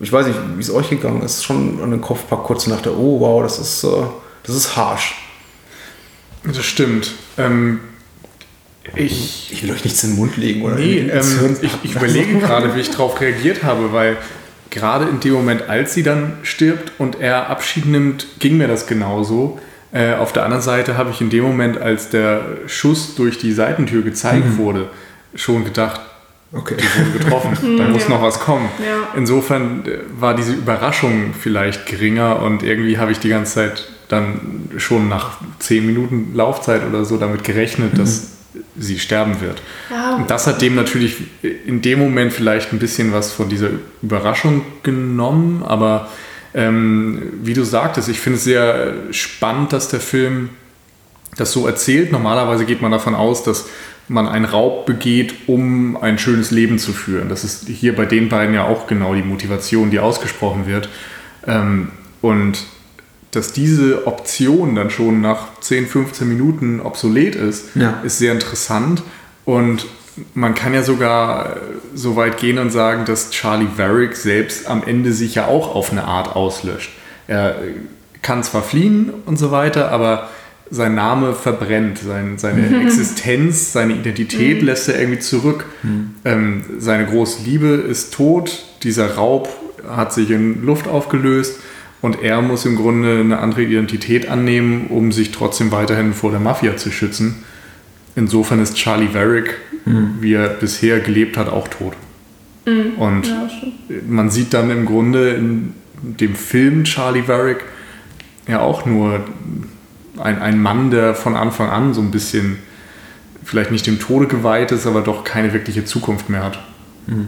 ich 0.02 0.12
weiß 0.12 0.28
nicht, 0.28 0.40
wie 0.56 0.62
es 0.62 0.72
euch 0.72 0.90
gegangen 0.90 1.22
ist, 1.22 1.44
schon 1.44 1.82
an 1.82 1.92
den 1.92 2.02
Kopf 2.02 2.28
packt 2.28 2.44
kurz 2.44 2.68
nach 2.68 2.82
der, 2.82 2.98
oh 2.98 3.20
wow, 3.20 3.44
das 3.44 3.60
ist, 3.60 3.84
äh, 3.84 4.04
das 4.44 4.56
ist 4.56 4.76
harsh. 4.76 5.16
Das 6.44 6.64
stimmt. 6.64 7.14
Ähm, 7.38 7.80
ich, 8.96 9.52
ich 9.52 9.64
will 9.64 9.72
euch 9.72 9.84
nichts 9.84 10.04
in 10.04 10.12
den 10.12 10.20
Mund 10.20 10.38
legen 10.38 10.62
oder 10.62 10.76
nee, 10.76 11.00
ähm, 11.00 11.58
ich, 11.62 11.72
ich 11.84 11.96
überlege 11.96 12.40
gerade, 12.40 12.76
wie 12.76 12.82
ich 12.82 12.92
darauf 12.92 13.20
reagiert 13.20 13.64
habe, 13.64 13.94
weil 13.94 14.18
gerade 14.70 15.06
in 15.06 15.20
dem 15.20 15.34
Moment, 15.34 15.70
als 15.70 15.94
sie 15.94 16.04
dann 16.04 16.38
stirbt 16.44 16.92
und 17.00 17.20
er 17.20 17.50
Abschied 17.50 17.86
nimmt, 17.86 18.28
ging 18.40 18.58
mir 18.58 18.68
das 18.68 18.86
genauso. 18.86 19.60
Äh, 19.92 20.16
auf 20.16 20.34
der 20.34 20.44
anderen 20.44 20.62
Seite 20.62 20.98
habe 20.98 21.10
ich 21.12 21.22
in 21.22 21.30
dem 21.30 21.44
Moment, 21.44 21.78
als 21.78 22.10
der 22.10 22.42
Schuss 22.68 23.16
durch 23.16 23.40
die 23.40 23.54
Seitentür 23.54 24.04
gezeigt 24.04 24.46
mhm. 24.46 24.58
wurde, 24.58 24.90
schon 25.34 25.64
gedacht, 25.64 26.02
Okay. 26.56 26.76
Die 26.80 27.00
wurden 27.00 27.14
getroffen. 27.14 27.78
da 27.78 27.88
muss 27.88 28.04
ja. 28.04 28.10
noch 28.10 28.22
was 28.22 28.40
kommen. 28.40 28.70
Ja. 28.80 29.10
Insofern 29.16 29.86
äh, 29.86 30.00
war 30.20 30.36
diese 30.36 30.54
Überraschung 30.54 31.34
vielleicht 31.40 31.86
geringer 31.86 32.42
und 32.42 32.64
irgendwie 32.64 32.98
habe 32.98 33.12
ich 33.12 33.20
die 33.20 33.30
ganze 33.30 33.56
Zeit 33.56 33.90
dann 34.08 34.70
schon 34.78 35.10
nach 35.10 35.38
zehn 35.60 35.86
Minuten 35.86 36.32
Laufzeit 36.34 36.86
oder 36.88 37.06
so 37.06 37.18
damit 37.18 37.44
gerechnet, 37.44 37.94
mhm. 37.94 37.98
dass 37.98 38.32
sie 38.78 39.00
sterben 39.00 39.42
wird. 39.42 39.62
Ja. 39.90 40.16
Und 40.16 40.30
das 40.30 40.48
hat 40.48 40.62
dem 40.62 40.76
natürlich 40.76 41.18
in 41.42 41.82
dem 41.82 42.00
Moment 42.00 42.32
vielleicht 42.32 42.72
ein 42.72 42.80
bisschen 42.80 43.12
was 43.12 43.34
von 43.34 43.50
dieser 43.50 43.70
Überraschung 44.02 44.62
genommen, 44.84 45.64
aber 45.66 46.10
ähm, 46.54 47.34
wie 47.44 47.54
du 47.54 47.66
sagtest, 47.66 48.08
ich 48.08 48.20
finde 48.20 48.38
es 48.38 48.46
sehr 48.46 48.94
spannend, 49.12 49.74
dass 49.74 49.90
der 49.90 50.00
Film 50.00 50.52
das 51.36 51.52
so 51.52 51.68
erzählt. 51.68 52.14
Normalerweise 52.14 52.66
geht 52.66 52.82
man 52.82 52.92
davon 52.92 53.14
aus, 53.14 53.44
dass 53.44 53.66
man 54.08 54.28
einen 54.28 54.46
Raub 54.46 54.86
begeht, 54.86 55.34
um 55.48 55.98
ein 55.98 56.18
schönes 56.20 56.52
Leben 56.52 56.78
zu 56.80 56.94
führen. 56.94 57.30
Das 57.30 57.44
ist 57.44 57.68
hier 57.68 57.96
bei 57.96 58.06
den 58.06 58.30
beiden 58.30 58.54
ja 58.54 58.66
auch 58.66 58.88
genau 58.88 59.16
die 59.16 59.24
Motivation, 59.24 59.90
die 59.90 60.00
ausgesprochen 60.00 60.68
wird. 60.68 60.90
Ähm, 61.48 61.90
und 62.22 62.66
dass 63.32 63.52
diese 63.52 64.08
Option 64.08 64.76
dann 64.76 64.90
schon 64.90 65.22
nach 65.22 65.60
10, 65.60 65.88
15 65.88 66.28
Minuten 66.28 66.80
obsolet 66.80 67.36
ist, 67.36 67.76
ja. 67.76 68.00
ist 68.04 68.20
sehr 68.20 68.32
interessant. 68.32 69.04
Und 69.44 69.88
man 70.34 70.56
kann 70.56 70.74
ja 70.74 70.82
sogar 70.82 71.58
so 71.94 72.16
weit 72.16 72.38
gehen 72.38 72.58
und 72.60 72.72
sagen, 72.72 73.06
dass 73.06 73.32
Charlie 73.32 73.68
Varick 73.76 74.16
selbst 74.16 74.68
am 74.68 74.84
Ende 74.86 75.12
sich 75.12 75.36
ja 75.36 75.48
auch 75.48 75.76
auf 75.76 75.92
eine 75.92 76.06
Art 76.06 76.36
auslöscht. 76.36 76.92
Er 77.28 77.58
kann 78.22 78.44
zwar 78.44 78.64
fliehen 78.64 79.14
und 79.26 79.38
so 79.38 79.52
weiter, 79.52 79.92
aber 79.92 80.30
sein 80.70 80.96
Name 80.96 81.34
verbrennt, 81.34 82.00
sein, 82.00 82.38
seine 82.38 82.64
mhm. 82.64 82.82
Existenz, 82.82 83.72
seine 83.72 83.94
Identität 83.94 84.62
mhm. 84.62 84.68
lässt 84.68 84.90
er 84.90 85.00
irgendwie 85.00 85.20
zurück. 85.20 85.66
Mhm. 85.84 86.16
Ähm, 86.26 86.62
seine 86.80 87.06
große 87.06 87.44
Liebe 87.44 87.68
ist 87.68 88.14
tot, 88.14 88.66
dieser 88.84 89.16
Raub 89.16 89.50
hat 89.88 90.14
sich 90.14 90.32
in 90.32 90.66
Luft 90.66 90.88
aufgelöst 90.88 91.60
und 92.02 92.22
er 92.22 92.42
muss 92.42 92.66
im 92.66 92.76
Grunde 92.76 93.20
eine 93.20 93.40
andere 93.40 93.64
Identität 93.64 94.28
annehmen, 94.28 94.88
um 94.88 95.12
sich 95.12 95.32
trotzdem 95.32 95.72
weiterhin 95.72 96.14
vor 96.14 96.32
der 96.32 96.40
Mafia 96.40 96.78
zu 96.78 96.92
schützen. 96.92 97.44
Insofern 98.16 98.62
ist 98.62 98.76
Charlie 98.76 99.14
Varick, 99.14 99.58
mhm. 99.86 100.16
wie 100.22 100.34
er 100.34 100.50
bisher 100.50 101.00
gelebt 101.00 101.38
hat, 101.38 101.50
auch 101.50 101.68
tot. 101.68 101.94
Mhm. 102.66 102.94
Und 102.98 103.28
ja, 103.28 103.48
man 104.08 104.30
sieht 104.30 104.54
dann 104.54 104.72
im 104.72 104.86
Grunde 104.86 105.32
in 105.32 105.74
dem 106.02 106.36
Film 106.36 106.84
Charlie 106.84 107.28
Varick 107.28 107.64
ja 108.48 108.62
auch 108.62 108.86
nur 108.86 109.26
ein, 110.18 110.42
ein 110.42 110.60
Mann, 110.62 110.92
der 110.92 111.16
von 111.16 111.36
Anfang 111.36 111.70
an 111.70 111.94
so 111.94 112.02
ein 112.02 112.12
bisschen 112.12 112.60
vielleicht 113.44 113.72
nicht 113.72 113.86
dem 113.86 114.00
Tode 114.00 114.28
geweiht 114.28 114.72
ist, 114.72 114.88
aber 114.88 115.02
doch 115.02 115.24
keine 115.24 115.54
wirkliche 115.54 115.86
Zukunft 115.86 116.30
mehr 116.30 116.44
hat. 116.44 116.60
Mhm. 117.08 117.28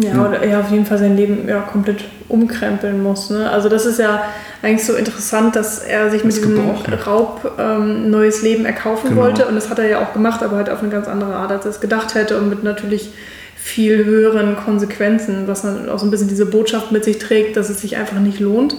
Ja, 0.00 0.24
oder 0.24 0.42
er 0.42 0.60
auf 0.60 0.70
jeden 0.70 0.86
Fall 0.86 0.98
sein 0.98 1.16
Leben 1.16 1.48
ja, 1.48 1.60
komplett 1.60 2.04
umkrempeln 2.28 3.02
muss. 3.02 3.30
Ne? 3.30 3.50
Also 3.50 3.68
das 3.68 3.84
ist 3.84 3.98
ja 3.98 4.22
eigentlich 4.62 4.84
so 4.84 4.94
interessant, 4.94 5.56
dass 5.56 5.80
er 5.80 6.10
sich 6.10 6.22
mit 6.24 6.36
diesem. 6.36 6.58
Raub 7.04 7.56
ähm, 7.58 8.10
neues 8.10 8.42
Leben 8.42 8.64
erkaufen 8.64 9.10
genau. 9.10 9.22
wollte 9.22 9.46
und 9.46 9.56
das 9.56 9.70
hat 9.70 9.78
er 9.78 9.88
ja 9.88 10.02
auch 10.02 10.12
gemacht, 10.12 10.42
aber 10.42 10.56
halt 10.56 10.70
auf 10.70 10.80
eine 10.80 10.90
ganz 10.90 11.08
andere 11.08 11.34
Art, 11.34 11.50
als 11.50 11.64
er 11.64 11.72
es 11.72 11.80
gedacht 11.80 12.14
hätte 12.14 12.38
und 12.38 12.48
mit 12.48 12.62
natürlich 12.62 13.12
viel 13.56 14.04
höheren 14.04 14.56
Konsequenzen, 14.56 15.48
was 15.48 15.62
dann 15.62 15.88
auch 15.88 15.98
so 15.98 16.06
ein 16.06 16.10
bisschen 16.10 16.28
diese 16.28 16.46
Botschaft 16.46 16.92
mit 16.92 17.04
sich 17.04 17.18
trägt, 17.18 17.56
dass 17.56 17.68
es 17.68 17.80
sich 17.80 17.96
einfach 17.96 18.20
nicht 18.20 18.38
lohnt. 18.38 18.76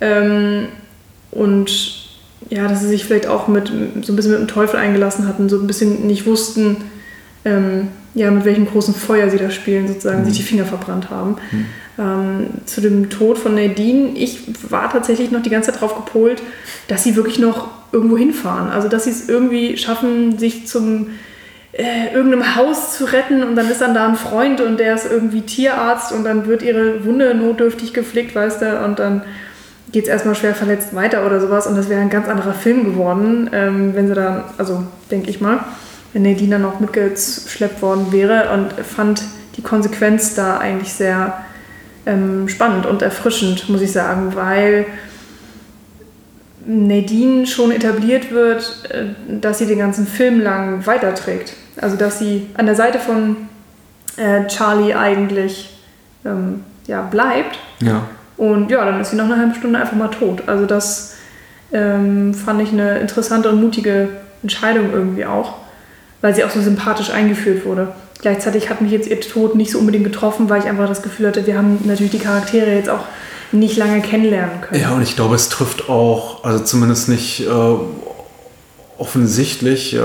Ähm, 0.00 0.68
und 1.30 2.10
ja, 2.48 2.66
dass 2.66 2.80
sie 2.80 2.88
sich 2.88 3.04
vielleicht 3.04 3.26
auch 3.26 3.48
mit 3.48 3.68
so 4.02 4.12
ein 4.12 4.16
bisschen 4.16 4.32
mit 4.32 4.40
dem 4.40 4.48
Teufel 4.48 4.78
eingelassen 4.78 5.28
hatten, 5.28 5.48
so 5.48 5.58
ein 5.60 5.66
bisschen 5.66 6.06
nicht 6.06 6.26
wussten, 6.26 6.78
ähm, 7.44 7.88
ja, 8.14 8.30
mit 8.30 8.44
welchem 8.44 8.66
großen 8.66 8.94
Feuer 8.94 9.30
sie 9.30 9.38
da 9.38 9.50
spielen, 9.50 9.86
sozusagen, 9.86 10.20
mhm. 10.20 10.24
sich 10.24 10.38
die 10.38 10.42
Finger 10.42 10.64
verbrannt 10.64 11.10
haben. 11.10 11.36
Mhm. 11.52 11.66
Ähm, 11.98 12.46
zu 12.64 12.80
dem 12.80 13.10
Tod 13.10 13.38
von 13.38 13.54
Nadine, 13.54 14.10
ich 14.16 14.40
war 14.68 14.90
tatsächlich 14.90 15.30
noch 15.30 15.42
die 15.42 15.50
ganze 15.50 15.70
Zeit 15.70 15.80
drauf 15.80 15.94
gepolt, 15.94 16.42
dass 16.88 17.04
sie 17.04 17.14
wirklich 17.14 17.38
noch 17.38 17.68
irgendwo 17.92 18.16
hinfahren. 18.16 18.70
Also, 18.70 18.88
dass 18.88 19.04
sie 19.04 19.10
es 19.10 19.28
irgendwie 19.28 19.76
schaffen, 19.76 20.38
sich 20.38 20.66
zum 20.66 21.08
äh, 21.72 22.12
irgendeinem 22.12 22.56
Haus 22.56 22.96
zu 22.96 23.04
retten 23.04 23.44
und 23.44 23.54
dann 23.54 23.70
ist 23.70 23.80
dann 23.80 23.94
da 23.94 24.08
ein 24.08 24.16
Freund 24.16 24.60
und 24.60 24.80
der 24.80 24.94
ist 24.94 25.08
irgendwie 25.08 25.42
Tierarzt 25.42 26.12
und 26.12 26.24
dann 26.24 26.46
wird 26.46 26.62
ihre 26.62 27.04
Wunde 27.04 27.32
notdürftig 27.34 27.94
gepflegt, 27.94 28.34
weißt 28.34 28.62
du, 28.62 28.84
und 28.84 28.98
dann 28.98 29.22
geht 29.92 30.04
es 30.04 30.10
erstmal 30.10 30.34
schwer 30.34 30.54
verletzt 30.54 30.94
weiter 30.94 31.26
oder 31.26 31.40
sowas 31.40 31.66
und 31.66 31.76
das 31.76 31.88
wäre 31.88 32.00
ein 32.00 32.10
ganz 32.10 32.28
anderer 32.28 32.54
Film 32.54 32.84
geworden, 32.84 33.50
ähm, 33.52 33.94
wenn 33.94 34.08
sie 34.08 34.14
dann, 34.14 34.44
also 34.58 34.84
denke 35.10 35.30
ich 35.30 35.40
mal, 35.40 35.60
wenn 36.12 36.22
Nadine 36.22 36.52
dann 36.52 36.62
noch 36.62 36.80
mitgeschleppt 36.80 37.82
worden 37.82 38.12
wäre 38.12 38.50
und 38.52 38.72
fand 38.84 39.22
die 39.56 39.62
Konsequenz 39.62 40.34
da 40.34 40.58
eigentlich 40.58 40.92
sehr 40.92 41.44
ähm, 42.06 42.48
spannend 42.48 42.86
und 42.86 43.02
erfrischend, 43.02 43.68
muss 43.68 43.80
ich 43.80 43.92
sagen, 43.92 44.34
weil 44.34 44.86
Nadine 46.66 47.46
schon 47.46 47.70
etabliert 47.70 48.30
wird, 48.30 48.90
äh, 48.90 49.06
dass 49.40 49.58
sie 49.58 49.66
den 49.66 49.78
ganzen 49.78 50.06
Film 50.06 50.40
lang 50.40 50.86
weiterträgt. 50.86 51.54
Also 51.80 51.96
dass 51.96 52.18
sie 52.18 52.46
an 52.54 52.66
der 52.66 52.74
Seite 52.74 52.98
von 52.98 53.36
äh, 54.16 54.46
Charlie 54.46 54.94
eigentlich 54.94 55.78
ähm, 56.24 56.64
ja, 56.86 57.02
bleibt. 57.02 57.58
Ja 57.80 58.08
und 58.40 58.70
ja, 58.70 58.82
dann 58.86 58.98
ist 59.02 59.10
sie 59.10 59.16
nach 59.16 59.26
einer 59.26 59.36
halben 59.36 59.54
Stunde 59.54 59.78
einfach 59.78 59.96
mal 59.96 60.08
tot. 60.08 60.44
Also 60.46 60.64
das 60.64 61.12
ähm, 61.72 62.32
fand 62.32 62.62
ich 62.62 62.72
eine 62.72 62.98
interessante 62.98 63.50
und 63.50 63.60
mutige 63.60 64.08
Entscheidung 64.42 64.94
irgendwie 64.94 65.26
auch, 65.26 65.56
weil 66.22 66.34
sie 66.34 66.42
auch 66.42 66.48
so 66.48 66.62
sympathisch 66.62 67.10
eingeführt 67.10 67.66
wurde. 67.66 67.88
Gleichzeitig 68.22 68.70
hat 68.70 68.80
mich 68.80 68.92
jetzt 68.92 69.08
ihr 69.08 69.20
Tod 69.20 69.56
nicht 69.56 69.70
so 69.70 69.78
unbedingt 69.78 70.04
getroffen, 70.04 70.48
weil 70.48 70.60
ich 70.60 70.68
einfach 70.68 70.88
das 70.88 71.02
Gefühl 71.02 71.26
hatte, 71.26 71.46
wir 71.46 71.58
haben 71.58 71.80
natürlich 71.84 72.12
die 72.12 72.18
Charaktere 72.18 72.74
jetzt 72.74 72.88
auch 72.88 73.04
nicht 73.52 73.76
lange 73.76 74.00
kennenlernen 74.00 74.62
können. 74.62 74.80
Ja, 74.80 74.92
und 74.92 75.02
ich 75.02 75.16
glaube, 75.16 75.34
es 75.34 75.50
trifft 75.50 75.90
auch, 75.90 76.42
also 76.42 76.64
zumindest 76.64 77.10
nicht 77.10 77.46
äh, 77.46 77.74
offensichtlich, 78.96 79.94
äh, 79.94 80.00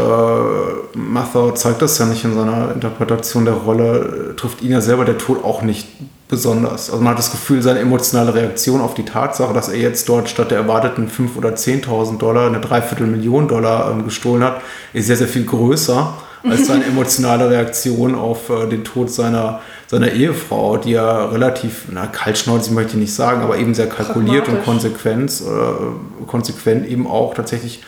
Mather 0.94 1.56
zeigt 1.56 1.82
das 1.82 1.98
ja 2.00 2.06
nicht 2.06 2.26
in 2.26 2.36
seiner 2.36 2.74
Interpretation 2.74 3.46
der 3.46 3.54
Rolle, 3.54 4.34
trifft 4.36 4.62
ihn 4.62 4.72
ja 4.72 4.82
selber 4.82 5.06
der 5.06 5.18
Tod 5.18 5.42
auch 5.42 5.62
nicht 5.62 5.88
besonders. 6.28 6.90
Also 6.90 7.04
man 7.04 7.12
hat 7.12 7.20
das 7.20 7.32
Gefühl, 7.32 7.62
seine 7.62 7.80
emotionale 7.80 8.34
Reaktion 8.34 8.82
auf 8.82 8.96
die 8.96 9.06
Tatsache, 9.06 9.54
dass 9.54 9.70
er 9.70 9.78
jetzt 9.78 10.10
dort 10.10 10.28
statt 10.30 10.52
der 10.52 10.58
erwarteten 10.58 11.08
5.000 11.10 11.38
oder 11.38 11.50
10.000 11.50 12.18
Dollar 12.18 12.48
eine 12.48 12.60
Dreiviertelmillion 12.60 13.48
Dollar 13.48 13.92
ähm, 13.92 14.06
gestohlen 14.06 14.44
hat, 14.44 14.62
ist 14.94 15.08
sehr, 15.08 15.18
sehr 15.18 15.28
viel 15.28 15.46
größer 15.46 16.14
als 16.44 16.68
seine 16.68 16.86
emotionale 16.86 17.50
Reaktion 17.50 18.16
auf 18.16 18.50
äh, 18.50 18.68
den 18.68 18.84
Tod 18.84 19.12
seiner, 19.12 19.62
seiner 19.88 20.12
Ehefrau, 20.12 20.78
die 20.78 20.94
er 20.94 21.32
relativ, 21.32 21.86
na, 21.92 22.08
kaltschnäuzig 22.08 22.74
möchte 22.74 22.94
ich 22.94 23.02
nicht 23.02 23.14
sagen, 23.14 23.42
aber 23.42 23.58
eben 23.58 23.76
sehr 23.76 23.90
kalkuliert 23.90 24.48
und 24.48 24.64
konsequent, 24.64 25.42
äh, 25.42 26.26
konsequent 26.26 26.88
eben 26.88 27.06
auch 27.06 27.36
tatsächlich 27.36 27.84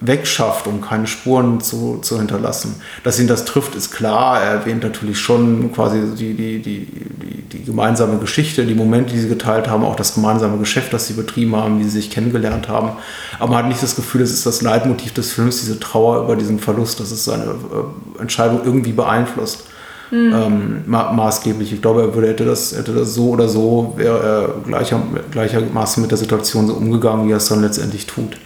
wegschafft, 0.00 0.66
um 0.66 0.80
keine 0.80 1.06
Spuren 1.06 1.60
zu, 1.60 1.98
zu 1.98 2.18
hinterlassen. 2.18 2.76
Dass 3.04 3.20
ihn 3.20 3.26
das 3.26 3.44
trifft, 3.44 3.74
ist 3.74 3.90
klar. 3.90 4.40
Er 4.40 4.52
erwähnt 4.52 4.82
natürlich 4.82 5.18
schon 5.18 5.72
quasi 5.72 6.00
die, 6.16 6.34
die, 6.34 6.62
die, 6.62 6.86
die, 6.86 7.42
die 7.42 7.64
gemeinsame 7.64 8.18
Geschichte, 8.18 8.64
die 8.64 8.74
Momente, 8.74 9.12
die 9.12 9.20
sie 9.20 9.28
geteilt 9.28 9.68
haben, 9.68 9.84
auch 9.84 9.96
das 9.96 10.14
gemeinsame 10.14 10.56
Geschäft, 10.58 10.92
das 10.92 11.06
sie 11.06 11.12
betrieben 11.12 11.54
haben, 11.54 11.78
wie 11.78 11.84
sie 11.84 11.90
sich 11.90 12.10
kennengelernt 12.10 12.68
haben. 12.68 12.92
Aber 13.38 13.50
man 13.50 13.58
hat 13.58 13.68
nicht 13.68 13.82
das 13.82 13.94
Gefühl, 13.94 14.22
es 14.22 14.32
ist 14.32 14.46
das 14.46 14.62
Leitmotiv 14.62 15.12
des 15.12 15.32
Films, 15.32 15.60
diese 15.60 15.78
Trauer 15.78 16.24
über 16.24 16.36
diesen 16.36 16.58
Verlust, 16.58 16.98
dass 17.00 17.10
es 17.10 17.24
seine 17.24 17.44
äh, 17.44 18.20
Entscheidung 18.20 18.62
irgendwie 18.64 18.92
beeinflusst. 18.92 19.64
Mhm. 20.10 20.32
Ähm, 20.34 20.82
ma 20.86 21.12
maßgeblich. 21.12 21.72
Ich 21.72 21.82
glaube, 21.82 22.00
er 22.00 22.14
würde, 22.14 22.28
hätte, 22.28 22.44
das, 22.44 22.76
hätte 22.76 22.92
das 22.92 23.14
so 23.14 23.28
oder 23.28 23.48
so, 23.48 23.94
wäre 23.96 24.18
er 24.18 24.66
gleicher, 24.66 25.00
gleichermaßen 25.30 26.00
mit 26.00 26.10
der 26.10 26.18
Situation 26.18 26.66
so 26.66 26.74
umgegangen, 26.74 27.28
wie 27.28 27.32
er 27.32 27.36
es 27.36 27.48
dann 27.48 27.60
letztendlich 27.60 28.06
tut. 28.06 28.36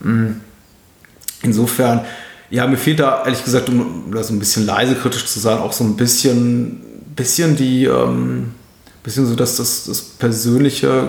Mhm. 0.00 0.40
Insofern, 1.44 2.00
ja, 2.50 2.66
mir 2.66 2.76
fehlt 2.76 3.00
da 3.00 3.24
ehrlich 3.24 3.44
gesagt, 3.44 3.68
um 3.68 4.10
das 4.12 4.30
ein 4.30 4.38
bisschen 4.38 4.66
leise 4.66 4.94
kritisch 4.94 5.26
zu 5.26 5.38
sein, 5.38 5.58
auch 5.58 5.72
so 5.72 5.84
ein 5.84 5.96
bisschen, 5.96 6.80
bisschen 7.14 7.56
die, 7.56 7.84
ähm, 7.84 8.52
bisschen 9.02 9.26
so, 9.26 9.34
dass 9.34 9.56
das, 9.56 9.84
das 9.84 10.00
persönliche 10.00 11.08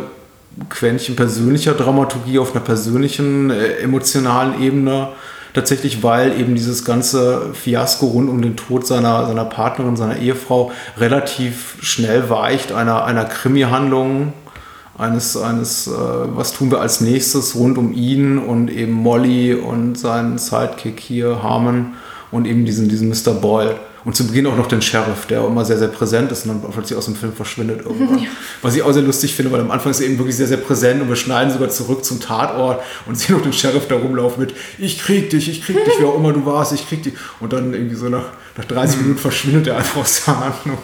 Quäntchen 0.69 1.15
persönlicher 1.15 1.73
Dramaturgie 1.73 2.39
auf 2.39 2.53
einer 2.53 2.63
persönlichen, 2.63 3.49
äh, 3.49 3.77
emotionalen 3.77 4.61
Ebene 4.61 5.09
tatsächlich, 5.53 6.03
weil 6.03 6.39
eben 6.39 6.53
dieses 6.55 6.83
ganze 6.83 7.53
Fiasko 7.53 8.07
rund 8.07 8.29
um 8.29 8.41
den 8.41 8.57
Tod 8.57 8.86
seiner, 8.86 9.25
seiner 9.25 9.45
Partnerin, 9.45 9.95
seiner 9.95 10.17
Ehefrau 10.17 10.71
relativ 10.97 11.77
schnell 11.81 12.29
weicht 12.29 12.73
einer, 12.73 13.05
einer 13.05 13.25
Krimi-Handlung 13.25 14.33
eines, 14.98 15.36
eines 15.36 15.88
äh, 15.88 15.91
was 15.91 16.54
tun 16.54 16.72
wir 16.72 16.80
als 16.80 17.02
nächstes 17.02 17.56
rund 17.56 17.78
um 17.78 17.93
ihn 17.93 18.38
und 18.38 18.70
eben 18.70 18.93
Molly 18.93 19.54
und 19.54 19.98
seinen 19.98 20.38
Sidekick 20.38 21.00
hier, 21.00 21.43
Harmon 21.43 21.93
und 22.32 22.46
eben 22.46 22.66
diesen, 22.66 22.89
diesen 22.89 23.10
Mr. 23.10 23.34
Boyle. 23.34 23.76
Und 24.06 24.16
zu 24.16 24.28
Beginn 24.28 24.46
auch 24.46 24.56
noch 24.56 24.68
den 24.68 24.84
Sheriff, 24.84 25.26
der 25.26 25.43
immer 25.43 25.66
sehr, 25.66 25.80
sehr 25.80 25.88
präsent 25.88 26.32
ist 26.32 26.46
und 26.46 26.62
dann 26.62 26.72
plötzlich 26.72 26.96
aus 26.96 27.06
dem 27.06 27.16
Film 27.16 27.34
verschwindet 27.34 27.82
irgendwann. 27.86 28.20
Ja. 28.24 28.30
Was 28.62 28.76
ich 28.76 28.84
auch 28.84 28.91
sehr 28.91 29.02
lustig 29.02 29.34
finde, 29.34 29.52
weil 29.52 29.62
am 29.62 29.72
Anfang 29.72 29.89
ist 29.91 30.00
er 30.00 30.06
eben 30.06 30.20
wirklich 30.20 30.36
sehr, 30.36 30.46
sehr 30.46 30.58
präsent 30.58 31.02
und 31.02 31.10
wir 31.10 31.16
schneiden 31.16 31.52
sogar 31.52 31.70
zurück 31.70 32.06
zum 32.06 32.20
Tatort 32.20 32.84
und 33.08 33.16
sehen 33.18 33.36
auch 33.36 33.41
den 33.41 33.52
Sheriff 33.52 33.88
da 33.88 33.96
rumlaufen 33.96 34.41
mit 34.43 34.54
Ich 34.78 35.00
krieg 35.00 35.32
dich, 35.32 35.50
ich 35.50 35.66
krieg 35.66 35.84
dich, 35.84 35.96
wer 35.98 36.10
auch 36.10 36.20
immer 36.20 36.34
du 36.34 36.46
warst, 36.46 36.72
ich 36.72 36.88
krieg 36.88 37.02
dich. 37.02 37.14
Und 37.39 37.52
dann 37.52 37.74
irgendwie 37.74 37.96
so 37.96 38.08
nach, 38.08 38.26
nach 38.56 38.66
30 38.66 39.02
Minuten 39.02 39.18
verschwindet 39.18 39.68
er 39.68 39.78
einfach 39.78 40.02
aus 40.02 40.24
der 40.24 40.39
Handlung. 40.39 40.78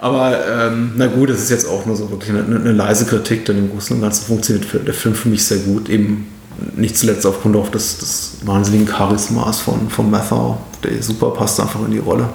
Aber 0.00 0.38
ähm, 0.48 0.92
na 0.96 1.06
gut, 1.06 1.28
das 1.28 1.40
ist 1.40 1.50
jetzt 1.50 1.68
auch 1.68 1.84
nur 1.84 1.94
so 1.94 2.10
wirklich 2.10 2.30
eine, 2.30 2.42
eine 2.42 2.72
leise 2.72 3.04
Kritik, 3.04 3.44
denn 3.44 3.58
im 3.58 3.70
Großen 3.70 3.94
und 3.94 4.02
Ganzen 4.02 4.26
funktioniert 4.26 4.66
der 4.86 4.94
Film 4.94 5.14
für 5.14 5.28
mich 5.28 5.44
sehr 5.44 5.58
gut. 5.58 5.90
Eben 5.90 6.26
nicht 6.74 6.96
zuletzt 6.96 7.26
aufgrund 7.26 7.56
auch 7.56 7.68
des, 7.68 7.98
des 7.98 8.32
wahnsinnigen 8.44 8.86
Charismas 8.86 9.60
von, 9.60 9.90
von 9.90 10.10
Mathau, 10.10 10.58
der 10.82 11.02
super 11.02 11.30
passt 11.30 11.60
einfach 11.60 11.84
in 11.84 11.90
die 11.90 11.98
Rolle. 11.98 12.30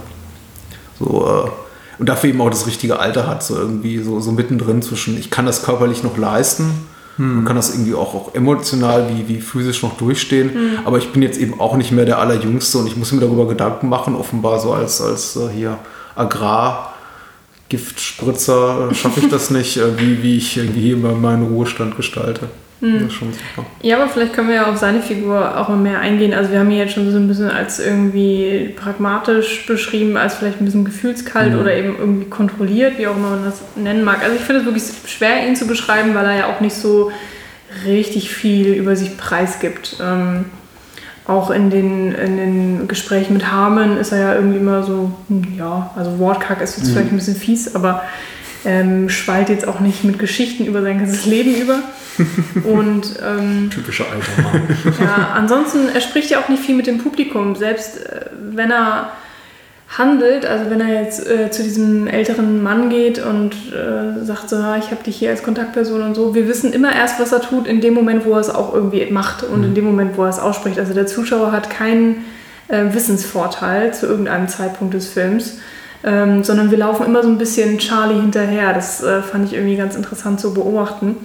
So, 1.00 1.28
äh, 1.28 1.50
und 1.98 2.10
dafür 2.10 2.30
eben 2.30 2.42
auch 2.42 2.50
das 2.50 2.68
richtige 2.68 3.00
Alter 3.00 3.28
hat, 3.28 3.44
so 3.44 3.56
irgendwie 3.56 4.00
so, 4.00 4.20
so 4.20 4.32
mittendrin 4.32 4.82
zwischen, 4.82 5.18
ich 5.18 5.32
kann 5.32 5.46
das 5.46 5.64
körperlich 5.64 6.04
noch 6.04 6.18
leisten, 6.18 6.70
hm. 7.16 7.36
man 7.36 7.46
kann 7.46 7.56
das 7.56 7.72
irgendwie 7.72 7.96
auch, 7.96 8.14
auch 8.14 8.36
emotional 8.36 9.10
wie, 9.10 9.28
wie 9.28 9.42
physisch 9.42 9.82
noch 9.82 9.98
durchstehen, 9.98 10.54
hm. 10.54 10.70
aber 10.86 10.98
ich 10.98 11.14
bin 11.14 11.22
jetzt 11.22 11.40
eben 11.40 11.60
auch 11.60 11.78
nicht 11.78 11.92
mehr 11.92 12.06
der 12.06 12.20
Allerjüngste 12.20 12.80
und 12.80 12.88
ich 12.88 12.98
muss 12.98 13.12
mir 13.12 13.22
darüber 13.22 13.48
Gedanken 13.48 13.88
machen, 13.88 14.16
offenbar 14.16 14.60
so 14.60 14.74
als, 14.74 15.02
als 15.02 15.36
äh, 15.36 15.50
hier 15.54 15.78
Agrar- 16.16 16.95
Giftspritzer 17.70 18.94
schaffe 18.94 19.22
ich 19.22 19.30
das 19.30 19.50
nicht, 19.50 19.78
äh, 19.78 20.00
wie, 20.00 20.22
wie 20.22 20.38
ich 20.38 20.58
irgendwie 20.58 20.82
hier 20.82 20.98
meinen 20.98 21.48
Ruhestand 21.48 21.98
gestalte. 21.98 22.50
Hm. 22.82 23.10
Ja, 23.82 23.98
aber 23.98 24.10
vielleicht 24.10 24.34
können 24.34 24.50
wir 24.50 24.56
ja 24.56 24.70
auf 24.70 24.78
seine 24.78 25.02
Figur 25.02 25.58
auch 25.58 25.70
mal 25.70 25.78
mehr 25.78 26.00
eingehen. 26.00 26.34
Also 26.34 26.52
wir 26.52 26.60
haben 26.60 26.70
ihn 26.70 26.78
jetzt 26.78 26.94
schon 26.94 27.10
so 27.10 27.18
ein 27.18 27.28
bisschen 27.28 27.50
als 27.50 27.80
irgendwie 27.80 28.74
pragmatisch 28.76 29.66
beschrieben, 29.66 30.18
als 30.18 30.36
vielleicht 30.36 30.60
ein 30.60 30.66
bisschen 30.66 30.84
gefühlskalt 30.84 31.54
mhm. 31.54 31.60
oder 31.62 31.74
eben 31.74 31.96
irgendwie 31.98 32.30
kontrolliert, 32.30 32.98
wie 32.98 33.08
auch 33.08 33.16
immer 33.16 33.30
man 33.30 33.46
das 33.46 33.62
nennen 33.76 34.04
mag. 34.04 34.22
Also 34.24 34.36
ich 34.36 34.42
finde 34.42 34.62
es 34.62 34.66
wirklich 34.66 34.84
schwer, 35.08 35.48
ihn 35.48 35.56
zu 35.56 35.68
beschreiben, 35.68 36.14
weil 36.16 36.26
er 36.26 36.38
ja 36.38 36.48
auch 36.48 36.60
nicht 36.60 36.76
so 36.76 37.12
richtig 37.86 38.30
viel 38.30 38.74
über 38.74 38.96
sich 38.98 39.18
preisgibt. 39.18 39.98
Ähm, 40.02 40.46
auch 41.28 41.50
in 41.50 41.70
den, 41.70 42.14
in 42.14 42.38
den 42.38 42.88
Gesprächen 42.88 43.34
mit 43.34 43.52
Harmon 43.52 43.98
ist 43.98 44.12
er 44.12 44.20
ja 44.20 44.36
irgendwie 44.36 44.60
immer 44.60 44.84
so, 44.84 45.12
hm, 45.28 45.56
ja, 45.58 45.92
also 45.96 46.20
Wortkack 46.20 46.62
ist 46.62 46.78
jetzt 46.78 46.88
mhm. 46.88 46.94
vielleicht 46.94 47.12
ein 47.12 47.18
bisschen 47.18 47.36
fies, 47.36 47.76
aber 47.76 48.04
ähm, 48.64 49.10
schwallt 49.10 49.50
jetzt 49.50 49.68
auch 49.68 49.80
nicht 49.80 50.04
mit 50.04 50.20
Geschichten 50.20 50.66
über 50.66 50.82
sein 50.82 51.00
ganzes 51.00 51.26
Leben 51.26 51.56
über. 51.56 51.80
Und, 52.64 53.20
ähm, 53.26 53.70
Typischer 53.70 54.06
alter 54.10 54.42
Mann. 54.42 54.96
ja, 55.02 55.32
ansonsten, 55.36 55.90
er 55.94 56.00
spricht 56.00 56.30
ja 56.30 56.40
auch 56.40 56.48
nicht 56.48 56.64
viel 56.64 56.76
mit 56.76 56.88
dem 56.88 57.00
Publikum, 57.00 57.56
selbst 57.56 58.06
äh, 58.06 58.28
wenn 58.40 58.72
er 58.72 59.12
handelt, 59.88 60.46
also 60.46 60.70
wenn 60.70 60.82
er 60.82 61.04
jetzt 61.04 61.30
äh, 61.30 61.52
zu 61.52 61.64
diesem 61.64 62.08
älteren 62.08 62.62
Mann 62.62 62.90
geht 62.90 63.24
und 63.24 63.54
äh, 63.72 64.24
sagt 64.24 64.50
so, 64.50 64.58
ich 64.58 64.92
habe 64.92 65.04
dich 65.06 65.16
hier 65.16 65.30
als 65.30 65.44
Kontaktperson 65.44 66.02
und 66.02 66.16
so, 66.16 66.36
wir 66.36 66.48
wissen 66.48 66.74
immer 66.74 66.94
erst, 66.94 67.20
was 67.20 67.32
er 67.32 67.42
tut 67.42 67.68
in 67.68 67.82
dem 67.82 67.94
Moment, 67.94 68.26
wo 68.26 68.34
er 68.34 68.40
es 68.40 68.50
auch 68.50 68.74
irgendwie 68.74 69.06
macht 69.12 69.44
und 69.44 69.60
mhm. 69.60 69.66
in 69.66 69.76
dem 69.76 69.86
Moment, 69.86 70.18
wo 70.18 70.24
er 70.24 70.30
es 70.30 70.40
ausspricht. 70.40 70.80
Also 70.80 70.94
der 70.94 71.06
Zuschauer 71.06 71.52
hat 71.52 71.70
keinen 71.70 72.26
äh, 72.68 72.94
Wissensvorteil 72.94 73.94
zu 73.94 74.08
irgendeinem 74.08 74.48
Zeitpunkt 74.48 74.94
des 74.94 75.08
Films, 75.08 75.60
ähm, 76.04 76.44
sondern 76.44 76.72
wir 76.72 76.78
laufen 76.78 77.06
immer 77.06 77.24
so 77.24 77.30
ein 77.30 77.38
bisschen 77.38 77.78
Charlie 77.78 78.20
hinterher. 78.20 78.74
Das 78.74 79.02
äh, 79.02 79.22
fand 79.22 79.46
ich 79.46 79.54
irgendwie 79.54 79.78
ganz 79.78 79.96
interessant 79.96 80.40
zu 80.40 80.54
beobachten. 80.54 81.18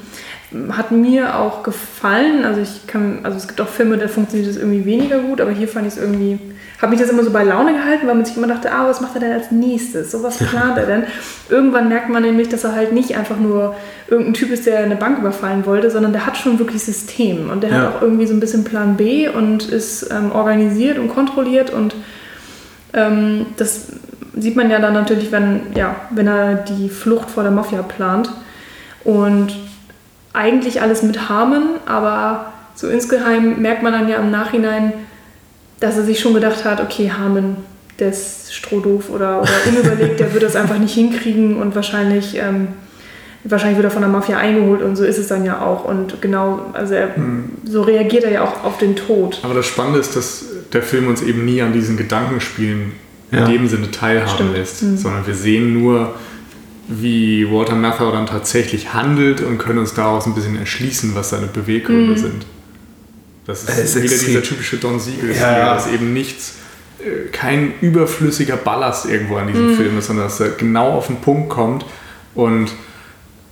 Hat 0.71 0.91
mir 0.91 1.39
auch 1.39 1.63
gefallen, 1.63 2.45
also 2.45 2.61
ich 2.61 2.87
kann, 2.87 3.21
also 3.23 3.37
es 3.37 3.49
gibt 3.49 3.61
auch 3.61 3.69
Filme, 3.69 3.97
da 3.97 4.09
funktioniert 4.09 4.51
das 4.51 4.57
irgendwie 4.57 4.85
weniger 4.85 5.21
gut, 5.21 5.41
aber 5.41 5.53
hier 5.53 5.69
fand 5.69 5.87
ich 5.87 5.95
es 5.95 5.99
irgendwie 5.99 6.39
habe 6.81 6.93
mich 6.93 7.01
das 7.01 7.11
immer 7.11 7.23
so 7.23 7.31
bei 7.31 7.45
Laune 7.45 7.75
gehalten, 7.75 8.07
weil 8.07 8.15
man 8.15 8.25
sich 8.25 8.37
immer 8.37 8.47
dachte, 8.47 8.73
ah, 8.73 8.89
was 8.89 9.01
macht 9.01 9.15
er 9.15 9.21
denn 9.21 9.33
als 9.33 9.51
nächstes? 9.51 10.11
So 10.11 10.23
was 10.23 10.39
plant 10.39 10.79
er 10.79 10.87
denn? 10.87 11.05
Irgendwann 11.51 11.89
merkt 11.89 12.09
man 12.09 12.23
nämlich, 12.23 12.49
dass 12.49 12.65
er 12.65 12.75
halt 12.75 12.93
nicht 12.93 13.17
einfach 13.17 13.39
nur 13.39 13.75
irgendein 14.09 14.35
Typ 14.35 14.51
ist, 14.51 14.67
der 14.67 14.79
eine 14.79 14.97
Bank 14.97 15.19
überfallen 15.19 15.67
wollte, 15.67 15.91
sondern 15.91 16.13
der 16.13 16.25
hat 16.25 16.39
schon 16.39 16.59
wirklich 16.59 16.83
System 16.83 17.51
und 17.51 17.63
der 17.63 17.71
ja. 17.71 17.77
hat 17.77 17.97
auch 17.97 18.03
irgendwie 18.03 18.27
so 18.27 18.33
ein 18.33 18.41
bisschen 18.41 18.65
Plan 18.65 18.97
B 18.97 19.29
und 19.29 19.69
ist 19.69 20.11
ähm, 20.11 20.33
organisiert 20.33 20.99
und 20.99 21.09
kontrolliert 21.09 21.71
und 21.71 21.95
ähm, 22.95 23.47
das 23.59 23.89
sieht 24.37 24.57
man 24.57 24.71
ja 24.71 24.79
dann 24.79 24.95
natürlich, 24.95 25.31
wenn, 25.33 25.61
ja, 25.75 25.97
wenn 26.11 26.27
er 26.27 26.55
die 26.55 26.89
Flucht 26.89 27.31
vor 27.31 27.43
der 27.43 27.53
Mafia 27.53 27.83
plant 27.83 28.31
und 29.05 29.55
eigentlich 30.33 30.81
alles 30.81 31.03
mit 31.03 31.29
Harmen, 31.29 31.65
aber 31.87 32.53
so 32.75 32.89
insgeheim 32.89 33.61
merkt 33.61 33.83
man 33.83 33.93
dann 33.93 34.09
ja 34.09 34.17
im 34.17 34.31
Nachhinein, 34.31 34.93
dass 35.81 35.97
er 35.97 36.05
sich 36.05 36.21
schon 36.21 36.35
gedacht 36.35 36.65
hat, 36.65 36.81
okay, 36.81 37.11
Harmon, 37.11 37.57
der 37.99 38.11
ist 38.11 38.55
strohdoof 38.55 39.11
oder, 39.11 39.43
oder 39.43 39.51
unüberlegt, 39.67 40.21
der 40.21 40.33
wird 40.33 40.43
das 40.43 40.57
einfach 40.57 40.79
nicht 40.79 40.95
hinkriegen 40.95 41.57
und 41.57 41.75
wahrscheinlich, 41.75 42.37
ähm, 42.37 42.69
wahrscheinlich 43.45 43.77
wird 43.77 43.87
er 43.87 43.91
von 43.91 44.03
der 44.03 44.11
Mafia 44.11 44.39
eingeholt 44.39 44.83
und 44.83 44.97
so 44.97 45.05
ist 45.05 45.19
es 45.19 45.29
dann 45.29 45.45
ja 45.45 45.61
auch. 45.63 45.85
Und 45.85 46.21
genau, 46.21 46.71
also 46.75 46.95
er, 46.95 47.17
hm. 47.17 47.51
so 47.65 47.83
reagiert 47.83 48.25
er 48.25 48.33
ja 48.33 48.45
auch 48.45 48.65
auf 48.65 48.79
den 48.79 48.97
Tod. 48.97 49.41
Aber 49.43 49.55
das 49.55 49.67
Spannende 49.67 49.99
ist, 49.99 50.17
dass 50.17 50.45
der 50.73 50.83
Film 50.83 51.09
uns 51.09 51.23
eben 51.23 51.45
nie 51.45 51.63
an 51.63 51.73
diesen 51.73 51.97
Gedankenspielen 51.97 52.93
ja. 53.33 53.47
in 53.47 53.53
dem 53.53 53.69
Sinne 53.69 53.91
teilhaben 53.91 54.35
Stimmt. 54.35 54.57
lässt, 54.57 54.81
hm. 54.83 54.97
sondern 54.97 55.27
wir 55.27 55.35
sehen 55.35 55.81
nur, 55.81 56.15
wie 56.89 57.51
Walter 57.51 57.77
Matthau 57.77 58.11
dann 58.11 58.27
tatsächlich 58.27 58.93
handelt 58.93 59.41
und 59.41 59.59
können 59.59 59.79
uns 59.79 59.95
daraus 59.95 60.27
ein 60.27 60.35
bisschen 60.35 60.59
erschließen, 60.59 61.15
was 61.15 61.31
seine 61.31 61.47
Beweggründe 61.47 62.15
hm. 62.15 62.21
sind. 62.21 62.47
Das 63.51 63.65
ist, 63.65 63.79
ist 63.97 64.03
wieder 64.03 64.17
dieser 64.17 64.43
typische 64.43 64.77
Don 64.77 64.99
Siegel, 64.99 65.35
ja, 65.35 65.59
ja. 65.59 65.75
dass 65.75 65.89
eben 65.89 66.13
nichts, 66.13 66.55
äh, 67.01 67.29
kein 67.31 67.75
überflüssiger 67.81 68.57
Ballast 68.57 69.07
irgendwo 69.07 69.37
an 69.37 69.49
diesem 69.49 69.73
mhm. 69.73 69.77
Film 69.77 69.99
ist, 69.99 70.07
sondern 70.07 70.27
dass 70.27 70.41
er 70.41 70.51
genau 70.51 70.93
auf 70.93 71.09
den 71.09 71.17
Punkt 71.17 71.49
kommt 71.51 71.85
und 72.35 72.71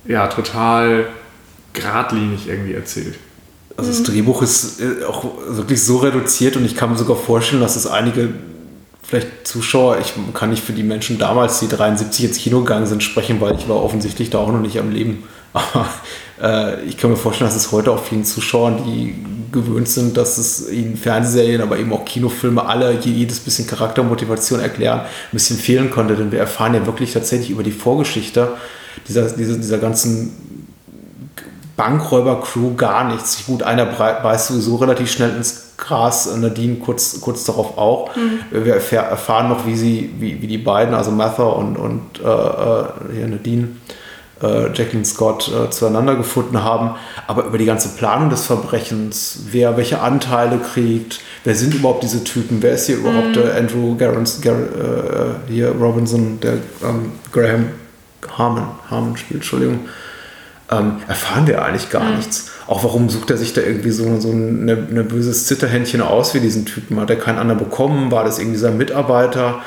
ja, 0.05 0.27
total 0.27 1.07
geradlinig 1.73 2.47
irgendwie 2.47 2.73
erzählt. 2.73 3.15
Also 3.77 3.91
das 3.91 4.03
Drehbuch 4.03 4.41
ist 4.41 4.81
äh, 4.81 5.05
auch 5.05 5.25
wirklich 5.47 5.83
so 5.83 5.97
reduziert 5.97 6.57
und 6.57 6.65
ich 6.65 6.75
kann 6.75 6.91
mir 6.91 6.97
sogar 6.97 7.15
vorstellen, 7.15 7.61
dass 7.61 7.75
es 7.75 7.87
einige 7.87 8.29
vielleicht 9.03 9.47
Zuschauer, 9.47 9.99
ich 9.99 10.13
kann 10.33 10.49
nicht 10.49 10.63
für 10.63 10.73
die 10.73 10.83
Menschen 10.83 11.17
damals, 11.17 11.59
die 11.59 11.67
73 11.67 12.25
ins 12.25 12.37
Kino 12.37 12.59
gegangen 12.59 12.85
sind, 12.85 13.01
sprechen, 13.01 13.41
weil 13.41 13.55
ich 13.55 13.67
war 13.67 13.77
offensichtlich 13.77 14.29
da 14.29 14.37
auch 14.37 14.51
noch 14.51 14.59
nicht 14.59 14.77
am 14.79 14.91
Leben 14.91 15.23
Aber 15.53 15.89
äh, 16.41 16.83
ich 16.83 16.97
kann 16.97 17.09
mir 17.09 17.17
vorstellen, 17.17 17.49
dass 17.49 17.57
es 17.57 17.71
heute 17.71 17.91
auch 17.91 18.03
vielen 18.03 18.25
Zuschauern, 18.25 18.83
die 18.85 19.15
gewöhnt 19.51 19.89
sind, 19.89 20.15
dass 20.17 20.37
es 20.37 20.69
ihnen 20.71 20.95
Fernsehserien, 20.95 21.61
aber 21.61 21.77
eben 21.79 21.91
auch 21.91 22.05
Kinofilme 22.05 22.65
alle 22.65 22.93
jedes 22.99 23.39
bisschen 23.39 23.67
Charaktermotivation 23.67 24.59
erklären, 24.59 24.99
ein 24.99 25.07
bisschen 25.31 25.57
fehlen 25.57 25.89
konnte. 25.89 26.15
Denn 26.15 26.31
wir 26.31 26.39
erfahren 26.39 26.73
ja 26.73 26.85
wirklich 26.85 27.13
tatsächlich 27.13 27.49
über 27.49 27.63
die 27.63 27.71
Vorgeschichte 27.71 28.49
dieser, 29.07 29.29
dieser, 29.31 29.55
dieser 29.55 29.77
ganzen 29.79 30.33
Bankräuber-Crew 31.75 32.75
gar 32.75 33.05
nichts. 33.05 33.45
Gut, 33.45 33.63
einer 33.63 33.85
beißt 33.85 34.49
sowieso 34.49 34.75
relativ 34.77 35.11
schnell 35.11 35.35
ins 35.35 35.69
Gras, 35.77 36.29
Nadine 36.35 36.75
kurz, 36.75 37.21
kurz 37.21 37.45
darauf 37.45 37.77
auch. 37.77 38.13
Mhm. 38.15 38.65
Wir 38.65 38.75
erfahren 38.75 39.47
noch, 39.47 39.65
wie 39.65 39.77
sie, 39.77 40.13
wie, 40.19 40.41
wie 40.41 40.47
die 40.47 40.57
beiden, 40.57 40.93
also 40.93 41.11
Mather 41.11 41.55
und, 41.55 41.77
und 41.77 42.19
äh, 42.19 43.23
äh 43.23 43.27
Nadine, 43.27 43.69
äh, 44.41 44.71
Jacqueline 44.73 45.05
Scott 45.05 45.49
äh, 45.49 45.69
zueinander 45.69 46.15
gefunden 46.15 46.63
haben, 46.63 46.95
aber 47.27 47.45
über 47.45 47.57
die 47.57 47.65
ganze 47.65 47.89
Planung 47.89 48.29
des 48.29 48.45
Verbrechens, 48.45 49.41
wer 49.51 49.77
welche 49.77 50.01
Anteile 50.01 50.59
kriegt, 50.59 51.19
wer 51.43 51.55
sind 51.55 51.73
überhaupt 51.73 52.03
diese 52.03 52.23
Typen, 52.23 52.61
wer 52.61 52.73
ist 52.73 52.85
hier 52.85 52.97
mhm. 52.97 53.05
überhaupt 53.05 53.37
äh, 53.37 53.57
Andrew 53.57 53.95
Garrons, 53.95 54.41
Gar, 54.41 54.55
äh, 54.55 55.49
hier 55.49 55.69
Robinson, 55.71 56.39
der 56.39 56.53
ähm, 56.83 57.11
Graham 57.31 57.67
Harmon, 58.37 58.67
Harmon 58.89 59.17
spielt, 59.17 59.41
Entschuldigung, 59.41 59.79
ähm, 60.71 60.97
erfahren 61.07 61.47
wir 61.47 61.63
eigentlich 61.63 61.89
gar 61.89 62.03
mhm. 62.03 62.17
nichts. 62.17 62.51
Auch 62.67 62.83
warum 62.83 63.09
sucht 63.09 63.31
er 63.31 63.37
sich 63.37 63.53
da 63.53 63.61
irgendwie 63.61 63.91
so, 63.91 64.19
so 64.19 64.31
eine, 64.31 64.87
eine 64.89 65.03
böses 65.03 65.47
Zitterhändchen 65.47 66.01
aus 66.01 66.33
wie 66.33 66.39
diesen 66.39 66.65
Typen? 66.65 66.99
Hat 66.99 67.09
er 67.09 67.15
keinen 67.15 67.39
anderen 67.39 67.59
bekommen? 67.59 68.11
War 68.11 68.23
das 68.23 68.37
irgendwie 68.37 68.59
sein 68.59 68.77
Mitarbeiter? 68.77 69.61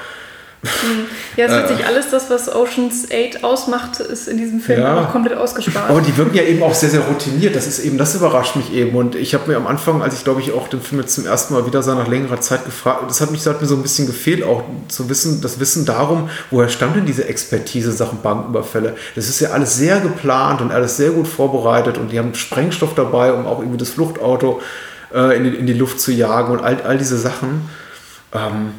Hm. 0.65 1.07
Ja, 1.37 1.47
es 1.47 1.53
wird 1.53 1.77
sich 1.77 1.87
alles 1.87 2.11
das, 2.11 2.31
was 2.31 2.55
Oceans 2.55 3.09
8 3.11 3.43
ausmacht, 3.43 3.99
ist 3.99 4.29
in 4.29 4.37
diesem 4.37 4.61
Film 4.61 4.81
ja. 4.81 5.01
auch 5.01 5.11
komplett 5.11 5.37
ausgespart. 5.37 5.91
Aber 5.91 6.01
die 6.01 6.17
wirken 6.17 6.37
ja 6.37 6.45
eben 6.45 6.63
auch 6.63 6.73
sehr, 6.73 6.89
sehr 6.89 7.01
routiniert. 7.01 7.57
Das 7.57 7.67
ist 7.67 7.81
eben, 7.81 7.99
das 7.99 8.15
überrascht 8.15 8.55
mich 8.55 8.73
eben. 8.73 8.97
Und 8.97 9.17
ich 9.17 9.35
habe 9.35 9.51
mir 9.51 9.57
am 9.57 9.67
Anfang, 9.67 10.03
als 10.03 10.15
ich 10.15 10.23
glaube 10.23 10.41
ich 10.41 10.53
auch 10.53 10.69
den 10.69 10.81
Film 10.81 11.01
jetzt 11.01 11.15
zum 11.15 11.27
ersten 11.27 11.55
Mal 11.55 11.67
wieder 11.67 11.83
sah, 11.83 11.97
nach 11.97 12.07
längerer 12.07 12.41
Zeit 12.41 12.65
gefragt, 12.65 13.03
das 13.09 13.21
hat 13.21 13.33
mich 13.33 13.43
das 13.43 13.55
hat 13.55 13.61
mir 13.61 13.67
so 13.67 13.75
ein 13.75 13.83
bisschen 13.83 14.07
gefehlt, 14.07 14.45
auch 14.45 14.63
zu 14.87 15.09
wissen, 15.09 15.41
das 15.41 15.59
Wissen 15.59 15.85
darum, 15.85 16.31
woher 16.53 16.69
stammt 16.69 16.95
denn 16.95 17.07
diese 17.07 17.27
Expertise 17.27 17.91
Sachen 17.91 18.23
Banküberfälle. 18.23 18.95
Das 19.17 19.29
ist 19.29 19.41
ja 19.41 19.51
alles 19.51 19.77
sehr 19.77 19.99
geplant 19.99 20.61
und 20.61 20.71
alles 20.71 20.97
sehr 20.97 21.11
gut 21.11 21.27
vorbereitet 21.27 21.99
und 21.99 22.13
die 22.13 22.21
haben 22.21 22.35
Sprengstoff 22.35 22.95
dabei, 22.95 23.33
um 23.33 23.47
auch 23.47 23.59
irgendwie 23.59 23.79
das 23.79 23.91
Fluchtauto 23.91 24.61
äh, 25.13 25.37
in, 25.37 25.43
die, 25.43 25.51
in 25.57 25.67
die 25.67 25.73
Luft 25.73 26.01
zu 26.01 26.13
jagen 26.13 26.53
und 26.53 26.61
all, 26.61 26.81
all 26.83 26.99
diese 26.99 27.19
Sachen. 27.19 27.69
Ähm, 28.33 28.75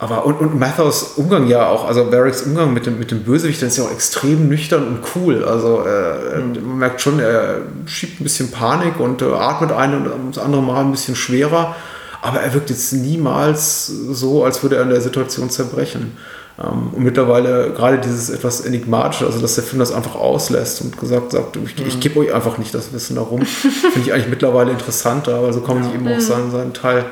aber 0.00 0.24
und, 0.24 0.40
und 0.40 0.58
Mathaus 0.58 1.12
Umgang 1.16 1.46
ja 1.46 1.68
auch, 1.68 1.86
also 1.86 2.06
Barracks 2.06 2.40
Umgang 2.40 2.72
mit 2.72 2.86
dem, 2.86 2.98
mit 2.98 3.10
dem 3.10 3.22
Bösewicht, 3.22 3.60
der 3.60 3.68
ist 3.68 3.76
ja 3.76 3.84
auch 3.84 3.92
extrem 3.92 4.48
nüchtern 4.48 4.88
und 4.88 5.00
cool. 5.14 5.44
Also 5.44 5.82
äh, 5.82 6.38
mhm. 6.38 6.66
man 6.66 6.78
merkt 6.78 7.02
schon, 7.02 7.20
er 7.20 7.58
schiebt 7.84 8.18
ein 8.18 8.24
bisschen 8.24 8.50
Panik 8.50 8.98
und 8.98 9.20
äh, 9.20 9.26
atmet 9.26 9.72
ein 9.72 10.06
und 10.10 10.34
das 10.36 10.42
andere 10.42 10.62
Mal 10.62 10.80
ein 10.80 10.90
bisschen 10.90 11.14
schwerer. 11.14 11.76
Aber 12.22 12.40
er 12.40 12.54
wirkt 12.54 12.70
jetzt 12.70 12.94
niemals 12.94 13.88
so, 13.88 14.42
als 14.42 14.62
würde 14.62 14.76
er 14.76 14.84
in 14.84 14.88
der 14.88 15.02
Situation 15.02 15.50
zerbrechen. 15.50 16.16
Ähm, 16.58 16.94
und 16.94 17.04
mittlerweile 17.04 17.70
gerade 17.72 17.98
dieses 17.98 18.30
etwas 18.30 18.62
Enigmatische, 18.62 19.26
also 19.26 19.38
dass 19.38 19.56
der 19.56 19.64
Film 19.64 19.80
das 19.80 19.92
einfach 19.92 20.14
auslässt 20.14 20.80
und 20.80 20.98
gesagt 20.98 21.32
sagt, 21.32 21.58
ich, 21.62 21.78
mhm. 21.78 21.88
ich 21.88 22.00
gebe 22.00 22.20
euch 22.20 22.32
einfach 22.32 22.56
nicht 22.56 22.72
das 22.74 22.94
Wissen 22.94 23.16
darum, 23.16 23.42
finde 23.44 24.00
ich 24.00 24.14
eigentlich 24.14 24.28
mittlerweile 24.28 24.70
interessanter, 24.70 25.42
weil 25.42 25.52
so 25.52 25.60
kann 25.60 25.74
man 25.74 25.84
sich 25.84 25.94
eben 25.94 26.08
auch 26.08 26.20
seinen, 26.20 26.50
seinen 26.50 26.72
Teil 26.72 27.04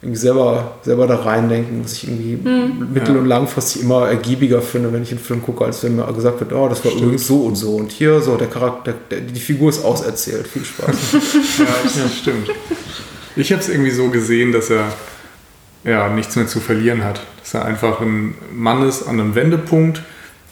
irgendwie 0.00 0.18
selber, 0.18 0.78
selber 0.82 1.08
da 1.08 1.16
reindenken, 1.16 1.82
was 1.82 1.94
ich 1.94 2.04
irgendwie 2.08 2.36
mhm. 2.36 2.92
mittel- 2.92 3.16
und 3.16 3.26
langfristig 3.26 3.82
immer 3.82 4.08
ergiebiger 4.08 4.62
finde, 4.62 4.92
wenn 4.92 5.02
ich 5.02 5.10
einen 5.10 5.18
Film 5.18 5.42
gucke, 5.42 5.64
als 5.64 5.82
wenn 5.82 5.96
mir 5.96 6.12
gesagt 6.12 6.38
wird, 6.38 6.52
oh, 6.52 6.68
das 6.68 6.84
war 6.84 6.92
Stimmt. 6.92 7.02
übrigens 7.02 7.26
so 7.26 7.42
und 7.42 7.56
so. 7.56 7.74
Und 7.74 7.90
hier 7.90 8.20
so, 8.20 8.36
der 8.36 8.46
Charakter, 8.46 8.94
der, 9.10 9.20
die 9.22 9.40
Figur 9.40 9.70
ist 9.70 9.84
auserzählt. 9.84 10.46
Viel 10.46 10.64
Spaß. 10.64 11.12
ja, 11.58 11.66
das 11.82 12.16
stimmt. 12.16 12.48
Ich 13.34 13.50
habe 13.50 13.60
es 13.60 13.68
irgendwie 13.68 13.90
so 13.90 14.08
gesehen, 14.08 14.52
dass 14.52 14.70
er 14.70 14.92
ja, 15.82 16.08
nichts 16.08 16.36
mehr 16.36 16.46
zu 16.46 16.60
verlieren 16.60 17.02
hat. 17.02 17.20
Dass 17.40 17.54
er 17.54 17.64
einfach 17.64 18.00
ein 18.00 18.34
Mann 18.52 18.86
ist 18.86 19.02
an 19.02 19.18
einem 19.18 19.34
Wendepunkt, 19.34 20.02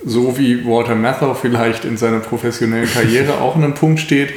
so 0.05 0.37
wie 0.39 0.67
Walter 0.67 0.97
Matthau 0.97 1.35
vielleicht 1.35 1.85
in 1.85 1.97
seiner 1.97 2.19
professionellen 2.19 2.89
Karriere 2.89 3.35
auch 3.41 3.55
an 3.55 3.63
einem 3.63 3.75
Punkt 3.75 4.01
steht, 4.01 4.31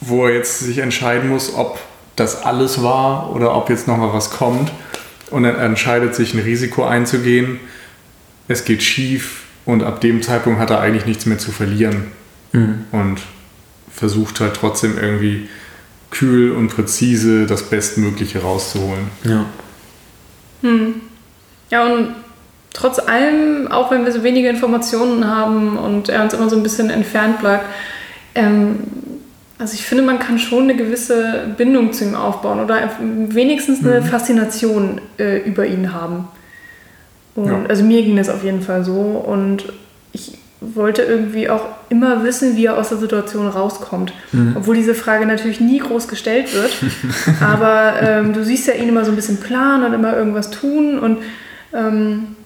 wo 0.00 0.26
er 0.26 0.34
jetzt 0.34 0.58
sich 0.60 0.78
entscheiden 0.78 1.30
muss, 1.30 1.54
ob 1.54 1.78
das 2.16 2.44
alles 2.44 2.82
war 2.82 3.34
oder 3.34 3.54
ob 3.56 3.70
jetzt 3.70 3.88
noch 3.88 3.96
mal 3.96 4.12
was 4.12 4.30
kommt. 4.30 4.70
Und 5.30 5.44
er 5.44 5.58
entscheidet 5.58 6.14
sich, 6.14 6.34
ein 6.34 6.40
Risiko 6.40 6.84
einzugehen. 6.84 7.58
Es 8.48 8.64
geht 8.64 8.82
schief 8.82 9.44
und 9.64 9.82
ab 9.82 10.00
dem 10.00 10.22
Zeitpunkt 10.22 10.60
hat 10.60 10.70
er 10.70 10.80
eigentlich 10.80 11.06
nichts 11.06 11.26
mehr 11.26 11.38
zu 11.38 11.52
verlieren. 11.52 12.08
Mhm. 12.52 12.84
Und 12.92 13.20
versucht 13.90 14.40
halt 14.40 14.54
trotzdem 14.54 14.98
irgendwie 14.98 15.48
kühl 16.10 16.52
und 16.52 16.68
präzise 16.68 17.46
das 17.46 17.62
Bestmögliche 17.64 18.42
rauszuholen. 18.42 19.08
Ja. 19.24 19.46
Hm. 20.62 20.94
Ja, 21.70 21.86
und 21.86 22.14
trotz 22.72 22.98
allem, 22.98 23.68
auch 23.70 23.90
wenn 23.90 24.04
wir 24.04 24.12
so 24.12 24.22
wenige 24.22 24.48
Informationen 24.48 25.26
haben 25.26 25.78
und 25.78 26.08
er 26.08 26.22
uns 26.22 26.34
immer 26.34 26.50
so 26.50 26.56
ein 26.56 26.62
bisschen 26.62 26.90
entfernt 26.90 27.40
bleibt, 27.40 27.64
ähm, 28.34 28.80
also 29.58 29.74
ich 29.74 29.84
finde, 29.84 30.02
man 30.02 30.18
kann 30.18 30.38
schon 30.38 30.64
eine 30.64 30.76
gewisse 30.76 31.54
Bindung 31.56 31.92
zu 31.92 32.04
ihm 32.04 32.14
aufbauen 32.14 32.60
oder 32.60 32.90
wenigstens 33.28 33.84
eine 33.84 34.00
mhm. 34.00 34.04
Faszination 34.04 35.00
äh, 35.18 35.38
über 35.38 35.66
ihn 35.66 35.92
haben. 35.92 36.28
Und, 37.34 37.46
ja. 37.46 37.64
Also 37.68 37.84
mir 37.84 38.02
ging 38.02 38.16
das 38.16 38.28
auf 38.28 38.44
jeden 38.44 38.62
Fall 38.62 38.84
so 38.84 38.92
und 38.92 39.72
ich 40.12 40.38
wollte 40.60 41.02
irgendwie 41.02 41.48
auch 41.48 41.66
immer 41.88 42.24
wissen, 42.24 42.56
wie 42.56 42.66
er 42.66 42.78
aus 42.78 42.90
der 42.90 42.98
Situation 42.98 43.48
rauskommt. 43.48 44.12
Mhm. 44.32 44.54
Obwohl 44.56 44.76
diese 44.76 44.94
Frage 44.94 45.26
natürlich 45.26 45.60
nie 45.60 45.78
groß 45.78 46.08
gestellt 46.08 46.54
wird. 46.54 46.72
Aber 47.40 47.94
ähm, 48.00 48.32
du 48.32 48.44
siehst 48.44 48.66
ja 48.66 48.74
ihn 48.74 48.88
immer 48.88 49.04
so 49.04 49.12
ein 49.12 49.16
bisschen 49.16 49.38
planen 49.38 49.84
und 49.84 49.92
immer 49.92 50.16
irgendwas 50.16 50.50
tun 50.50 50.98
und 50.98 51.18
ähm, 51.74 52.36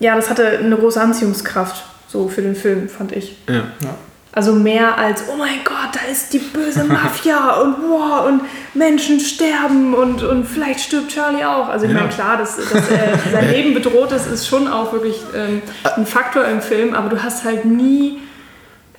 ja, 0.00 0.16
das 0.16 0.30
hatte 0.30 0.58
eine 0.58 0.76
große 0.76 1.00
Anziehungskraft 1.00 1.84
so 2.08 2.28
für 2.28 2.42
den 2.42 2.54
Film, 2.54 2.88
fand 2.88 3.12
ich. 3.12 3.36
Ja. 3.48 3.64
ja. 3.80 3.94
Also 4.34 4.54
mehr 4.54 4.96
als, 4.96 5.24
oh 5.30 5.36
mein 5.36 5.62
Gott, 5.62 5.90
da 5.92 6.10
ist 6.10 6.32
die 6.32 6.38
böse 6.38 6.84
Mafia 6.84 7.52
und 7.62 7.76
wow, 7.86 8.26
und 8.26 8.40
Menschen 8.72 9.20
sterben 9.20 9.92
und, 9.92 10.22
und 10.22 10.46
vielleicht 10.46 10.80
stirbt 10.80 11.12
Charlie 11.12 11.44
auch. 11.44 11.68
Also 11.68 11.84
ich 11.84 11.92
ja. 11.92 11.98
meine, 11.98 12.08
klar, 12.08 12.38
dass, 12.38 12.56
dass 12.56 12.90
äh, 12.90 13.18
sein 13.30 13.50
Leben 13.52 13.74
bedroht 13.74 14.10
ist, 14.12 14.26
ist 14.26 14.46
schon 14.46 14.68
auch 14.68 14.94
wirklich 14.94 15.20
ähm, 15.36 15.60
ein 15.96 16.06
Faktor 16.06 16.46
im 16.46 16.62
Film, 16.62 16.94
aber 16.94 17.10
du 17.10 17.22
hast 17.22 17.44
halt 17.44 17.66
nie 17.66 18.20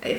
äh, 0.02 0.14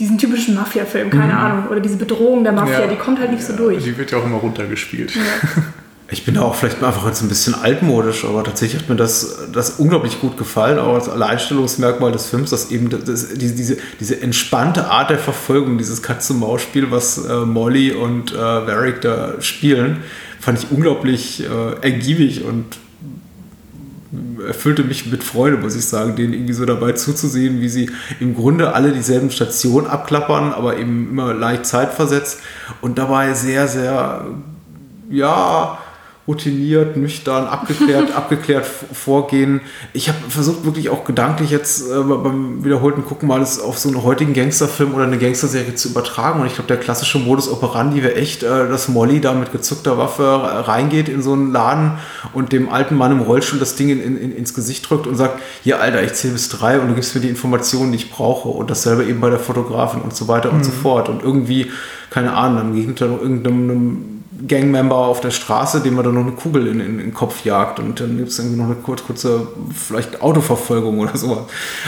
diesen 0.00 0.18
typischen 0.18 0.56
Mafia-Film, 0.56 1.10
keine 1.10 1.34
mhm. 1.34 1.38
Ahnung, 1.38 1.68
oder 1.68 1.78
diese 1.78 1.96
Bedrohung 1.96 2.42
der 2.42 2.52
Mafia, 2.52 2.80
ja. 2.80 2.86
die 2.88 2.96
kommt 2.96 3.20
halt 3.20 3.30
nicht 3.30 3.44
so 3.44 3.54
durch. 3.54 3.82
Die 3.84 3.96
wird 3.96 4.10
ja 4.10 4.18
auch 4.18 4.24
immer 4.24 4.38
runtergespielt. 4.38 5.12
Ich 6.10 6.24
bin 6.24 6.36
da 6.36 6.42
auch 6.42 6.54
vielleicht 6.54 6.82
einfach 6.82 7.06
jetzt 7.06 7.20
ein 7.20 7.28
bisschen 7.28 7.54
altmodisch, 7.54 8.24
aber 8.24 8.42
tatsächlich 8.42 8.80
hat 8.80 8.88
mir 8.88 8.96
das, 8.96 9.40
das 9.52 9.72
unglaublich 9.72 10.22
gut 10.22 10.38
gefallen, 10.38 10.78
auch 10.78 10.94
als 10.94 11.06
Alleinstellungsmerkmal 11.06 12.12
des 12.12 12.26
Films, 12.26 12.48
dass 12.48 12.70
eben 12.70 12.88
das, 12.88 13.34
diese, 13.34 13.76
diese 14.00 14.22
entspannte 14.22 14.86
Art 14.86 15.10
der 15.10 15.18
Verfolgung, 15.18 15.76
dieses 15.76 16.02
Katz-und-Maus-Spiel, 16.02 16.90
was 16.90 17.26
äh, 17.26 17.40
Molly 17.40 17.92
und 17.92 18.32
äh, 18.32 18.36
Varric 18.36 19.02
da 19.02 19.34
spielen, 19.40 19.98
fand 20.40 20.58
ich 20.58 20.70
unglaublich 20.70 21.44
äh, 21.44 21.82
ergiebig 21.82 22.42
und 22.42 22.78
erfüllte 24.46 24.84
mich 24.84 25.04
mit 25.10 25.22
Freude, 25.22 25.58
muss 25.58 25.76
ich 25.76 25.84
sagen, 25.84 26.16
denen 26.16 26.32
irgendwie 26.32 26.54
so 26.54 26.64
dabei 26.64 26.92
zuzusehen, 26.92 27.60
wie 27.60 27.68
sie 27.68 27.90
im 28.18 28.34
Grunde 28.34 28.72
alle 28.72 28.92
dieselben 28.92 29.30
Stationen 29.30 29.86
abklappern, 29.86 30.54
aber 30.54 30.78
eben 30.78 31.10
immer 31.10 31.34
leicht 31.34 31.66
zeitversetzt 31.66 32.40
und 32.80 32.96
dabei 32.96 33.34
sehr, 33.34 33.68
sehr, 33.68 34.24
ja, 35.10 35.78
routiniert, 36.28 36.98
nüchtern, 36.98 37.46
abgeklärt, 37.46 38.12
abgeklärt 38.16 38.66
vorgehen. 38.66 39.62
Ich 39.94 40.08
habe 40.08 40.18
versucht, 40.28 40.64
wirklich 40.66 40.90
auch 40.90 41.04
gedanklich 41.04 41.50
jetzt 41.50 41.90
äh, 41.90 42.02
beim 42.02 42.62
wiederholten 42.62 43.02
Gucken 43.04 43.28
mal 43.28 43.40
das 43.40 43.58
auf 43.58 43.78
so 43.78 43.88
einen 43.88 44.02
heutigen 44.02 44.34
Gangsterfilm 44.34 44.94
oder 44.94 45.04
eine 45.04 45.16
Gangsterserie 45.16 45.74
zu 45.74 45.88
übertragen. 45.88 46.40
Und 46.40 46.46
ich 46.46 46.54
glaube, 46.54 46.68
der 46.68 46.76
klassische 46.76 47.18
Modus 47.18 47.48
operandi 47.48 48.02
wäre 48.02 48.14
echt, 48.14 48.42
äh, 48.42 48.68
dass 48.68 48.88
Molly 48.88 49.22
da 49.22 49.32
mit 49.32 49.52
gezückter 49.52 49.96
Waffe 49.96 50.24
reingeht 50.68 51.08
in 51.08 51.22
so 51.22 51.32
einen 51.32 51.50
Laden 51.50 51.92
und 52.34 52.52
dem 52.52 52.68
alten 52.68 52.94
Mann 52.94 53.10
im 53.10 53.20
Rollstuhl 53.20 53.58
das 53.58 53.74
Ding 53.74 53.88
in, 53.88 54.00
in, 54.00 54.36
ins 54.36 54.52
Gesicht 54.52 54.88
drückt 54.88 55.06
und 55.06 55.16
sagt, 55.16 55.40
hier 55.64 55.80
Alter, 55.80 56.02
ich 56.02 56.12
zähle 56.12 56.34
bis 56.34 56.50
drei 56.50 56.78
und 56.78 56.88
du 56.88 56.94
gibst 56.94 57.14
mir 57.14 57.22
die 57.22 57.30
Informationen, 57.30 57.92
die 57.92 57.96
ich 57.96 58.10
brauche. 58.10 58.50
Und 58.50 58.70
dasselbe 58.70 59.04
eben 59.04 59.20
bei 59.20 59.30
der 59.30 59.40
Fotografin 59.40 60.02
und 60.02 60.14
so 60.14 60.28
weiter 60.28 60.50
mhm. 60.50 60.58
und 60.58 60.64
so 60.64 60.72
fort. 60.72 61.08
Und 61.08 61.22
irgendwie, 61.22 61.72
keine 62.10 62.34
Ahnung, 62.34 62.58
dann 62.58 62.74
hinter 62.74 63.06
irgendeinem 63.06 64.17
Gangmember 64.46 64.96
auf 64.96 65.20
der 65.20 65.30
Straße, 65.30 65.80
dem 65.80 65.94
man 65.94 66.04
dann 66.04 66.14
noch 66.14 66.22
eine 66.22 66.32
Kugel 66.32 66.66
in, 66.68 66.80
in, 66.80 66.86
in 66.86 66.98
den 66.98 67.14
Kopf 67.14 67.44
jagt 67.44 67.80
und 67.80 67.98
dann 68.00 68.16
gibt 68.16 68.28
es 68.28 68.38
irgendwie 68.38 68.58
noch 68.58 68.66
eine 68.66 68.76
kurze, 68.76 69.04
kurze, 69.04 69.48
vielleicht 69.74 70.20
Autoverfolgung 70.20 70.98
oder 71.00 71.16
sowas. 71.16 71.44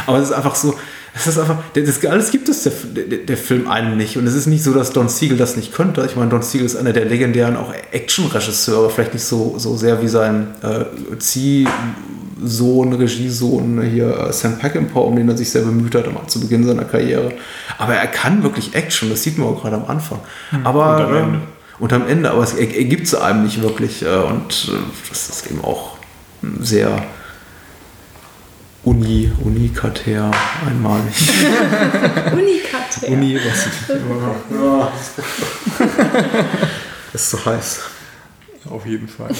Aber 0.06 0.18
es 0.18 0.30
ist 0.30 0.32
einfach 0.32 0.54
so, 0.54 0.74
es 1.14 1.26
ist 1.26 1.38
einfach, 1.38 1.58
das 1.74 2.04
alles 2.06 2.30
gibt 2.30 2.48
es 2.48 2.62
der, 2.62 2.72
der, 3.04 3.18
der, 3.18 3.36
Film 3.36 3.68
einem 3.68 3.96
nicht. 3.96 4.16
Und 4.16 4.26
es 4.26 4.34
ist 4.34 4.46
nicht 4.46 4.62
so, 4.62 4.72
dass 4.72 4.92
Don 4.92 5.08
Siegel 5.08 5.36
das 5.36 5.56
nicht 5.56 5.72
könnte. 5.72 6.04
Ich 6.06 6.16
meine, 6.16 6.30
Don 6.30 6.42
Siegel 6.42 6.66
ist 6.66 6.76
einer 6.76 6.92
der 6.92 7.04
legendären 7.04 7.56
auch 7.56 7.72
Action-Regisseure, 7.92 8.90
vielleicht 8.90 9.14
nicht 9.14 9.24
so, 9.24 9.54
so 9.58 9.76
sehr 9.76 10.02
wie 10.02 10.08
sein 10.08 10.48
äh, 10.62 11.18
Zieh 11.18 11.66
Sohn, 12.42 12.92
Regiesohn 12.92 13.82
hier 13.82 14.16
äh, 14.16 14.32
Sam 14.32 14.58
Peckinpah, 14.58 15.00
um 15.00 15.16
den 15.16 15.28
er 15.28 15.36
sich 15.36 15.50
sehr 15.50 15.62
bemüht 15.62 15.94
hat 15.94 16.06
am- 16.06 16.28
zu 16.28 16.40
Beginn 16.40 16.64
seiner 16.64 16.84
Karriere. 16.84 17.32
Aber 17.78 17.94
er 17.94 18.06
kann 18.06 18.42
wirklich 18.42 18.74
Action, 18.74 19.10
das 19.10 19.22
sieht 19.22 19.36
man 19.36 19.48
auch 19.48 19.62
gerade 19.62 19.76
am 19.76 19.86
Anfang. 19.86 20.20
Aber 20.64 20.96
und 20.96 21.02
am 21.02 21.14
ähm. 21.14 21.42
Und 21.80 21.92
am 21.92 22.06
Ende, 22.06 22.30
aber 22.30 22.42
es 22.42 22.52
er, 22.52 22.68
er 22.74 22.84
gibt 22.84 23.06
es 23.06 23.14
einem 23.14 23.44
nicht 23.44 23.60
wirklich. 23.62 24.02
Äh, 24.02 24.16
und 24.16 24.70
äh, 24.70 24.78
das 25.08 25.30
ist 25.30 25.50
eben 25.50 25.64
auch 25.64 25.96
sehr 26.60 27.02
uni, 28.84 29.32
unikatär, 29.42 30.30
einmalig. 30.66 31.14
Unikat. 32.32 33.08
Uni, 33.08 33.38
was 33.38 33.66
ja. 34.50 34.92
ist 37.12 37.30
so 37.30 37.44
heiß. 37.44 37.80
Auf 38.68 38.84
jeden 38.86 39.08
Fall. 39.08 39.30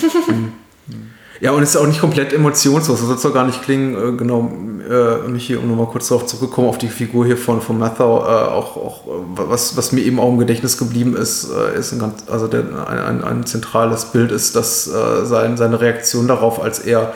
Ja, 1.41 1.53
und 1.53 1.62
es 1.62 1.70
ist 1.70 1.76
auch 1.76 1.86
nicht 1.86 2.01
komplett 2.01 2.34
emotionslos. 2.34 3.01
Das 3.01 3.09
soll 3.09 3.30
doch 3.30 3.34
gar 3.34 3.47
nicht 3.47 3.62
klingen. 3.62 3.95
Äh, 3.95 4.16
genau, 4.16 4.53
äh, 4.88 5.26
mich 5.28 5.47
hier, 5.47 5.61
um 5.61 5.68
nochmal 5.68 5.86
kurz 5.86 6.09
darauf 6.09 6.26
zurückzukommen, 6.26 6.68
auf 6.68 6.76
die 6.76 6.88
Figur 6.88 7.24
hier 7.24 7.38
von, 7.38 7.62
von 7.62 7.78
Mathau, 7.78 8.18
äh, 8.20 8.28
auch, 8.28 8.76
auch 8.76 9.07
äh, 9.07 9.11
was, 9.36 9.76
was 9.76 9.93
mir 9.93 10.03
eben 10.03 10.20
auch 10.20 10.28
im 10.28 10.38
Gedächtnis 10.38 10.76
geblieben 10.76 11.16
ist, 11.16 11.51
äh, 11.51 11.78
ist 11.78 11.93
ein 11.93 11.99
ganz, 11.99 12.24
also 12.30 12.47
der, 12.47 12.64
ein, 12.86 12.99
ein, 12.99 13.24
ein 13.24 13.47
zentrales 13.47 14.07
Bild 14.07 14.32
ist, 14.32 14.55
dass 14.55 14.86
äh, 14.86 15.24
sein, 15.24 15.57
seine 15.57 15.80
Reaktion 15.80 16.28
darauf, 16.28 16.62
als 16.62 16.78
er 16.78 17.14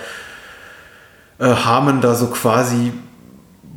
äh, 1.38 1.46
Harmon 1.46 2.00
da 2.00 2.14
so 2.14 2.28
quasi 2.28 2.92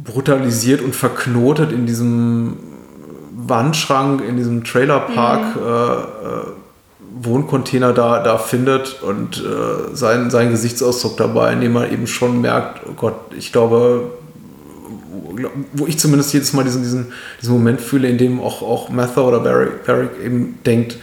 brutalisiert 0.04 0.82
und 0.82 0.96
verknotet 0.96 1.74
in 1.74 1.86
diesem 1.86 2.58
Wandschrank, 3.36 4.22
in 4.22 4.38
diesem 4.38 4.64
Trailerpark 4.64 5.56
äh, 5.58 5.70
äh, 5.70 6.54
Wohncontainer 7.22 7.94
da, 7.94 8.22
da 8.24 8.38
findet 8.38 9.02
und 9.02 9.38
äh, 9.38 9.96
sein, 9.96 10.30
sein 10.30 10.50
Gesichtsausdruck 10.52 11.18
dabei, 11.18 11.54
in 11.54 11.62
dem 11.62 11.74
man 11.74 11.92
eben 11.92 12.08
schon 12.08 12.42
merkt, 12.42 12.82
oh 12.88 12.94
Gott, 12.94 13.16
ich 13.38 13.52
glaube, 13.52 14.12
wo- 15.74 15.88
ich 15.88 16.00
zumindest 16.00 16.34
jedes 16.34 16.54
Mal 16.54 16.64
diesen, 16.64 16.84
diesen, 16.84 17.08
diesen 17.42 17.54
Moment 17.54 17.82
fühle, 17.82 18.08
in 18.10 18.18
dem 18.18 18.40
auch, 18.40 18.62
auch 18.62 18.90
Mather 18.90 19.26
oder 19.26 19.40
Barrick, 19.40 19.86
Barrick 19.86 20.12
eben 20.24 20.60
denkt, 20.66 20.98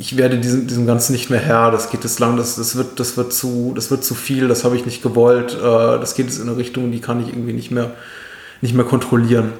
ich 0.00 0.16
werde 0.16 0.38
diesem, 0.38 0.66
diesem 0.68 0.86
Ganzen 0.86 1.12
nicht 1.12 1.28
mehr 1.28 1.40
Herr, 1.40 1.70
das 1.72 1.90
geht 1.90 2.04
jetzt 2.04 2.20
lang, 2.20 2.36
das, 2.36 2.54
das, 2.56 2.76
wird, 2.76 3.00
das, 3.00 3.16
wird 3.16 3.32
zu, 3.32 3.72
das 3.74 3.90
wird 3.90 4.04
zu 4.04 4.14
viel, 4.14 4.46
das 4.46 4.62
habe 4.64 4.76
ich 4.76 4.86
nicht 4.86 5.02
gewollt, 5.02 5.54
äh, 5.60 5.98
das 5.98 6.14
geht 6.14 6.26
jetzt 6.26 6.38
in 6.40 6.48
eine 6.48 6.56
Richtung, 6.56 6.92
die 6.92 7.00
kann 7.00 7.20
ich 7.20 7.28
irgendwie 7.28 7.52
nicht 7.52 7.70
mehr, 7.72 7.92
nicht 8.60 8.74
mehr 8.74 8.84
kontrollieren. 8.84 9.52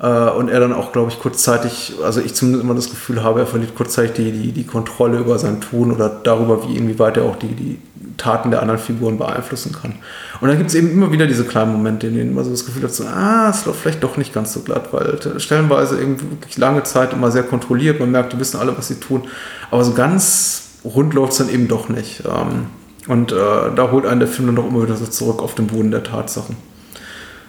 Äh, 0.00 0.30
und 0.30 0.48
er 0.48 0.60
dann 0.60 0.72
auch, 0.72 0.92
glaube 0.92 1.10
ich, 1.10 1.18
kurzzeitig, 1.18 1.94
also 2.04 2.20
ich 2.20 2.34
zumindest 2.34 2.64
immer 2.64 2.74
das 2.74 2.90
Gefühl 2.90 3.22
habe, 3.22 3.40
er 3.40 3.46
verliert 3.46 3.74
kurzzeitig 3.74 4.12
die, 4.14 4.32
die, 4.32 4.52
die 4.52 4.64
Kontrolle 4.64 5.18
über 5.18 5.38
sein 5.38 5.60
Tun 5.60 5.92
oder 5.92 6.08
darüber, 6.08 6.68
wie 6.68 6.76
inwieweit 6.76 7.16
er 7.16 7.24
auch 7.24 7.36
die, 7.36 7.48
die 7.48 7.78
Taten 8.16 8.50
der 8.50 8.60
anderen 8.60 8.80
Figuren 8.80 9.16
beeinflussen 9.18 9.72
kann. 9.72 9.94
Und 10.40 10.48
dann 10.48 10.58
gibt 10.58 10.70
es 10.70 10.76
eben 10.76 10.90
immer 10.90 11.10
wieder 11.12 11.26
diese 11.26 11.44
kleinen 11.44 11.72
Momente, 11.72 12.08
in 12.08 12.14
denen 12.14 12.34
man 12.34 12.44
so 12.44 12.50
das 12.50 12.66
Gefühl 12.66 12.84
hat, 12.84 12.92
so, 12.92 13.04
ah, 13.04 13.50
es 13.50 13.64
läuft 13.64 13.80
vielleicht 13.80 14.02
doch 14.02 14.16
nicht 14.16 14.34
ganz 14.34 14.52
so 14.52 14.60
glatt, 14.60 14.92
weil 14.92 15.18
stellenweise 15.40 16.00
eben 16.00 16.20
wirklich 16.20 16.58
lange 16.58 16.82
Zeit 16.82 17.12
immer 17.12 17.30
sehr 17.30 17.44
kontrolliert, 17.44 18.00
man 18.00 18.10
merkt, 18.10 18.32
die 18.32 18.40
wissen 18.40 18.58
alle, 18.58 18.76
was 18.76 18.88
sie 18.88 18.96
tun, 19.00 19.22
aber 19.70 19.84
so 19.84 19.94
ganz 19.94 20.64
rund 20.84 21.14
läuft 21.14 21.32
es 21.32 21.38
dann 21.38 21.48
eben 21.48 21.68
doch 21.68 21.88
nicht. 21.88 22.22
Ähm, 22.24 22.66
und 23.08 23.32
äh, 23.32 23.36
da 23.74 23.90
holt 23.90 24.04
einen 24.04 24.20
der 24.20 24.28
Film 24.28 24.48
dann 24.48 24.56
doch 24.56 24.66
immer 24.66 24.82
wieder 24.82 24.96
so 24.96 25.06
zurück 25.06 25.42
auf 25.42 25.54
den 25.54 25.68
Boden 25.68 25.90
der 25.90 26.02
Tatsachen. 26.02 26.56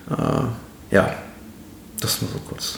Äh, 0.09 0.95
ja, 0.95 1.09
das 1.99 2.21
nur 2.21 2.31
so 2.31 2.39
kurz. 2.47 2.77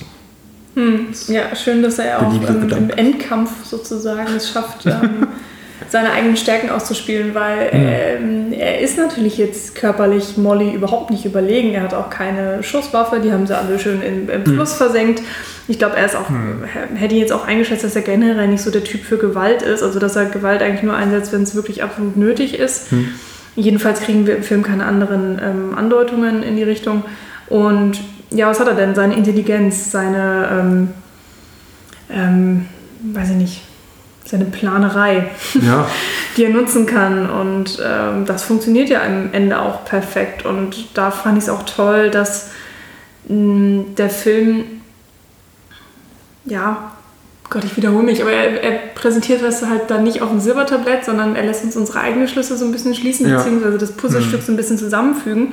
Ja, 1.27 1.55
schön, 1.55 1.83
dass 1.83 1.99
er 1.99 2.25
auch 2.25 2.33
im 2.33 2.39
Gedanke. 2.39 2.97
Endkampf 2.97 3.65
sozusagen 3.65 4.35
es 4.35 4.49
schafft, 4.49 4.85
ähm, 4.85 5.27
seine 5.89 6.11
eigenen 6.11 6.37
Stärken 6.37 6.69
auszuspielen, 6.69 7.35
weil 7.35 7.69
ähm, 7.73 8.53
er 8.53 8.79
ist 8.79 8.97
natürlich 8.97 9.37
jetzt 9.37 9.75
körperlich 9.75 10.37
Molly 10.37 10.73
überhaupt 10.73 11.11
nicht 11.11 11.25
überlegen. 11.25 11.73
Er 11.73 11.83
hat 11.83 11.93
auch 11.93 12.09
keine 12.09 12.63
Schusswaffe, 12.63 13.19
die 13.19 13.33
haben 13.33 13.47
sie 13.47 13.57
alle 13.57 13.79
schön 13.79 14.01
im, 14.01 14.29
im 14.29 14.45
Fluss 14.45 14.75
versenkt. 14.75 15.21
Ich 15.67 15.77
glaube, 15.77 15.97
er 15.97 16.05
ist 16.05 16.15
auch, 16.15 16.29
hätte 16.95 17.15
ihn 17.15 17.21
jetzt 17.21 17.33
auch 17.33 17.45
eingeschätzt, 17.45 17.83
dass 17.83 17.95
er 17.95 18.01
generell 18.03 18.47
nicht 18.47 18.61
so 18.61 18.71
der 18.71 18.83
Typ 18.83 19.03
für 19.03 19.17
Gewalt 19.17 19.61
ist, 19.61 19.83
also 19.83 19.99
dass 19.99 20.15
er 20.15 20.25
Gewalt 20.25 20.61
eigentlich 20.61 20.83
nur 20.83 20.95
einsetzt, 20.95 21.33
wenn 21.33 21.43
es 21.43 21.55
wirklich 21.55 21.83
absolut 21.83 22.15
nötig 22.15 22.57
ist. 22.57 22.87
Jedenfalls 23.57 23.99
kriegen 23.99 24.25
wir 24.25 24.37
im 24.37 24.43
Film 24.43 24.63
keine 24.63 24.85
anderen 24.85 25.39
ähm, 25.43 25.77
Andeutungen 25.77 26.43
in 26.43 26.55
die 26.55 26.63
Richtung. 26.63 27.03
Und 27.49 27.99
ja, 28.31 28.47
was 28.47 28.59
hat 28.59 28.67
er 28.67 28.75
denn? 28.75 28.95
Seine 28.95 29.15
Intelligenz, 29.15 29.91
seine, 29.91 30.47
ähm, 30.51 30.89
ähm, 32.09 32.65
weiß 33.13 33.29
ich 33.31 33.35
nicht, 33.35 33.61
seine 34.25 34.45
Planerei, 34.45 35.29
Ja, 35.61 35.87
die 36.37 36.45
er 36.45 36.49
nutzen 36.49 36.85
kann. 36.85 37.29
Und 37.29 37.79
ähm, 37.85 38.25
das 38.25 38.43
funktioniert 38.43 38.89
ja 38.89 39.01
am 39.03 39.29
Ende 39.33 39.59
auch 39.59 39.85
perfekt. 39.85 40.45
Und 40.45 40.97
da 40.97 41.11
fand 41.11 41.37
ich 41.37 41.43
es 41.45 41.49
auch 41.49 41.63
toll, 41.63 42.09
dass 42.09 42.51
mh, 43.27 43.83
der 43.97 44.09
Film, 44.09 44.63
ja, 46.45 46.91
Gott, 47.49 47.65
ich 47.65 47.75
wiederhole 47.75 48.03
mich, 48.03 48.21
aber 48.21 48.31
er, 48.31 48.63
er 48.63 48.71
präsentiert 48.95 49.41
das 49.43 49.65
halt 49.65 49.89
dann 49.89 50.03
nicht 50.03 50.21
auf 50.21 50.29
dem 50.29 50.39
Silbertablett, 50.39 51.03
sondern 51.03 51.35
er 51.35 51.43
lässt 51.43 51.65
uns 51.65 51.75
unsere 51.75 51.99
eigenen 51.99 52.29
Schlüsse 52.29 52.55
so 52.57 52.63
ein 52.63 52.71
bisschen 52.71 52.95
schließen, 52.95 53.27
Ja. 53.29 53.37
beziehungsweise 53.37 53.77
das 53.77 53.91
Puzzlestück 53.91 54.41
so 54.41 54.53
ein 54.53 54.55
bisschen 54.55 54.77
zusammenfügen, 54.77 55.51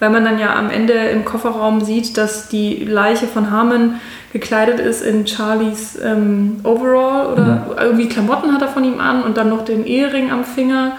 weil 0.00 0.10
man 0.10 0.24
dann 0.24 0.38
ja 0.38 0.54
am 0.54 0.70
Ende 0.70 0.92
im 0.92 1.24
Kofferraum 1.24 1.80
sieht, 1.80 2.16
dass 2.16 2.48
die 2.48 2.84
Leiche 2.84 3.26
von 3.26 3.50
Harmon 3.50 4.00
gekleidet 4.32 4.78
ist 4.78 5.02
in 5.02 5.26
Charlies 5.26 5.98
ähm, 6.04 6.60
Overall 6.62 7.32
oder 7.32 7.76
irgendwie 7.80 8.08
Klamotten 8.08 8.52
hat 8.52 8.62
er 8.62 8.68
von 8.68 8.84
ihm 8.84 9.00
an 9.00 9.22
und 9.22 9.36
dann 9.36 9.48
noch 9.48 9.64
den 9.64 9.86
Ehering 9.86 10.30
am 10.30 10.44
Finger. 10.44 10.92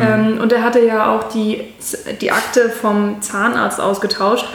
Ähm, 0.00 0.38
und 0.40 0.52
er 0.52 0.62
hatte 0.62 0.84
ja 0.84 1.12
auch 1.12 1.24
die, 1.30 1.60
die 2.20 2.30
Akte 2.30 2.68
vom 2.68 3.20
Zahnarzt 3.20 3.80
ausgetauscht. 3.80 4.46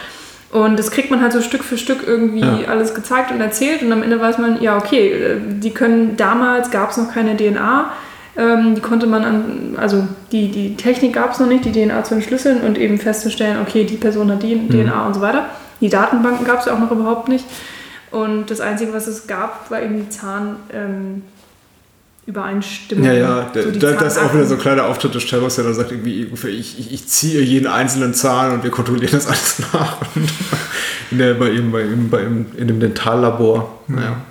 Und 0.51 0.77
das 0.77 0.91
kriegt 0.91 1.09
man 1.09 1.21
halt 1.21 1.33
so 1.33 1.41
Stück 1.41 1.63
für 1.63 1.77
Stück 1.77 2.07
irgendwie 2.07 2.41
Ja. 2.41 2.69
alles 2.69 2.93
gezeigt 2.93 3.31
und 3.31 3.41
erzählt. 3.41 3.81
Und 3.81 3.91
am 3.91 4.03
Ende 4.03 4.21
weiß 4.21 4.37
man, 4.37 4.61
ja, 4.61 4.77
okay, 4.77 5.09
äh, 5.11 5.37
die 5.59 5.71
können, 5.71 6.15
damals 6.15 6.69
gab 6.71 6.91
es 6.91 6.97
noch 6.97 7.11
keine 7.11 7.35
DNA. 7.35 7.91
Ähm, 8.35 8.75
die 8.75 8.81
konnte 8.81 9.05
man 9.05 9.23
an, 9.23 9.75
also 9.77 10.07
die, 10.31 10.49
die 10.49 10.75
Technik 10.75 11.13
gab 11.13 11.33
es 11.33 11.39
noch 11.39 11.47
nicht, 11.47 11.65
die 11.65 11.71
DNA 11.71 12.03
zu 12.03 12.15
entschlüsseln 12.15 12.61
und 12.61 12.77
eben 12.79 12.97
festzustellen, 12.97 13.59
okay, 13.61 13.83
die 13.83 13.97
Person 13.97 14.31
hat 14.31 14.41
die 14.41 14.67
DNA 14.67 15.05
und 15.05 15.13
so 15.13 15.21
weiter. 15.21 15.45
Die 15.81 15.89
Datenbanken 15.89 16.45
gab 16.45 16.59
es 16.59 16.65
ja 16.65 16.73
auch 16.73 16.79
noch 16.79 16.91
überhaupt 16.91 17.27
nicht. 17.27 17.45
Und 18.09 18.49
das 18.49 18.59
Einzige, 18.61 18.93
was 18.93 19.07
es 19.07 19.27
gab, 19.27 19.69
war 19.69 19.81
eben 19.81 19.97
die 19.97 20.09
Zahn. 20.09 20.55
Ähm, 20.71 21.23
Übereinstimmung. 22.25 23.05
ja, 23.05 23.13
ja. 23.13 23.51
So 23.53 23.71
da, 23.71 23.91
das 23.91 24.15
ist 24.15 24.23
auch 24.23 24.33
wieder 24.33 24.45
so 24.45 24.53
ein 24.53 24.59
kleiner 24.61 24.85
Auftritt 24.85 25.13
des 25.13 25.25
Terrors, 25.25 25.55
der 25.55 25.65
da 25.65 25.73
sagt, 25.73 25.91
irgendwie, 25.91 26.23
ich, 26.23 26.79
ich, 26.79 26.93
ich 26.93 27.07
ziehe 27.07 27.41
jeden 27.41 27.67
einzelnen 27.67 28.13
Zahn 28.13 28.53
und 28.53 28.63
wir 28.63 28.71
kontrollieren 28.71 29.11
das 29.11 29.27
alles 29.27 29.61
nach. 29.73 29.97
Und 30.15 30.29
in, 31.11 31.17
der, 31.17 31.33
bei 31.33 31.49
ihm, 31.49 31.71
bei 31.71 31.81
ihm, 31.81 32.09
bei 32.09 32.23
ihm, 32.23 32.45
in 32.55 32.67
dem 32.69 32.79
Dentallabor. 32.79 33.81
Naja. 33.87 34.21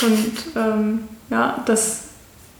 Und 0.00 0.56
ähm, 0.56 1.00
ja, 1.28 1.62
das 1.66 2.04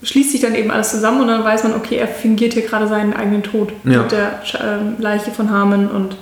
schließt 0.03 0.33
sich 0.33 0.41
dann 0.41 0.55
eben 0.55 0.71
alles 0.71 0.91
zusammen 0.91 1.21
und 1.23 1.29
dann 1.29 1.45
weiß 1.45 1.63
man, 1.65 1.75
okay, 1.75 1.97
er 1.97 2.09
fingiert 2.09 2.55
hier 2.55 2.63
gerade 2.63 2.89
seinen 2.89 3.13
eigenen 3.15 3.43
Tod 3.43 3.73
Ja. 3.85 4.03
mit 4.03 4.13
der 4.13 4.41
ähm, 4.61 4.97
Leiche 4.99 5.31
von 5.31 5.51
Harmon 5.51 5.89
und 5.89 6.17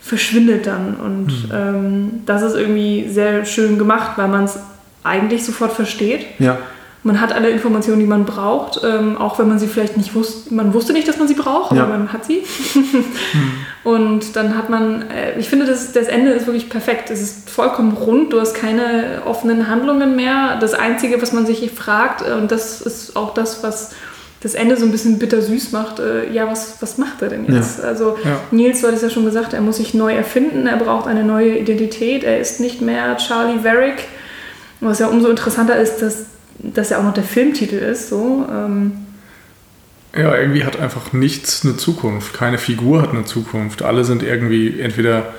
verschwindet 0.00 0.66
dann. 0.66 0.94
Und 0.94 1.48
ähm, 1.52 2.22
das 2.26 2.42
ist 2.42 2.54
irgendwie 2.54 3.08
sehr 3.08 3.44
schön 3.44 3.78
gemacht, 3.78 4.12
weil 4.16 4.28
man 4.28 4.44
es 4.44 4.58
eigentlich 5.04 5.44
sofort 5.44 5.72
versteht. 5.72 6.26
Ja. 6.38 6.58
Man 7.04 7.20
hat 7.20 7.32
alle 7.32 7.48
Informationen, 7.50 8.00
die 8.00 8.06
man 8.06 8.24
braucht, 8.24 8.80
ähm, 8.84 9.16
auch 9.16 9.38
wenn 9.38 9.48
man 9.48 9.58
sie 9.58 9.68
vielleicht 9.68 9.96
nicht 9.96 10.14
wusste. 10.16 10.52
Man 10.52 10.74
wusste 10.74 10.92
nicht, 10.92 11.06
dass 11.06 11.16
man 11.16 11.28
sie 11.28 11.34
braucht, 11.34 11.70
aber 11.70 11.80
Ja. 11.80 11.86
man 11.86 12.12
hat 12.12 12.24
sie. 12.24 12.42
Und 13.84 14.36
dann 14.36 14.56
hat 14.56 14.68
man, 14.68 15.02
äh, 15.10 15.38
ich 15.38 15.48
finde, 15.48 15.64
das, 15.66 15.92
das 15.92 16.08
Ende 16.08 16.32
ist 16.32 16.46
wirklich 16.46 16.68
perfekt. 16.68 17.10
Es 17.10 17.20
ist 17.22 17.48
vollkommen 17.50 17.92
rund, 17.92 18.32
du 18.32 18.40
hast 18.40 18.54
keine 18.54 19.22
offenen 19.24 19.68
Handlungen 19.68 20.16
mehr. 20.16 20.58
Das 20.60 20.74
Einzige, 20.74 21.22
was 21.22 21.32
man 21.32 21.46
sich 21.46 21.70
fragt, 21.70 22.22
äh, 22.28 22.32
und 22.34 22.50
das 22.50 22.80
ist 22.80 23.16
auch 23.16 23.32
das, 23.34 23.62
was 23.62 23.92
das 24.40 24.54
Ende 24.54 24.76
so 24.76 24.84
ein 24.84 24.92
bisschen 24.92 25.18
bittersüß 25.18 25.72
macht, 25.72 25.98
äh, 25.98 26.30
ja, 26.32 26.48
was, 26.48 26.76
was 26.80 26.96
macht 26.96 27.22
er 27.22 27.28
denn 27.28 27.44
jetzt? 27.52 27.82
Also 27.82 28.16
Ja. 28.24 28.38
Nils, 28.52 28.80
du 28.80 28.86
hattest 28.86 29.02
ja 29.02 29.10
schon 29.10 29.24
gesagt, 29.24 29.52
er 29.52 29.60
muss 29.60 29.78
sich 29.78 29.94
neu 29.94 30.14
erfinden, 30.14 30.66
er 30.68 30.76
braucht 30.76 31.08
eine 31.08 31.24
neue 31.24 31.58
Identität, 31.58 32.22
er 32.22 32.38
ist 32.38 32.60
nicht 32.60 32.80
mehr 32.80 33.16
Charlie 33.16 33.64
Varick. 33.64 34.04
Was 34.80 35.00
ja 35.00 35.08
umso 35.08 35.28
interessanter 35.28 35.76
ist, 35.76 35.98
dass 36.02 36.26
das 36.58 36.90
ja 36.90 36.98
auch 36.98 37.04
noch 37.04 37.14
der 37.14 37.24
Filmtitel 37.24 37.76
ist. 37.76 38.08
So. 38.08 38.46
Ähm, 38.50 38.92
Ja, 40.16 40.36
irgendwie 40.36 40.64
hat 40.64 40.80
einfach 40.80 41.12
nichts 41.12 41.64
eine 41.64 41.76
Zukunft. 41.76 42.34
Keine 42.34 42.58
Figur 42.58 43.02
hat 43.02 43.10
eine 43.10 43.24
Zukunft. 43.24 43.82
Alle 43.82 44.04
sind 44.04 44.22
irgendwie 44.22 44.80
entweder 44.80 45.34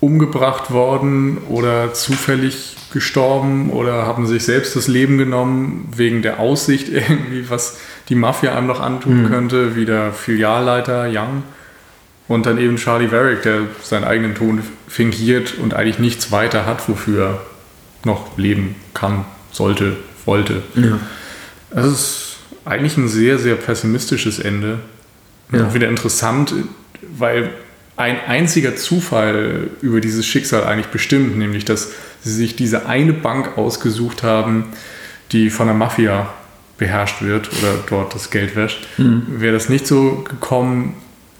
umgebracht 0.00 0.72
worden 0.72 1.38
oder 1.48 1.94
zufällig 1.94 2.76
gestorben 2.92 3.70
oder 3.70 4.06
haben 4.06 4.26
sich 4.26 4.44
selbst 4.44 4.74
das 4.74 4.88
Leben 4.88 5.16
genommen 5.16 5.88
wegen 5.96 6.22
der 6.22 6.40
Aussicht 6.40 6.88
irgendwie, 6.92 7.48
was 7.48 7.78
die 8.08 8.14
Mafia 8.14 8.54
einem 8.56 8.66
noch 8.66 8.80
antun 8.80 9.28
könnte, 9.28 9.76
wie 9.76 9.84
der 9.84 10.12
Filialleiter 10.12 11.08
Young. 11.08 11.44
Und 12.28 12.46
dann 12.46 12.58
eben 12.58 12.76
Charlie 12.76 13.12
Varick, 13.12 13.42
der 13.42 13.62
seinen 13.82 14.04
eigenen 14.04 14.34
Ton 14.34 14.62
fingiert 14.88 15.54
und 15.58 15.74
eigentlich 15.74 15.98
nichts 15.98 16.32
weiter 16.32 16.66
hat, 16.66 16.88
wofür 16.88 17.24
er 17.24 17.40
noch 18.04 18.36
leben 18.38 18.74
kann, 18.94 19.24
sollte, 19.50 19.96
wollte. 20.26 20.62
Ja. 20.74 20.98
Es 21.70 21.86
ist 21.86 22.36
eigentlich 22.64 22.96
ein 22.96 23.08
sehr, 23.08 23.38
sehr 23.38 23.56
pessimistisches 23.56 24.38
Ende. 24.38 24.78
Und 25.50 25.62
auch 25.62 25.74
wieder 25.74 25.88
interessant, 25.88 26.54
weil 27.16 27.50
ein 27.96 28.18
einziger 28.26 28.74
Zufall 28.76 29.68
über 29.82 30.00
dieses 30.00 30.26
Schicksal 30.26 30.64
eigentlich 30.64 30.86
bestimmt, 30.86 31.36
nämlich 31.36 31.64
dass 31.64 31.90
sie 32.22 32.32
sich 32.32 32.56
diese 32.56 32.86
eine 32.86 33.12
Bank 33.12 33.58
ausgesucht 33.58 34.22
haben, 34.22 34.66
die 35.32 35.50
von 35.50 35.66
der 35.66 35.76
Mafia 35.76 36.32
beherrscht 36.78 37.22
wird 37.22 37.50
oder 37.58 37.74
dort 37.88 38.14
das 38.14 38.30
Geld 38.30 38.56
wäscht. 38.56 38.86
Wäre 39.38 39.52
das 39.52 39.68
nicht 39.68 39.86
so 39.86 40.24
gekommen, 40.28 40.94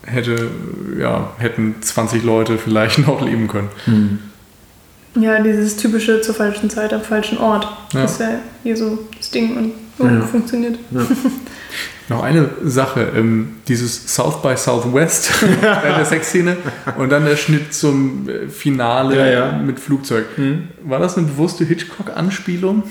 hätte, 0.04 0.50
ja, 0.98 1.32
hätten 1.38 1.76
20 1.80 2.22
Leute 2.22 2.58
vielleicht 2.58 2.98
noch 3.06 3.22
leben 3.22 3.48
können. 3.48 3.68
Ja, 5.14 5.42
dieses 5.42 5.76
typische 5.76 6.20
zur 6.22 6.34
falschen 6.34 6.70
Zeit 6.70 6.92
am 6.92 7.02
falschen 7.02 7.38
Ort. 7.38 7.64
Ja. 7.92 8.02
Das 8.02 8.12
ist 8.12 8.20
ja 8.20 8.40
hier 8.62 8.76
so 8.76 8.98
Ding 9.34 9.56
und 9.56 9.72
oh, 9.98 10.26
funktioniert. 10.26 10.78
Noch 12.08 12.22
eine 12.24 12.48
Sache, 12.64 13.12
ähm, 13.16 13.54
dieses 13.68 14.14
South 14.14 14.42
by 14.42 14.56
Southwest 14.56 15.30
in 15.42 15.60
der 15.60 16.04
Sexszene 16.04 16.56
und 16.98 17.10
dann 17.10 17.24
der 17.24 17.36
Schnitt 17.36 17.72
zum 17.72 18.28
äh, 18.28 18.48
Finale 18.48 19.16
Ja, 19.16 19.26
ja. 19.26 19.52
mit 19.52 19.78
Flugzeug. 19.78 20.26
War 20.84 20.98
das 20.98 21.16
eine 21.16 21.28
bewusste 21.28 21.64
Hitchcock-Anspielung? 21.64 22.82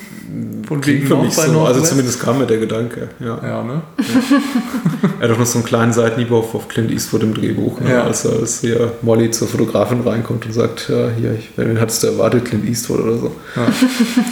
Von 0.66 0.82
Klingt 0.82 1.04
für 1.04 1.10
North 1.16 1.26
mich 1.26 1.36
by 1.36 1.42
so, 1.52 1.62
also 1.62 1.82
zumindest 1.82 2.22
kam 2.22 2.39
mir 2.39 2.48
der 2.48 2.58
Gedanke. 2.58 3.10
Ja. 3.20 3.39
Ja, 3.46 3.64
ne? 3.64 3.82
Er 5.20 5.28
hat 5.28 5.36
auch 5.36 5.39
noch 5.39 5.46
so 5.46 5.60
einen 5.60 5.68
kleinen 5.68 5.94
Seitenhieb 5.94 6.32
auf, 6.32 6.68
Clint 6.68 6.89
Eastwood 6.89 7.22
im 7.22 7.34
Drehbuch, 7.34 7.80
ne? 7.80 7.92
Ja. 7.92 8.04
als, 8.06 8.26
als 8.26 8.62
hier 8.62 8.94
Molly 9.02 9.30
zur 9.30 9.48
Fotografin 9.48 10.02
reinkommt 10.02 10.46
und 10.46 10.54
sagt, 10.54 10.89
ja, 10.89 11.10
hier, 11.16 11.36
ich, 11.38 11.52
wen 11.58 11.80
hattest 11.80 12.02
du 12.04 12.08
erwartet, 12.08 12.46
Clint 12.46 12.66
Eastwood 12.68 13.02
oder 13.02 13.18
so. 13.18 13.36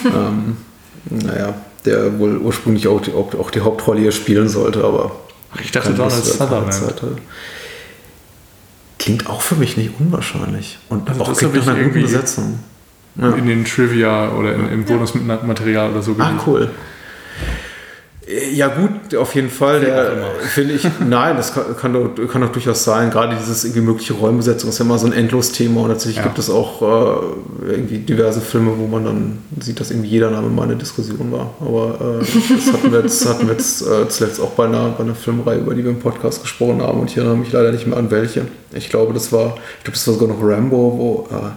ähm, 0.06 0.58
naja, 1.10 1.54
der 1.86 2.20
wohl 2.20 2.38
ursprünglich 2.38 2.88
auch 2.88 3.02
die, 3.02 3.14
auch, 3.14 3.34
auch 3.36 3.52
die 3.52 3.62
Hauptrolle 3.62 4.02
hier 4.02 4.12
spielen 4.12 4.50
sollte, 4.50 4.84
aber 4.84 5.12
Ich 5.62 5.72
dachte 5.72 5.94
Donald 5.94 6.14
Sutherland. 6.26 6.74
Klingt 8.98 9.28
auch 9.30 9.42
für 9.42 9.56
mich 9.56 9.78
nicht 9.78 9.92
unwahrscheinlich. 10.00 10.78
Und 10.90 11.10
Also 11.10 11.22
auch 11.24 11.38
klingt 11.38 11.42
hab 11.44 11.54
nach 11.56 11.62
ich 11.62 11.68
einer 11.70 11.78
guten 11.78 11.98
irgendwie- 11.98 12.02
Besetzung. 12.14 12.60
Ja. 13.16 13.32
In 13.32 13.48
den 13.48 13.66
Trivia 13.66 14.32
oder 14.34 14.54
in, 14.54 14.70
im 14.70 14.86
Bonusmaterial 14.86 15.92
oder 15.92 16.02
so 16.02 16.16
Ah, 16.20 16.32
cool. 16.46 16.70
Äh, 18.30 18.54
Ja 18.54 18.68
gut, 18.68 19.16
auf 19.16 19.34
jeden 19.36 19.50
Fall. 19.50 19.82
Finde 20.54 20.74
ich, 20.76 20.88
nein, 21.08 21.36
das 21.38 21.54
kann, 21.54 21.76
kann, 21.76 21.94
doch, 21.94 22.10
kann 22.32 22.42
doch 22.42 22.52
durchaus 22.52 22.84
sein. 22.84 23.10
Gerade 23.10 23.36
dieses 23.36 23.64
irgendwie 23.64 23.82
mögliche 23.82 24.14
Rollenbesetzung 24.14 24.70
ist 24.70 24.80
ja 24.80 24.86
immer 24.86 24.98
so 25.00 25.08
ein 25.08 25.14
Endlos-Thema 25.14 25.82
und 25.82 25.90
tatsächlich 25.90 26.18
Ja. 26.18 26.24
gibt 26.24 26.38
es 26.40 26.50
auch 26.50 26.82
äh, 26.82 27.72
irgendwie 27.72 27.98
diverse 28.00 28.42
Filme, 28.42 28.72
wo 28.78 28.88
man 28.88 29.06
dann 29.06 29.38
sieht, 29.60 29.80
dass 29.80 29.92
irgendwie 29.92 30.10
jeder 30.10 30.30
Name 30.32 30.50
mal 30.50 30.64
eine 30.64 30.76
Diskussion 30.76 31.32
war. 31.32 31.54
Aber 31.60 32.20
äh, 32.22 32.26
das 32.56 32.74
hatten 32.74 32.92
wir 32.92 33.00
jetzt, 33.02 33.28
hatten 33.28 33.48
wir 33.48 33.54
jetzt 33.54 33.82
äh, 33.82 34.08
zuletzt 34.10 34.40
auch 34.42 34.52
bei 34.52 34.66
einer, 34.66 34.90
bei 34.98 35.04
einer 35.04 35.16
Filmreihe, 35.16 35.60
über 35.60 35.74
die 35.74 35.84
wir 35.84 35.92
im 35.92 36.00
Podcast 36.00 36.42
gesprochen 36.42 36.82
haben 36.82 37.00
und 37.00 37.10
ich 37.10 37.18
erinnere 37.18 37.38
mich 37.38 37.52
leider 37.52 37.72
nicht 37.72 37.88
mehr 37.88 37.98
an 37.98 38.12
welche. 38.12 38.44
Ich 38.74 38.90
glaube, 38.90 39.14
das 39.14 39.32
war, 39.32 39.56
ich 39.80 39.84
glaube, 39.84 39.94
das 39.98 40.08
war 40.08 40.14
sogar 40.16 40.30
noch 40.30 40.42
Rambo, 40.44 41.28
wo 41.32 41.36
äh, 41.36 41.50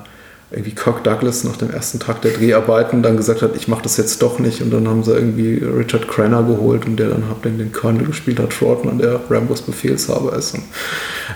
irgendwie 0.52 0.74
Kirk 0.74 1.02
Douglas 1.02 1.44
nach 1.44 1.56
dem 1.56 1.70
ersten 1.70 1.98
Tag 1.98 2.20
der 2.22 2.32
Dreharbeiten 2.32 3.02
dann 3.02 3.16
gesagt 3.16 3.42
hat, 3.42 3.56
ich 3.56 3.68
mache 3.68 3.82
das 3.82 3.96
jetzt 3.96 4.20
doch 4.22 4.38
nicht. 4.38 4.60
Und 4.60 4.70
dann 4.70 4.86
haben 4.86 5.02
sie 5.02 5.12
irgendwie 5.12 5.54
Richard 5.54 6.08
Crenna 6.08 6.42
geholt 6.42 6.86
und 6.86 6.96
der 6.96 7.08
dann 7.08 7.28
hat 7.28 7.44
den, 7.44 7.58
den 7.58 7.72
Colonel 7.72 8.06
gespielt 8.06 8.38
hat, 8.38 8.50
Trotman, 8.50 8.98
der 8.98 9.20
Rambos 9.30 9.62
Befehlshaber 9.62 10.36
ist. 10.36 10.54
Und 10.54 10.64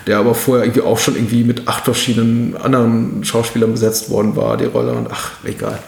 der 0.07 0.19
aber 0.19 0.35
vorher 0.35 0.65
irgendwie 0.65 0.83
auch 0.83 0.99
schon 0.99 1.17
irgendwie 1.17 1.45
mit 1.45 1.67
acht 1.67 1.85
verschiedenen 1.85 2.57
anderen 2.57 3.25
Schauspielern 3.25 3.73
besetzt 3.73 4.11
worden 4.11 4.37
war, 4.37 4.57
die 4.57 4.67
Rolle. 4.67 4.93
Und 4.93 5.09
ach, 5.11 5.33
egal. 5.45 5.79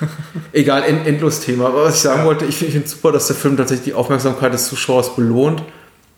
egal, 0.52 0.82
end, 0.82 1.06
endlos 1.06 1.40
Thema. 1.40 1.68
Aber 1.68 1.84
was 1.84 1.96
ich 1.96 2.02
sagen 2.02 2.24
wollte, 2.24 2.44
ich 2.44 2.56
finde 2.56 2.84
es 2.84 2.90
super, 2.90 3.12
dass 3.12 3.28
der 3.28 3.36
Film 3.36 3.56
tatsächlich 3.56 3.84
die 3.84 3.94
Aufmerksamkeit 3.94 4.52
des 4.52 4.66
Zuschauers 4.66 5.14
belohnt. 5.14 5.62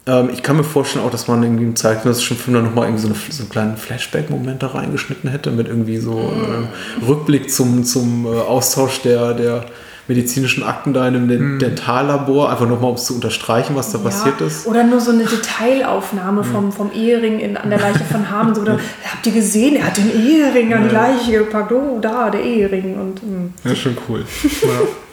Ähm, 0.08 0.30
ich 0.32 0.42
kann 0.42 0.56
mir 0.56 0.64
vorstellen 0.64 1.04
auch, 1.04 1.10
dass 1.10 1.26
man 1.28 1.42
irgendwie 1.42 1.64
im 1.64 1.76
zeitgenössischen 1.76 2.36
Film 2.36 2.54
dann 2.54 2.64
nochmal 2.64 2.86
irgendwie 2.86 3.02
so, 3.02 3.08
eine, 3.08 3.16
so 3.30 3.42
einen 3.42 3.50
kleinen 3.50 3.76
Flashback-Moment 3.76 4.62
da 4.62 4.68
reingeschnitten 4.68 5.28
hätte, 5.30 5.50
mit 5.50 5.66
irgendwie 5.68 5.98
so 5.98 6.12
einem 6.12 6.68
Rückblick 7.06 7.50
zum, 7.50 7.84
zum 7.84 8.26
äh, 8.26 8.38
Austausch 8.38 9.02
der, 9.02 9.34
der 9.34 9.64
medizinischen 10.08 10.62
Akten 10.62 10.92
da 10.94 11.08
in 11.08 11.16
einem 11.16 11.26
Den- 11.28 11.58
Dentallabor, 11.58 12.48
einfach 12.52 12.68
nochmal, 12.68 12.90
um 12.90 12.94
es 12.96 13.06
zu 13.06 13.14
unterstreichen, 13.16 13.74
was 13.74 13.90
da 13.90 13.98
passiert 13.98 14.40
ist. 14.40 14.64
Oder 14.68 14.84
nur 14.84 15.00
so 15.00 15.10
eine 15.10 15.24
Detailaufnahme 15.24 16.44
vom, 16.44 16.70
vom 16.70 16.92
Ehering 16.92 17.40
in, 17.40 17.56
an 17.56 17.70
der 17.70 17.80
Leiche 17.80 18.04
von 18.04 18.30
Hamen. 18.30 18.54
So, 18.54 18.60
oder, 18.60 18.78
habt 19.10 19.26
ihr 19.26 19.32
gesehen, 19.32 19.74
er 19.74 19.86
hat 19.88 19.96
den 19.96 20.08
Ehering 20.08 20.72
an 20.74 20.88
die 20.88 20.94
Leiche 20.94 21.32
gepackt. 21.38 21.72
Oh, 21.72 21.98
da, 22.00 22.30
der 22.30 22.40
Ehering. 22.44 22.94
Und 23.00 23.20
hm, 23.20 23.52
Ja, 23.64 23.74
schon 23.74 23.96
cool. 24.08 24.24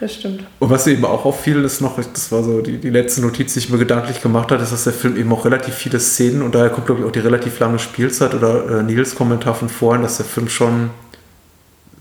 das 0.00 0.14
stimmt. 0.14 0.44
Und 0.58 0.70
was 0.70 0.86
eben 0.86 1.04
auch 1.04 1.24
auffiel, 1.24 1.64
ist 1.64 1.80
noch, 1.80 1.96
das 1.96 2.30
war 2.30 2.42
so 2.42 2.60
die, 2.60 2.78
die 2.78 2.90
letzte 2.90 3.22
Notiz, 3.22 3.54
die 3.54 3.60
ich 3.60 3.70
mir 3.70 3.78
gedanklich 3.78 4.20
gemacht 4.20 4.50
habe, 4.50 4.62
ist, 4.62 4.72
dass 4.72 4.84
der 4.84 4.92
Film 4.92 5.16
eben 5.16 5.32
auch 5.32 5.44
relativ 5.44 5.74
viele 5.74 5.98
Szenen 6.00 6.42
und 6.42 6.54
daher 6.54 6.70
kommt, 6.70 6.86
glaube 6.86 7.00
ich, 7.00 7.06
auch 7.06 7.12
die 7.12 7.20
relativ 7.20 7.58
lange 7.58 7.78
Spielzeit 7.78 8.34
oder 8.34 8.80
äh, 8.80 8.82
Nils 8.82 9.14
Kommentar 9.14 9.54
von 9.54 9.68
vorhin, 9.68 10.02
dass 10.02 10.18
der 10.18 10.26
Film 10.26 10.48
schon 10.48 10.90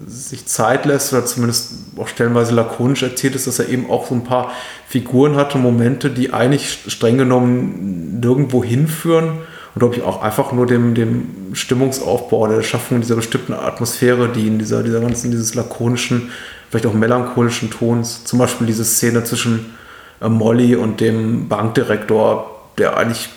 sich 0.05 0.45
Zeit 0.45 0.85
lässt 0.85 1.13
oder 1.13 1.25
zumindest 1.25 1.73
auch 1.97 2.07
stellenweise 2.07 2.53
lakonisch 2.53 3.03
erzählt 3.03 3.35
ist, 3.35 3.47
dass 3.47 3.59
er 3.59 3.69
eben 3.69 3.89
auch 3.89 4.07
so 4.07 4.15
ein 4.15 4.25
paar 4.25 4.51
Figuren 4.87 5.37
hatte, 5.37 5.57
Momente, 5.57 6.09
die 6.09 6.33
eigentlich 6.33 6.79
streng 6.87 7.17
genommen 7.17 8.19
nirgendwo 8.19 8.63
hinführen 8.63 9.29
und 9.73 9.79
glaube 9.79 9.95
ich 9.95 10.01
auch 10.01 10.21
einfach 10.21 10.51
nur 10.51 10.65
dem, 10.65 10.95
dem 10.95 11.53
Stimmungsaufbau 11.53 12.39
oder 12.39 12.55
der 12.57 12.63
Schaffung 12.63 12.99
dieser 12.99 13.15
bestimmten 13.15 13.53
Atmosphäre 13.53 14.29
dienen, 14.29 14.59
dieser, 14.59 14.83
dieser 14.83 14.99
ganzen, 14.99 15.31
dieses 15.31 15.55
lakonischen, 15.55 16.29
vielleicht 16.69 16.85
auch 16.85 16.93
melancholischen 16.93 17.69
Tons. 17.69 18.23
Zum 18.23 18.39
Beispiel 18.39 18.67
diese 18.67 18.85
Szene 18.85 19.23
zwischen 19.23 19.73
äh, 20.21 20.29
Molly 20.29 20.75
und 20.75 21.01
dem 21.01 21.47
Bankdirektor, 21.47 22.51
der 22.77 22.97
eigentlich 22.97 23.29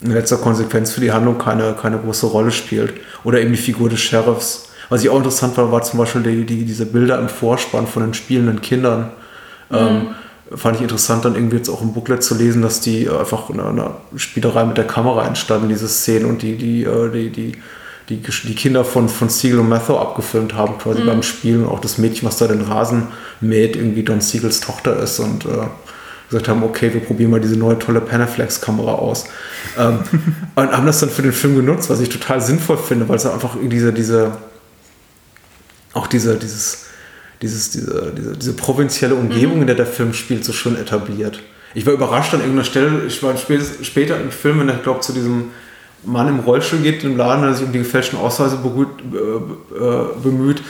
in 0.00 0.12
letzter 0.12 0.36
Konsequenz 0.36 0.92
für 0.92 1.00
die 1.00 1.12
Handlung 1.12 1.38
keine, 1.38 1.74
keine 1.74 1.98
große 1.98 2.26
Rolle 2.26 2.50
spielt. 2.50 2.94
Oder 3.24 3.40
eben 3.40 3.52
die 3.52 3.58
Figur 3.58 3.88
des 3.88 4.00
Sheriffs. 4.00 4.68
Was 4.88 5.02
ich 5.02 5.10
auch 5.10 5.16
interessant 5.16 5.56
war, 5.56 5.72
war 5.72 5.82
zum 5.82 5.98
Beispiel 5.98 6.22
die, 6.22 6.44
die, 6.44 6.64
diese 6.64 6.86
Bilder 6.86 7.18
im 7.18 7.28
Vorspann 7.28 7.86
von 7.86 8.02
den 8.02 8.14
spielenden 8.14 8.60
Kindern. 8.60 9.10
Ähm, 9.72 10.08
fand 10.54 10.76
ich 10.76 10.82
interessant, 10.82 11.24
dann 11.24 11.34
irgendwie 11.34 11.56
jetzt 11.56 11.68
auch 11.68 11.82
im 11.82 11.92
Booklet 11.92 12.22
zu 12.22 12.36
lesen, 12.36 12.62
dass 12.62 12.80
die 12.80 13.08
einfach 13.08 13.50
in 13.50 13.58
einer 13.58 13.96
Spielerei 14.14 14.64
mit 14.64 14.76
der 14.76 14.86
Kamera 14.86 15.26
entstanden, 15.26 15.68
diese 15.68 15.88
Szenen 15.88 16.26
und 16.26 16.42
die, 16.42 16.56
die, 16.56 16.84
äh, 16.84 17.10
die, 17.10 17.30
die, 17.30 17.52
die, 18.08 18.20
die 18.20 18.54
Kinder 18.54 18.84
von, 18.84 19.08
von 19.08 19.28
Siegel 19.28 19.58
und 19.58 19.68
Matthew 19.68 19.96
abgefilmt 19.96 20.54
haben, 20.54 20.78
quasi 20.78 21.02
beim 21.02 21.22
Spielen. 21.22 21.64
Und 21.64 21.72
auch 21.72 21.80
das 21.80 21.98
Mädchen, 21.98 22.26
was 22.28 22.38
da 22.38 22.46
den 22.46 22.62
Rasen 22.62 23.08
mäht, 23.40 23.76
irgendwie 23.76 24.04
Don 24.04 24.20
Siegels 24.20 24.60
Tochter 24.60 24.96
ist 25.00 25.18
und 25.18 25.44
äh, 25.44 25.66
gesagt 26.30 26.48
haben, 26.48 26.62
okay, 26.62 26.92
wir 26.92 27.00
probieren 27.00 27.30
mal 27.32 27.40
diese 27.40 27.56
neue 27.56 27.78
tolle 27.78 28.00
Panaflex-Kamera 28.00 28.92
aus. 28.92 29.26
Ähm, 29.76 30.00
und 30.54 30.72
haben 30.72 30.86
das 30.86 31.00
dann 31.00 31.10
für 31.10 31.22
den 31.22 31.32
Film 31.32 31.56
genutzt, 31.56 31.90
was 31.90 32.00
ich 32.00 32.08
total 32.08 32.40
sinnvoll 32.40 32.78
finde, 32.78 33.08
weil 33.08 33.16
es 33.16 33.26
einfach 33.26 33.56
diese, 33.60 33.92
diese, 33.92 34.36
auch 35.92 36.06
diese, 36.06 36.36
dieses, 36.36 36.86
dieses, 37.42 37.70
diese, 37.70 38.12
diese, 38.16 38.36
diese 38.36 38.52
provinzielle 38.52 39.16
Umgebung, 39.16 39.62
in 39.62 39.66
der 39.66 39.76
der 39.76 39.86
Film 39.86 40.12
spielt, 40.14 40.44
so 40.44 40.52
schön 40.52 40.76
etabliert. 40.76 41.40
Ich 41.74 41.84
war 41.84 41.92
überrascht 41.92 42.32
an 42.32 42.40
irgendeiner 42.40 42.64
Stelle, 42.64 43.04
ich 43.06 43.22
war 43.22 43.34
später 43.36 44.20
im 44.20 44.30
Film, 44.30 44.60
wenn 44.60 44.68
er, 44.68 44.76
glaube 44.76 45.00
zu 45.00 45.12
diesem 45.12 45.50
Mann 46.04 46.28
im 46.28 46.40
Rollstuhl 46.40 46.80
geht, 46.80 47.04
im 47.04 47.16
Laden, 47.16 47.42
der 47.42 47.54
sich 47.54 47.66
um 47.66 47.72
die 47.72 47.78
gefälschten 47.78 48.18
Ausweise 48.18 48.56
äh, 48.56 49.76
äh, 49.76 50.06
bemüht, 50.22 50.62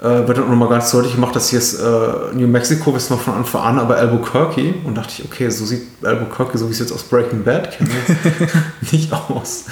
äh, 0.00 0.26
wird 0.26 0.38
dann 0.38 0.44
auch 0.44 0.48
nochmal 0.48 0.70
ganz 0.70 0.90
deutlich 0.90 1.14
gemacht, 1.14 1.36
dass 1.36 1.50
hier 1.50 1.58
ist 1.58 1.74
äh, 1.74 1.84
New 2.32 2.48
Mexico, 2.48 2.94
wissen 2.94 3.10
wir 3.14 3.18
von 3.18 3.34
Anfang 3.34 3.62
an, 3.62 3.78
aber 3.78 3.96
Albuquerque. 3.96 4.74
Und 4.84 4.96
dachte 4.96 5.12
ich, 5.18 5.24
okay, 5.24 5.50
so 5.50 5.66
sieht 5.66 5.82
Albuquerque, 6.02 6.56
so 6.56 6.66
wie 6.66 6.72
ich 6.72 6.80
es 6.80 6.88
jetzt 6.88 6.92
aus 6.92 7.02
Breaking 7.02 7.44
Bad 7.44 7.70
kenne, 7.70 7.90
nicht 8.92 9.12
aus. 9.12 9.66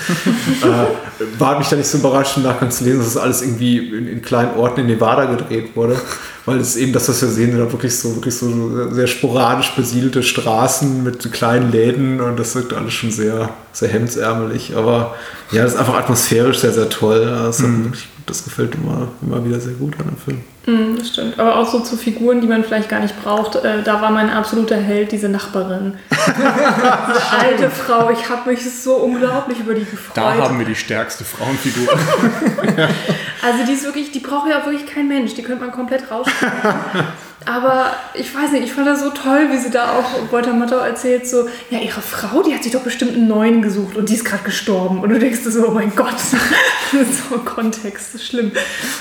äh, 0.63 1.41
war 1.41 1.59
mich 1.59 1.69
da 1.69 1.77
nicht 1.77 1.89
so 1.89 1.97
überrascht, 1.97 2.37
im 2.37 2.43
Nachgang 2.43 2.71
zu 2.71 2.85
lesen, 2.85 2.99
dass 2.99 3.15
das 3.15 3.23
alles 3.23 3.41
irgendwie 3.41 3.79
in, 3.79 4.07
in 4.07 4.21
kleinen 4.21 4.55
Orten 4.57 4.81
in 4.81 4.87
Nevada 4.87 5.25
gedreht 5.25 5.75
wurde. 5.75 5.97
Weil 6.45 6.59
es 6.61 6.77
eben 6.77 6.93
das, 6.93 7.09
was 7.09 7.23
wir 7.23 7.29
sehen, 7.29 7.53
sind 7.53 7.61
da 7.61 7.73
wirklich 7.73 7.97
so, 7.97 8.15
wirklich 8.15 8.35
so 8.35 8.91
sehr 8.91 9.07
sporadisch 9.07 9.75
besiedelte 9.77 10.23
Straßen 10.23 11.05
mit 11.05 11.33
kleinen 11.33 11.73
Läden 11.73 12.21
und 12.21 12.39
das 12.39 12.55
wirkt 12.55 12.75
alles 12.75 12.93
schon 12.93 13.11
sehr, 13.11 13.51
sehr 13.73 13.89
hemdsärmelig. 13.89 14.77
Aber 14.77 15.15
ja, 15.53 15.63
das 15.63 15.73
ist 15.73 15.79
einfach 15.79 15.97
atmosphärisch 15.97 16.59
sehr, 16.59 16.73
sehr 16.73 16.91
toll. 16.91 17.25
Das, 17.25 17.61
hat 17.61 17.85
wirklich, 17.85 18.09
das 18.29 18.45
gefällt 18.45 18.75
immer, 18.75 19.09
immer 19.23 19.45
wieder 19.45 19.61
sehr 19.61 19.75
gut 19.75 19.99
an 19.99 20.07
dem 20.07 20.17
Film. 20.17 20.41
Hm, 20.69 20.99
das 20.99 21.09
stimmt. 21.09 21.39
Aber 21.39 21.57
auch 21.57 21.67
so 21.67 21.81
zu 21.81 21.97
Figuren, 21.97 22.43
die 22.43 22.47
man 22.47 22.63
vielleicht 22.63 22.91
gar 22.91 23.01
nicht 23.01 23.19
braucht. 23.23 23.57
Äh, 23.57 23.83
da 23.83 24.03
war 24.03 24.11
mein 24.11 24.29
absoluter 24.29 24.77
Held 24.77 25.13
diese 25.13 25.31
Nachbarin. 25.31 25.95
diese 26.11 27.39
alte 27.41 27.71
Frau. 27.71 28.11
Ich 28.11 28.29
habe 28.29 28.51
mich 28.51 28.61
so 28.71 28.97
unglaublich 28.97 29.61
über 29.61 29.73
die 29.73 29.87
gefreut. 29.87 30.15
Da 30.15 30.35
haben 30.35 30.59
wir 30.59 30.67
die 30.67 30.75
stärkste 30.75 31.25
Frauenfigur. 31.25 31.89
Also 33.41 33.65
die 33.65 33.73
ist 33.73 33.85
wirklich, 33.85 34.11
die 34.11 34.19
braucht 34.19 34.49
ja 34.51 34.67
wirklich 34.67 34.85
kein 34.85 35.07
Mensch. 35.07 35.33
Die 35.35 35.43
könnte 35.43 35.65
man 35.65 35.73
komplett 35.73 36.11
rausschneiden. 36.11 36.75
Aber 37.47 37.93
ich 38.15 38.35
weiß 38.35 38.51
nicht, 38.51 38.65
ich 38.65 38.73
fand 38.73 38.89
das 38.89 39.01
so 39.01 39.11
toll, 39.11 39.49
wie 39.51 39.59
sie 39.59 39.71
da 39.71 39.93
auch 39.93 40.33
Walter 40.33 40.53
Matthau 40.53 40.79
erzählt, 40.79 41.27
so, 41.27 41.49
ja, 41.71 41.79
ihre 41.79 42.01
Frau, 42.01 42.43
die 42.43 42.53
hat 42.53 42.65
sich 42.65 42.73
doch 42.73 42.83
bestimmt 42.83 43.15
einen 43.15 43.29
neuen 43.29 43.63
gesucht 43.63 43.97
und 43.97 44.09
die 44.09 44.15
ist 44.15 44.25
gerade 44.25 44.43
gestorben. 44.43 45.01
Und 45.01 45.11
du 45.11 45.19
denkst 45.19 45.45
dir 45.45 45.51
so, 45.53 45.69
oh 45.69 45.71
mein 45.71 45.95
Gott, 45.95 46.19
so 46.21 47.39
Kontext, 47.39 48.09
das 48.09 48.23
ist 48.23 48.27
schlimm. 48.27 48.51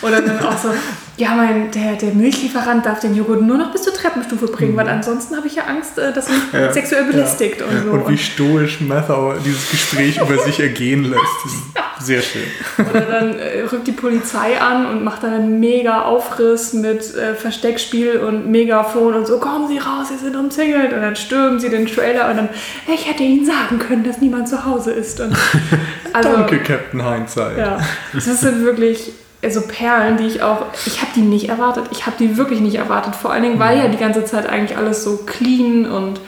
Oder 0.03 0.21
dann 0.21 0.39
auch 0.39 0.57
so, 0.57 0.69
ja, 1.17 1.33
mein, 1.33 1.71
der, 1.71 1.95
der 1.95 2.13
Milchlieferant 2.13 2.85
darf 2.85 2.99
den 2.99 3.15
Joghurt 3.15 3.41
nur 3.41 3.57
noch 3.57 3.71
bis 3.71 3.81
zur 3.81 3.93
Treppenstufe 3.93 4.45
bringen, 4.47 4.77
weil 4.77 4.87
ansonsten 4.87 5.35
habe 5.35 5.47
ich 5.47 5.55
ja 5.55 5.63
Angst, 5.63 5.97
äh, 5.97 6.13
dass 6.13 6.27
er 6.27 6.33
mich 6.33 6.43
Ja. 6.53 6.71
sexuell 6.71 7.05
belästigt 7.05 7.61
und 7.61 7.83
so. 7.85 7.91
Und 7.91 8.09
wie 8.09 8.17
stoisch 8.17 8.81
Mathau 8.81 9.33
dieses 9.43 9.69
Gespräch 9.71 10.19
über 10.21 10.37
sich 10.43 10.59
ergehen 10.59 11.05
lässt. 11.05 11.23
Das 11.43 11.53
ist 11.53 12.05
sehr 12.07 12.21
schön. 12.21 12.43
Oder 12.89 13.01
dann 13.01 13.39
äh, 13.39 13.61
rückt 13.61 13.87
die 13.87 13.91
Polizei 13.93 14.61
an 14.61 14.85
und 14.85 15.03
macht 15.03 15.23
dann 15.23 15.33
einen 15.33 15.59
mega 15.59 16.03
Aufriss 16.03 16.73
mit 16.73 17.15
äh, 17.15 17.33
Versteckspiel 17.33 18.17
und 18.17 18.51
Megafon 18.51 19.15
und 19.15 19.25
so, 19.25 19.39
kommen 19.39 19.67
Sie 19.67 19.79
raus, 19.79 20.09
Sie 20.09 20.17
sind 20.23 20.35
umzingelt. 20.35 20.93
Und 20.93 21.01
dann 21.01 21.15
stürmen 21.15 21.59
sie 21.59 21.69
den 21.69 21.87
Trailer 21.87 22.29
und 22.29 22.37
dann, 22.37 22.49
ich 22.93 23.09
hätte 23.09 23.23
Ihnen 23.23 23.43
sagen 23.43 23.79
können, 23.79 24.03
dass 24.03 24.19
niemand 24.19 24.47
zu 24.47 24.65
Hause 24.65 24.91
ist. 24.91 25.19
Und, 25.19 25.35
also, 26.13 26.29
Danke, 26.29 26.59
Captain 26.59 27.03
Hindsight. 27.11 27.57
Ja, 27.57 27.79
das 28.13 28.25
sind 28.41 28.63
wirklich 28.63 29.11
so 29.49 29.61
Perlen, 29.61 30.17
die 30.17 30.25
ich 30.25 30.41
auch, 30.41 30.65
ich 30.85 31.01
habe 31.01 31.11
die 31.15 31.21
nicht 31.21 31.49
erwartet. 31.49 31.85
Ich 31.91 32.05
habe 32.05 32.17
die 32.19 32.37
wirklich 32.37 32.59
nicht 32.59 32.75
erwartet. 32.75 33.15
Vor 33.15 33.31
allen 33.31 33.43
Dingen, 33.43 33.59
weil 33.59 33.77
ja 33.77 33.87
die 33.87 33.97
ganze 33.97 34.25
Zeit 34.25 34.49
eigentlich 34.49 34.77
alles 34.77 35.03
so 35.03 35.17
clean 35.17 35.85
und, 35.85 36.19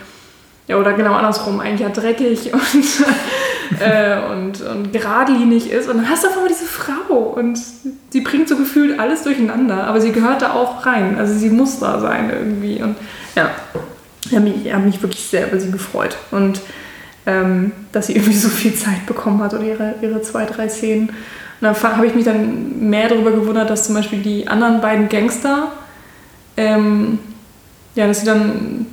ja, 0.68 0.78
oder 0.78 0.94
genau 0.94 1.14
andersrum, 1.14 1.60
eigentlich 1.60 1.82
ja 1.82 1.90
dreckig 1.90 2.54
und, 2.54 3.82
äh, 3.82 4.20
und, 4.32 4.62
und 4.62 4.94
geradlinig 4.94 5.72
ist. 5.72 5.90
Und 5.90 5.98
dann 5.98 6.10
hast 6.10 6.24
du 6.24 6.28
auf 6.28 6.36
einmal 6.36 6.50
diese 6.50 6.66
Frau 6.66 7.16
und 7.16 7.60
sie 8.12 8.22
bringt 8.22 8.48
so 8.48 8.56
gefühlt 8.56 9.00
alles 9.00 9.24
durcheinander, 9.24 9.86
aber 9.86 10.00
sie 10.00 10.12
gehört 10.12 10.42
da 10.42 10.54
auch 10.54 10.86
rein. 10.86 11.18
Also 11.18 11.34
sie 11.34 11.50
muss 11.50 11.80
da 11.80 12.00
sein 12.00 12.30
irgendwie. 12.30 12.82
Und 12.82 12.96
ja, 13.36 13.50
ich 14.26 14.36
habe 14.36 14.46
mich, 14.46 14.66
ich 14.66 14.74
hab 14.74 14.86
mich 14.86 15.02
wirklich 15.02 15.26
sehr 15.26 15.48
über 15.48 15.60
sie 15.60 15.72
gefreut. 15.72 16.16
Und 16.30 16.62
ähm, 17.26 17.72
dass 17.92 18.08
sie 18.08 18.14
irgendwie 18.16 18.38
so 18.38 18.50
viel 18.50 18.76
Zeit 18.76 19.06
bekommen 19.06 19.42
hat 19.42 19.54
und 19.54 19.66
ihre, 19.66 19.96
ihre 20.02 20.22
zwei, 20.22 20.46
drei 20.46 20.70
Szenen. 20.70 21.12
Und 21.62 21.68
dann 21.68 21.98
habe 21.98 22.08
ich 22.08 22.16
mich 22.16 22.26
dann 22.26 22.90
mehr 22.90 23.10
darüber 23.10 23.32
gewundert, 23.32 23.70
dass 23.70 23.86
zum 23.86 23.96
Beispiel 23.96 24.20
die 24.20 24.48
anderen 24.48 24.80
beiden 24.82 25.10
Gangster, 25.10 25.72
ähm, 26.56 27.20
ja, 27.96 28.08
dass 28.08 28.22
sie 28.22 28.26
dann, 28.26 28.86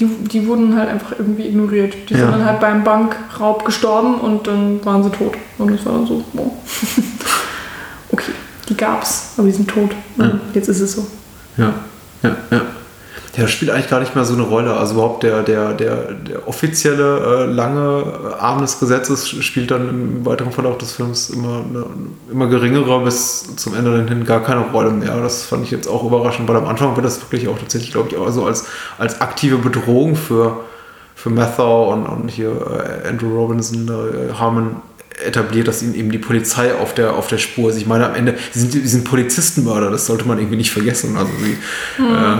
die, 0.00 0.06
die 0.06 0.46
wurden 0.48 0.76
halt 0.76 0.88
einfach 0.88 1.12
irgendwie 1.18 1.46
ignoriert. 1.46 1.94
Die 2.08 2.14
Ja. 2.14 2.20
sind 2.20 2.32
dann 2.32 2.44
halt 2.44 2.58
beim 2.60 2.82
Bankraub 2.82 3.64
gestorben 3.64 4.16
und 4.16 4.46
dann 4.46 4.84
waren 4.84 5.04
sie 5.04 5.10
tot. 5.10 5.34
Und 5.58 5.70
das 5.72 5.86
war 5.86 5.92
dann 5.94 6.06
so, 6.06 6.24
wow. 6.32 6.50
okay, 8.10 8.32
die 8.68 8.76
gab's, 8.76 9.34
aber 9.36 9.46
die 9.46 9.52
sind 9.52 9.70
tot. 9.70 9.90
Und 10.16 10.40
jetzt 10.52 10.68
ist 10.68 10.80
es 10.80 10.92
so. 10.92 11.06
Ja, 11.56 11.74
ja, 12.22 12.36
ja. 12.50 12.60
Ja, 13.36 13.42
das 13.42 13.50
spielt 13.50 13.72
eigentlich 13.72 13.90
gar 13.90 13.98
nicht 13.98 14.14
mehr 14.14 14.24
so 14.24 14.34
eine 14.34 14.44
Rolle. 14.44 14.74
Also 14.74 14.94
überhaupt 14.94 15.24
der, 15.24 15.42
der, 15.42 15.72
der, 15.72 16.12
der 16.12 16.46
offizielle 16.46 17.46
äh, 17.48 17.52
lange 17.52 18.04
Arm 18.38 18.60
des 18.60 18.78
Gesetzes 18.78 19.28
spielt 19.28 19.72
dann 19.72 19.88
im 19.88 20.26
weiteren 20.26 20.52
Verlauf 20.52 20.78
des 20.78 20.92
Films 20.92 21.30
immer, 21.30 21.64
eine, 21.68 21.84
immer 22.30 22.46
geringere 22.46 23.02
bis 23.02 23.56
zum 23.56 23.74
Ende 23.74 23.96
dann 23.96 24.06
hin 24.06 24.24
gar 24.24 24.42
keine 24.42 24.60
Rolle 24.60 24.90
mehr. 24.90 25.20
Das 25.20 25.42
fand 25.42 25.64
ich 25.64 25.72
jetzt 25.72 25.88
auch 25.88 26.04
überraschend, 26.04 26.48
weil 26.48 26.56
am 26.56 26.66
Anfang 26.66 26.94
wird 26.94 27.04
das 27.04 27.20
wirklich 27.22 27.48
auch 27.48 27.58
tatsächlich, 27.58 27.90
glaube 27.90 28.10
ich, 28.10 28.16
auch 28.16 28.30
so 28.30 28.46
als, 28.46 28.66
als 28.98 29.20
aktive 29.20 29.58
Bedrohung 29.58 30.14
für, 30.14 30.60
für 31.16 31.30
Mathau 31.30 31.92
und, 31.92 32.06
und 32.06 32.30
hier 32.30 32.50
äh, 32.50 33.08
Andrew 33.08 33.36
Robinson, 33.36 33.88
äh, 33.88 34.32
Harmon 34.34 34.76
etabliert, 35.24 35.68
dass 35.68 35.82
ihnen 35.82 35.94
eben 35.94 36.10
die 36.10 36.18
Polizei 36.18 36.74
auf 36.74 36.94
der, 36.94 37.14
auf 37.14 37.26
der 37.28 37.38
Spur 37.38 37.70
ist. 37.70 37.76
Ich 37.76 37.86
meine, 37.86 38.06
am 38.06 38.14
Ende, 38.14 38.36
sie 38.52 38.60
sind, 38.60 38.72
sie 38.72 38.86
sind 38.86 39.04
Polizistenmörder, 39.04 39.90
das 39.90 40.06
sollte 40.06 40.26
man 40.26 40.38
irgendwie 40.38 40.56
nicht 40.56 40.70
vergessen. 40.70 41.16
Also 41.16 41.30
sie, 41.40 41.56
äh, 42.02 42.32
äh, 42.34 42.36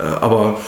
aber 0.00 0.58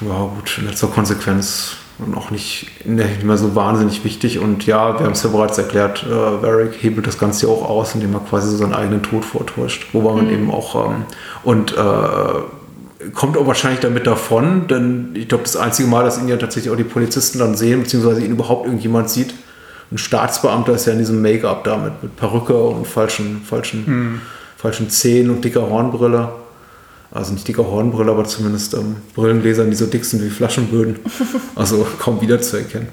ja 0.00 0.30
gut, 0.36 0.58
in 0.58 0.66
letzter 0.66 0.88
Konsequenz 0.88 1.76
noch 1.98 2.30
nicht, 2.30 2.86
nicht 2.86 3.22
mehr 3.24 3.38
so 3.38 3.54
wahnsinnig 3.54 4.04
wichtig. 4.04 4.38
Und 4.38 4.66
ja, 4.66 4.98
wir 4.98 5.06
haben 5.06 5.12
es 5.12 5.22
ja 5.22 5.30
bereits 5.30 5.56
erklärt, 5.58 6.04
äh, 6.04 6.10
Varric 6.10 6.82
hebelt 6.82 7.06
das 7.06 7.18
Ganze 7.18 7.46
ja 7.46 7.52
auch 7.52 7.68
aus, 7.68 7.94
indem 7.94 8.14
er 8.14 8.20
quasi 8.20 8.50
so 8.50 8.56
seinen 8.56 8.74
eigenen 8.74 9.02
Tod 9.02 9.24
vortäuscht. 9.24 9.86
Wobei 9.92 10.14
man 10.14 10.30
eben 10.30 10.50
auch 10.50 10.74
ähm, 10.74 11.04
und 11.42 11.72
äh, 11.72 13.10
kommt 13.14 13.36
auch 13.36 13.46
wahrscheinlich 13.46 13.80
damit 13.80 14.06
davon, 14.06 14.66
denn 14.68 15.10
ich 15.14 15.28
glaube, 15.28 15.44
das 15.44 15.56
einzige 15.56 15.88
Mal, 15.88 16.04
dass 16.04 16.18
ihn 16.18 16.28
ja 16.28 16.36
tatsächlich 16.36 16.72
auch 16.72 16.76
die 16.76 16.84
Polizisten 16.84 17.38
dann 17.38 17.54
sehen, 17.54 17.82
beziehungsweise 17.82 18.24
ihn 18.24 18.32
überhaupt 18.32 18.66
irgendjemand 18.66 19.08
sieht, 19.10 19.34
ein 19.92 19.98
Staatsbeamter 19.98 20.72
ist 20.72 20.86
ja 20.86 20.92
in 20.92 20.98
diesem 20.98 21.22
Make-up 21.22 21.62
da 21.64 21.76
mit, 21.76 22.02
mit 22.02 22.16
Perücke 22.16 22.56
und 22.56 22.86
falschen, 22.86 23.42
falschen, 23.42 24.20
falschen 24.56 24.90
Zähnen 24.90 25.30
und 25.30 25.44
dicker 25.44 25.70
Hornbrille. 25.70 26.28
Also 27.16 27.32
nicht 27.32 27.48
dicker 27.48 27.66
Hornbrille, 27.66 28.10
aber 28.10 28.24
zumindest 28.24 28.74
ähm, 28.74 28.96
Brillengläsern, 29.14 29.70
die 29.70 29.76
so 29.76 29.86
dick 29.86 30.04
sind 30.04 30.22
wie 30.22 30.30
Flaschenböden. 30.30 30.96
Also 31.54 31.86
kaum 31.98 32.20
wiederzuerkennen. 32.20 32.88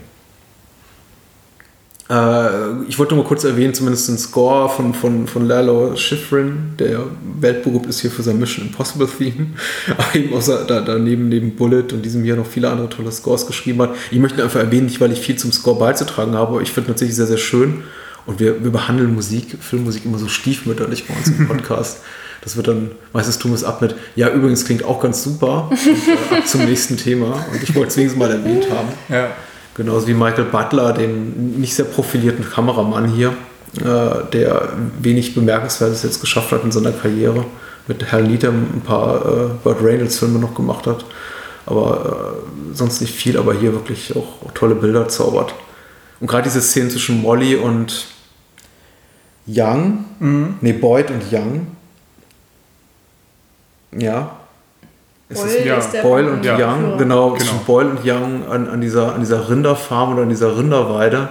Äh, 2.09 2.83
ich 2.87 2.99
wollte 2.99 3.15
nur 3.15 3.23
mal 3.23 3.27
kurz 3.27 3.43
erwähnen, 3.43 3.73
zumindest 3.73 4.07
den 4.07 4.17
Score 4.17 4.69
von, 4.69 4.93
von, 4.93 5.27
von 5.27 5.47
Lalo 5.47 5.95
Schifrin, 5.95 6.73
der 6.79 7.05
weltberühmt 7.39 7.85
ist 7.87 8.01
hier 8.01 8.11
für 8.11 8.23
sein 8.23 8.39
Mission 8.39 8.67
Impossible 8.67 9.07
Theme, 9.07 9.47
aber 9.97 10.15
eben 10.15 10.33
außer, 10.33 10.65
da, 10.65 10.81
daneben 10.81 11.29
neben 11.29 11.55
Bullet 11.55 11.93
und 11.93 12.03
diesem 12.03 12.23
hier 12.23 12.35
noch 12.35 12.45
viele 12.45 12.69
andere 12.69 12.89
tolle 12.89 13.11
Scores 13.11 13.47
geschrieben 13.47 13.81
hat. 13.81 13.95
Ich 14.11 14.19
möchte 14.19 14.43
einfach 14.43 14.59
erwähnen, 14.59 14.85
nicht 14.85 15.01
weil 15.01 15.11
ich 15.11 15.19
viel 15.19 15.37
zum 15.37 15.51
Score 15.51 15.79
beizutragen 15.79 16.35
habe, 16.35 16.53
aber 16.53 16.61
ich 16.61 16.71
finde 16.71 16.89
tatsächlich 16.89 17.15
sehr, 17.15 17.27
sehr 17.27 17.37
schön 17.37 17.83
und 18.25 18.39
wir, 18.39 18.63
wir 18.63 18.71
behandeln 18.71 19.13
Musik, 19.13 19.57
Filmmusik 19.59 20.05
immer 20.05 20.17
so 20.17 20.27
stiefmütterlich 20.27 21.07
bei 21.07 21.15
uns 21.15 21.27
im 21.27 21.47
Podcast. 21.49 21.99
Das 22.43 22.57
wird 22.57 22.67
dann, 22.67 22.91
meistens 23.13 23.37
tun 23.37 23.51
wir 23.51 23.55
es 23.55 23.63
ab 23.63 23.81
mit, 23.81 23.95
ja, 24.15 24.29
übrigens 24.29 24.65
klingt 24.65 24.83
auch 24.83 25.01
ganz 25.01 25.23
super. 25.23 25.69
Und, 25.69 25.77
äh, 25.77 26.37
ab 26.37 26.47
zum 26.47 26.65
nächsten 26.65 26.97
Thema. 26.97 27.45
Und 27.51 27.63
ich 27.63 27.73
wollte 27.73 27.89
es 27.89 27.97
wenigstens 27.97 28.19
mal 28.19 28.31
erwähnt 28.31 28.69
haben. 28.69 28.89
Ja. 29.09 29.29
Genauso 29.75 30.07
wie 30.07 30.13
Michael 30.13 30.45
Butler, 30.45 30.93
den 30.93 31.59
nicht 31.59 31.73
sehr 31.73 31.85
profilierten 31.85 32.47
Kameramann 32.47 33.07
hier, 33.07 33.33
äh, 33.79 34.29
der 34.33 34.73
wenig 34.99 35.33
Bemerkenswertes 35.33 36.03
jetzt 36.03 36.19
geschafft 36.19 36.51
hat 36.51 36.63
in 36.63 36.71
seiner 36.71 36.91
Karriere. 36.91 37.45
Mit 37.87 38.11
Hal 38.11 38.23
Needham 38.23 38.67
ein 38.75 38.81
paar 38.81 39.25
äh, 39.25 39.49
Burt 39.63 39.81
Reynolds 39.81 40.19
Filme 40.19 40.39
noch 40.39 40.53
gemacht 40.53 40.85
hat. 40.85 41.05
Aber 41.65 42.41
äh, 42.43 42.75
sonst 42.75 42.99
nicht 42.99 43.15
viel, 43.15 43.37
aber 43.37 43.53
hier 43.53 43.71
wirklich 43.71 44.13
auch, 44.17 44.45
auch 44.45 44.51
tolle 44.53 44.75
Bilder 44.75 45.07
zaubert. 45.07 45.55
Und 46.19 46.27
gerade 46.27 46.43
diese 46.43 46.61
Szene 46.61 46.89
zwischen 46.89 47.21
Molly 47.21 47.55
und 47.55 48.07
Young, 49.45 50.05
nee, 50.61 50.71
Boyd 50.71 51.11
und 51.11 51.21
Young, 51.31 51.67
ja. 53.97 54.31
Es 55.29 55.39
Boyle 55.39 55.55
ist, 55.55 55.65
ja, 55.65 55.77
ist 55.77 55.91
der 55.91 56.01
Boyle 56.01 56.31
und 56.31 56.45
Ja. 56.45 56.57
Young, 56.57 56.97
genau, 56.97 57.31
Genau. 57.31 57.37
zwischen 57.37 57.59
Boyle 57.65 57.89
und 57.89 57.99
Young 58.05 58.47
an, 58.49 58.69
an, 58.69 58.81
dieser, 58.81 59.13
an 59.13 59.21
dieser 59.21 59.49
Rinderfarm 59.49 60.13
oder 60.13 60.23
an 60.23 60.29
dieser 60.29 60.57
Rinderweide 60.57 61.29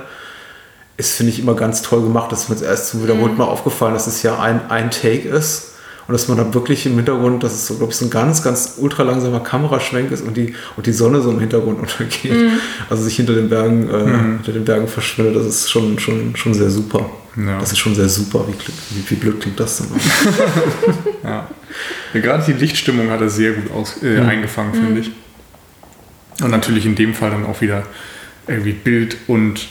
ist, 0.97 1.15
finde 1.15 1.31
ich, 1.33 1.39
immer 1.41 1.55
ganz 1.55 1.83
toll 1.83 2.03
gemacht. 2.03 2.33
Das 2.33 2.43
ist 2.43 2.49
mir 2.49 2.55
jetzt 2.57 2.65
erst 2.65 2.89
zum 2.89 3.03
wiederholten 3.03 3.37
Mal 3.37 3.45
aufgefallen, 3.45 3.95
dass 3.95 4.07
es 4.07 4.23
ja 4.23 4.39
ein, 4.39 4.71
ein 4.71 4.91
Take 4.91 5.29
ist 5.29 5.72
und 6.09 6.13
dass 6.13 6.29
man 6.29 6.37
da 6.37 6.53
wirklich 6.53 6.85
im 6.87 6.97
Hintergrund, 6.97 7.43
dass 7.43 7.53
es 7.53 7.67
so, 7.67 7.77
glaube 7.77 7.93
ich, 7.93 7.99
so 7.99 8.07
ein 8.07 8.11
ganz, 8.11 8.43
ganz 8.43 8.75
ultra 8.79 9.03
langsamer 9.05 9.41
Kameraschwenk 9.41 10.11
ist 10.11 10.23
und 10.23 10.37
die, 10.37 10.55
und 10.77 10.87
die 10.87 10.93
Sonne 10.93 11.21
so 11.21 11.31
im 11.31 11.41
Hintergrund 11.41 11.79
untergeht. 11.81 12.37
Also 12.91 13.05
sich 13.05 13.17
hinter 13.17 13.35
den 13.35 13.49
Bergen, 13.49 13.89
äh, 13.89 14.19
hinter 14.37 14.53
den 14.53 14.65
Bergen 14.65 14.89
verschwindet, 14.89 15.37
das 15.37 15.47
ist 15.47 15.71
schon, 15.71 15.99
schon, 15.99 16.35
schon 16.35 16.55
sehr 16.55 16.71
super. 16.71 17.09
Ja. 17.37 17.59
Das 17.59 17.73
ist 17.73 17.79
schon 17.79 17.95
sehr 17.95 18.09
super. 18.09 18.45
Wie, 18.49 18.55
wie, 18.97 19.11
wie 19.11 19.15
blöd 19.15 19.41
klingt 19.41 19.59
das 19.59 19.79
denn? 19.79 19.87
Ja. 21.25 21.49
ja 22.13 22.21
gerade 22.21 22.43
die 22.45 22.53
Lichtstimmung 22.53 23.11
hat 23.11 23.21
er 23.21 23.29
sehr 23.31 23.53
gut 23.53 23.71
aus, 23.71 24.03
äh, 24.03 24.19
eingefangen, 24.19 24.75
finde 24.75 25.01
ich. 25.01 25.13
Und 26.43 26.51
natürlich 26.51 26.85
in 26.85 26.97
dem 26.97 27.15
Fall 27.15 27.31
dann 27.31 27.47
auch 27.47 27.61
wieder 27.61 27.85
irgendwie 28.49 28.73
Bild 28.73 29.17
und 29.29 29.69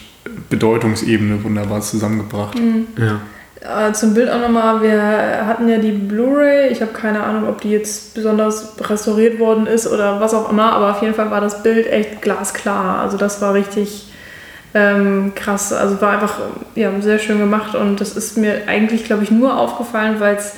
Bedeutungsebene 0.50 1.44
wunderbar 1.44 1.82
zusammengebracht. 1.82 2.58
ja. 2.98 3.22
Äh, 3.62 3.94
zum 3.94 4.16
Bild 4.16 4.30
auch 4.30 4.40
nochmal, 4.40 4.82
wir 4.82 5.46
hatten 5.46 5.70
ja 5.70 5.78
die 5.78 5.92
Blu-ray, 5.92 6.70
ich 6.70 6.82
habe 6.82 6.94
keine 6.94 7.24
Ahnung, 7.24 7.48
ob 7.48 7.62
die 7.62 7.70
jetzt 7.70 8.16
besonders 8.16 8.74
restauriert 8.80 9.40
worden 9.40 9.68
ist 9.68 9.86
oder 9.86 10.20
was 10.20 10.34
auch 10.34 10.50
immer, 10.50 10.74
aber 10.74 10.92
auf 10.92 11.02
jeden 11.04 11.14
Fall 11.14 11.30
war 11.30 11.42
das 11.42 11.62
Bild 11.62 11.86
echt 11.86 12.24
glasklar. 12.24 13.00
Also 13.00 13.18
das 13.18 13.40
war 13.40 13.54
richtig 13.54 14.12
ähm, 14.74 15.34
krass. 15.36 15.74
Also 15.74 16.02
war 16.02 16.12
einfach 16.14 16.40
ja, 16.74 16.90
sehr 17.02 17.20
schön 17.20 17.38
gemacht 17.38 17.76
und 17.76 18.02
das 18.02 18.18
ist 18.18 18.36
mir 18.36 18.64
eigentlich, 18.68 19.06
glaube 19.06 19.24
ich, 19.24 19.30
nur 19.30 19.56
aufgefallen, 19.58 20.20
weil 20.20 20.38
es 20.38 20.56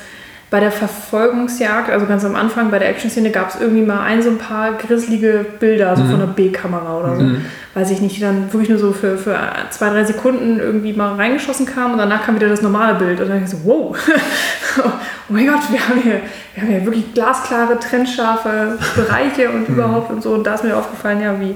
bei 0.53 0.59
der 0.59 0.71
Verfolgungsjagd, 0.71 1.89
also 1.89 2.05
ganz 2.05 2.23
am 2.23 2.35
Anfang 2.35 2.69
bei 2.69 2.77
der 2.77 2.87
Action-Szene, 2.89 3.31
gab 3.31 3.49
es 3.49 3.59
irgendwie 3.59 3.81
mal 3.81 4.01
ein 4.01 4.21
so 4.21 4.29
ein 4.29 4.37
paar 4.37 4.73
grisselige 4.73 5.43
Bilder, 5.59 5.95
so 5.95 6.03
von 6.03 6.13
einer 6.13 6.27
B-Kamera 6.27 6.99
oder 6.99 7.15
so. 7.15 7.25
Weiß 7.73 7.89
ich 7.89 8.01
nicht, 8.01 8.17
die 8.17 8.21
dann 8.21 8.53
wirklich 8.53 8.69
nur 8.69 8.77
so 8.77 8.91
für, 8.91 9.17
für 9.17 9.35
zwei, 9.71 9.89
drei 9.89 10.03
Sekunden 10.03 10.59
irgendwie 10.59 10.93
mal 10.93 11.15
reingeschossen 11.15 11.65
kamen 11.65 11.93
und 11.93 11.97
danach 11.97 12.23
kam 12.23 12.35
wieder 12.35 12.49
das 12.49 12.61
normale 12.61 12.99
Bild. 12.99 13.19
Und 13.19 13.29
dann 13.29 13.41
dachte 13.41 13.51
ich 13.51 13.63
so, 13.63 13.67
wow, 13.67 13.97
oh 14.85 14.91
mein 15.29 15.47
Gott, 15.47 15.61
wir 15.71 15.89
haben 15.89 15.99
hier, 16.03 16.21
wir 16.53 16.61
haben 16.61 16.69
hier 16.69 16.85
wirklich 16.85 17.15
glasklare, 17.15 17.79
trennscharfe 17.79 18.77
Bereiche 18.95 19.49
und 19.49 19.67
überhaupt 19.67 20.11
und 20.11 20.21
so. 20.21 20.35
Und 20.35 20.45
da 20.45 20.53
ist 20.53 20.63
mir 20.63 20.77
aufgefallen, 20.77 21.19
ja, 21.19 21.33
wie, 21.39 21.55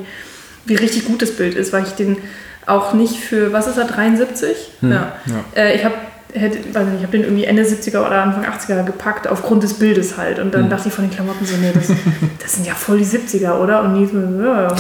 wie 0.66 0.74
richtig 0.74 1.06
gut 1.06 1.22
das 1.22 1.36
Bild 1.36 1.54
ist, 1.54 1.72
weil 1.72 1.84
ich 1.84 1.92
den 1.92 2.18
auch 2.66 2.96
nicht 2.96 3.20
für, 3.20 3.54
was 3.54 3.68
ist 3.68 3.78
er, 3.78 3.86
73? 3.86 4.72
Ja. 4.82 4.90
Ja. 4.90 5.12
Äh, 5.56 5.76
ich 5.76 5.86
habe 5.86 5.94
hätte, 6.34 6.58
weiß 6.74 6.86
nicht, 6.86 6.98
ich 6.98 7.04
habe 7.04 7.12
den 7.12 7.24
irgendwie 7.24 7.46
Ende 7.46 7.64
70er 7.64 8.00
oder 8.00 8.24
Anfang 8.24 8.46
80er 8.46 8.84
gepackt, 8.84 9.28
aufgrund 9.28 9.64
des 9.64 9.76
Bildes 9.76 10.18
halt. 10.18 10.40
Und 10.40 10.54
dann 10.54 10.70
dachte 10.70 10.90
ich 10.90 10.94
von 10.94 11.06
den 11.06 11.14
Klamotten 11.14 11.46
so, 11.46 11.56
nee, 11.58 11.72
das, 11.74 11.88
das 12.40 12.54
sind 12.56 12.68
ja 12.68 12.74
voll 12.74 13.00
die 13.00 13.06
70er, 13.06 13.60
oder? 13.60 13.84
Und 13.84 13.96
die 13.96 14.06
so, 14.06 14.18
ja, 14.18 14.76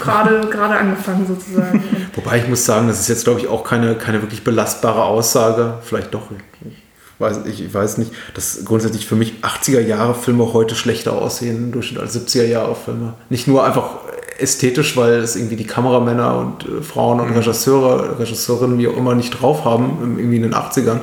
gerade, 0.00 0.48
gerade 0.48 0.78
angefangen 0.78 1.26
sozusagen. 1.26 1.82
Wobei 2.14 2.38
ich 2.38 2.48
muss 2.48 2.64
sagen, 2.64 2.88
das 2.88 3.00
ist 3.00 3.08
jetzt, 3.08 3.24
glaube 3.24 3.40
ich, 3.40 3.48
auch 3.48 3.64
keine, 3.64 3.94
keine 3.94 4.22
wirklich 4.22 4.44
belastbare 4.44 5.04
Aussage. 5.04 5.78
Vielleicht 5.82 6.14
doch. 6.14 6.30
Ich 6.60 7.20
weiß, 7.20 7.40
ich, 7.46 7.64
ich 7.64 7.72
weiß 7.72 7.98
nicht, 7.98 8.12
dass 8.34 8.64
grundsätzlich 8.64 9.06
für 9.06 9.16
mich 9.16 9.34
80er 9.42 9.80
Jahre 9.80 10.14
Filme 10.14 10.52
heute 10.52 10.74
schlechter 10.74 11.14
aussehen 11.14 11.56
im 11.56 11.72
Durchschnitt 11.72 12.00
als 12.00 12.16
70er 12.16 12.44
Jahre 12.44 12.74
Filme. 12.74 13.14
Nicht 13.30 13.48
nur 13.48 13.64
einfach 13.64 14.05
ästhetisch, 14.38 14.96
weil 14.96 15.14
es 15.14 15.36
irgendwie 15.36 15.56
die 15.56 15.66
Kameramänner 15.66 16.38
und 16.38 16.64
äh, 16.64 16.82
Frauen 16.82 17.20
und 17.20 17.34
Regisseure, 17.34 18.18
Regisseurinnen, 18.18 18.78
wie 18.78 18.88
auch 18.88 18.96
immer, 18.96 19.14
nicht 19.14 19.30
drauf 19.30 19.64
haben, 19.64 20.16
irgendwie 20.18 20.36
in 20.36 20.42
den 20.42 20.54
80ern. 20.54 21.00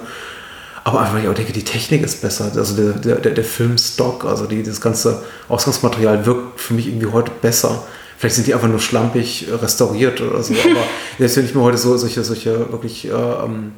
Aber 0.83 1.01
einfach, 1.01 1.19
ich 1.19 1.27
auch 1.27 1.33
denke, 1.33 1.53
die 1.53 1.63
Technik 1.63 2.03
ist 2.03 2.21
besser. 2.21 2.51
Also 2.55 2.75
der, 2.75 2.93
der, 2.93 3.15
der, 3.15 3.31
der 3.31 3.43
Filmstock, 3.43 4.25
also 4.25 4.45
die, 4.45 4.63
das 4.63 4.81
ganze 4.81 5.23
Ausgangsmaterial 5.47 6.25
wirkt 6.25 6.59
für 6.59 6.73
mich 6.73 6.87
irgendwie 6.87 7.07
heute 7.07 7.31
besser. 7.41 7.83
Vielleicht 8.17 8.35
sind 8.35 8.47
die 8.47 8.53
einfach 8.53 8.67
nur 8.67 8.79
schlampig 8.79 9.49
äh, 9.49 9.55
restauriert 9.55 10.21
oder 10.21 10.43
so. 10.43 10.53
Aber 10.63 10.83
selbst 11.17 11.37
wenn 11.37 11.45
ich 11.45 11.55
mir 11.55 11.61
heute 11.61 11.77
so 11.77 11.95
solche, 11.97 12.23
solche 12.23 12.71
wirklich 12.71 13.05
äh, 13.07 13.11
ähm, 13.11 13.73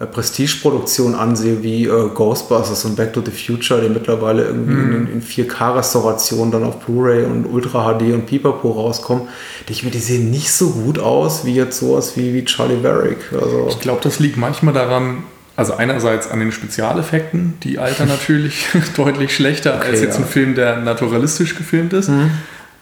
äh, 0.00 0.06
Prestigeproduktionen 0.06 1.14
ansehe, 1.14 1.62
wie 1.62 1.84
äh, 1.84 2.08
Ghostbusters 2.14 2.86
und 2.86 2.96
Back 2.96 3.12
to 3.12 3.22
the 3.22 3.30
Future, 3.30 3.82
die 3.82 3.90
mittlerweile 3.90 4.44
irgendwie 4.44 4.72
in, 4.72 5.06
in 5.06 5.22
4K-Restaurationen 5.22 6.50
dann 6.50 6.64
auf 6.64 6.80
Blu-ray 6.80 7.24
und 7.24 7.44
Ultra 7.44 7.92
HD 7.92 8.14
und 8.14 8.24
Pipapo 8.24 8.70
rauskommen, 8.70 9.24
denke 9.60 9.72
ich 9.72 9.82
mir, 9.84 9.90
die 9.90 9.98
sehen 9.98 10.30
nicht 10.30 10.50
so 10.50 10.70
gut 10.70 10.98
aus 10.98 11.44
wie 11.44 11.54
jetzt 11.54 11.78
sowas 11.78 12.16
wie, 12.16 12.32
wie 12.32 12.42
Charlie 12.46 12.82
Varick. 12.82 13.18
Also, 13.34 13.66
Ich 13.68 13.80
glaube, 13.80 14.00
das 14.02 14.18
liegt 14.18 14.38
manchmal 14.38 14.72
daran, 14.72 15.24
also 15.56 15.74
einerseits 15.74 16.30
an 16.30 16.40
den 16.40 16.52
Spezialeffekten, 16.52 17.58
die 17.62 17.78
altern 17.78 18.08
natürlich 18.08 18.68
deutlich 18.96 19.34
schlechter 19.34 19.78
als 19.78 20.00
jetzt 20.00 20.14
ja. 20.14 20.24
Ein 20.24 20.26
Film, 20.26 20.54
der 20.54 20.78
naturalistisch 20.78 21.54
gefilmt 21.54 21.92
ist. 21.92 22.10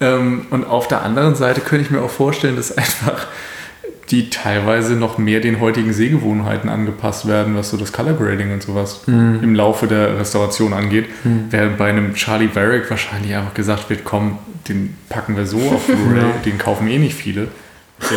Ähm, 0.00 0.46
und 0.50 0.64
auf 0.64 0.86
der 0.86 1.02
anderen 1.02 1.34
Seite 1.34 1.60
könnte 1.60 1.84
ich 1.86 1.90
mir 1.90 2.02
auch 2.02 2.10
vorstellen, 2.10 2.54
dass 2.54 2.76
einfach 2.76 3.26
die 4.10 4.28
teilweise 4.30 4.94
noch 4.94 5.18
mehr 5.18 5.40
den 5.40 5.60
heutigen 5.60 5.92
Sehgewohnheiten 5.92 6.68
angepasst 6.68 7.28
werden, 7.28 7.54
was 7.56 7.70
so 7.70 7.76
das 7.76 7.92
Color 7.92 8.14
Grading 8.14 8.52
und 8.52 8.62
sowas 8.62 9.02
Mhm. 9.06 9.38
im 9.42 9.54
Laufe 9.54 9.86
der 9.86 10.18
Restauration 10.18 10.72
angeht. 10.72 11.06
Während 11.50 11.76
bei 11.78 11.88
einem 11.90 12.14
Charlie 12.14 12.48
Varick 12.52 12.90
wahrscheinlich 12.90 13.34
einfach 13.36 13.54
gesagt 13.54 13.88
wird, 13.90 14.04
komm, 14.04 14.38
den 14.68 14.96
packen 15.08 15.36
wir 15.36 15.46
so 15.46 15.58
auf 15.74 15.86
Blu-ray, 15.86 16.32
den 16.44 16.58
kaufen 16.58 16.88
eh 16.88 16.98
nicht 16.98 17.14
viele. 17.14 17.48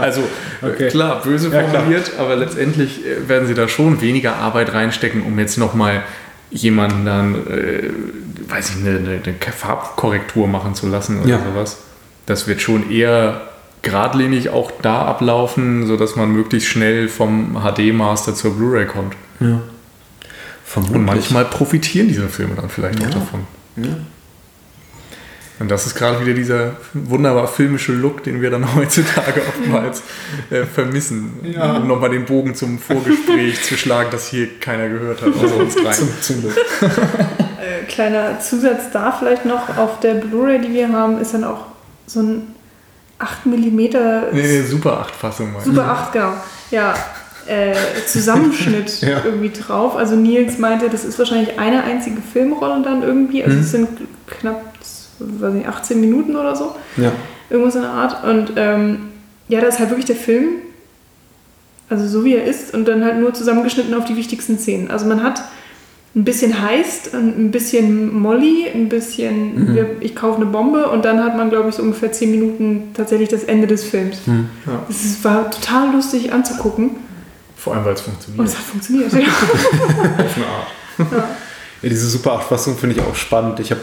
Also 0.00 0.22
Okay. 0.62 0.88
klar, 0.88 1.20
böse 1.22 1.50
Ja, 1.50 1.62
klar. 1.62 1.82
formuliert, 1.82 2.12
aber 2.18 2.34
letztendlich 2.36 3.04
äh, 3.06 3.28
werden 3.28 3.46
sie 3.46 3.52
da 3.54 3.68
schon 3.68 4.00
weniger 4.00 4.36
Arbeit 4.36 4.72
reinstecken, 4.72 5.22
um 5.22 5.38
jetzt 5.38 5.58
nochmal 5.58 6.02
jemanden 6.50 7.04
dann, 7.04 7.34
äh, 7.46 7.90
weiß 8.48 8.70
ich, 8.70 8.76
eine, 8.86 8.98
eine, 8.98 9.20
eine 9.22 9.34
Farbkorrektur 9.52 10.48
machen 10.48 10.74
zu 10.74 10.88
lassen 10.88 11.20
oder 11.20 11.28
Ja. 11.28 11.40
sowas. 11.44 11.78
Das 12.24 12.48
wird 12.48 12.62
schon 12.62 12.90
eher 12.90 13.42
geradlinig 13.86 14.50
auch 14.50 14.72
da 14.82 15.02
ablaufen, 15.02 15.86
sodass 15.86 16.16
man 16.16 16.30
möglichst 16.30 16.68
schnell 16.68 17.08
vom 17.08 17.56
HD-Master 17.62 18.34
zur 18.34 18.56
Blu-ray 18.56 18.86
kommt. 18.86 19.14
vermutlich. 20.64 20.98
Und 20.98 21.04
manchmal 21.04 21.44
profitieren 21.44 22.08
diese 22.08 22.28
Filme 22.28 22.56
dann 22.56 22.68
vielleicht 22.68 23.00
auch 23.04 23.10
davon. 23.10 23.46
Und 25.58 25.70
das 25.70 25.86
ist 25.86 25.94
gerade 25.94 26.20
wieder 26.20 26.34
dieser 26.34 26.76
wunderbar 26.92 27.48
filmische 27.48 27.92
Look, 27.92 28.24
den 28.24 28.42
wir 28.42 28.50
dann 28.50 28.74
heutzutage 28.76 29.40
oftmals 29.48 30.02
äh, 30.50 30.64
vermissen. 30.64 31.34
Um 31.42 31.86
nochmal 31.86 32.10
den 32.10 32.26
Bogen 32.26 32.54
zum 32.54 32.78
Vorgespräch 32.78 33.62
zu 33.62 33.76
schlagen, 33.76 34.10
das 34.10 34.26
hier 34.28 34.58
keiner 34.60 34.88
gehört 34.88 35.22
hat, 35.22 35.28
außer 35.28 35.56
uns 35.56 35.76
rein. 35.76 35.94
Zum, 35.94 36.08
zum 36.20 36.40
Glück. 36.40 36.56
Äh, 37.58 37.84
kleiner 37.86 38.38
Zusatz 38.38 38.90
da 38.92 39.12
vielleicht 39.12 39.44
noch, 39.44 39.76
auf 39.78 40.00
der 40.00 40.14
Blu-ray, 40.14 40.60
die 40.60 40.72
wir 40.72 40.92
haben, 40.92 41.20
ist 41.20 41.32
dann 41.34 41.44
auch 41.44 41.66
so 42.06 42.20
ein 42.20 42.55
8 43.18 43.46
mm 43.46 43.76
Nee, 43.76 43.92
nee, 44.32 44.62
Super 44.62 45.06
8-Fassung 45.06 45.52
mal. 45.52 45.62
Super 45.62 45.84
8, 45.84 46.12
genau. 46.12 46.32
Ja, 46.70 46.94
äh, 47.46 47.74
Zusammenschnitt 48.06 49.00
Ja. 49.00 49.22
irgendwie 49.24 49.50
drauf. 49.50 49.96
Also 49.96 50.16
Nils 50.16 50.58
meinte, 50.58 50.88
das 50.90 51.04
ist 51.04 51.18
wahrscheinlich 51.18 51.58
eine 51.58 51.82
einzige 51.84 52.20
Filmrolle 52.20 52.82
dann 52.82 53.02
irgendwie. 53.02 53.42
Also 53.44 53.58
es 53.58 53.70
sind 53.70 53.88
knapp, 54.26 54.60
weiß 55.18 55.54
nicht, 55.54 55.68
18 55.68 56.00
Minuten 56.00 56.36
oder 56.36 56.54
so. 56.56 56.74
Ja. 56.96 57.12
Irgendwas 57.48 57.76
in 57.76 57.82
der 57.82 57.90
Art. 57.92 58.24
Und 58.24 58.52
ähm, 58.56 59.08
ja, 59.48 59.60
da 59.60 59.68
ist 59.68 59.78
halt 59.78 59.90
wirklich 59.90 60.06
der 60.06 60.16
Film, 60.16 60.48
also 61.88 62.06
so 62.08 62.24
wie 62.24 62.34
er 62.34 62.44
ist, 62.44 62.74
und 62.74 62.86
dann 62.86 63.04
halt 63.04 63.18
nur 63.18 63.32
zusammengeschnitten 63.32 63.94
auf 63.94 64.04
die 64.04 64.16
wichtigsten 64.16 64.58
Szenen. 64.58 64.90
Also 64.90 65.06
man 65.06 65.22
hat 65.22 65.40
ein 66.16 66.24
bisschen 66.24 66.62
Heist, 66.62 67.14
ein 67.14 67.50
bisschen 67.50 68.18
Molly, 68.18 68.66
ein 68.74 68.88
bisschen 68.88 69.74
wir, 69.74 69.96
ich 70.00 70.16
kaufe 70.16 70.36
eine 70.36 70.46
Bombe 70.46 70.88
und 70.88 71.04
dann 71.04 71.22
hat 71.22 71.36
man, 71.36 71.50
glaube 71.50 71.68
ich, 71.68 71.74
so 71.74 71.82
ungefähr 71.82 72.10
10 72.10 72.30
Minuten 72.30 72.82
tatsächlich 72.94 73.28
das 73.28 73.44
Ende 73.44 73.66
des 73.66 73.84
Films. 73.84 74.16
Das 74.88 75.04
ist, 75.04 75.22
war 75.22 75.50
total 75.50 75.92
lustig 75.92 76.32
anzugucken 76.32 76.92
Vor 77.56 77.74
allem, 77.74 77.84
weil 77.84 77.92
es 77.92 78.00
und 78.00 78.06
funktioniert. 78.14 78.48
es 78.48 78.56
hat 78.56 78.64
funktioniert. 78.64 79.12
Ja. 79.12 79.18
Auf 80.24 80.36
eine 80.36 80.46
Art. 80.46 81.28
Ja, 81.82 81.88
diese 81.90 82.06
Super 82.08 82.40
8-Fassung 82.40 82.78
finde 82.78 82.96
ich 82.96 83.02
auch 83.02 83.14
spannend. 83.14 83.60
Ich 83.60 83.70
habe 83.70 83.82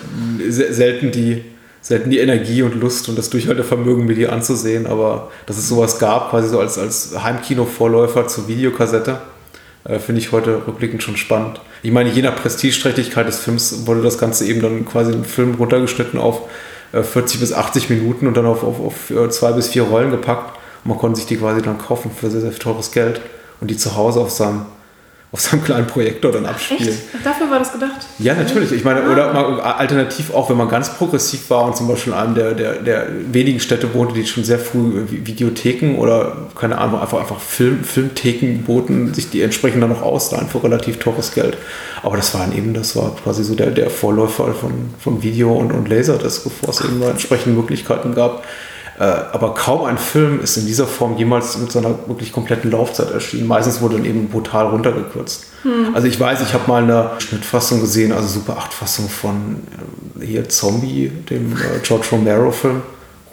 se- 0.49 0.73
selten 0.73 1.11
die, 1.11 1.43
selten 1.81 2.09
die 2.09 2.17
Energie 2.17 2.63
und 2.63 2.73
Lust 2.73 3.07
und 3.09 3.17
das 3.17 3.29
Durchhaltevermögen, 3.29 4.07
mir 4.07 4.15
die 4.15 4.27
anzusehen, 4.27 4.87
aber 4.87 5.29
dass 5.45 5.57
es 5.59 5.69
sowas 5.69 5.99
gab, 5.99 6.31
quasi 6.31 6.49
so 6.49 6.59
als, 6.59 6.79
als 6.79 7.11
Heimkino-Vorläufer 7.23 8.27
zur 8.27 8.47
Videokassette, 8.47 9.21
äh, 9.85 9.99
finde 9.99 10.21
ich 10.21 10.31
heute 10.31 10.65
rückblickend 10.67 11.03
schon 11.03 11.17
spannend. 11.17 11.61
Ich 11.81 11.91
meine, 11.91 12.09
je 12.09 12.21
nach 12.21 12.35
Prestigeträchtigkeit 12.35 13.27
des 13.27 13.39
Films 13.39 13.85
wurde 13.85 14.01
das 14.01 14.17
Ganze 14.17 14.45
eben 14.45 14.61
dann 14.61 14.85
quasi 14.85 15.11
im 15.11 15.25
Film 15.25 15.55
runtergeschnitten 15.55 16.19
auf 16.19 16.41
äh, 16.93 17.03
40 17.03 17.39
bis 17.39 17.53
80 17.53 17.89
Minuten 17.89 18.27
und 18.27 18.37
dann 18.37 18.45
auf, 18.45 18.63
auf, 18.63 18.79
auf 18.79 19.09
äh, 19.09 19.29
zwei 19.29 19.51
bis 19.51 19.69
vier 19.69 19.83
Rollen 19.83 20.11
gepackt. 20.11 20.57
Und 20.83 20.89
man 20.89 20.97
konnte 20.97 21.17
sich 21.17 21.25
die 21.25 21.37
quasi 21.37 21.61
dann 21.61 21.77
kaufen 21.77 22.11
für 22.11 22.29
sehr, 22.29 22.41
sehr 22.41 22.53
teures 22.53 22.91
Geld 22.91 23.21
und 23.59 23.69
die 23.69 23.77
zu 23.77 23.95
Hause 23.95 24.19
auf 24.19 24.31
seinem, 24.31 24.65
auf 25.33 25.41
seinem 25.41 25.63
kleinen 25.63 25.87
Projektor 25.87 26.31
dann 26.31 26.45
abspielen. 26.45 26.89
Echt? 26.89 27.25
Dafür 27.25 27.49
war 27.49 27.57
das 27.57 27.73
gedacht. 27.73 28.05
Ja, 28.19 28.35
natürlich. 28.35 28.71
Ich 28.71 28.83
meine, 28.83 29.09
oder 29.09 29.33
mal 29.33 29.59
alternativ 29.59 30.31
auch, 30.31 30.47
wenn 30.51 30.57
man 30.57 30.69
ganz 30.69 30.93
progressiv 30.93 31.49
war 31.49 31.65
und 31.65 31.75
zum 31.75 31.87
Beispiel 31.87 32.13
in 32.13 32.19
einem 32.19 32.35
der, 32.35 32.53
der, 32.53 32.73
der 32.75 33.07
wenigen 33.31 33.59
Städte 33.59 33.91
wohnte, 33.95 34.13
die 34.13 34.27
schon 34.27 34.43
sehr 34.43 34.59
früh 34.59 35.03
Vi- 35.09 35.25
Videotheken 35.25 35.95
oder 35.97 36.37
keine 36.55 36.77
Ahnung, 36.77 37.01
einfach, 37.01 37.19
einfach 37.19 37.39
Film, 37.39 37.83
Filmtheken 37.83 38.59
boten, 38.63 39.11
sich 39.15 39.31
die 39.31 39.41
entsprechend 39.41 39.81
dann 39.81 39.89
noch 39.89 40.03
ausleihen 40.03 40.47
für 40.47 40.63
relativ 40.63 40.99
teures 40.99 41.33
Geld. 41.33 41.57
Aber 42.03 42.15
das 42.15 42.31
war 42.35 42.41
dann 42.41 42.55
eben, 42.55 42.75
das 42.75 42.95
war 42.95 43.15
quasi 43.23 43.43
so 43.43 43.55
der, 43.55 43.71
der 43.71 43.89
Vorläufer 43.89 44.53
von, 44.53 44.71
von 44.99 45.23
Video 45.23 45.51
und, 45.51 45.71
und 45.71 45.89
Laserdisc, 45.89 46.43
bevor 46.43 46.69
es 46.69 46.81
eben 46.81 47.01
entsprechende 47.01 47.59
Möglichkeiten 47.59 48.13
gab. 48.13 48.45
Äh, 48.99 49.03
aber 49.03 49.53
kaum 49.55 49.85
ein 49.85 49.97
Film 49.97 50.39
ist 50.41 50.55
in 50.57 50.65
dieser 50.67 50.85
Form 50.85 51.17
jemals 51.17 51.57
mit 51.57 51.71
seiner 51.71 51.89
wirklich 52.07 52.31
kompletten 52.31 52.69
Laufzeit 52.71 53.09
erschienen. 53.11 53.47
Meistens 53.47 53.81
wurde 53.81 53.95
dann 53.97 54.05
eben 54.05 54.27
brutal 54.29 54.67
runtergekürzt. 54.67 55.45
Also 55.93 56.07
ich 56.07 56.19
weiß, 56.19 56.41
ich 56.41 56.53
habe 56.53 56.67
mal 56.67 56.83
eine 56.83 57.11
Schnittfassung 57.19 57.79
gesehen, 57.79 58.11
also 58.11 58.27
Super 58.27 58.57
8 58.57 58.73
Fassung 58.73 59.07
von 59.07 59.61
äh, 60.19 60.25
hier 60.25 60.49
Zombie, 60.49 61.09
dem 61.29 61.53
äh, 61.53 61.79
George 61.81 62.05
Romero 62.11 62.51
Film, 62.51 62.81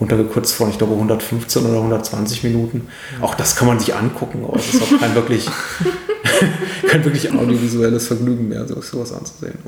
runtergekürzt 0.00 0.54
von, 0.54 0.70
ich 0.70 0.78
glaube, 0.78 0.94
115 0.94 1.66
oder 1.66 1.78
120 1.78 2.44
Minuten. 2.44 2.86
Auch 3.20 3.34
das 3.34 3.56
kann 3.56 3.66
man 3.66 3.78
sich 3.80 3.94
angucken, 3.94 4.44
aber 4.46 4.58
es 4.58 4.72
ist 4.74 4.82
auch 4.82 4.98
kein 5.00 5.14
wirklich, 5.14 5.46
kein 6.88 7.04
wirklich 7.04 7.32
audiovisuelles 7.32 8.06
Vergnügen 8.06 8.48
mehr, 8.48 8.66
so 8.66 8.80
sowas 8.80 9.12
anzusehen. 9.12 9.58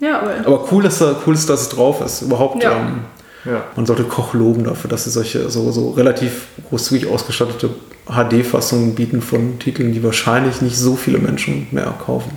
Ja, 0.00 0.20
aber 0.20 0.34
Aber 0.46 0.68
cool, 0.72 0.82
dass, 0.84 0.98
da, 0.98 1.16
cool 1.26 1.34
ist, 1.34 1.48
dass 1.50 1.62
es 1.62 1.68
drauf 1.70 2.00
ist. 2.04 2.22
Überhaupt, 2.22 2.62
Ja. 2.62 2.76
ähm, 2.76 3.00
Ja. 3.44 3.64
man 3.76 3.84
sollte 3.84 4.04
Koch 4.04 4.32
loben 4.32 4.64
dafür, 4.64 4.88
dass 4.88 5.04
sie 5.04 5.10
solche 5.10 5.50
so, 5.50 5.70
so 5.70 5.90
relativ 5.90 6.46
großzügig 6.68 7.08
ausgestattete 7.08 7.70
HD-Fassungen 8.06 8.94
bieten 8.94 9.20
von 9.22 9.58
Titeln, 9.58 9.92
die 9.92 10.02
wahrscheinlich 10.02 10.62
nicht 10.62 10.78
so 10.78 10.96
viele 10.96 11.18
Menschen 11.18 11.66
mehr 11.70 11.94
kaufen. 12.04 12.32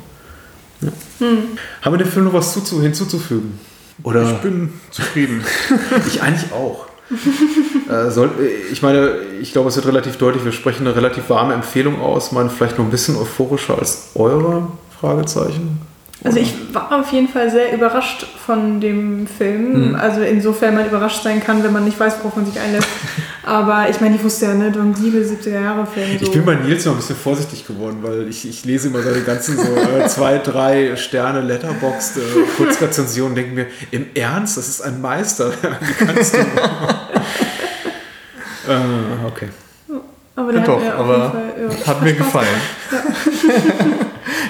Ja. 0.82 0.92
Haben 1.82 1.94
wir 1.94 1.98
dem 1.98 2.08
Film 2.08 2.26
noch 2.26 2.34
was 2.34 2.54
zuzu 2.54 2.82
hinzuzufügen? 2.82 3.60
Oder 4.04 4.32
Ich 4.32 4.38
bin 4.38 4.74
zufrieden. 4.92 5.44
ich 6.08 6.22
eigentlich 6.22 6.52
auch. 6.52 6.88
äh, 7.90 8.12
soll, 8.12 8.32
ich 8.72 8.82
meine, 8.82 9.16
ich 9.42 9.54
glaube, 9.54 9.70
es 9.70 9.76
wird 9.78 9.88
relativ 9.88 10.18
deutlich, 10.18 10.44
wir 10.44 10.52
sprechen 10.52 10.86
eine 10.86 10.96
relativ 10.96 11.30
warme 11.30 11.54
Empfehlung 11.54 12.02
aus, 12.02 12.34
meine 12.34 12.50
vielleicht 12.50 12.78
noch 12.78 12.86
ein 12.86 12.92
bisschen 12.92 13.16
euphorischer 13.16 13.80
als 13.80 14.10
eure 14.16 14.68
Fragezeichen. 15.00 15.80
Also 16.24 16.40
ich 16.40 16.54
war 16.74 17.00
auf 17.00 17.12
jeden 17.12 17.28
Fall 17.28 17.52
sehr 17.52 17.74
überrascht 17.74 18.26
von 18.46 18.82
dem 18.82 19.28
Film. 19.28 19.96
Also 19.96 20.22
insofern 20.22 20.74
man 20.76 20.88
überrascht 20.88 21.22
sein 21.24 21.44
kann, 21.44 21.64
wenn 21.64 21.72
man 21.72 21.86
nicht 21.86 22.00
weiß, 22.00 22.16
worauf 22.20 22.36
man 22.36 22.46
sich 22.46 22.60
einlässt. 22.60 22.88
Aber 23.44 23.88
ich 23.90 24.02
meine, 24.02 24.16
ich 24.16 24.24
wusste 24.24 24.48
ja, 24.48 24.54
ne, 24.56 24.72
Don 24.72 24.94
Siegel, 24.94 25.24
70er 25.24 25.62
Jahre 25.62 25.86
Film. 25.86 26.18
So. 26.20 26.26
Ich 26.26 26.32
bin 26.32 26.44
bei 26.44 26.56
Nils 26.56 26.86
noch 26.86 26.94
ein 26.94 26.98
bisschen 26.98 27.16
vorsichtig 27.16 27.66
geworden, 27.66 28.00
weil 28.02 28.28
ich, 28.28 28.48
ich 28.50 28.66
lese 28.66 28.90
immer 28.90 29.02
seine 29.02 29.22
ganzen 29.22 29.58
so 29.58 29.76
äh, 29.76 30.06
zwei, 30.10 30.40
drei 30.40 30.96
Sterne 30.98 31.42
Letterboxd 31.42 32.18
äh, 32.18 32.22
Kurzrezensionen 32.58 33.32
und 33.32 33.36
denke 33.36 33.54
mir, 33.56 33.68
im 33.92 34.08
Ernst, 34.16 34.58
das 34.58 34.68
ist 34.68 34.82
ein 34.82 35.00
Meister. 35.00 35.52
Wie 35.80 36.06
kannst 36.06 36.34
du? 36.34 36.40
äh, 36.40 36.44
okay. 39.28 39.48
aber 40.36 40.52
der 40.52 40.62
Ja, 40.62 40.68
hat 40.68 40.68
doch, 40.68 40.80
mir 40.82 40.94
auf 40.96 41.00
aber 41.00 41.18
jeden 41.18 41.32
Fall, 41.32 41.80
ja, 41.80 41.88
Hat 41.88 42.02
mir 42.04 42.14
gefallen. 42.14 42.48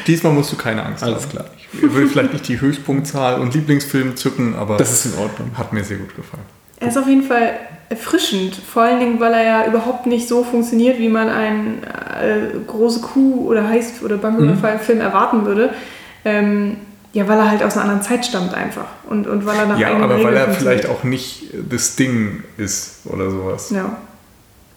Diesmal 0.07 0.33
musst 0.33 0.51
du 0.51 0.55
keine 0.57 0.83
Angst 0.85 1.03
Alles 1.03 1.23
haben. 1.23 1.29
klar. 1.31 1.45
Ich 1.73 1.81
würde 1.81 2.07
vielleicht 2.07 2.33
nicht 2.33 2.47
die 2.47 2.59
Höchstpunktzahl 2.61 3.39
und 3.41 3.53
Lieblingsfilm 3.53 4.15
zücken, 4.15 4.55
aber 4.55 4.77
Das 4.77 4.91
ist 4.91 5.13
in 5.13 5.19
Ordnung. 5.21 5.51
hat 5.57 5.73
mir 5.73 5.83
sehr 5.83 5.97
gut 5.97 6.15
gefallen. 6.15 6.43
Er 6.79 6.87
ist 6.89 6.97
auf 6.97 7.07
jeden 7.07 7.23
Fall 7.23 7.51
erfrischend, 7.89 8.55
vor 8.55 8.83
allen 8.83 8.99
Dingen, 8.99 9.19
weil 9.19 9.33
er 9.33 9.43
ja 9.43 9.65
überhaupt 9.67 10.05
nicht 10.05 10.27
so 10.27 10.43
funktioniert, 10.43 10.99
wie 10.99 11.09
man 11.09 11.29
einen 11.29 11.83
äh, 11.83 12.57
große 12.67 13.01
Kuh 13.01 13.47
oder 13.47 13.67
Heist- 13.67 14.03
oder 14.03 14.17
Banküberfall-Film 14.17 14.99
erwarten 15.01 15.45
würde. 15.45 15.71
Ähm, 16.25 16.77
ja, 17.13 17.27
weil 17.27 17.37
er 17.39 17.49
halt 17.49 17.63
aus 17.63 17.73
einer 17.73 17.83
anderen 17.83 18.01
Zeit 18.03 18.25
stammt 18.25 18.53
einfach. 18.53 18.85
Und, 19.09 19.25
und 19.27 19.45
weil 19.45 19.57
er 19.57 19.65
nach 19.65 19.79
Ja, 19.79 19.95
aber 19.95 20.23
weil 20.23 20.35
er 20.35 20.51
vielleicht 20.53 20.87
auch 20.87 21.03
nicht 21.03 21.45
das 21.69 21.95
Ding 21.95 22.43
ist 22.57 22.99
oder 23.05 23.31
sowas. 23.31 23.71
Ja. 23.71 23.97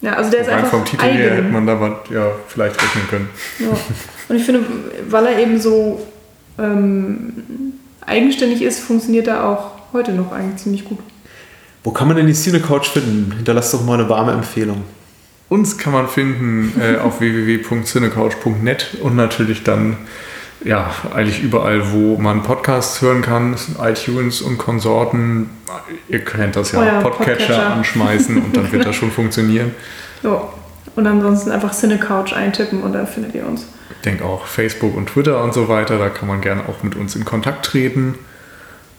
Ja, 0.03 0.15
also 0.15 0.31
der 0.31 0.41
ist 0.41 0.49
Rein 0.49 0.59
einfach 0.59 0.71
vom 0.71 0.85
Titel 0.85 1.03
her 1.05 1.13
hätte 1.13 1.35
eigen. 1.37 1.53
man 1.53 1.67
da 1.67 1.81
was, 1.81 1.93
ja, 2.11 2.31
vielleicht 2.49 2.83
rechnen 2.83 3.09
können. 3.09 3.29
Ja. 3.59 3.69
Und 4.29 4.37
ich 4.37 4.45
finde, 4.45 4.65
weil 5.09 5.27
er 5.27 5.39
eben 5.39 5.61
so 5.61 6.07
ähm, 6.59 7.33
eigenständig 8.07 8.63
ist, 8.63 8.81
funktioniert 8.81 9.27
er 9.27 9.45
auch 9.45 9.73
heute 9.93 10.13
noch 10.13 10.33
eigentlich 10.33 10.63
ziemlich 10.63 10.85
gut. 10.85 10.99
Wo 11.85 11.91
kann 11.91 12.09
man 12.09 12.17
denn 12.17 12.27
die 12.27 12.35
Cine 12.35 12.61
Couch 12.61 12.89
finden? 12.89 13.33
Hinterlasst 13.37 13.73
doch 13.75 13.85
mal 13.85 13.99
eine 13.99 14.09
warme 14.09 14.33
Empfehlung. 14.33 14.85
Uns 15.49 15.79
kann 15.79 15.93
man 15.93 16.09
finden 16.09 16.73
äh, 16.81 16.99
auf 16.99 17.21
www.cinecouch.net 17.21 18.97
und 19.03 19.17
natürlich 19.17 19.65
dann 19.65 19.97
ja, 20.65 20.91
eigentlich 21.15 21.43
überall, 21.43 21.93
wo 21.93 22.17
man 22.19 22.43
Podcasts 22.43 23.01
hören 23.01 23.23
kann, 23.23 23.57
iTunes 23.83 24.43
und 24.43 24.59
Konsorten. 24.59 25.51
Ihr 26.09 26.25
kennt 26.25 26.57
das 26.57 26.73
ja, 26.73 26.81
Euer 26.81 27.01
Podcatcher, 27.01 27.35
Podcatcher. 27.35 27.73
anschmeißen 27.73 28.43
und 28.43 28.57
dann 28.57 28.71
wird 28.71 28.85
das 28.85 28.97
schon 28.97 29.11
funktionieren. 29.11 29.75
Ja. 30.23 30.43
Und 30.97 31.07
ansonsten 31.07 31.53
einfach 31.53 31.73
Cinecouch 31.73 32.33
eintippen 32.35 32.83
und 32.83 32.93
dann 32.93 33.07
findet 33.07 33.35
ihr 33.35 33.47
uns. 33.47 33.67
Ich 33.91 34.01
denke 34.05 34.25
auch 34.25 34.47
Facebook 34.47 34.97
und 34.97 35.09
Twitter 35.09 35.43
und 35.43 35.55
so 35.55 35.69
weiter, 35.69 35.99
da 35.99 36.09
kann 36.09 36.27
man 36.27 36.41
gerne 36.41 36.63
auch 36.69 36.83
mit 36.83 36.97
uns 36.97 37.15
in 37.15 37.25
Kontakt 37.25 37.65
treten 37.65 38.17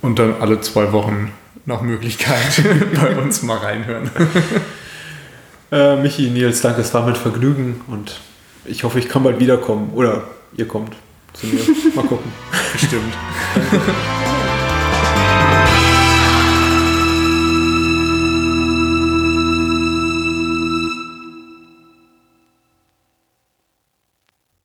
und 0.01 0.17
dann 0.17 0.35
alle 0.39 0.61
zwei 0.61 0.93
Wochen 0.93 1.31
nach 1.65 1.81
Möglichkeit 1.81 2.63
bei 3.01 3.17
uns 3.17 3.43
mal 3.43 3.57
reinhören. 3.57 4.09
Äh, 5.73 5.95
Michi, 6.01 6.29
Nils, 6.29 6.59
danke, 6.59 6.81
es 6.81 6.93
war 6.93 7.05
mit 7.05 7.17
Vergnügen 7.17 7.79
und 7.87 8.19
ich 8.65 8.83
hoffe, 8.83 8.99
ich 8.99 9.07
kann 9.07 9.23
bald 9.23 9.39
wiederkommen. 9.39 9.91
Oder 9.93 10.23
ihr 10.57 10.67
kommt 10.67 10.97
zu 11.33 11.47
mir. 11.47 11.61
Mal 11.95 12.05
gucken. 12.05 12.31
Bestimmt. 12.73 13.13